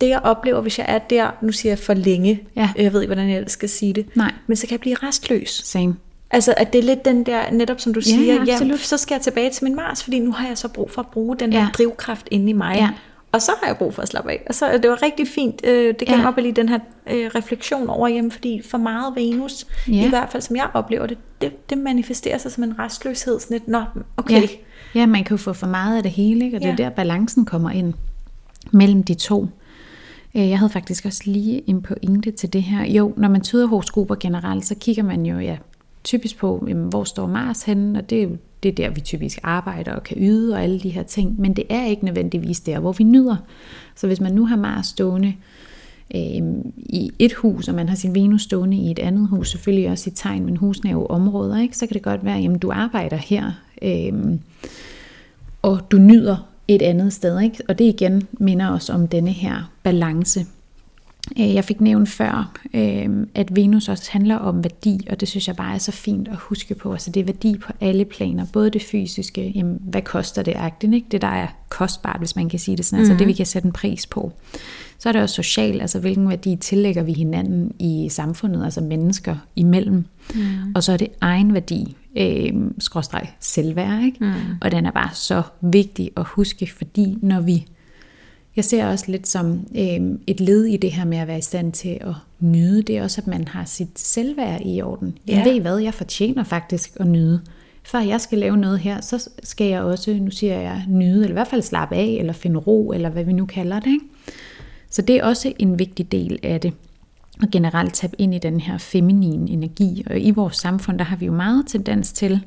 det 0.00 0.08
jeg 0.08 0.20
oplever, 0.24 0.60
hvis 0.60 0.78
jeg 0.78 0.86
er 0.88 0.98
der, 0.98 1.30
nu 1.42 1.52
siger 1.52 1.70
jeg 1.70 1.78
for 1.78 1.94
længe, 1.94 2.40
Ja. 2.56 2.70
jeg 2.76 2.92
ved 2.92 3.00
ikke, 3.02 3.14
hvordan 3.14 3.30
jeg 3.30 3.44
skal 3.46 3.68
sige 3.68 3.92
det, 3.92 4.06
Nej. 4.16 4.32
men 4.46 4.56
så 4.56 4.66
kan 4.66 4.72
jeg 4.72 4.80
blive 4.80 4.96
restløs. 5.02 5.50
Same. 5.64 5.96
Altså, 6.30 6.54
at 6.56 6.72
det 6.72 6.78
er 6.78 6.82
lidt 6.82 7.04
den 7.04 7.26
der, 7.26 7.50
netop 7.50 7.80
som 7.80 7.94
du 7.94 8.00
Ja, 8.00 8.10
siger, 8.10 8.44
ja, 8.44 8.52
absolut. 8.52 8.80
så 8.80 8.96
skal 8.96 9.14
jeg 9.14 9.22
tilbage 9.22 9.50
til 9.50 9.64
min 9.64 9.76
Mars, 9.76 10.04
fordi 10.04 10.18
nu 10.18 10.32
har 10.32 10.48
jeg 10.48 10.58
så 10.58 10.68
brug 10.68 10.90
for 10.90 11.02
at 11.02 11.08
bruge 11.08 11.36
den 11.36 11.52
Ja. 11.52 11.64
her 11.64 11.70
drivkraft 11.72 12.28
inde 12.30 12.50
i 12.50 12.52
mig. 12.52 12.76
Ja. 12.76 12.88
Og 13.32 13.42
så 13.42 13.52
har 13.62 13.66
jeg 13.68 13.76
brug 13.76 13.94
for 13.94 14.02
at 14.02 14.08
slappe 14.08 14.30
af. 14.30 14.42
Og 14.48 14.54
så 14.54 14.78
det 14.82 14.90
var 14.90 15.02
rigtig 15.02 15.28
fint. 15.28 15.60
Øh, 15.64 15.94
det 16.00 16.08
gav 16.08 16.16
Ja. 16.18 16.30
bare 16.30 16.40
lige 16.42 16.52
den 16.52 16.68
her 16.68 16.78
øh, 17.10 17.30
refleksion 17.34 17.88
over 17.90 18.08
hjemme, 18.08 18.30
fordi 18.30 18.60
for 18.70 18.78
meget 18.78 19.16
Venus, 19.16 19.66
Ja. 19.88 20.06
i 20.06 20.08
hvert 20.08 20.28
fald 20.32 20.42
som 20.42 20.56
jeg 20.56 20.66
oplever 20.74 21.06
det, 21.06 21.18
det, 21.40 21.70
det 21.70 21.78
manifesterer 21.78 22.38
sig 22.38 22.52
som 22.52 22.64
en 22.64 22.78
restløshed. 22.78 23.40
Sådan 23.40 23.56
et, 23.56 23.68
nå, 23.68 23.82
okay. 24.16 24.42
Ja. 24.42 24.48
ja, 24.94 25.06
man 25.06 25.24
kan 25.24 25.36
jo 25.36 25.42
få 25.42 25.52
for 25.52 25.66
meget 25.66 25.96
af 25.96 26.02
det 26.02 26.12
hele, 26.12 26.44
ikke? 26.44 26.56
og 26.56 26.60
det 26.60 26.68
er 26.68 26.72
Ja. 26.78 26.82
der 26.84 26.90
balancen 26.90 27.44
kommer 27.44 27.70
ind 27.70 27.94
mellem 28.70 29.02
de 29.02 29.14
to. 29.14 29.46
Øh, 30.34 30.48
Jeg 30.50 30.58
havde 30.58 30.72
faktisk 30.72 31.04
også 31.04 31.22
lige 31.24 31.62
en 31.70 31.82
pointe 31.82 32.30
til 32.30 32.52
det 32.52 32.62
her. 32.62 32.84
Jo, 32.92 33.14
når 33.16 33.28
man 33.28 33.40
tyder 33.40 33.66
horoskoper 33.66 34.14
generelt, 34.14 34.66
så 34.66 34.74
kigger 34.74 35.02
man 35.02 35.26
jo 35.26 35.38
ja, 35.38 35.56
typisk 36.06 36.38
på, 36.38 36.64
jamen, 36.68 36.88
hvor 36.88 37.04
står 37.04 37.26
Mars 37.26 37.62
henne, 37.62 37.98
og 37.98 38.10
det 38.10 38.18
er 38.18 38.22
jo 38.22 38.36
det 38.62 38.68
er 38.68 38.74
der, 38.74 38.94
vi 38.94 39.00
typisk 39.00 39.40
arbejder 39.42 39.92
og 39.92 40.02
kan 40.02 40.16
yde 40.20 40.54
og 40.54 40.62
alle 40.62 40.80
de 40.80 40.90
her 40.90 41.02
ting. 41.02 41.40
Men 41.40 41.56
det 41.56 41.64
er 41.68 41.86
ikke 41.86 42.04
nødvendigvis 42.04 42.60
der, 42.60 42.78
hvor 42.78 42.92
vi 42.92 43.04
nyder. 43.04 43.36
Så 43.94 44.06
hvis 44.06 44.20
man 44.20 44.32
nu 44.32 44.46
har 44.46 44.56
Mars 44.56 44.86
stående 44.86 45.34
øh, 46.14 46.42
i 46.76 47.10
et 47.18 47.32
hus, 47.32 47.68
og 47.68 47.74
man 47.74 47.88
har 47.88 47.96
sin 47.96 48.14
Venus 48.14 48.42
stående 48.42 48.76
i 48.76 48.90
et 48.90 48.98
andet 48.98 49.28
hus, 49.28 49.50
selvfølgelig 49.50 49.90
også 49.90 50.10
i 50.10 50.12
tegn, 50.12 50.44
men 50.44 50.56
husene 50.56 50.90
er 50.90 50.94
jo 50.94 51.06
områder, 51.06 51.60
ikke? 51.60 51.76
så 51.76 51.86
kan 51.86 51.94
det 51.94 52.02
godt 52.02 52.24
være, 52.24 52.54
at 52.54 52.62
du 52.62 52.72
arbejder 52.72 53.16
her, 53.16 53.52
øh, 53.82 54.38
og 55.62 55.90
du 55.90 55.98
nyder 55.98 56.48
et 56.68 56.82
andet 56.82 57.12
sted. 57.12 57.40
Ikke? 57.40 57.62
Og 57.68 57.78
det 57.78 57.84
igen 57.84 58.22
minder 58.32 58.70
os 58.70 58.90
om 58.90 59.08
denne 59.08 59.32
her 59.32 59.72
balance. 59.82 60.46
Øh, 61.40 61.54
Jeg 61.54 61.64
fik 61.64 61.80
nævnt 61.80 62.08
før, 62.08 62.52
øh, 62.74 63.08
at 63.34 63.56
Venus 63.56 63.88
også 63.88 64.08
handler 64.10 64.36
om 64.36 64.64
værdi, 64.64 65.06
og 65.10 65.20
det 65.20 65.28
synes 65.28 65.48
jeg 65.48 65.56
bare 65.56 65.74
er 65.74 65.78
så 65.78 65.92
fint 65.92 66.28
at 66.28 66.36
huske 66.36 66.74
på. 66.74 66.92
Altså 66.92 67.10
det 67.10 67.20
er 67.20 67.24
værdi 67.24 67.56
på 67.58 67.72
alle 67.80 68.04
planer, 68.04 68.46
både 68.52 68.70
det 68.70 68.82
fysiske, 68.82 69.52
jamen, 69.54 69.78
hvad 69.80 70.02
koster 70.02 70.42
det 70.42 70.54
agtigt, 70.56 70.94
ikke? 70.94 71.06
det 71.10 71.22
der 71.22 71.28
er 71.28 71.46
kostbart, 71.68 72.18
hvis 72.18 72.36
man 72.36 72.48
kan 72.48 72.58
sige 72.58 72.76
det 72.76 72.84
sådan, 72.84 72.98
mm. 73.04 73.10
altså 73.10 73.18
det 73.18 73.26
vi 73.26 73.32
kan 73.32 73.46
sætte 73.46 73.66
en 73.66 73.72
pris 73.72 74.06
på. 74.06 74.32
Så 74.98 75.08
er 75.08 75.12
det 75.12 75.22
også 75.22 75.34
socialt, 75.34 75.80
altså 75.80 76.00
hvilken 76.00 76.28
værdi 76.28 76.56
tillægger 76.56 77.02
vi 77.02 77.12
hinanden 77.12 77.72
i 77.78 78.08
samfundet, 78.10 78.64
altså 78.64 78.80
mennesker 78.80 79.36
imellem. 79.56 80.04
Mm. 80.34 80.40
Og 80.74 80.82
så 80.82 80.92
er 80.92 80.96
det 80.96 81.08
egen 81.20 81.54
værdi, 81.54 81.96
øh, 82.18 82.52
skråstreg 82.78 83.28
selvværd, 83.40 84.02
ikke? 84.04 84.18
Mm. 84.20 84.32
og 84.60 84.70
den 84.70 84.86
er 84.86 84.90
bare 84.90 85.10
så 85.12 85.42
vigtig 85.60 86.10
at 86.16 86.24
huske, 86.24 86.72
fordi 86.76 87.18
når 87.22 87.40
vi 87.40 87.66
jeg 88.56 88.64
ser 88.64 88.86
også 88.86 89.04
lidt 89.10 89.28
som 89.28 89.66
øh, 89.76 90.18
et 90.26 90.40
led 90.40 90.64
i 90.64 90.76
det 90.76 90.92
her 90.92 91.04
med 91.04 91.18
at 91.18 91.28
være 91.28 91.38
i 91.38 91.42
stand 91.42 91.72
til 91.72 91.98
at 92.00 92.14
nyde. 92.40 92.82
Det 92.82 92.98
er 92.98 93.02
også, 93.02 93.20
at 93.20 93.26
man 93.26 93.48
har 93.48 93.64
sit 93.64 93.98
selvværd 93.98 94.60
i 94.64 94.82
orden. 94.82 95.18
Jeg 95.26 95.42
Ja. 95.46 95.52
ved 95.52 95.60
hvad, 95.60 95.78
jeg 95.78 95.94
fortjener 95.94 96.44
faktisk 96.44 96.90
at 97.00 97.06
nyde. 97.06 97.40
Før 97.84 97.98
jeg 98.00 98.20
skal 98.20 98.38
lave 98.38 98.56
noget 98.56 98.78
her, 98.78 99.00
så 99.00 99.28
skal 99.42 99.66
jeg 99.66 99.82
også, 99.82 100.14
nu 100.14 100.30
siger 100.30 100.60
jeg, 100.60 100.84
nyde, 100.88 101.14
eller 101.16 101.28
i 101.28 101.32
hvert 101.32 101.48
fald 101.48 101.62
slappe 101.62 101.94
af, 101.96 102.16
eller 102.20 102.32
finde 102.32 102.58
ro, 102.58 102.92
eller 102.92 103.08
hvad 103.08 103.24
vi 103.24 103.32
nu 103.32 103.46
kalder 103.46 103.80
det. 103.80 103.90
Ikke? 103.90 104.04
Så 104.90 105.02
det 105.02 105.16
er 105.16 105.24
også 105.24 105.52
en 105.58 105.78
vigtig 105.78 106.12
del 106.12 106.38
af 106.42 106.60
det. 106.60 106.72
Og 107.42 107.48
generelt 107.52 107.94
tabe 107.94 108.20
ind 108.20 108.34
i 108.34 108.38
den 108.38 108.60
her 108.60 108.78
feminine 108.78 109.50
energi. 109.50 110.04
Og 110.10 110.20
i 110.20 110.30
vores 110.30 110.56
samfund, 110.56 110.98
der 110.98 111.04
har 111.04 111.16
vi 111.16 111.26
jo 111.26 111.32
meget 111.32 111.64
tendens 111.68 112.12
til, 112.12 112.40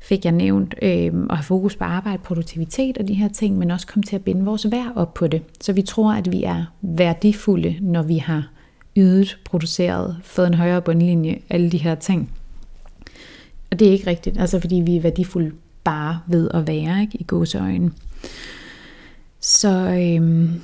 fik 0.00 0.24
jeg 0.24 0.32
nævnt, 0.32 0.74
øh, 0.82 1.12
at 1.30 1.36
have 1.36 1.42
fokus 1.42 1.76
på 1.76 1.84
arbejde, 1.84 2.22
produktivitet 2.22 2.98
og 2.98 3.08
de 3.08 3.14
her 3.14 3.28
ting, 3.28 3.58
men 3.58 3.70
også 3.70 3.86
komme 3.86 4.02
til 4.02 4.16
at 4.16 4.24
binde 4.24 4.44
vores 4.44 4.70
værd 4.70 4.92
op 4.96 5.14
på 5.14 5.26
det. 5.26 5.42
Så 5.60 5.72
vi 5.72 5.82
tror, 5.82 6.12
at 6.12 6.32
vi 6.32 6.42
er 6.42 6.64
værdifulde, 6.80 7.76
når 7.80 8.02
vi 8.02 8.16
har 8.16 8.48
ydet, 8.96 9.38
produceret, 9.44 10.16
fået 10.22 10.46
en 10.46 10.54
højere 10.54 10.82
bundlinje, 10.82 11.38
alle 11.50 11.70
de 11.70 11.78
her 11.78 11.94
ting. 11.94 12.32
Og 13.70 13.78
det 13.78 13.88
er 13.88 13.92
ikke 13.92 14.06
rigtigt, 14.06 14.40
altså 14.40 14.60
fordi 14.60 14.74
vi 14.74 14.96
er 14.96 15.00
værdifulde 15.00 15.52
bare 15.84 16.20
ved 16.26 16.50
at 16.54 16.66
være, 16.66 17.00
ikke, 17.00 17.18
i 17.18 17.24
gåseøjne. 17.24 17.90
Så 19.40 19.68
øhm, 19.70 20.60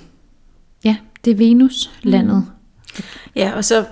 ja, 0.84 0.96
det 1.24 1.30
er 1.30 1.36
Venus, 1.36 1.90
landet. 2.02 2.36
Mm. 2.36 3.02
Ja, 3.36 3.52
og 3.56 3.64
så 3.64 3.84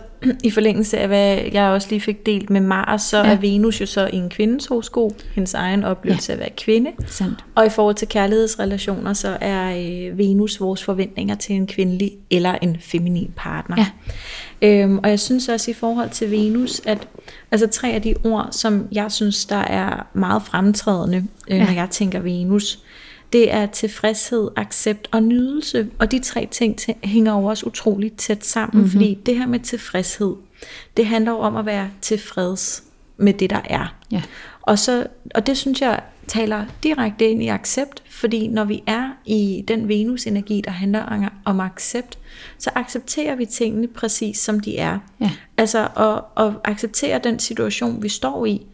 i 0.43 0.51
forlængelse 0.51 0.99
af, 0.99 1.09
hvad 1.09 1.39
jeg 1.53 1.65
også 1.65 1.89
lige 1.91 2.01
fik 2.01 2.27
delt 2.27 2.51
med 2.51 2.61
Mars, 2.61 3.03
så 3.03 3.19
ja. 3.19 3.33
Er 3.33 3.37
Venus 3.37 3.81
jo 3.81 3.87
så 3.87 4.11
i 4.13 4.17
en 4.17 4.29
kvindes 4.31 4.67
horoskop, 4.67 5.13
hendes 5.35 5.55
egen 5.55 5.85
oplevelse 5.85 6.33
ja. 6.33 6.35
af 6.35 6.37
at 6.37 6.41
være 6.41 6.57
kvinde. 6.57 6.91
Sandt. 7.07 7.45
Og 7.55 7.67
i 7.67 7.69
forhold 7.69 7.95
til 7.95 8.09
kærlighedsrelationer, 8.09 9.13
så 9.13 9.37
er 9.41 9.77
øh, 9.77 10.19
Venus 10.19 10.61
vores 10.61 10.85
forventninger 10.85 11.35
til 11.35 11.55
en 11.55 11.67
kvindelig 11.67 12.13
eller 12.31 12.59
en 12.63 12.77
feminin 12.81 13.31
partner. 13.37 13.77
Ja. 13.79 13.87
Øhm, 14.63 14.99
og 14.99 15.11
jeg 15.11 15.21
synes 15.21 15.49
også 15.49 15.71
i 15.71 15.75
forhold 15.75 16.11
til 16.11 16.31
Venus, 16.31 16.81
at 16.87 17.09
altså 17.51 17.67
tre 17.67 17.89
af 17.89 18.03
de 18.03 18.15
ord, 18.25 18.49
som 18.51 18.89
jeg 18.93 19.13
synes, 19.13 19.47
der 19.47 19.57
er 19.57 20.07
meget 20.15 20.43
fremtrædende, 20.43 21.25
øh, 21.49 21.57
Ja. 21.57 21.65
når 21.65 21.73
jeg 21.73 21.91
tænker 21.91 22.21
Venus, 22.21 22.79
det 23.35 23.53
er 23.53 23.67
tilfredshed, 23.67 24.51
accept 24.57 25.09
og 25.13 25.23
nydelse. 25.23 25.89
Og 25.99 26.11
de 26.11 26.19
tre 26.19 26.49
ting 26.51 26.77
hænger 27.05 27.33
jo 27.33 27.45
også 27.45 27.67
utroligt 27.67 28.19
tæt 28.19 28.45
sammen, 28.45 28.79
mm-hmm. 28.79 28.91
fordi 28.91 29.19
det 29.27 29.39
her 29.39 29.47
med 29.47 29.61
tilfredshed, 29.61 30.35
det 30.97 31.07
handler 31.07 31.33
jo 31.33 31.39
om 31.39 31.57
at 31.57 31.67
være 31.67 31.91
tilfreds 32.01 32.85
med 33.17 33.33
det, 33.33 33.51
der 33.51 33.61
er. 33.65 33.95
Ja. 34.13 34.23
Og, 34.63 34.79
så, 34.79 35.07
og 35.35 35.47
det 35.47 35.57
synes 35.57 35.81
jeg 35.81 36.03
taler 36.27 36.65
direkte 36.83 37.31
ind 37.31 37.43
i 37.43 37.49
accept, 37.49 38.03
fordi 38.11 38.49
når 38.49 38.65
vi 38.65 38.83
er 38.87 39.11
i 39.27 39.65
den 39.69 39.89
Venus-energi, 39.89 40.61
der 40.65 40.71
handler 40.71 41.03
om, 41.03 41.25
om 41.45 41.61
accept, 41.61 42.19
så 42.59 42.71
accepterer 42.75 43.37
vi 43.37 43.47
tingene 43.47 43.89
præcis 43.89 44.39
som 44.39 44.61
de 44.61 44.79
er. 44.79 44.99
Ja. 45.21 45.31
Altså 45.57 45.89
at, 45.97 46.45
at 46.47 46.53
acceptere 46.65 47.21
den 47.25 47.39
situation, 47.39 48.03
vi 48.03 48.09
står 48.09 48.47
i 48.47 48.67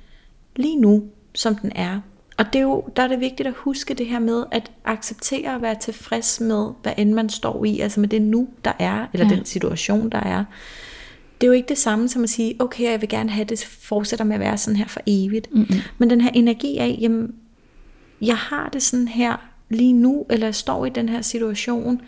lige 0.56 0.80
nu, 0.80 1.04
som 1.34 1.54
den 1.54 1.72
er. 1.74 2.00
Og 2.40 2.52
det 2.52 2.58
er 2.58 2.62
jo, 2.62 2.84
der 2.96 3.02
er 3.02 3.08
det 3.08 3.20
vigtigt 3.20 3.46
at 3.46 3.54
huske 3.56 3.94
det 3.94 4.06
her 4.06 4.18
med 4.18 4.44
at 4.50 4.70
acceptere 4.84 5.54
at 5.54 5.62
være 5.62 5.74
tilfreds 5.80 6.40
med, 6.40 6.70
hvad 6.82 6.92
end 6.96 7.12
man 7.12 7.28
står 7.28 7.64
i, 7.64 7.80
altså 7.80 8.00
med 8.00 8.08
det 8.08 8.22
nu, 8.22 8.48
der 8.64 8.72
er, 8.78 9.06
eller 9.12 9.26
Ja. 9.26 9.34
den 9.34 9.44
situation, 9.44 10.10
der 10.10 10.18
er. 10.20 10.44
Det 11.40 11.46
er 11.46 11.48
jo 11.48 11.52
ikke 11.52 11.68
det 11.68 11.78
samme 11.78 12.08
som 12.08 12.22
at 12.22 12.30
sige, 12.30 12.56
okay, 12.58 12.90
jeg 12.90 13.00
vil 13.00 13.08
gerne 13.08 13.30
have, 13.30 13.44
det 13.44 13.64
fortsætter 13.64 14.24
med 14.24 14.34
at 14.34 14.40
være 14.40 14.58
sådan 14.58 14.76
her 14.76 14.86
for 14.86 15.00
evigt. 15.06 15.54
Mm-hmm. 15.54 15.76
Men 15.98 16.10
den 16.10 16.20
her 16.20 16.30
energi 16.34 16.76
af, 16.78 16.98
jamen, 17.00 17.34
jeg 18.20 18.36
har 18.36 18.68
det 18.68 18.82
sådan 18.82 19.08
her 19.08 19.36
lige 19.68 19.92
nu, 19.92 20.26
eller 20.30 20.46
jeg 20.46 20.54
står 20.54 20.86
i 20.86 20.90
den 20.90 21.08
her 21.08 21.22
situation, 21.22 22.00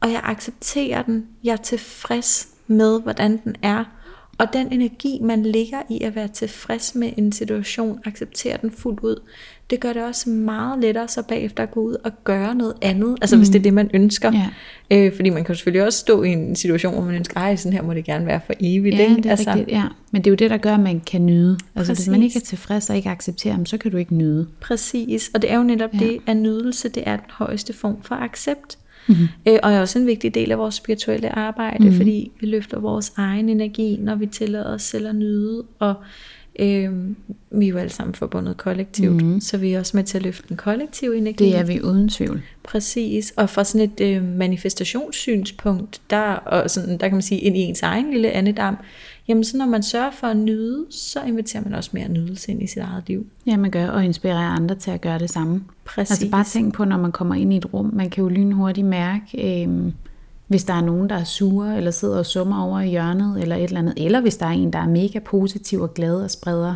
og 0.00 0.12
jeg 0.12 0.20
accepterer 0.24 1.02
den. 1.02 1.26
Jeg 1.44 1.52
er 1.52 1.56
tilfreds 1.56 2.48
med, 2.66 3.00
hvordan 3.02 3.40
den 3.44 3.56
er. 3.62 3.84
Og 4.38 4.52
den 4.52 4.72
energi, 4.72 5.18
man 5.22 5.42
ligger 5.42 5.82
i 5.90 6.00
at 6.02 6.14
være 6.14 6.28
tilfreds 6.28 6.94
med 6.94 7.12
en 7.16 7.32
situation, 7.32 8.00
acceptere 8.04 8.58
den 8.62 8.70
fuldt 8.70 9.00
ud, 9.00 9.16
det 9.70 9.80
gør 9.80 9.92
det 9.92 10.02
også 10.02 10.30
meget 10.30 10.78
lettere 10.78 11.08
så 11.08 11.22
bagefter 11.22 11.62
at 11.62 11.70
gå 11.70 11.80
ud 11.80 11.96
og 12.04 12.12
gøre 12.24 12.54
noget 12.54 12.74
andet. 12.82 13.16
Altså 13.20 13.36
mm. 13.36 13.40
hvis 13.40 13.48
det 13.48 13.58
er 13.58 13.62
det, 13.62 13.74
man 13.74 13.90
ønsker. 13.94 14.32
Ja. 14.32 14.48
Øh, 14.90 15.16
fordi 15.16 15.30
man 15.30 15.44
kan 15.44 15.54
selvfølgelig 15.54 15.86
også 15.86 15.98
stå 15.98 16.22
i 16.22 16.28
en 16.28 16.56
situation, 16.56 16.94
hvor 16.94 17.02
man 17.02 17.14
ønsker, 17.14 17.40
ej, 17.40 17.56
sådan 17.56 17.72
her 17.72 17.82
må 17.82 17.94
det 17.94 18.04
gerne 18.04 18.26
være 18.26 18.40
for 18.46 18.54
evigt. 18.60 18.96
Ja, 18.96 19.02
ikke? 19.02 19.16
det 19.16 19.26
er 19.26 19.30
altså, 19.30 19.50
rigtigt, 19.50 19.70
ja. 19.70 19.82
Men 20.10 20.22
det 20.24 20.26
er 20.26 20.30
jo 20.30 20.36
det, 20.36 20.50
der 20.50 20.56
gør, 20.56 20.74
at 20.74 20.80
man 20.80 21.00
kan 21.00 21.26
nyde. 21.26 21.58
Altså 21.74 21.94
hvis 21.94 22.08
man 22.08 22.20
Præcis. 22.20 22.36
ikke 22.36 22.44
er 22.44 22.46
tilfreds 22.46 22.90
og 22.90 22.96
ikke 22.96 23.08
accepterer 23.08 23.56
dem, 23.56 23.66
så 23.66 23.78
kan 23.78 23.90
du 23.90 23.96
ikke 23.96 24.14
nyde. 24.14 24.46
Præcis, 24.60 25.30
og 25.34 25.42
det 25.42 25.50
er 25.50 25.56
jo 25.56 25.62
netop 25.62 25.94
ja. 25.94 25.98
det, 25.98 26.18
at 26.26 26.36
nydelse, 26.36 26.88
det 26.88 27.02
er 27.06 27.16
den 27.16 27.30
højeste 27.30 27.72
form 27.72 28.02
for 28.02 28.14
accept. 28.14 28.78
Mm-hmm. 29.08 29.28
Øh, 29.48 29.58
og 29.62 29.72
er 29.72 29.80
også 29.80 29.98
en 29.98 30.06
vigtig 30.06 30.34
del 30.34 30.52
af 30.52 30.58
vores 30.58 30.74
spirituelle 30.74 31.38
arbejde, 31.38 31.84
mm-hmm. 31.84 31.96
fordi 31.96 32.32
vi 32.40 32.46
løfter 32.46 32.78
vores 32.78 33.12
egen 33.16 33.48
energi, 33.48 33.96
når 34.00 34.14
vi 34.14 34.26
tillader 34.26 34.74
os 34.74 34.82
selv 34.82 35.08
at 35.08 35.14
nyde, 35.14 35.64
og 35.78 35.94
øh, 36.58 36.90
vi 37.50 37.64
er 37.64 37.68
jo 37.68 37.76
alle 37.76 37.92
sammen 37.92 38.14
forbundet 38.14 38.56
kollektivt, 38.56 39.22
mm-hmm. 39.22 39.40
så 39.40 39.58
vi 39.58 39.72
er 39.72 39.78
også 39.78 39.96
med 39.96 40.04
til 40.04 40.18
at 40.18 40.22
løfte 40.22 40.48
den 40.48 40.56
kollektive 40.56 41.16
energi. 41.16 41.44
Det 41.44 41.56
er 41.56 41.64
vi 41.64 41.82
uden 41.82 42.08
tvivl. 42.08 42.42
Præcis, 42.62 43.32
og 43.36 43.50
fra 43.50 43.64
sådan 43.64 43.90
et 43.90 44.00
øh, 44.00 44.24
manifestationssynspunkt, 44.24 46.00
der, 46.10 46.22
og 46.22 46.70
sådan, 46.70 46.98
der 46.98 47.08
kan 47.08 47.12
man 47.12 47.22
sige, 47.22 47.40
ind 47.40 47.56
i 47.56 47.60
ens 47.60 47.82
egen 47.82 48.10
lille 48.10 48.30
andedam, 48.30 48.76
jamen 49.28 49.44
så 49.44 49.56
når 49.56 49.66
man 49.66 49.82
sørger 49.82 50.10
for 50.10 50.26
at 50.26 50.36
nyde, 50.36 50.86
så 50.90 51.22
inviterer 51.22 51.64
man 51.64 51.74
også 51.74 51.90
mere 51.92 52.08
nydelse 52.08 52.52
ind 52.52 52.62
i 52.62 52.66
sit 52.66 52.82
eget 52.82 53.04
liv. 53.06 53.26
Ja, 53.46 53.56
man 53.56 53.70
gør, 53.70 53.88
og 53.88 54.04
inspirerer 54.04 54.50
andre 54.50 54.74
til 54.74 54.90
at 54.90 55.00
gøre 55.00 55.18
det 55.18 55.30
samme. 55.30 55.64
Præcis. 55.84 56.10
Altså 56.10 56.30
bare 56.30 56.44
tænk 56.44 56.74
på, 56.74 56.84
når 56.84 56.96
man 56.96 57.12
kommer 57.12 57.34
ind 57.34 57.52
i 57.52 57.56
et 57.56 57.74
rum, 57.74 57.90
man 57.92 58.10
kan 58.10 58.22
jo 58.22 58.28
lynhurtigt 58.28 58.86
mærke, 58.86 59.64
øh, 59.64 59.92
hvis 60.46 60.64
der 60.64 60.74
er 60.74 60.80
nogen, 60.80 61.08
der 61.08 61.16
er 61.16 61.24
sure, 61.24 61.76
eller 61.76 61.90
sidder 61.90 62.18
og 62.18 62.26
summer 62.26 62.62
over 62.62 62.80
i 62.80 62.88
hjørnet, 62.88 63.42
eller 63.42 63.56
et 63.56 63.64
eller 63.64 63.78
andet, 63.78 63.94
eller 63.96 64.20
hvis 64.20 64.36
der 64.36 64.46
er 64.46 64.50
en, 64.50 64.72
der 64.72 64.78
er 64.78 64.88
mega 64.88 65.18
positiv 65.18 65.80
og 65.80 65.94
glad 65.94 66.16
og 66.16 66.30
spreder 66.30 66.74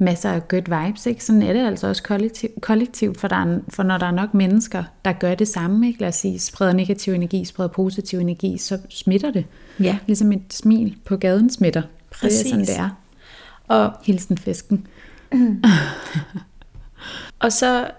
masser 0.00 0.30
af 0.30 0.48
good 0.48 0.84
vibes, 0.86 1.06
ikke? 1.06 1.24
sådan 1.24 1.42
er 1.42 1.52
det 1.52 1.66
altså 1.66 1.86
også 1.86 2.02
kollektiv, 2.02 2.48
kollektivt, 2.60 3.20
for, 3.20 3.28
der 3.28 3.36
er, 3.36 3.58
for 3.68 3.82
når 3.82 3.98
der 3.98 4.06
er 4.06 4.10
nok 4.10 4.34
mennesker, 4.34 4.84
der 5.04 5.12
gør 5.12 5.34
det 5.34 5.48
samme, 5.48 5.86
ikke? 5.86 6.00
lad 6.00 6.08
os 6.08 6.14
sige, 6.14 6.38
spreder 6.38 6.72
negativ 6.72 7.12
energi, 7.12 7.44
spreder 7.44 7.68
positiv 7.68 8.18
energi, 8.18 8.58
så 8.58 8.78
smitter 8.88 9.30
det. 9.30 9.44
Ja. 9.80 9.98
Ligesom 10.06 10.32
et 10.32 10.42
smil 10.50 10.96
på 11.04 11.16
gaden 11.16 11.50
smitter. 11.50 11.80
Det 11.80 11.88
er 11.88 12.20
Præcis. 12.20 12.48
sådan, 12.48 12.64
det 12.64 12.78
er. 12.78 12.90
Og 13.68 13.92
Hilsen 14.02 14.38
fisken. 14.38 14.86
Og 17.38 17.52
så, 17.52 17.90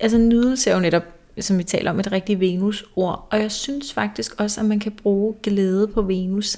altså 0.00 0.18
nydelse 0.18 0.70
er 0.70 0.74
jo 0.74 0.80
netop, 0.80 1.02
som 1.40 1.58
vi 1.58 1.62
taler 1.62 1.90
om, 1.90 2.00
et 2.00 2.12
rigtigt 2.12 2.40
Venus-ord. 2.40 3.28
Og 3.30 3.40
jeg 3.40 3.52
synes 3.52 3.92
faktisk 3.92 4.40
også, 4.40 4.60
at 4.60 4.66
man 4.66 4.80
kan 4.80 4.92
bruge 4.92 5.34
glæde 5.42 5.88
på 5.88 6.02
Venus. 6.02 6.56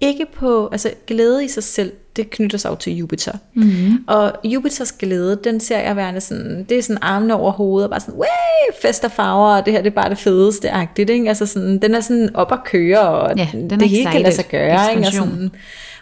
Ikke 0.00 0.26
på, 0.34 0.68
altså 0.72 0.90
glæde 1.06 1.44
i 1.44 1.48
sig 1.48 1.62
selv, 1.62 1.92
det 2.16 2.30
knytter 2.30 2.58
sig 2.58 2.70
jo 2.70 2.74
til 2.74 2.96
Jupiter. 2.96 3.32
Mm-hmm. 3.54 4.04
Og 4.06 4.32
Jupiters 4.44 4.92
glæde, 4.92 5.38
den 5.44 5.60
ser 5.60 5.78
jeg 5.78 5.96
værende 5.96 6.20
sådan, 6.20 6.66
det 6.68 6.78
er 6.78 6.82
sådan 6.82 7.02
armene 7.02 7.34
over 7.34 7.52
hovedet, 7.52 7.84
og 7.84 7.90
bare 7.90 8.00
sådan, 8.00 8.14
way, 8.14 8.78
fest 8.82 9.04
og 9.04 9.10
farver, 9.12 9.56
og 9.56 9.66
det 9.66 9.72
her 9.72 9.82
det 9.82 9.90
er 9.90 9.94
bare 9.94 10.10
det 10.10 10.18
fedeste 10.18 10.70
agtigt, 10.70 11.10
ikke? 11.10 11.28
Altså 11.28 11.46
sådan, 11.46 11.78
den 11.78 11.94
er 11.94 12.00
sådan 12.00 12.36
op 12.36 12.52
at 12.52 12.64
køre, 12.64 13.00
og 13.00 13.38
Ja, 13.38 13.48
den 13.52 13.70
det 13.70 13.88
hele 13.88 14.10
kan 14.10 14.20
lade 14.22 14.34
sig 14.34 14.48
gøre, 14.48 14.90
ikke? 14.90 15.06
Og 15.06 15.12
sådan, 15.12 15.50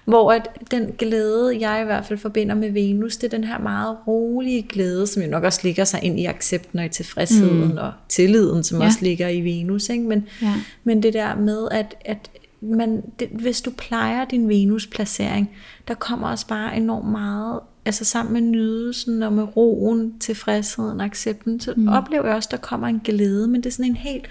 hvor 0.05 0.33
at 0.33 0.49
den 0.71 0.93
glæde, 0.99 1.57
jeg 1.61 1.83
i 1.83 1.85
hvert 1.85 2.05
fald 2.07 2.19
forbinder 2.19 2.55
med 2.55 2.71
Venus, 2.71 3.17
det 3.17 3.33
er 3.33 3.37
den 3.39 3.47
her 3.47 3.59
meget 3.59 3.97
rolige 4.07 4.63
glæde, 4.63 5.07
som 5.07 5.23
jo 5.23 5.29
nok 5.29 5.45
også 5.45 5.61
ligger 5.63 5.85
sig 5.85 6.01
ind 6.03 6.21
i 6.21 6.27
accepten 6.27 6.79
og 6.79 6.85
i 6.85 6.89
tilfredsheden 6.89 7.73
mm. 7.73 7.79
og 7.79 7.93
tilliden, 8.09 8.65
som 8.65 8.81
ja. 8.81 8.87
også 8.87 8.99
ligger 9.03 9.29
i 9.29 9.41
Venus. 9.41 9.89
Ikke? 9.89 10.05
Men, 10.05 10.27
Ja. 10.43 10.55
men 10.85 11.03
det 11.03 11.13
der 11.13 11.37
med, 11.37 11.69
at, 11.71 11.95
at 12.05 12.31
man, 12.61 13.03
det, 13.19 13.29
hvis 13.29 13.61
du 13.61 13.71
plejer 13.71 14.25
din 14.25 14.49
Venus-placering, 14.49 15.51
der 15.89 15.95
kommer 15.95 16.29
også 16.29 16.47
bare 16.47 16.77
enormt 16.77 17.09
meget, 17.11 17.61
altså 17.85 18.05
sammen 18.05 18.33
med 18.33 18.41
nydelsen 18.41 19.23
og 19.23 19.33
med 19.33 19.57
roen, 19.57 20.19
tilfredsheden, 20.21 21.01
accepten, 21.01 21.61
så 21.61 21.75
mm. 21.77 21.89
oplever 21.89 22.27
jeg 22.27 22.35
også, 22.35 22.49
der 22.53 22.57
kommer 22.57 22.87
en 22.87 23.01
glæde, 23.05 23.49
men 23.49 23.61
det 23.61 23.67
er 23.67 23.73
sådan 23.73 23.91
en 23.91 23.97
helt, 23.97 24.27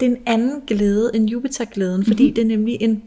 det 0.00 0.06
er 0.06 0.10
en 0.10 0.22
anden 0.26 0.60
glæde 0.66 1.10
end 1.14 1.28
Jupiter-glæden, 1.28 2.04
fordi 2.04 2.26
Mhm. 2.26 2.34
det 2.34 2.42
er 2.42 2.48
nemlig 2.48 2.76
en 2.80 3.02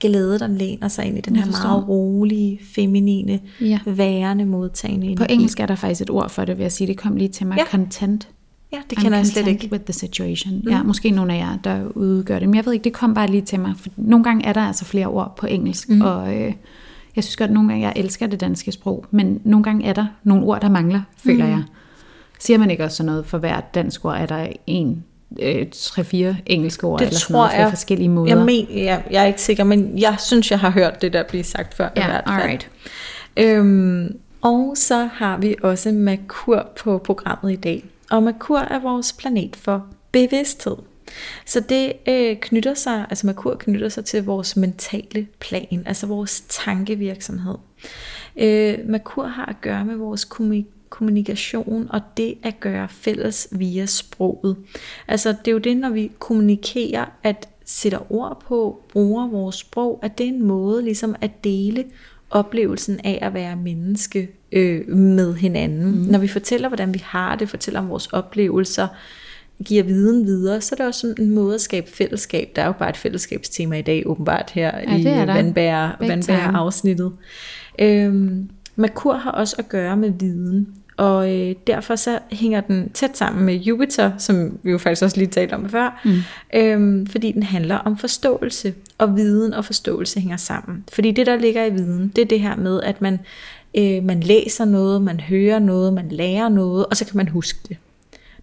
glæde, 0.00 0.38
der 0.38 0.46
læner 0.46 0.88
sig 0.88 1.04
ind 1.04 1.18
i 1.18 1.20
den 1.20 1.36
her 1.36 1.46
meget 1.46 1.88
rolige, 1.88 2.60
feminine, 2.74 3.40
Ja. 3.60 3.78
værende, 3.86 4.44
modtagende 4.46 5.06
På 5.06 5.10
energi. 5.12 5.34
engelsk 5.34 5.60
er 5.60 5.66
der 5.66 5.74
faktisk 5.74 6.00
et 6.00 6.10
ord 6.10 6.30
for 6.30 6.44
det, 6.44 6.56
vil 6.56 6.62
jeg 6.64 6.72
sige. 6.72 6.88
Det 6.88 6.96
kom 6.96 7.16
lige 7.16 7.28
til 7.28 7.46
mig. 7.46 7.56
Ja. 7.58 7.64
Content. 7.64 8.28
Ja, 8.72 8.78
det 8.90 8.98
kender 8.98 9.18
jeg 9.18 9.26
slet 9.26 9.46
ikke. 9.46 9.68
with 9.72 9.84
the 9.84 9.92
situation. 9.92 10.60
Mm. 10.64 10.70
Ja, 10.70 10.82
måske 10.82 11.10
nogle 11.10 11.34
af 11.34 11.38
jer, 11.38 11.58
der 11.64 11.84
udgør 11.94 12.38
det. 12.38 12.48
Men 12.48 12.54
jeg 12.56 12.66
ved 12.66 12.72
ikke, 12.72 12.84
det 12.84 12.92
kom 12.92 13.14
bare 13.14 13.26
lige 13.26 13.42
til 13.42 13.60
mig. 13.60 13.74
For 13.80 13.88
nogle 13.96 14.24
gange 14.24 14.44
er 14.46 14.52
der 14.52 14.60
altså 14.60 14.84
flere 14.84 15.06
ord 15.06 15.34
på 15.36 15.46
engelsk. 15.46 15.88
Mm. 15.88 16.00
Og 16.00 16.34
øh, 16.36 16.52
jeg 17.16 17.24
synes 17.24 17.36
godt, 17.36 17.50
at 17.50 17.54
nogle 17.54 17.68
gange, 17.68 17.86
jeg 17.86 17.92
elsker 17.96 18.26
det 18.26 18.40
danske 18.40 18.72
sprog. 18.72 19.04
Men 19.10 19.40
nogle 19.44 19.64
gange 19.64 19.86
er 19.86 19.92
der 19.92 20.06
nogle 20.24 20.44
ord, 20.44 20.60
der 20.60 20.68
mangler, 20.68 21.00
føler 21.16 21.44
mm. 21.44 21.50
jeg. 21.50 21.62
Siger 22.38 22.58
man 22.58 22.70
ikke 22.70 22.84
også 22.84 22.96
sådan 22.96 23.06
noget, 23.06 23.26
for 23.26 23.38
hvert 23.38 23.74
dansk 23.74 24.04
ord 24.04 24.16
er 24.16 24.26
der 24.26 24.46
en, 24.66 25.04
øh, 25.42 25.66
tre-fire 25.72 26.36
engelske 26.46 26.86
ord, 26.86 26.98
Det 26.98 27.06
eller 27.06 27.18
sådan 27.18 27.34
noget, 27.34 27.50
på 27.50 27.56
jeg. 27.56 27.70
forskellige 27.70 28.08
måder. 28.08 28.36
Jeg, 28.36 28.44
men, 28.46 28.66
ja, 28.70 29.00
jeg 29.10 29.22
er 29.22 29.26
ikke 29.26 29.42
sikker, 29.42 29.64
men 29.64 29.98
jeg 29.98 30.16
synes, 30.18 30.50
jeg 30.50 30.60
har 30.60 30.70
hørt 30.70 31.02
det 31.02 31.12
der 31.12 31.22
blive 31.28 31.44
sagt 31.44 31.74
før. 31.74 31.88
i 31.88 31.90
ja, 31.96 32.06
hvert 32.06 32.24
fald. 32.26 32.40
alright. 32.40 32.70
Øhm, 33.36 34.16
og 34.42 34.72
så 34.76 35.08
har 35.12 35.38
vi 35.38 35.54
også 35.62 35.92
Merkur 35.92 36.68
på 36.82 36.98
programmet 36.98 37.52
i 37.52 37.56
dag. 37.56 37.84
Og 38.10 38.22
Merkur 38.22 38.58
er 38.58 38.78
vores 38.78 39.12
planet 39.12 39.56
for 39.56 39.86
bevidsthed. 40.12 40.76
Så 41.46 41.60
det 41.60 41.92
øh, 42.08 42.36
knytter 42.40 42.74
sig, 42.74 43.06
altså 43.10 43.26
Merkur 43.26 43.54
knytter 43.54 43.88
sig 43.88 44.04
til 44.04 44.24
vores 44.24 44.56
mentale 44.56 45.26
plan, 45.38 45.82
altså 45.86 46.06
vores 46.06 46.44
tankevirksomhed. 46.48 47.54
Øh, 48.36 48.78
Merkur 48.84 49.26
har 49.26 49.46
at 49.46 49.60
gøre 49.60 49.84
med 49.84 49.96
vores 49.96 50.24
kommunikation 50.24 50.72
kommunikation 50.88 51.88
og 51.90 52.00
det 52.16 52.34
at 52.42 52.60
gøre 52.60 52.88
fælles 52.88 53.48
via 53.52 53.86
sproget. 53.86 54.56
Altså 55.08 55.28
det 55.28 55.48
er 55.48 55.52
jo 55.52 55.58
det, 55.58 55.76
når 55.76 55.90
vi 55.90 56.12
kommunikerer, 56.18 57.04
at 57.22 57.48
sætter 57.64 58.12
ord 58.12 58.42
på, 58.48 58.82
bruger 58.92 59.26
vores 59.26 59.56
sprog, 59.56 60.00
at 60.02 60.18
det 60.18 60.24
er 60.24 60.28
en 60.28 60.42
måde 60.42 60.82
ligesom 60.82 61.16
at 61.20 61.44
dele 61.44 61.84
oplevelsen 62.30 63.00
af 63.04 63.18
at 63.22 63.34
være 63.34 63.56
menneske 63.56 64.28
øh, 64.52 64.88
med 64.88 65.34
hinanden. 65.34 65.86
Mm. 65.86 66.10
Når 66.10 66.18
vi 66.18 66.28
fortæller, 66.28 66.68
hvordan 66.68 66.94
vi 66.94 67.02
har 67.04 67.36
det, 67.36 67.48
fortæller 67.48 67.80
om 67.80 67.88
vores 67.88 68.06
oplevelser, 68.06 68.88
giver 69.64 69.82
viden 69.82 70.26
videre, 70.26 70.60
så 70.60 70.74
er 70.74 70.76
det 70.76 70.86
også 70.86 71.00
sådan 71.00 71.24
en 71.24 71.30
måde 71.30 71.54
at 71.54 71.60
skabe 71.60 71.90
fællesskab. 71.90 72.48
Der 72.56 72.62
er 72.62 72.66
jo 72.66 72.72
bare 72.72 72.90
et 72.90 72.96
fællesskabstema 72.96 73.78
i 73.78 73.82
dag, 73.82 74.02
åbenbart 74.06 74.50
her 74.50 74.78
Ja, 74.78 74.96
i 74.96 75.06
er 75.06 75.26
vandbærer, 75.26 75.96
Big 76.00 76.08
vandbærer 76.08 76.46
time. 76.46 76.58
afsnittet. 76.58 77.12
Øhm, 77.78 78.48
Merkur 78.76 79.14
har 79.14 79.30
også 79.30 79.56
at 79.58 79.68
gøre 79.68 79.96
med 79.96 80.12
viden, 80.20 80.68
og 80.96 81.34
øh, 81.34 81.54
derfor 81.66 81.96
så 81.96 82.18
hænger 82.32 82.60
den 82.60 82.90
tæt 82.94 83.16
sammen 83.16 83.44
med 83.44 83.54
Jupiter, 83.54 84.12
som 84.18 84.58
vi 84.62 84.70
jo 84.70 84.78
faktisk 84.78 85.02
også 85.02 85.16
lige 85.16 85.28
talte 85.28 85.54
om 85.54 85.68
før, 85.68 86.00
mm. 86.04 86.18
øhm, 86.54 87.06
fordi 87.06 87.32
den 87.32 87.42
handler 87.42 87.76
om 87.76 87.96
forståelse, 87.98 88.74
og 88.98 89.16
viden 89.16 89.54
og 89.54 89.64
forståelse 89.64 90.20
hænger 90.20 90.36
sammen. 90.36 90.84
Fordi 90.92 91.10
det, 91.10 91.26
der 91.26 91.36
ligger 91.36 91.64
i 91.64 91.70
viden, 91.70 92.12
det 92.16 92.22
er 92.22 92.26
det 92.26 92.40
her 92.40 92.56
med, 92.56 92.82
at 92.82 93.02
man, 93.02 93.20
øh, 93.78 94.04
man 94.04 94.20
læser 94.20 94.64
noget, 94.64 95.02
man 95.02 95.20
hører 95.20 95.58
noget, 95.58 95.92
man 95.92 96.08
lærer 96.08 96.48
noget, 96.48 96.86
og 96.86 96.96
så 96.96 97.04
kan 97.04 97.16
man 97.16 97.28
huske 97.28 97.58
det. 97.68 97.76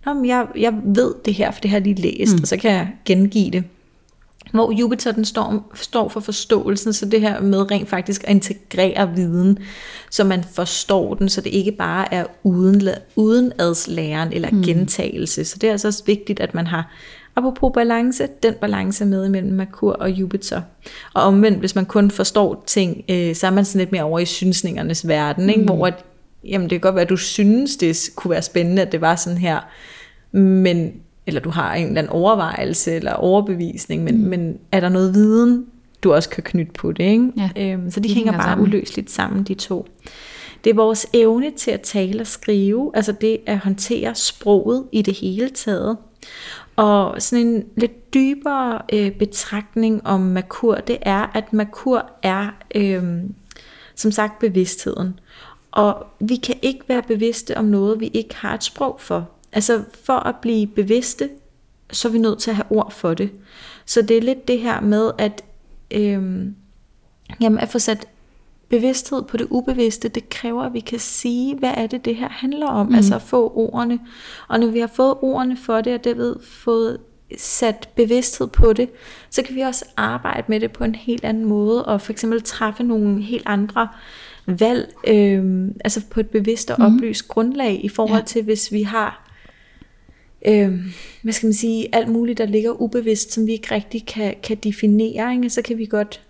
Nå, 0.05 0.13
men 0.13 0.25
jeg, 0.25 0.47
jeg 0.57 0.73
ved 0.83 1.13
det 1.25 1.33
her, 1.33 1.51
for 1.51 1.61
det 1.61 1.69
har 1.69 1.77
jeg 1.77 1.87
lige 1.87 2.01
læst, 2.01 2.35
mm. 2.35 2.41
og 2.41 2.47
så 2.47 2.57
kan 2.57 2.71
jeg 2.71 2.87
gengive 3.05 3.51
det. 3.51 3.63
Hvor 4.51 4.71
Jupiter 4.71 5.11
den 5.11 5.25
står, 5.25 5.71
står 5.73 6.09
for 6.09 6.19
forståelsen, 6.19 6.93
så 6.93 7.05
det 7.05 7.21
her 7.21 7.41
med 7.41 7.71
rent 7.71 7.89
faktisk 7.89 8.23
at 8.23 8.29
integrere 8.29 9.15
viden, 9.15 9.57
så 10.11 10.23
man 10.23 10.43
forstår 10.43 11.13
den, 11.13 11.29
så 11.29 11.41
det 11.41 11.49
ikke 11.49 11.71
bare 11.71 12.13
er 12.13 12.25
uden, 12.43 12.89
udenadslæren 13.15 14.33
eller 14.33 14.49
mm. 14.51 14.63
gentagelse. 14.63 15.45
Så 15.45 15.57
det 15.61 15.67
er 15.67 15.71
altså 15.71 15.87
også 15.87 16.03
vigtigt, 16.05 16.39
at 16.39 16.53
man 16.53 16.67
har, 16.67 16.91
apropos 17.35 17.71
balance, 17.73 18.27
den 18.43 18.53
balance 18.61 19.05
med 19.05 19.25
imellem 19.25 19.53
Merkur 19.53 19.91
og 19.93 20.11
Jupiter. 20.11 20.61
Og 21.13 21.23
omvendt, 21.23 21.59
hvis 21.59 21.75
man 21.75 21.85
kun 21.85 22.11
forstår 22.11 22.63
ting, 22.67 23.03
øh, 23.09 23.35
så 23.35 23.47
er 23.47 23.51
man 23.51 23.65
sådan 23.65 23.79
lidt 23.79 23.91
mere 23.91 24.03
over 24.03 24.19
i 24.19 24.25
synsningernes 24.25 25.07
verden, 25.07 25.49
ikke? 25.49 25.63
hvor 25.63 25.87
at, 25.87 26.05
jamen, 26.43 26.69
det 26.69 26.71
kan 26.71 26.79
godt 26.79 26.95
være, 26.95 27.03
at 27.03 27.09
du 27.09 27.17
synes, 27.17 27.77
det 27.77 28.09
kunne 28.15 28.31
være 28.31 28.41
spændende, 28.41 28.81
at 28.81 28.91
det 28.91 29.01
var 29.01 29.15
sådan 29.15 29.37
her, 29.37 29.59
men 30.37 30.93
eller 31.27 31.41
du 31.41 31.49
har 31.49 31.73
en 31.73 31.87
eller 31.87 32.01
anden 32.01 32.13
overvejelse 32.13 32.95
eller 32.95 33.13
overbevisning, 33.13 34.03
men, 34.03 34.17
mm. 34.17 34.29
men 34.29 34.57
er 34.71 34.79
der 34.79 34.89
noget 34.89 35.13
viden, 35.13 35.65
du 36.03 36.13
også 36.13 36.29
kan 36.29 36.43
knytte 36.43 36.71
på 36.71 36.91
det, 36.91 37.03
ikke? 37.03 37.31
Ja, 37.37 37.49
øhm, 37.57 37.91
så 37.91 37.99
de, 37.99 38.09
de 38.09 38.13
hænger 38.13 38.31
hænger 38.31 38.43
bare 38.43 38.51
sammen. 38.51 38.67
uløseligt 38.67 39.11
sammen, 39.11 39.43
de 39.43 39.53
to. 39.53 39.87
Det 40.63 40.69
er 40.69 40.73
vores 40.73 41.07
evne 41.13 41.51
til 41.51 41.71
at 41.71 41.81
tale 41.81 42.21
og 42.21 42.27
skrive, 42.27 42.91
altså 42.93 43.11
det 43.11 43.37
at 43.45 43.57
håndtere 43.57 44.15
sproget 44.15 44.83
i 44.91 45.01
det 45.01 45.17
hele 45.17 45.49
taget. 45.49 45.97
Og 46.75 47.21
sådan 47.21 47.47
en 47.47 47.65
lidt 47.75 48.13
dybere 48.13 48.81
øh, 48.93 49.11
betragtning 49.11 50.07
om 50.07 50.21
Merkur, 50.21 50.75
det 50.75 50.97
er, 51.01 51.31
at 51.33 51.53
Merkur 51.53 52.11
er 52.23 52.49
øh, 52.75 53.03
som 53.95 54.11
sagt 54.11 54.39
bevidstheden. 54.39 55.19
Og 55.71 56.05
vi 56.19 56.35
kan 56.35 56.55
ikke 56.61 56.81
være 56.87 57.01
bevidste 57.01 57.57
om 57.57 57.65
noget, 57.65 57.99
vi 57.99 58.07
ikke 58.07 58.35
har 58.35 58.53
et 58.53 58.63
sprog 58.63 58.95
for. 58.99 59.29
Altså 59.51 59.83
for 60.03 60.13
at 60.13 60.35
blive 60.41 60.67
bevidste, 60.67 61.29
så 61.91 62.07
er 62.07 62.11
vi 62.11 62.17
nødt 62.17 62.39
til 62.39 62.51
at 62.51 62.55
have 62.55 62.71
ord 62.71 62.91
for 62.91 63.13
det. 63.13 63.31
Så 63.85 64.01
det 64.01 64.17
er 64.17 64.21
lidt 64.21 64.47
det 64.47 64.59
her 64.59 64.81
med, 64.81 65.11
at, 65.17 65.43
øh, 65.91 66.45
jamen 67.41 67.59
at 67.59 67.69
få 67.69 67.79
sat 67.79 68.07
bevidsthed 68.77 69.21
på 69.23 69.37
det 69.37 69.47
ubevidste, 69.49 70.09
det 70.09 70.29
kræver, 70.29 70.63
at 70.63 70.73
vi 70.73 70.79
kan 70.79 70.99
sige, 70.99 71.55
hvad 71.55 71.71
er 71.77 71.87
det, 71.87 72.05
det 72.05 72.15
her 72.15 72.29
handler 72.29 72.67
om. 72.67 72.87
Mm. 72.87 72.95
Altså 72.95 73.15
at 73.15 73.21
få 73.21 73.51
ordene. 73.55 73.99
Og 74.47 74.59
når 74.59 74.67
vi 74.67 74.79
har 74.79 74.87
fået 74.87 75.15
ordene 75.21 75.57
for 75.57 75.81
det, 75.81 75.93
og 75.93 76.03
derved 76.03 76.35
fået 76.43 76.97
sat 77.37 77.89
bevidsthed 77.95 78.47
på 78.47 78.73
det, 78.73 78.89
så 79.29 79.41
kan 79.41 79.55
vi 79.55 79.61
også 79.61 79.85
arbejde 79.97 80.43
med 80.47 80.59
det 80.59 80.71
på 80.71 80.83
en 80.83 80.95
helt 80.95 81.25
anden 81.25 81.45
måde, 81.45 81.85
og 81.85 82.01
for 82.01 82.11
eksempel 82.11 82.41
træffe 82.41 82.83
nogle 82.83 83.21
helt 83.21 83.43
andre 83.45 83.87
valg, 84.45 84.93
øh, 85.07 85.67
altså 85.85 86.01
på 86.09 86.19
et 86.19 86.29
bevidst 86.29 86.71
og 86.71 86.85
oplyst 86.85 87.27
grundlag, 87.27 87.85
i 87.85 87.89
forhold 87.89 88.19
Ja. 88.21 88.25
til 88.25 88.43
hvis 88.43 88.71
vi 88.71 88.81
har 88.83 89.29
øh, 90.47 90.79
hvad 91.21 91.33
skal 91.33 91.47
man 91.47 91.53
sige, 91.53 91.95
alt 91.95 92.07
muligt, 92.09 92.37
der 92.37 92.45
ligger 92.45 92.81
ubevidst, 92.81 93.33
som 93.33 93.47
vi 93.47 93.51
ikke 93.51 93.75
rigtig 93.75 94.05
kan, 94.05 94.35
kan 94.43 94.57
definere, 94.57 95.35
ikke? 95.35 95.49
så 95.49 95.61
kan 95.61 95.77
vi 95.77 95.85
godt 95.85 96.21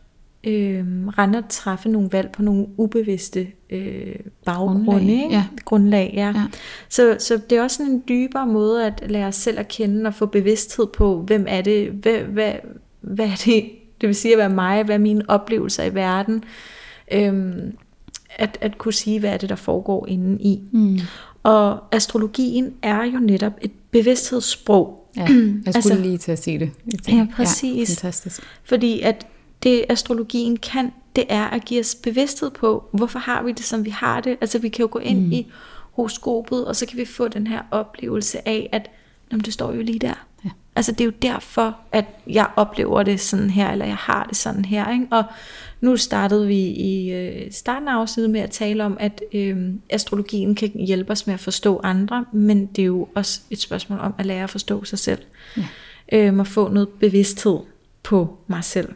øh, 0.43 0.85
rende 1.07 1.37
og 1.39 1.43
træffe 1.49 1.89
nogle 1.89 2.09
valg 2.11 2.31
på 2.31 2.41
nogle 2.41 2.67
ubevidste 2.77 3.47
øh, 3.69 4.15
baggrunde, 4.45 4.85
Grundlag, 4.85 5.15
ikke? 5.15 5.35
ja. 5.35 5.43
grundlag. 5.65 6.11
Ja. 6.13 6.27
Ja. 6.27 6.43
Så, 6.89 7.15
så 7.19 7.41
det 7.49 7.57
er 7.57 7.61
også 7.63 7.77
sådan 7.77 7.91
en 7.91 8.03
dybere 8.09 8.47
måde 8.47 8.85
at 8.85 9.03
lære 9.11 9.27
os 9.27 9.35
selv 9.35 9.59
at 9.59 9.67
kende 9.67 10.07
og 10.07 10.13
få 10.13 10.25
bevidsthed 10.25 10.87
på, 10.87 11.21
hvem 11.21 11.45
er 11.47 11.61
det, 11.61 11.89
hvad, 11.91 12.19
hvad, 12.19 12.53
hvad 13.01 13.25
er 13.25 13.41
det, 13.45 13.63
det 14.01 14.07
vil 14.07 14.15
sige 14.15 14.31
at 14.33 14.37
være 14.37 14.49
mig, 14.49 14.83
hvad 14.83 14.95
er 14.95 14.99
mine 14.99 15.23
oplevelser 15.27 15.83
i 15.83 15.93
verden, 15.95 16.43
øhm, 17.13 17.77
at, 18.35 18.57
at 18.61 18.77
kunne 18.77 18.93
sige, 18.93 19.19
hvad 19.19 19.29
er 19.29 19.37
det, 19.37 19.49
der 19.49 19.55
foregår 19.55 20.07
inde 20.07 20.41
i. 20.43 20.61
Mm. 20.71 20.99
Og 21.43 21.79
astrologien 21.91 22.73
er 22.81 23.03
jo 23.03 23.19
netop 23.19 23.53
et 23.61 23.71
bevidsthedssprog. 23.91 25.09
Ja, 25.17 25.21
jeg 25.21 25.29
skulle 25.29 25.75
Altså- 25.75 25.95
lige 25.95 26.17
til 26.17 26.31
at 26.31 26.39
sige 26.43 26.59
det. 26.59 26.71
Tænkte, 26.91 27.11
Ja, 27.15 27.27
præcis. 27.35 27.89
Ja, 27.89 27.93
fantastisk. 28.07 28.41
Fordi 28.63 29.01
at 29.01 29.27
det 29.63 29.85
astrologien 29.89 30.57
kan, 30.57 30.91
det 31.15 31.25
er 31.29 31.43
at 31.43 31.65
give 31.65 31.79
os 31.79 31.95
bevidsthed 31.95 32.51
på, 32.51 32.89
hvorfor 32.91 33.19
har 33.19 33.43
vi 33.43 33.51
det, 33.51 33.65
som 33.65 33.85
vi 33.85 33.89
har 33.89 34.21
det. 34.21 34.37
Altså 34.41 34.59
vi 34.59 34.69
kan 34.69 34.83
jo 34.83 34.89
gå 34.91 34.99
ind 34.99 35.25
mm. 35.25 35.31
i 35.31 35.47
horoskopet, 35.91 36.65
og 36.65 36.75
så 36.75 36.85
kan 36.85 36.97
vi 36.97 37.05
få 37.05 37.27
den 37.27 37.47
her 37.47 37.61
oplevelse 37.71 38.47
af, 38.47 38.69
at 38.71 38.89
jamen, 39.31 39.43
det 39.43 39.53
står 39.53 39.73
jo 39.73 39.81
lige 39.81 39.99
der. 39.99 40.25
Ja. 40.45 40.49
Altså 40.75 40.91
det 40.91 41.01
er 41.01 41.05
jo 41.05 41.13
derfor, 41.21 41.77
at 41.91 42.05
jeg 42.27 42.47
oplever 42.55 43.03
det 43.03 43.19
sådan 43.19 43.49
her, 43.49 43.71
eller 43.71 43.85
jeg 43.85 43.95
har 43.95 44.23
det 44.23 44.37
sådan 44.37 44.65
her. 44.65 44.91
Ikke? 44.91 45.07
Og 45.11 45.23
nu 45.81 45.97
startede 45.97 46.47
vi 46.47 46.59
i 46.65 47.11
øh, 47.11 47.51
starten 47.51 47.87
af 47.87 47.93
afsnittet 47.93 48.29
med 48.29 48.41
at 48.41 48.51
tale 48.51 48.83
om, 48.83 48.97
at 48.99 49.21
øh, 49.33 49.57
astrologien 49.89 50.55
kan 50.55 50.69
hjælpe 50.69 51.11
os 51.11 51.27
med 51.27 51.33
at 51.33 51.39
forstå 51.39 51.81
andre, 51.83 52.25
men 52.33 52.65
det 52.65 52.81
er 52.81 52.85
jo 52.85 53.07
også 53.15 53.41
et 53.49 53.59
spørgsmål 53.59 53.99
om 53.99 54.13
at 54.17 54.25
lære 54.25 54.43
at 54.43 54.49
forstå 54.49 54.83
sig 54.83 54.99
selv. 54.99 55.19
Ja. 55.57 55.65
Øh, 56.11 56.39
at 56.39 56.47
få 56.47 56.69
noget 56.69 56.89
bevidsthed 56.89 57.59
på 58.03 58.37
mig 58.47 58.63
selv. 58.63 58.89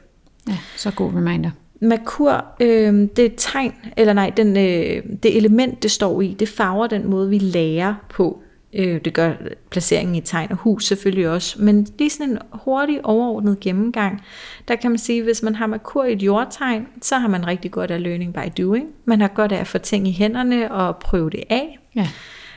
Ja, 0.47 0.57
så 0.75 0.91
god 0.91 1.13
reminder. 1.13 1.51
Merkur, 1.81 2.45
øh, 2.59 2.93
det 3.15 3.19
er 3.19 3.25
et 3.25 3.33
tegn, 3.37 3.73
eller 3.97 4.13
nej, 4.13 4.29
den, 4.37 4.57
øh, 4.57 5.03
det 5.23 5.37
element, 5.37 5.83
det 5.83 5.91
står 5.91 6.21
i, 6.21 6.35
det 6.39 6.49
farver 6.49 6.87
den 6.87 7.09
måde, 7.09 7.29
vi 7.29 7.37
lærer 7.37 7.95
på. 8.09 8.41
Øh, 8.73 9.01
det 9.05 9.13
gør 9.13 9.33
placeringen 9.69 10.15
i 10.15 10.21
tegn 10.21 10.51
og 10.51 10.57
hus 10.57 10.85
selvfølgelig 10.85 11.29
også. 11.29 11.61
Men 11.61 11.87
lige 11.99 12.09
sådan 12.09 12.31
en 12.31 12.37
hurtig 12.51 13.05
overordnet 13.05 13.59
gennemgang, 13.59 14.21
der 14.67 14.75
kan 14.75 14.91
man 14.91 14.97
sige, 14.97 15.23
hvis 15.23 15.43
man 15.43 15.55
har 15.55 15.67
Merkur 15.67 16.03
i 16.03 16.13
et 16.13 16.23
jordtegn, 16.23 16.87
så 17.01 17.17
har 17.17 17.27
man 17.27 17.47
rigtig 17.47 17.71
godt 17.71 17.91
af 17.91 18.03
learning 18.03 18.33
by 18.33 18.61
doing. 18.61 18.87
Man 19.05 19.21
har 19.21 19.27
godt 19.27 19.51
af 19.51 19.59
at 19.59 19.67
få 19.67 19.77
ting 19.77 20.07
i 20.07 20.11
hænderne 20.11 20.71
og 20.71 20.97
prøve 20.97 21.29
det 21.29 21.43
af. 21.49 21.79
Ja. 21.95 22.07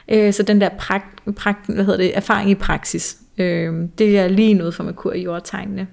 Øh, 0.09 0.33
så 0.33 0.43
den 0.43 0.61
der 0.61 0.69
prakt, 0.69 1.35
prakt, 1.37 1.67
hvad 1.67 1.85
hedder 1.85 1.99
det, 1.99 2.17
erfaring 2.17 2.51
i 2.51 2.55
praksis, 2.55 3.17
øh, 3.39 3.75
det 3.99 4.19
er 4.19 4.29
lige 4.29 4.55
noget 4.55 4.75
for 4.75 4.85
Merkur 4.85 5.13
i 5.13 5.23
jordtegnene. 5.23 5.87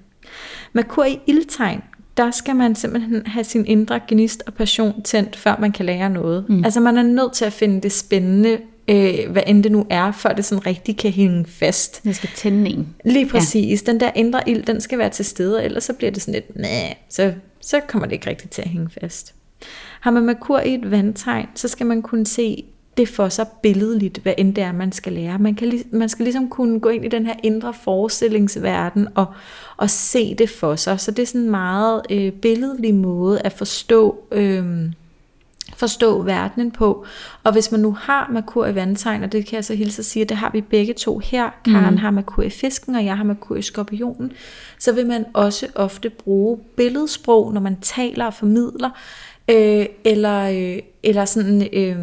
Merkur 0.72 1.04
i 1.04 1.20
ildtegn, 1.26 1.82
der 2.16 2.30
skal 2.30 2.56
man 2.56 2.74
simpelthen 2.74 3.26
have 3.26 3.44
sin 3.44 3.66
indre 3.66 4.00
gnist 4.08 4.42
og 4.46 4.54
passion 4.54 5.02
tændt, 5.02 5.36
før 5.36 5.56
man 5.60 5.72
kan 5.72 5.86
lære 5.86 6.10
noget. 6.10 6.48
Mm. 6.48 6.64
Altså 6.64 6.80
man 6.80 6.98
er 6.98 7.02
nødt 7.02 7.32
til 7.32 7.44
at 7.44 7.52
finde 7.52 7.80
det 7.80 7.92
spændende, 7.92 8.58
øh, 8.88 9.30
hvad 9.30 9.42
end 9.46 9.62
det 9.62 9.72
nu 9.72 9.86
er, 9.90 10.12
før 10.12 10.32
det 10.32 10.44
sådan 10.44 10.66
rigtig 10.66 10.96
kan 10.96 11.10
hænge 11.10 11.44
fast. 11.46 12.00
Jeg 12.04 12.14
skal 12.14 12.30
tænde 12.34 12.70
en. 12.70 12.94
Lige 13.04 13.28
præcis. 13.28 13.82
Ja. 13.86 13.92
Den 13.92 14.00
der 14.00 14.10
indre 14.14 14.48
ild, 14.48 14.62
den 14.62 14.80
skal 14.80 14.98
være 14.98 15.10
til 15.10 15.24
stede, 15.24 15.64
ellers 15.64 15.84
så 15.84 15.92
bliver 15.92 16.10
det 16.10 16.22
sådan 16.22 16.34
lidt, 16.34 16.56
næh, 16.56 16.94
så, 17.08 17.32
så 17.60 17.80
kommer 17.88 18.06
det 18.06 18.12
ikke 18.12 18.30
rigtigt 18.30 18.52
til 18.52 18.62
at 18.62 18.68
hænge 18.68 18.88
fast. 19.00 19.34
Har 20.00 20.10
man 20.10 20.22
Merkur 20.22 20.58
i 20.58 20.74
et 20.74 20.90
vandtegn, 20.90 21.46
så 21.54 21.68
skal 21.68 21.86
man 21.86 22.02
kunne 22.02 22.26
se 22.26 22.64
det 22.98 23.08
for 23.08 23.28
sig 23.28 23.46
billedligt, 23.62 24.18
hvad 24.18 24.34
end 24.38 24.54
det 24.54 24.64
er, 24.64 24.72
man 24.72 24.92
skal 24.92 25.12
lære. 25.12 25.38
Man, 25.38 25.54
kan, 25.54 25.82
man 25.92 26.08
skal 26.08 26.24
ligesom 26.24 26.48
kunne 26.48 26.80
gå 26.80 26.88
ind 26.88 27.04
i 27.04 27.08
den 27.08 27.26
her 27.26 27.34
indre 27.42 27.74
forestillingsverden 27.74 29.08
og, 29.14 29.26
og 29.76 29.90
se 29.90 30.34
det 30.34 30.50
for 30.50 30.76
sig. 30.76 31.00
Så 31.00 31.10
det 31.10 31.22
er 31.22 31.26
sådan 31.26 31.40
en 31.40 31.50
meget 31.50 32.02
øh, 32.10 32.32
billedlig 32.32 32.94
måde 32.94 33.40
at 33.40 33.52
forstå... 33.52 34.18
Øh, 34.32 34.64
forstå 35.76 36.22
verdenen 36.22 36.70
på. 36.70 37.04
Og 37.44 37.52
hvis 37.52 37.72
man 37.72 37.80
nu 37.80 37.92
har 37.92 38.28
Merkur 38.32 38.66
i 38.66 38.74
vandtegn, 38.74 39.22
og 39.22 39.32
det 39.32 39.46
kan 39.46 39.56
jeg 39.56 39.64
så 39.64 39.74
hilse 39.74 40.00
at 40.00 40.06
sige, 40.06 40.22
at 40.22 40.28
det 40.28 40.36
har 40.36 40.50
vi 40.52 40.60
begge 40.60 40.94
to 40.94 41.18
her, 41.18 41.50
Karen 41.64 41.94
mm. 41.94 41.96
har 41.96 42.10
Merkur 42.10 42.42
i 42.42 42.50
fisken, 42.50 42.94
og 42.94 43.04
jeg 43.04 43.16
har 43.16 43.24
Merkur 43.24 43.56
i 43.56 43.62
skorpionen, 43.62 44.32
så 44.78 44.92
vil 44.92 45.06
man 45.06 45.24
også 45.34 45.66
ofte 45.74 46.10
bruge 46.10 46.58
billedsprog, 46.76 47.52
når 47.52 47.60
man 47.60 47.76
taler 47.80 48.26
og 48.26 48.34
formidler, 48.34 48.90
øh, 49.50 49.86
eller, 50.04 50.42
øh, 50.42 50.82
eller 51.02 51.24
sådan... 51.24 51.68
Øh, 51.72 51.96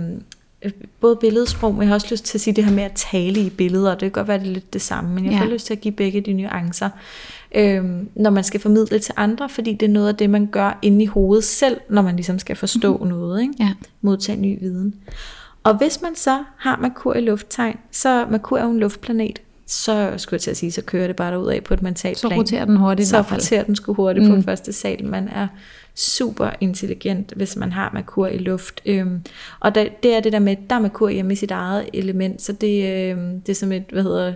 både 0.99 1.15
billedsprog, 1.15 1.73
men 1.73 1.81
jeg 1.81 1.87
har 1.87 1.95
også 1.95 2.07
lyst 2.11 2.25
til 2.25 2.37
at 2.37 2.41
sige 2.41 2.53
det 2.53 2.65
her 2.65 2.71
med 2.71 2.83
at 2.83 2.91
tale 2.95 3.39
i 3.41 3.49
billeder, 3.49 3.91
det 3.91 3.99
kan 3.99 4.11
godt 4.11 4.27
være 4.27 4.39
det 4.39 4.47
er 4.47 4.51
lidt 4.51 4.73
det 4.73 4.81
samme, 4.81 5.15
men 5.15 5.25
jeg 5.25 5.31
ja. 5.31 5.37
har 5.37 5.45
lyst 5.45 5.65
til 5.65 5.73
at 5.73 5.81
give 5.81 5.91
begge 5.91 6.21
de 6.21 6.33
nuancer 6.33 6.89
øhm, 7.55 8.09
når 8.15 8.29
man 8.29 8.43
skal 8.43 8.59
formidle 8.59 8.99
til 8.99 9.13
andre, 9.17 9.49
fordi 9.49 9.73
det 9.73 9.85
er 9.85 9.93
noget 9.93 10.07
af 10.07 10.15
det, 10.15 10.29
man 10.29 10.45
gør 10.45 10.79
inde 10.81 11.03
i 11.03 11.05
hovedet 11.05 11.43
selv, 11.43 11.77
når 11.89 12.01
man 12.01 12.15
ligesom 12.15 12.39
skal 12.39 12.55
forstå 12.55 12.93
mm-hmm. 12.93 13.09
noget, 13.09 13.41
ikke? 13.41 13.53
Ja. 13.59 13.73
modtage 14.01 14.41
ny 14.41 14.59
viden. 14.59 14.93
Og 15.63 15.77
hvis 15.77 16.01
man 16.01 16.15
så 16.15 16.43
har 16.57 16.77
Merkur 16.81 17.13
i 17.13 17.21
lufttegn, 17.21 17.77
så 17.91 18.25
Merkur 18.31 18.57
er 18.57 18.63
jo 18.63 18.71
en 18.71 18.79
luftplanet, 18.79 19.41
så 19.67 20.13
skulle 20.17 20.33
jeg 20.33 20.41
til 20.41 20.51
at 20.51 20.57
sige, 20.57 20.71
så 20.71 20.81
kører 20.81 21.07
det 21.07 21.15
bare 21.15 21.39
ud 21.39 21.47
af 21.47 21.63
på 21.63 21.73
et 21.73 21.81
mentalt 21.81 22.21
plan. 22.21 22.31
Så 22.31 22.37
roterer 22.37 22.65
den 22.65 22.77
hurtigt 22.77 23.07
Så 23.07 23.21
roterer 23.21 23.63
den 23.63 23.75
sgu 23.75 23.93
hurtigt 23.93 24.29
mm. 24.29 24.35
på 24.35 24.41
første 24.41 24.73
sal. 24.73 25.05
Man 25.05 25.27
er 25.27 25.47
super 25.95 26.49
intelligent, 26.61 27.33
hvis 27.35 27.55
man 27.55 27.71
har 27.71 27.91
Merkur 27.93 28.27
i 28.27 28.37
luft. 28.37 28.81
Øhm, 28.85 29.21
og 29.59 29.75
der, 29.75 29.87
det 30.03 30.15
er 30.15 30.19
det 30.19 30.33
der 30.33 30.39
med, 30.39 30.55
der 30.69 30.75
er 30.75 30.79
Merkur 30.79 31.09
hjemme 31.09 31.33
i 31.33 31.35
sit 31.35 31.51
eget 31.51 31.89
element, 31.93 32.41
så 32.41 32.53
det, 32.53 33.09
øhm, 33.11 33.41
det 33.41 33.49
er 33.49 33.55
som 33.55 33.71
et, 33.71 33.83
hvad 33.91 34.03
hedder 34.03 34.33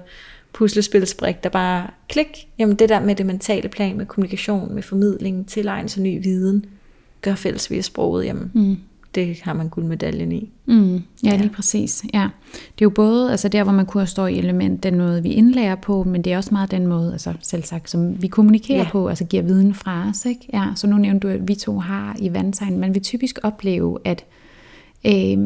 puslespilsbrik, 0.53 1.43
der 1.43 1.49
bare 1.49 1.87
klik, 2.09 2.47
jamen 2.59 2.75
det 2.75 2.89
der 2.89 2.99
med 2.99 3.15
det 3.15 3.25
mentale 3.25 3.69
plan, 3.69 3.97
med 3.97 4.05
kommunikation, 4.05 4.75
med 4.75 4.83
formidling, 4.83 5.47
tilegnelse 5.47 5.99
af 5.99 6.03
ny 6.03 6.23
viden, 6.23 6.65
gør 7.21 7.35
fælles 7.35 7.71
via 7.71 7.81
sproget, 7.81 8.25
jamen 8.25 8.51
mm 8.53 8.77
det 9.15 9.41
har 9.41 9.53
man 9.53 9.69
guldmedaljen 9.69 10.31
i. 10.31 10.51
Mm. 10.65 10.93
Ja, 10.95 11.01
ja, 11.23 11.37
lige 11.37 11.49
præcis. 11.49 12.05
Ja. 12.13 12.29
Det 12.53 12.81
er 12.81 12.85
jo 12.85 12.89
både 12.89 13.31
altså 13.31 13.47
der, 13.47 13.63
hvor 13.63 13.73
man 13.73 13.85
kunne 13.85 14.07
stå 14.07 14.25
i 14.25 14.37
element, 14.37 14.83
den 14.83 14.97
måde, 14.97 15.23
vi 15.23 15.29
indlærer 15.29 15.75
på, 15.75 16.03
men 16.03 16.21
det 16.21 16.33
er 16.33 16.37
også 16.37 16.49
meget 16.51 16.71
den 16.71 16.87
måde, 16.87 17.11
altså 17.11 17.33
selv 17.41 17.63
sagt, 17.63 17.89
som 17.89 18.21
vi 18.21 18.27
kommunikerer 18.27 18.83
ja. 18.83 18.89
på, 18.91 19.07
altså 19.07 19.23
giver 19.23 19.43
viden 19.43 19.73
fra 19.73 20.09
os. 20.09 20.25
Ikke? 20.25 20.47
Ja, 20.53 20.65
så 20.75 20.87
nu 20.87 20.97
nævnte 20.97 21.27
du, 21.27 21.33
at 21.33 21.47
vi 21.47 21.55
to 21.55 21.79
har 21.79 22.15
i 22.19 22.33
vandtegn, 22.33 22.79
man 22.79 22.93
vil 22.93 23.01
typisk 23.01 23.39
opleve, 23.43 23.97
at 24.05 24.25
øh, 25.05 25.37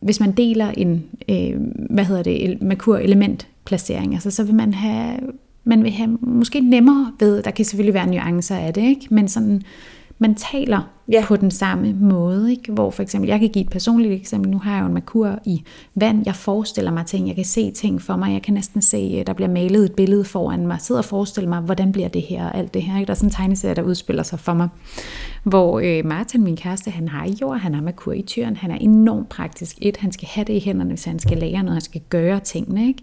hvis 0.00 0.20
man 0.20 0.32
deler 0.32 0.70
en, 0.70 1.04
øh, 1.28 1.60
hvad 1.90 2.04
hedder 2.04 2.22
det, 2.22 2.62
Merkur 2.62 2.96
element 2.96 3.48
placering, 3.64 4.14
altså 4.14 4.30
så 4.30 4.44
vil 4.44 4.54
man 4.54 4.74
have, 4.74 5.18
man 5.64 5.84
vil 5.84 5.92
have 5.92 6.18
måske 6.20 6.60
nemmere 6.60 7.12
ved, 7.20 7.42
der 7.42 7.50
kan 7.50 7.64
selvfølgelig 7.64 7.94
være 7.94 8.06
nuancer 8.06 8.56
af 8.56 8.74
det, 8.74 8.82
ikke? 8.82 9.06
men 9.10 9.28
sådan, 9.28 9.62
man 10.18 10.34
taler 10.34 10.93
ja. 11.12 11.24
på 11.26 11.36
den 11.36 11.50
samme 11.50 11.92
måde. 11.92 12.50
Ikke? 12.50 12.72
Hvor 12.72 12.90
for 12.90 13.02
eksempel, 13.02 13.28
jeg 13.28 13.40
kan 13.40 13.48
give 13.48 13.64
et 13.64 13.70
personligt 13.70 14.14
eksempel, 14.14 14.50
nu 14.50 14.58
har 14.58 14.74
jeg 14.74 14.80
jo 14.80 14.86
en 14.86 14.94
makur 14.94 15.38
i 15.44 15.62
vand, 15.94 16.22
jeg 16.26 16.34
forestiller 16.34 16.90
mig 16.90 17.06
ting, 17.06 17.28
jeg 17.28 17.36
kan 17.36 17.44
se 17.44 17.70
ting 17.70 18.02
for 18.02 18.16
mig, 18.16 18.32
jeg 18.32 18.42
kan 18.42 18.54
næsten 18.54 18.82
se, 18.82 19.16
øh, 19.18 19.26
der 19.26 19.32
bliver 19.32 19.48
malet 19.48 19.84
et 19.84 19.92
billede 19.92 20.24
foran 20.24 20.66
mig, 20.66 20.80
sidder 20.80 21.00
og 21.00 21.04
forestiller 21.04 21.48
mig, 21.48 21.60
hvordan 21.60 21.92
bliver 21.92 22.08
det 22.08 22.22
her, 22.22 22.46
og 22.46 22.58
alt 22.58 22.74
det 22.74 22.82
her. 22.82 22.98
Ikke? 22.98 23.06
Der 23.06 23.12
er 23.12 23.16
sådan 23.16 23.28
en 23.28 23.34
tegneserie, 23.34 23.74
der 23.74 23.82
udspiller 23.82 24.22
sig 24.22 24.40
for 24.40 24.54
mig. 24.54 24.68
Hvor 25.42 25.80
øh, 25.80 26.06
Martin, 26.06 26.42
min 26.42 26.56
kæreste, 26.56 26.90
han 26.90 27.08
har 27.08 27.24
i 27.24 27.36
jord, 27.40 27.58
han 27.58 27.74
har 27.74 27.82
makur 27.82 28.12
i 28.12 28.22
tyren, 28.22 28.56
han 28.56 28.70
er 28.70 28.76
enormt 28.76 29.28
praktisk. 29.28 29.78
Et, 29.82 29.96
han 29.96 30.12
skal 30.12 30.28
have 30.28 30.44
det 30.44 30.52
i 30.52 30.60
hænderne, 30.60 30.90
hvis 30.90 31.04
han 31.04 31.18
skal 31.18 31.38
lære 31.38 31.62
noget, 31.62 31.72
han 31.72 31.80
skal 31.80 32.00
gøre 32.08 32.40
tingene. 32.40 32.86
Ikke? 32.86 33.02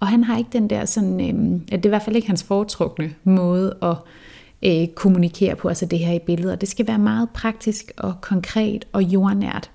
Og 0.00 0.08
han 0.08 0.24
har 0.24 0.38
ikke 0.38 0.50
den 0.52 0.70
der 0.70 0.84
sådan, 0.84 1.20
øh, 1.20 1.60
det 1.70 1.84
er 1.84 1.86
i 1.86 1.88
hvert 1.88 2.02
fald 2.02 2.16
ikke 2.16 2.28
hans 2.28 2.42
foretrukne 2.42 3.14
måde 3.24 3.76
at 3.82 3.96
øh, 4.66 4.86
kommunikere 4.94 5.56
på, 5.56 5.68
altså 5.68 5.86
det 5.86 5.98
her 5.98 6.12
i 6.12 6.18
billeder. 6.18 6.56
Det 6.56 6.68
skal 6.68 6.86
være 6.86 6.98
meget 6.98 7.30
praktisk 7.30 7.92
og 7.96 8.14
konkret 8.20 8.84
og 8.92 9.02
jordnært. 9.02 9.70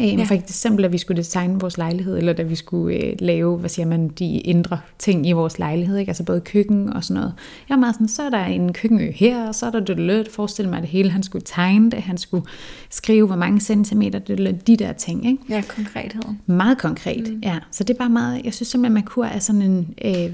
Øh, 0.00 0.18
ja. 0.18 0.24
For 0.24 0.34
eksempel, 0.34 0.84
at 0.84 0.92
vi 0.92 0.98
skulle 0.98 1.16
designe 1.16 1.60
vores 1.60 1.78
lejlighed, 1.78 2.18
eller 2.18 2.32
da 2.32 2.42
vi 2.42 2.54
skulle 2.54 2.96
øh, 2.96 3.16
lave, 3.18 3.58
hvad 3.58 3.70
siger 3.70 3.86
man, 3.86 4.08
de 4.08 4.38
indre 4.38 4.80
ting 4.98 5.28
i 5.28 5.32
vores 5.32 5.58
lejlighed, 5.58 5.96
ikke? 5.96 6.10
altså 6.10 6.24
både 6.24 6.40
køkken 6.40 6.92
og 6.92 7.04
sådan 7.04 7.20
noget. 7.20 7.34
Jeg 7.68 7.74
var 7.74 7.80
meget 7.80 7.94
sådan, 7.94 8.08
så 8.08 8.22
er 8.22 8.30
der 8.30 8.44
en 8.44 8.72
køkkenø 8.72 9.10
her, 9.10 9.48
og 9.48 9.54
så 9.54 9.66
er 9.66 9.70
der 9.70 9.80
det 9.80 9.98
lød, 9.98 10.24
forestil 10.30 10.68
mig 10.68 10.80
det 10.80 10.88
hele, 10.88 11.10
han 11.10 11.22
skulle 11.22 11.42
tegne 11.46 11.90
det, 11.90 12.02
han 12.02 12.18
skulle 12.18 12.46
skrive, 12.90 13.26
hvor 13.26 13.36
mange 13.36 13.60
centimeter 13.60 14.18
det 14.18 14.66
de 14.66 14.76
der 14.76 14.92
ting. 14.92 15.26
Ikke? 15.26 15.42
Ja, 15.48 15.62
konkrethed. 15.68 16.22
Meget 16.46 16.78
konkret, 16.78 17.32
mm. 17.32 17.40
ja. 17.42 17.58
Så 17.70 17.84
det 17.84 17.94
er 17.94 17.98
bare 17.98 18.10
meget, 18.10 18.44
jeg 18.44 18.54
synes 18.54 18.68
simpelthen, 18.68 18.96
at 18.96 19.04
Merkur 19.04 19.24
er 19.24 19.38
sådan 19.38 19.62
en 19.62 19.94
øh, 20.04 20.32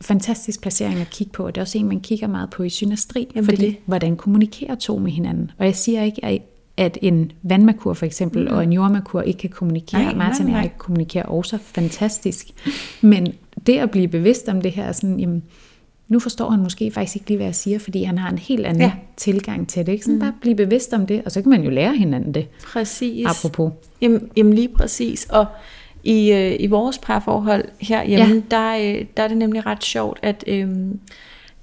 fantastisk 0.00 0.60
placering 0.60 1.00
at 1.00 1.10
kigge 1.10 1.32
på, 1.32 1.46
og 1.46 1.54
det 1.54 1.60
er 1.60 1.62
også 1.62 1.78
en, 1.78 1.88
man 1.88 2.00
kigger 2.00 2.26
meget 2.26 2.50
på 2.50 2.62
i 2.62 2.68
synastri, 2.68 3.28
Jamen, 3.34 3.44
fordi 3.44 3.66
det. 3.66 3.76
hvordan 3.86 4.16
kommunikerer 4.16 4.74
to 4.74 4.98
med 4.98 5.12
hinanden. 5.12 5.50
Og 5.58 5.66
jeg 5.66 5.76
siger 5.76 6.02
ikke, 6.02 6.42
at 6.76 6.98
en 7.02 7.32
vandmakur 7.42 7.94
for 7.94 8.06
eksempel, 8.06 8.48
mm. 8.48 8.54
og 8.54 8.62
en 8.62 8.72
jordmakur 8.72 9.20
ikke 9.20 9.38
kan 9.38 9.50
kommunikere. 9.50 10.02
Nej, 10.02 10.14
Martin 10.14 10.44
nej, 10.44 10.52
nej. 10.52 10.62
ikke 10.62 10.78
kommunikerer 10.78 11.24
også 11.24 11.58
fantastisk. 11.58 12.46
Men 13.00 13.32
det 13.66 13.78
at 13.78 13.90
blive 13.90 14.08
bevidst 14.08 14.48
om 14.48 14.60
det 14.60 14.72
her, 14.72 14.92
sådan, 14.92 15.20
jamen, 15.20 15.42
nu 16.08 16.18
forstår 16.18 16.50
han 16.50 16.60
måske 16.60 16.90
faktisk 16.90 17.16
ikke 17.16 17.28
lige, 17.28 17.36
hvad 17.36 17.46
jeg 17.46 17.54
siger, 17.54 17.78
fordi 17.78 18.02
han 18.02 18.18
har 18.18 18.30
en 18.30 18.38
helt 18.38 18.66
anden 18.66 18.82
ja. 18.82 18.92
tilgang 19.16 19.68
til 19.68 19.86
det. 19.86 19.92
Ikke? 19.92 20.04
Sådan 20.04 20.14
mm. 20.14 20.20
bare 20.20 20.32
blive 20.40 20.56
bevidst 20.56 20.92
om 20.92 21.06
det, 21.06 21.22
og 21.24 21.32
så 21.32 21.42
kan 21.42 21.50
man 21.50 21.62
jo 21.62 21.70
lære 21.70 21.96
hinanden 21.96 22.34
det. 22.34 22.48
Præcis. 22.64 23.26
Apropos. 23.26 23.72
Jamen, 24.00 24.28
jamen 24.36 24.52
lige 24.52 24.68
præcis. 24.68 25.26
Og 25.30 25.46
i, 26.04 26.32
øh, 26.32 26.56
i 26.60 26.66
vores 26.66 26.98
parforhold 26.98 27.64
herhjemme, 27.80 28.34
ja. 28.50 28.56
der, 28.56 28.76
øh, 28.76 29.04
der 29.16 29.22
er 29.22 29.28
det 29.28 29.36
nemlig 29.36 29.66
ret 29.66 29.84
sjovt, 29.84 30.18
at 30.22 30.44
øh, 30.46 30.68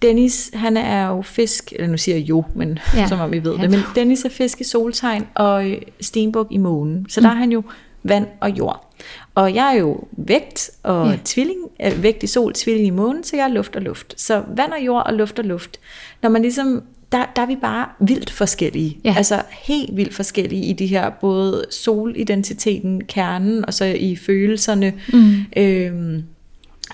Dennis, 0.02 0.52
han 0.54 0.78
er 0.78 1.08
jo 1.08 1.22
fisk, 1.22 1.74
eller 1.74 1.88
nu 1.88 1.98
siger 1.98 2.18
jeg 2.18 2.30
jo, 2.30 2.44
men 2.56 2.80
ja. 2.96 3.08
som 3.08 3.20
om 3.20 3.34
I 3.34 3.40
ved 3.40 3.58
det, 3.58 3.70
men 3.70 3.80
Dennis 3.96 4.26
er 4.26 4.30
fisk 4.30 4.62
i 4.62 4.64
soltegn 4.64 5.28
og 5.36 5.70
øh, 5.70 5.78
stenbuk 6.02 6.48
i 6.50 6.58
månen. 6.58 7.06
Så 7.10 7.20
mm. 7.20 7.24
der 7.24 7.30
er 7.30 7.36
han 7.36 7.52
jo 7.52 7.64
vand 8.04 8.28
og 8.40 8.50
jord. 8.50 8.89
Og 9.36 9.56
jeg 9.56 9.76
er 9.76 9.80
jo 9.80 10.04
vægt 10.12 10.70
og 10.84 11.10
ja. 11.10 11.18
tvilling, 11.26 11.60
øh, 11.86 12.04
vægt 12.04 12.24
i 12.24 12.28
sol, 12.28 12.54
tvilling 12.54 12.88
i 12.88 12.89
månen, 12.89 13.24
så 13.24 13.36
jeg 13.36 13.43
er 13.43 13.54
luft 13.54 13.76
og 13.76 13.82
luft. 13.82 14.22
Så 14.22 14.43
vand 14.56 14.72
og 14.72 14.86
jord 14.86 15.04
og 15.06 15.14
luft 15.14 15.39
og 15.39 15.45
luft. 15.45 15.80
Når 16.22 16.30
man 16.30 16.41
ligesom 16.41 16.84
der, 17.12 17.26
der 17.36 17.41
er 17.41 17.45
vi 17.45 17.56
bare 17.56 17.86
vildt 18.00 18.30
forskellige. 18.30 18.97
Ja. 19.04 19.14
Altså 19.18 19.41
helt 19.52 19.95
vildt 19.95 20.14
forskellige 20.14 20.66
i 20.66 20.74
de 20.74 20.86
her, 20.86 21.10
både 21.10 21.66
solidentiteten, 21.72 23.02
kernen, 23.06 23.66
og 23.66 23.74
så 23.74 23.86
i 23.86 24.16
følelserne. 24.16 24.93
Mm. 25.14 25.36
Øhm, 25.58 26.24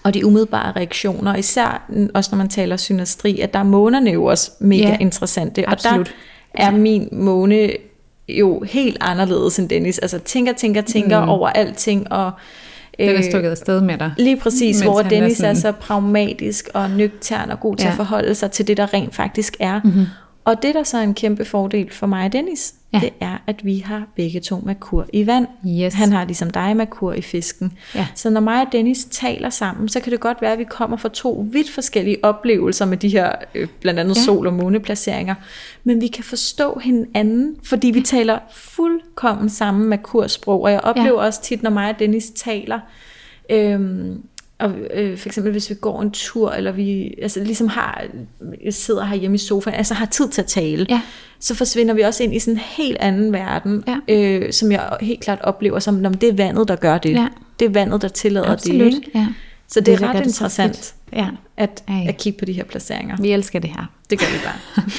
og 0.04 0.14
de 0.14 0.26
umiddelbare 0.26 0.72
reaktioner, 0.72 1.36
især 1.36 1.92
også 2.14 2.30
når 2.32 2.38
man 2.38 2.50
taler 2.50 2.78
synastri, 2.78 3.40
at 3.40 3.54
der 3.54 3.60
er 3.60 3.64
månerne 3.64 4.12
jo 4.12 4.26
også 4.26 4.52
mega 4.60 4.90
ja, 4.90 4.98
interessante. 5.00 5.70
Absolut. 5.70 6.08
Og 6.08 6.14
der 6.58 6.64
er 6.64 6.72
min 6.72 7.10
måne 7.12 7.70
jo 8.30 8.64
helt 8.72 8.98
anderledes 9.02 9.60
end 9.60 9.70
Dennis. 9.70 10.00
Altså 10.00 10.20
tænker, 10.20 10.54
tænker, 10.54 10.82
tænker 10.82 11.24
mm. 11.24 11.30
over 11.30 11.50
alting, 11.50 12.12
og 12.12 12.32
den 12.98 13.10
er 13.10 13.18
øh, 13.18 13.24
stukket 13.24 13.50
afsted 13.50 13.82
med 13.82 13.98
dig. 13.98 14.14
Lige 14.18 14.38
præcis, 14.38 14.82
hvor 14.82 15.02
Dennis 15.02 15.34
er, 15.34 15.36
sådan... 15.36 15.56
er 15.56 15.60
så 15.60 15.72
pragmatisk 15.72 16.70
og 16.74 16.90
nøgtern 16.90 17.52
og 17.52 17.60
god 17.60 17.76
til 17.76 17.86
ja. 17.86 17.92
at 17.92 17.96
forholde 17.96 18.36
sig 18.36 18.52
til 18.52 18.68
det, 18.68 18.78
der 18.78 18.94
rent 18.94 19.16
faktisk 19.16 19.58
er. 19.60 19.82
Mm-hmm. 19.84 20.06
Og 20.46 20.62
det, 20.62 20.76
der 20.76 20.84
så 20.84 20.98
er 20.98 21.02
en 21.02 21.14
kæmpe 21.14 21.46
fordel 21.46 21.92
for 21.92 22.08
mig 22.08 22.26
og 22.26 22.34
Dennis, 22.34 22.74
ja. 22.94 23.00
det 23.00 23.10
er, 23.20 23.38
at 23.48 23.66
vi 23.66 23.80
har 23.80 24.08
begge 24.16 24.40
to 24.40 24.60
makur 24.66 25.06
i 25.14 25.28
vand. 25.28 25.48
Yes. 25.68 25.94
Han 25.94 26.12
har 26.12 26.26
ligesom 26.26 26.50
dig 26.50 26.78
makur 26.78 27.14
i 27.14 27.22
fisken. 27.22 27.74
Ja. 27.96 28.08
Så 28.16 28.30
når 28.30 28.42
mig 28.42 28.62
og 28.62 28.68
Dennis 28.72 29.06
taler 29.06 29.50
sammen, 29.50 29.90
så 29.90 30.00
kan 30.00 30.12
det 30.12 30.20
godt 30.20 30.42
være, 30.42 30.52
at 30.52 30.60
vi 30.60 30.64
kommer 30.64 30.98
fra 30.98 31.10
to 31.10 31.46
vidt 31.52 31.72
forskellige 31.72 32.18
oplevelser 32.24 32.86
med 32.86 32.98
de 32.98 33.10
her, 33.10 33.32
øh, 33.56 33.68
blandt 33.82 34.00
andet 34.00 34.16
ja. 34.16 34.22
sol- 34.22 34.48
og 34.48 34.54
måneplaceringer. 34.54 35.36
Men 35.84 36.02
vi 36.02 36.08
kan 36.08 36.24
forstå 36.24 36.80
hinanden, 36.84 37.56
fordi 37.64 37.88
vi 37.88 38.02
taler 38.02 38.40
fuldkommen 38.54 39.50
samme 39.50 39.86
makursprog. 39.86 40.62
Og 40.62 40.72
jeg 40.72 40.82
oplever 40.82 41.22
ja. 41.22 41.28
også 41.28 41.42
tit, 41.42 41.64
når 41.64 41.70
mig 41.70 41.90
og 41.90 42.00
Dennis 42.00 42.32
taler, 42.36 42.80
øhm, 43.50 44.22
og 44.60 44.74
øh, 44.94 45.18
for 45.18 45.30
eksempel 45.30 45.52
hvis 45.52 45.70
vi 45.70 45.76
går 45.76 46.02
en 46.02 46.12
tur, 46.12 46.52
eller 46.52 46.72
vi 46.72 47.16
altså, 47.22 47.40
ligesom 47.44 47.68
har, 47.68 48.06
sidder 48.70 49.06
her 49.06 49.16
hjemme 49.16 49.36
i 49.36 49.38
sofaen, 49.38 49.76
altså 49.76 49.94
har 49.94 50.06
tid 50.06 50.30
til 50.30 50.42
at 50.42 50.48
tale, 50.48 50.86
ja. 50.90 51.02
så 51.40 51.56
forsvinder 51.56 51.94
vi 51.94 52.02
også 52.02 52.24
ind 52.24 52.36
i 52.36 52.40
sådan 52.40 52.54
en 52.54 52.60
helt 52.60 52.98
anden 53.00 53.34
verden, 53.34 53.84
ja. 53.88 54.14
øh, 54.16 54.54
som 54.54 54.72
jeg 54.72 54.98
helt 55.02 55.20
klart 55.20 55.42
oplever 55.42 55.80
som, 55.80 56.06
om 56.06 56.14
det 56.14 56.30
er 56.30 56.34
vandet, 56.34 56.68
der 56.68 56.76
gør 56.76 56.98
det. 56.98 57.12
Ja. 57.14 57.28
Det 57.60 57.66
er 57.66 57.70
vandet, 57.70 58.02
der 58.02 58.08
tillader 58.08 58.52
Absolut. 58.52 58.80
det. 58.80 58.96
Ikke? 58.96 59.12
Ja. 59.16 59.28
Så 59.68 59.80
det, 59.80 59.86
det 59.86 60.02
er 60.02 60.10
ret 60.10 60.26
interessant 60.26 60.96
ja. 61.14 61.30
at, 61.58 61.84
at 61.88 62.18
kigge 62.18 62.40
på 62.40 62.46
de 62.46 62.54
her 62.54 62.64
placeringer. 62.64 63.18
Vi 63.22 63.32
elsker 63.32 63.60
det 63.60 63.70
her. 63.70 63.92
Det 64.10 64.20
gør 64.20 64.28
vi 64.28 64.40
bare. 64.46 64.90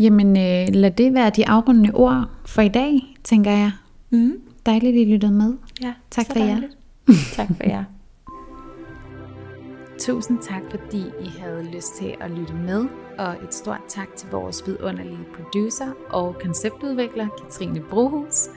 Jamen 0.04 0.36
øh, 0.36 0.74
lad 0.74 0.90
det 0.90 1.14
være 1.14 1.30
de 1.30 1.48
afrundende 1.48 1.90
ord 1.94 2.24
for 2.46 2.62
i 2.62 2.68
dag, 2.68 3.00
tænker 3.24 3.50
jeg. 3.50 3.70
Mm. 4.10 4.32
Dejligt, 4.66 4.94
at 4.94 5.00
I 5.00 5.12
lyttede 5.12 5.32
med. 5.32 5.54
Ja, 5.82 5.92
tak 6.10 6.26
for 6.26 6.34
dejligt. 6.34 6.72
jer. 7.08 7.14
tak 7.34 7.48
for 7.56 7.68
jer. 7.68 7.84
Tusind 10.00 10.38
tak, 10.42 10.62
fordi 10.70 11.04
I 11.20 11.28
havde 11.38 11.62
lyst 11.62 11.94
til 11.94 12.16
at 12.20 12.30
lytte 12.30 12.54
med, 12.54 12.88
og 13.18 13.34
et 13.44 13.54
stort 13.54 13.80
tak 13.88 14.16
til 14.16 14.28
vores 14.30 14.66
vidunderlige 14.66 15.26
producer 15.34 15.92
og 16.08 16.36
konceptudvikler, 16.42 17.28
Katrine 17.42 17.80
Brohus. 17.90 18.48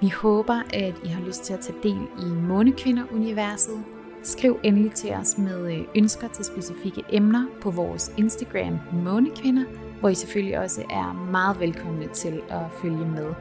Vi 0.00 0.08
håber, 0.08 0.62
at 0.74 0.94
I 1.04 1.08
har 1.08 1.20
lyst 1.26 1.44
til 1.44 1.52
at 1.52 1.60
tage 1.60 1.78
del 1.82 2.00
i 2.18 2.34
Månekvinder-universet. 2.34 3.84
Skriv 4.22 4.58
endelig 4.62 4.92
til 4.92 5.12
os 5.12 5.38
med 5.38 5.72
øh, 5.74 5.84
ønsker 5.96 6.28
til 6.28 6.44
specifikke 6.44 7.02
emner 7.12 7.46
på 7.60 7.70
vores 7.70 8.12
Instagram 8.18 8.78
Månekvinder, 8.92 9.64
hvor 10.00 10.08
I 10.08 10.14
selvfølgelig 10.14 10.58
også 10.58 10.82
er 10.90 11.28
meget 11.30 11.60
velkomne 11.60 12.08
til 12.08 12.42
at 12.48 12.62
følge 12.82 13.06
med. 13.06 13.34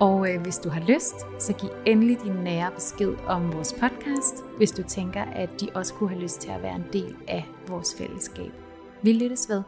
Og 0.00 0.32
øh, 0.32 0.40
hvis 0.40 0.58
du 0.58 0.68
har 0.68 0.82
lyst, 0.88 1.14
så 1.38 1.52
giv 1.52 1.70
endelig 1.86 2.18
din 2.24 2.32
nære 2.32 2.70
besked 2.74 3.14
om 3.26 3.52
vores 3.52 3.72
podcast, 3.72 4.44
hvis 4.56 4.70
du 4.70 4.82
tænker, 4.82 5.22
at 5.22 5.50
de 5.60 5.68
også 5.74 5.94
kunne 5.94 6.08
have 6.08 6.22
lyst 6.22 6.40
til 6.40 6.50
at 6.50 6.62
være 6.62 6.76
en 6.76 6.86
del 6.92 7.16
af 7.28 7.48
vores 7.68 7.94
fællesskab. 7.98 8.52
Vi 9.02 9.12
lyttes 9.12 9.48
ved. 9.48 9.62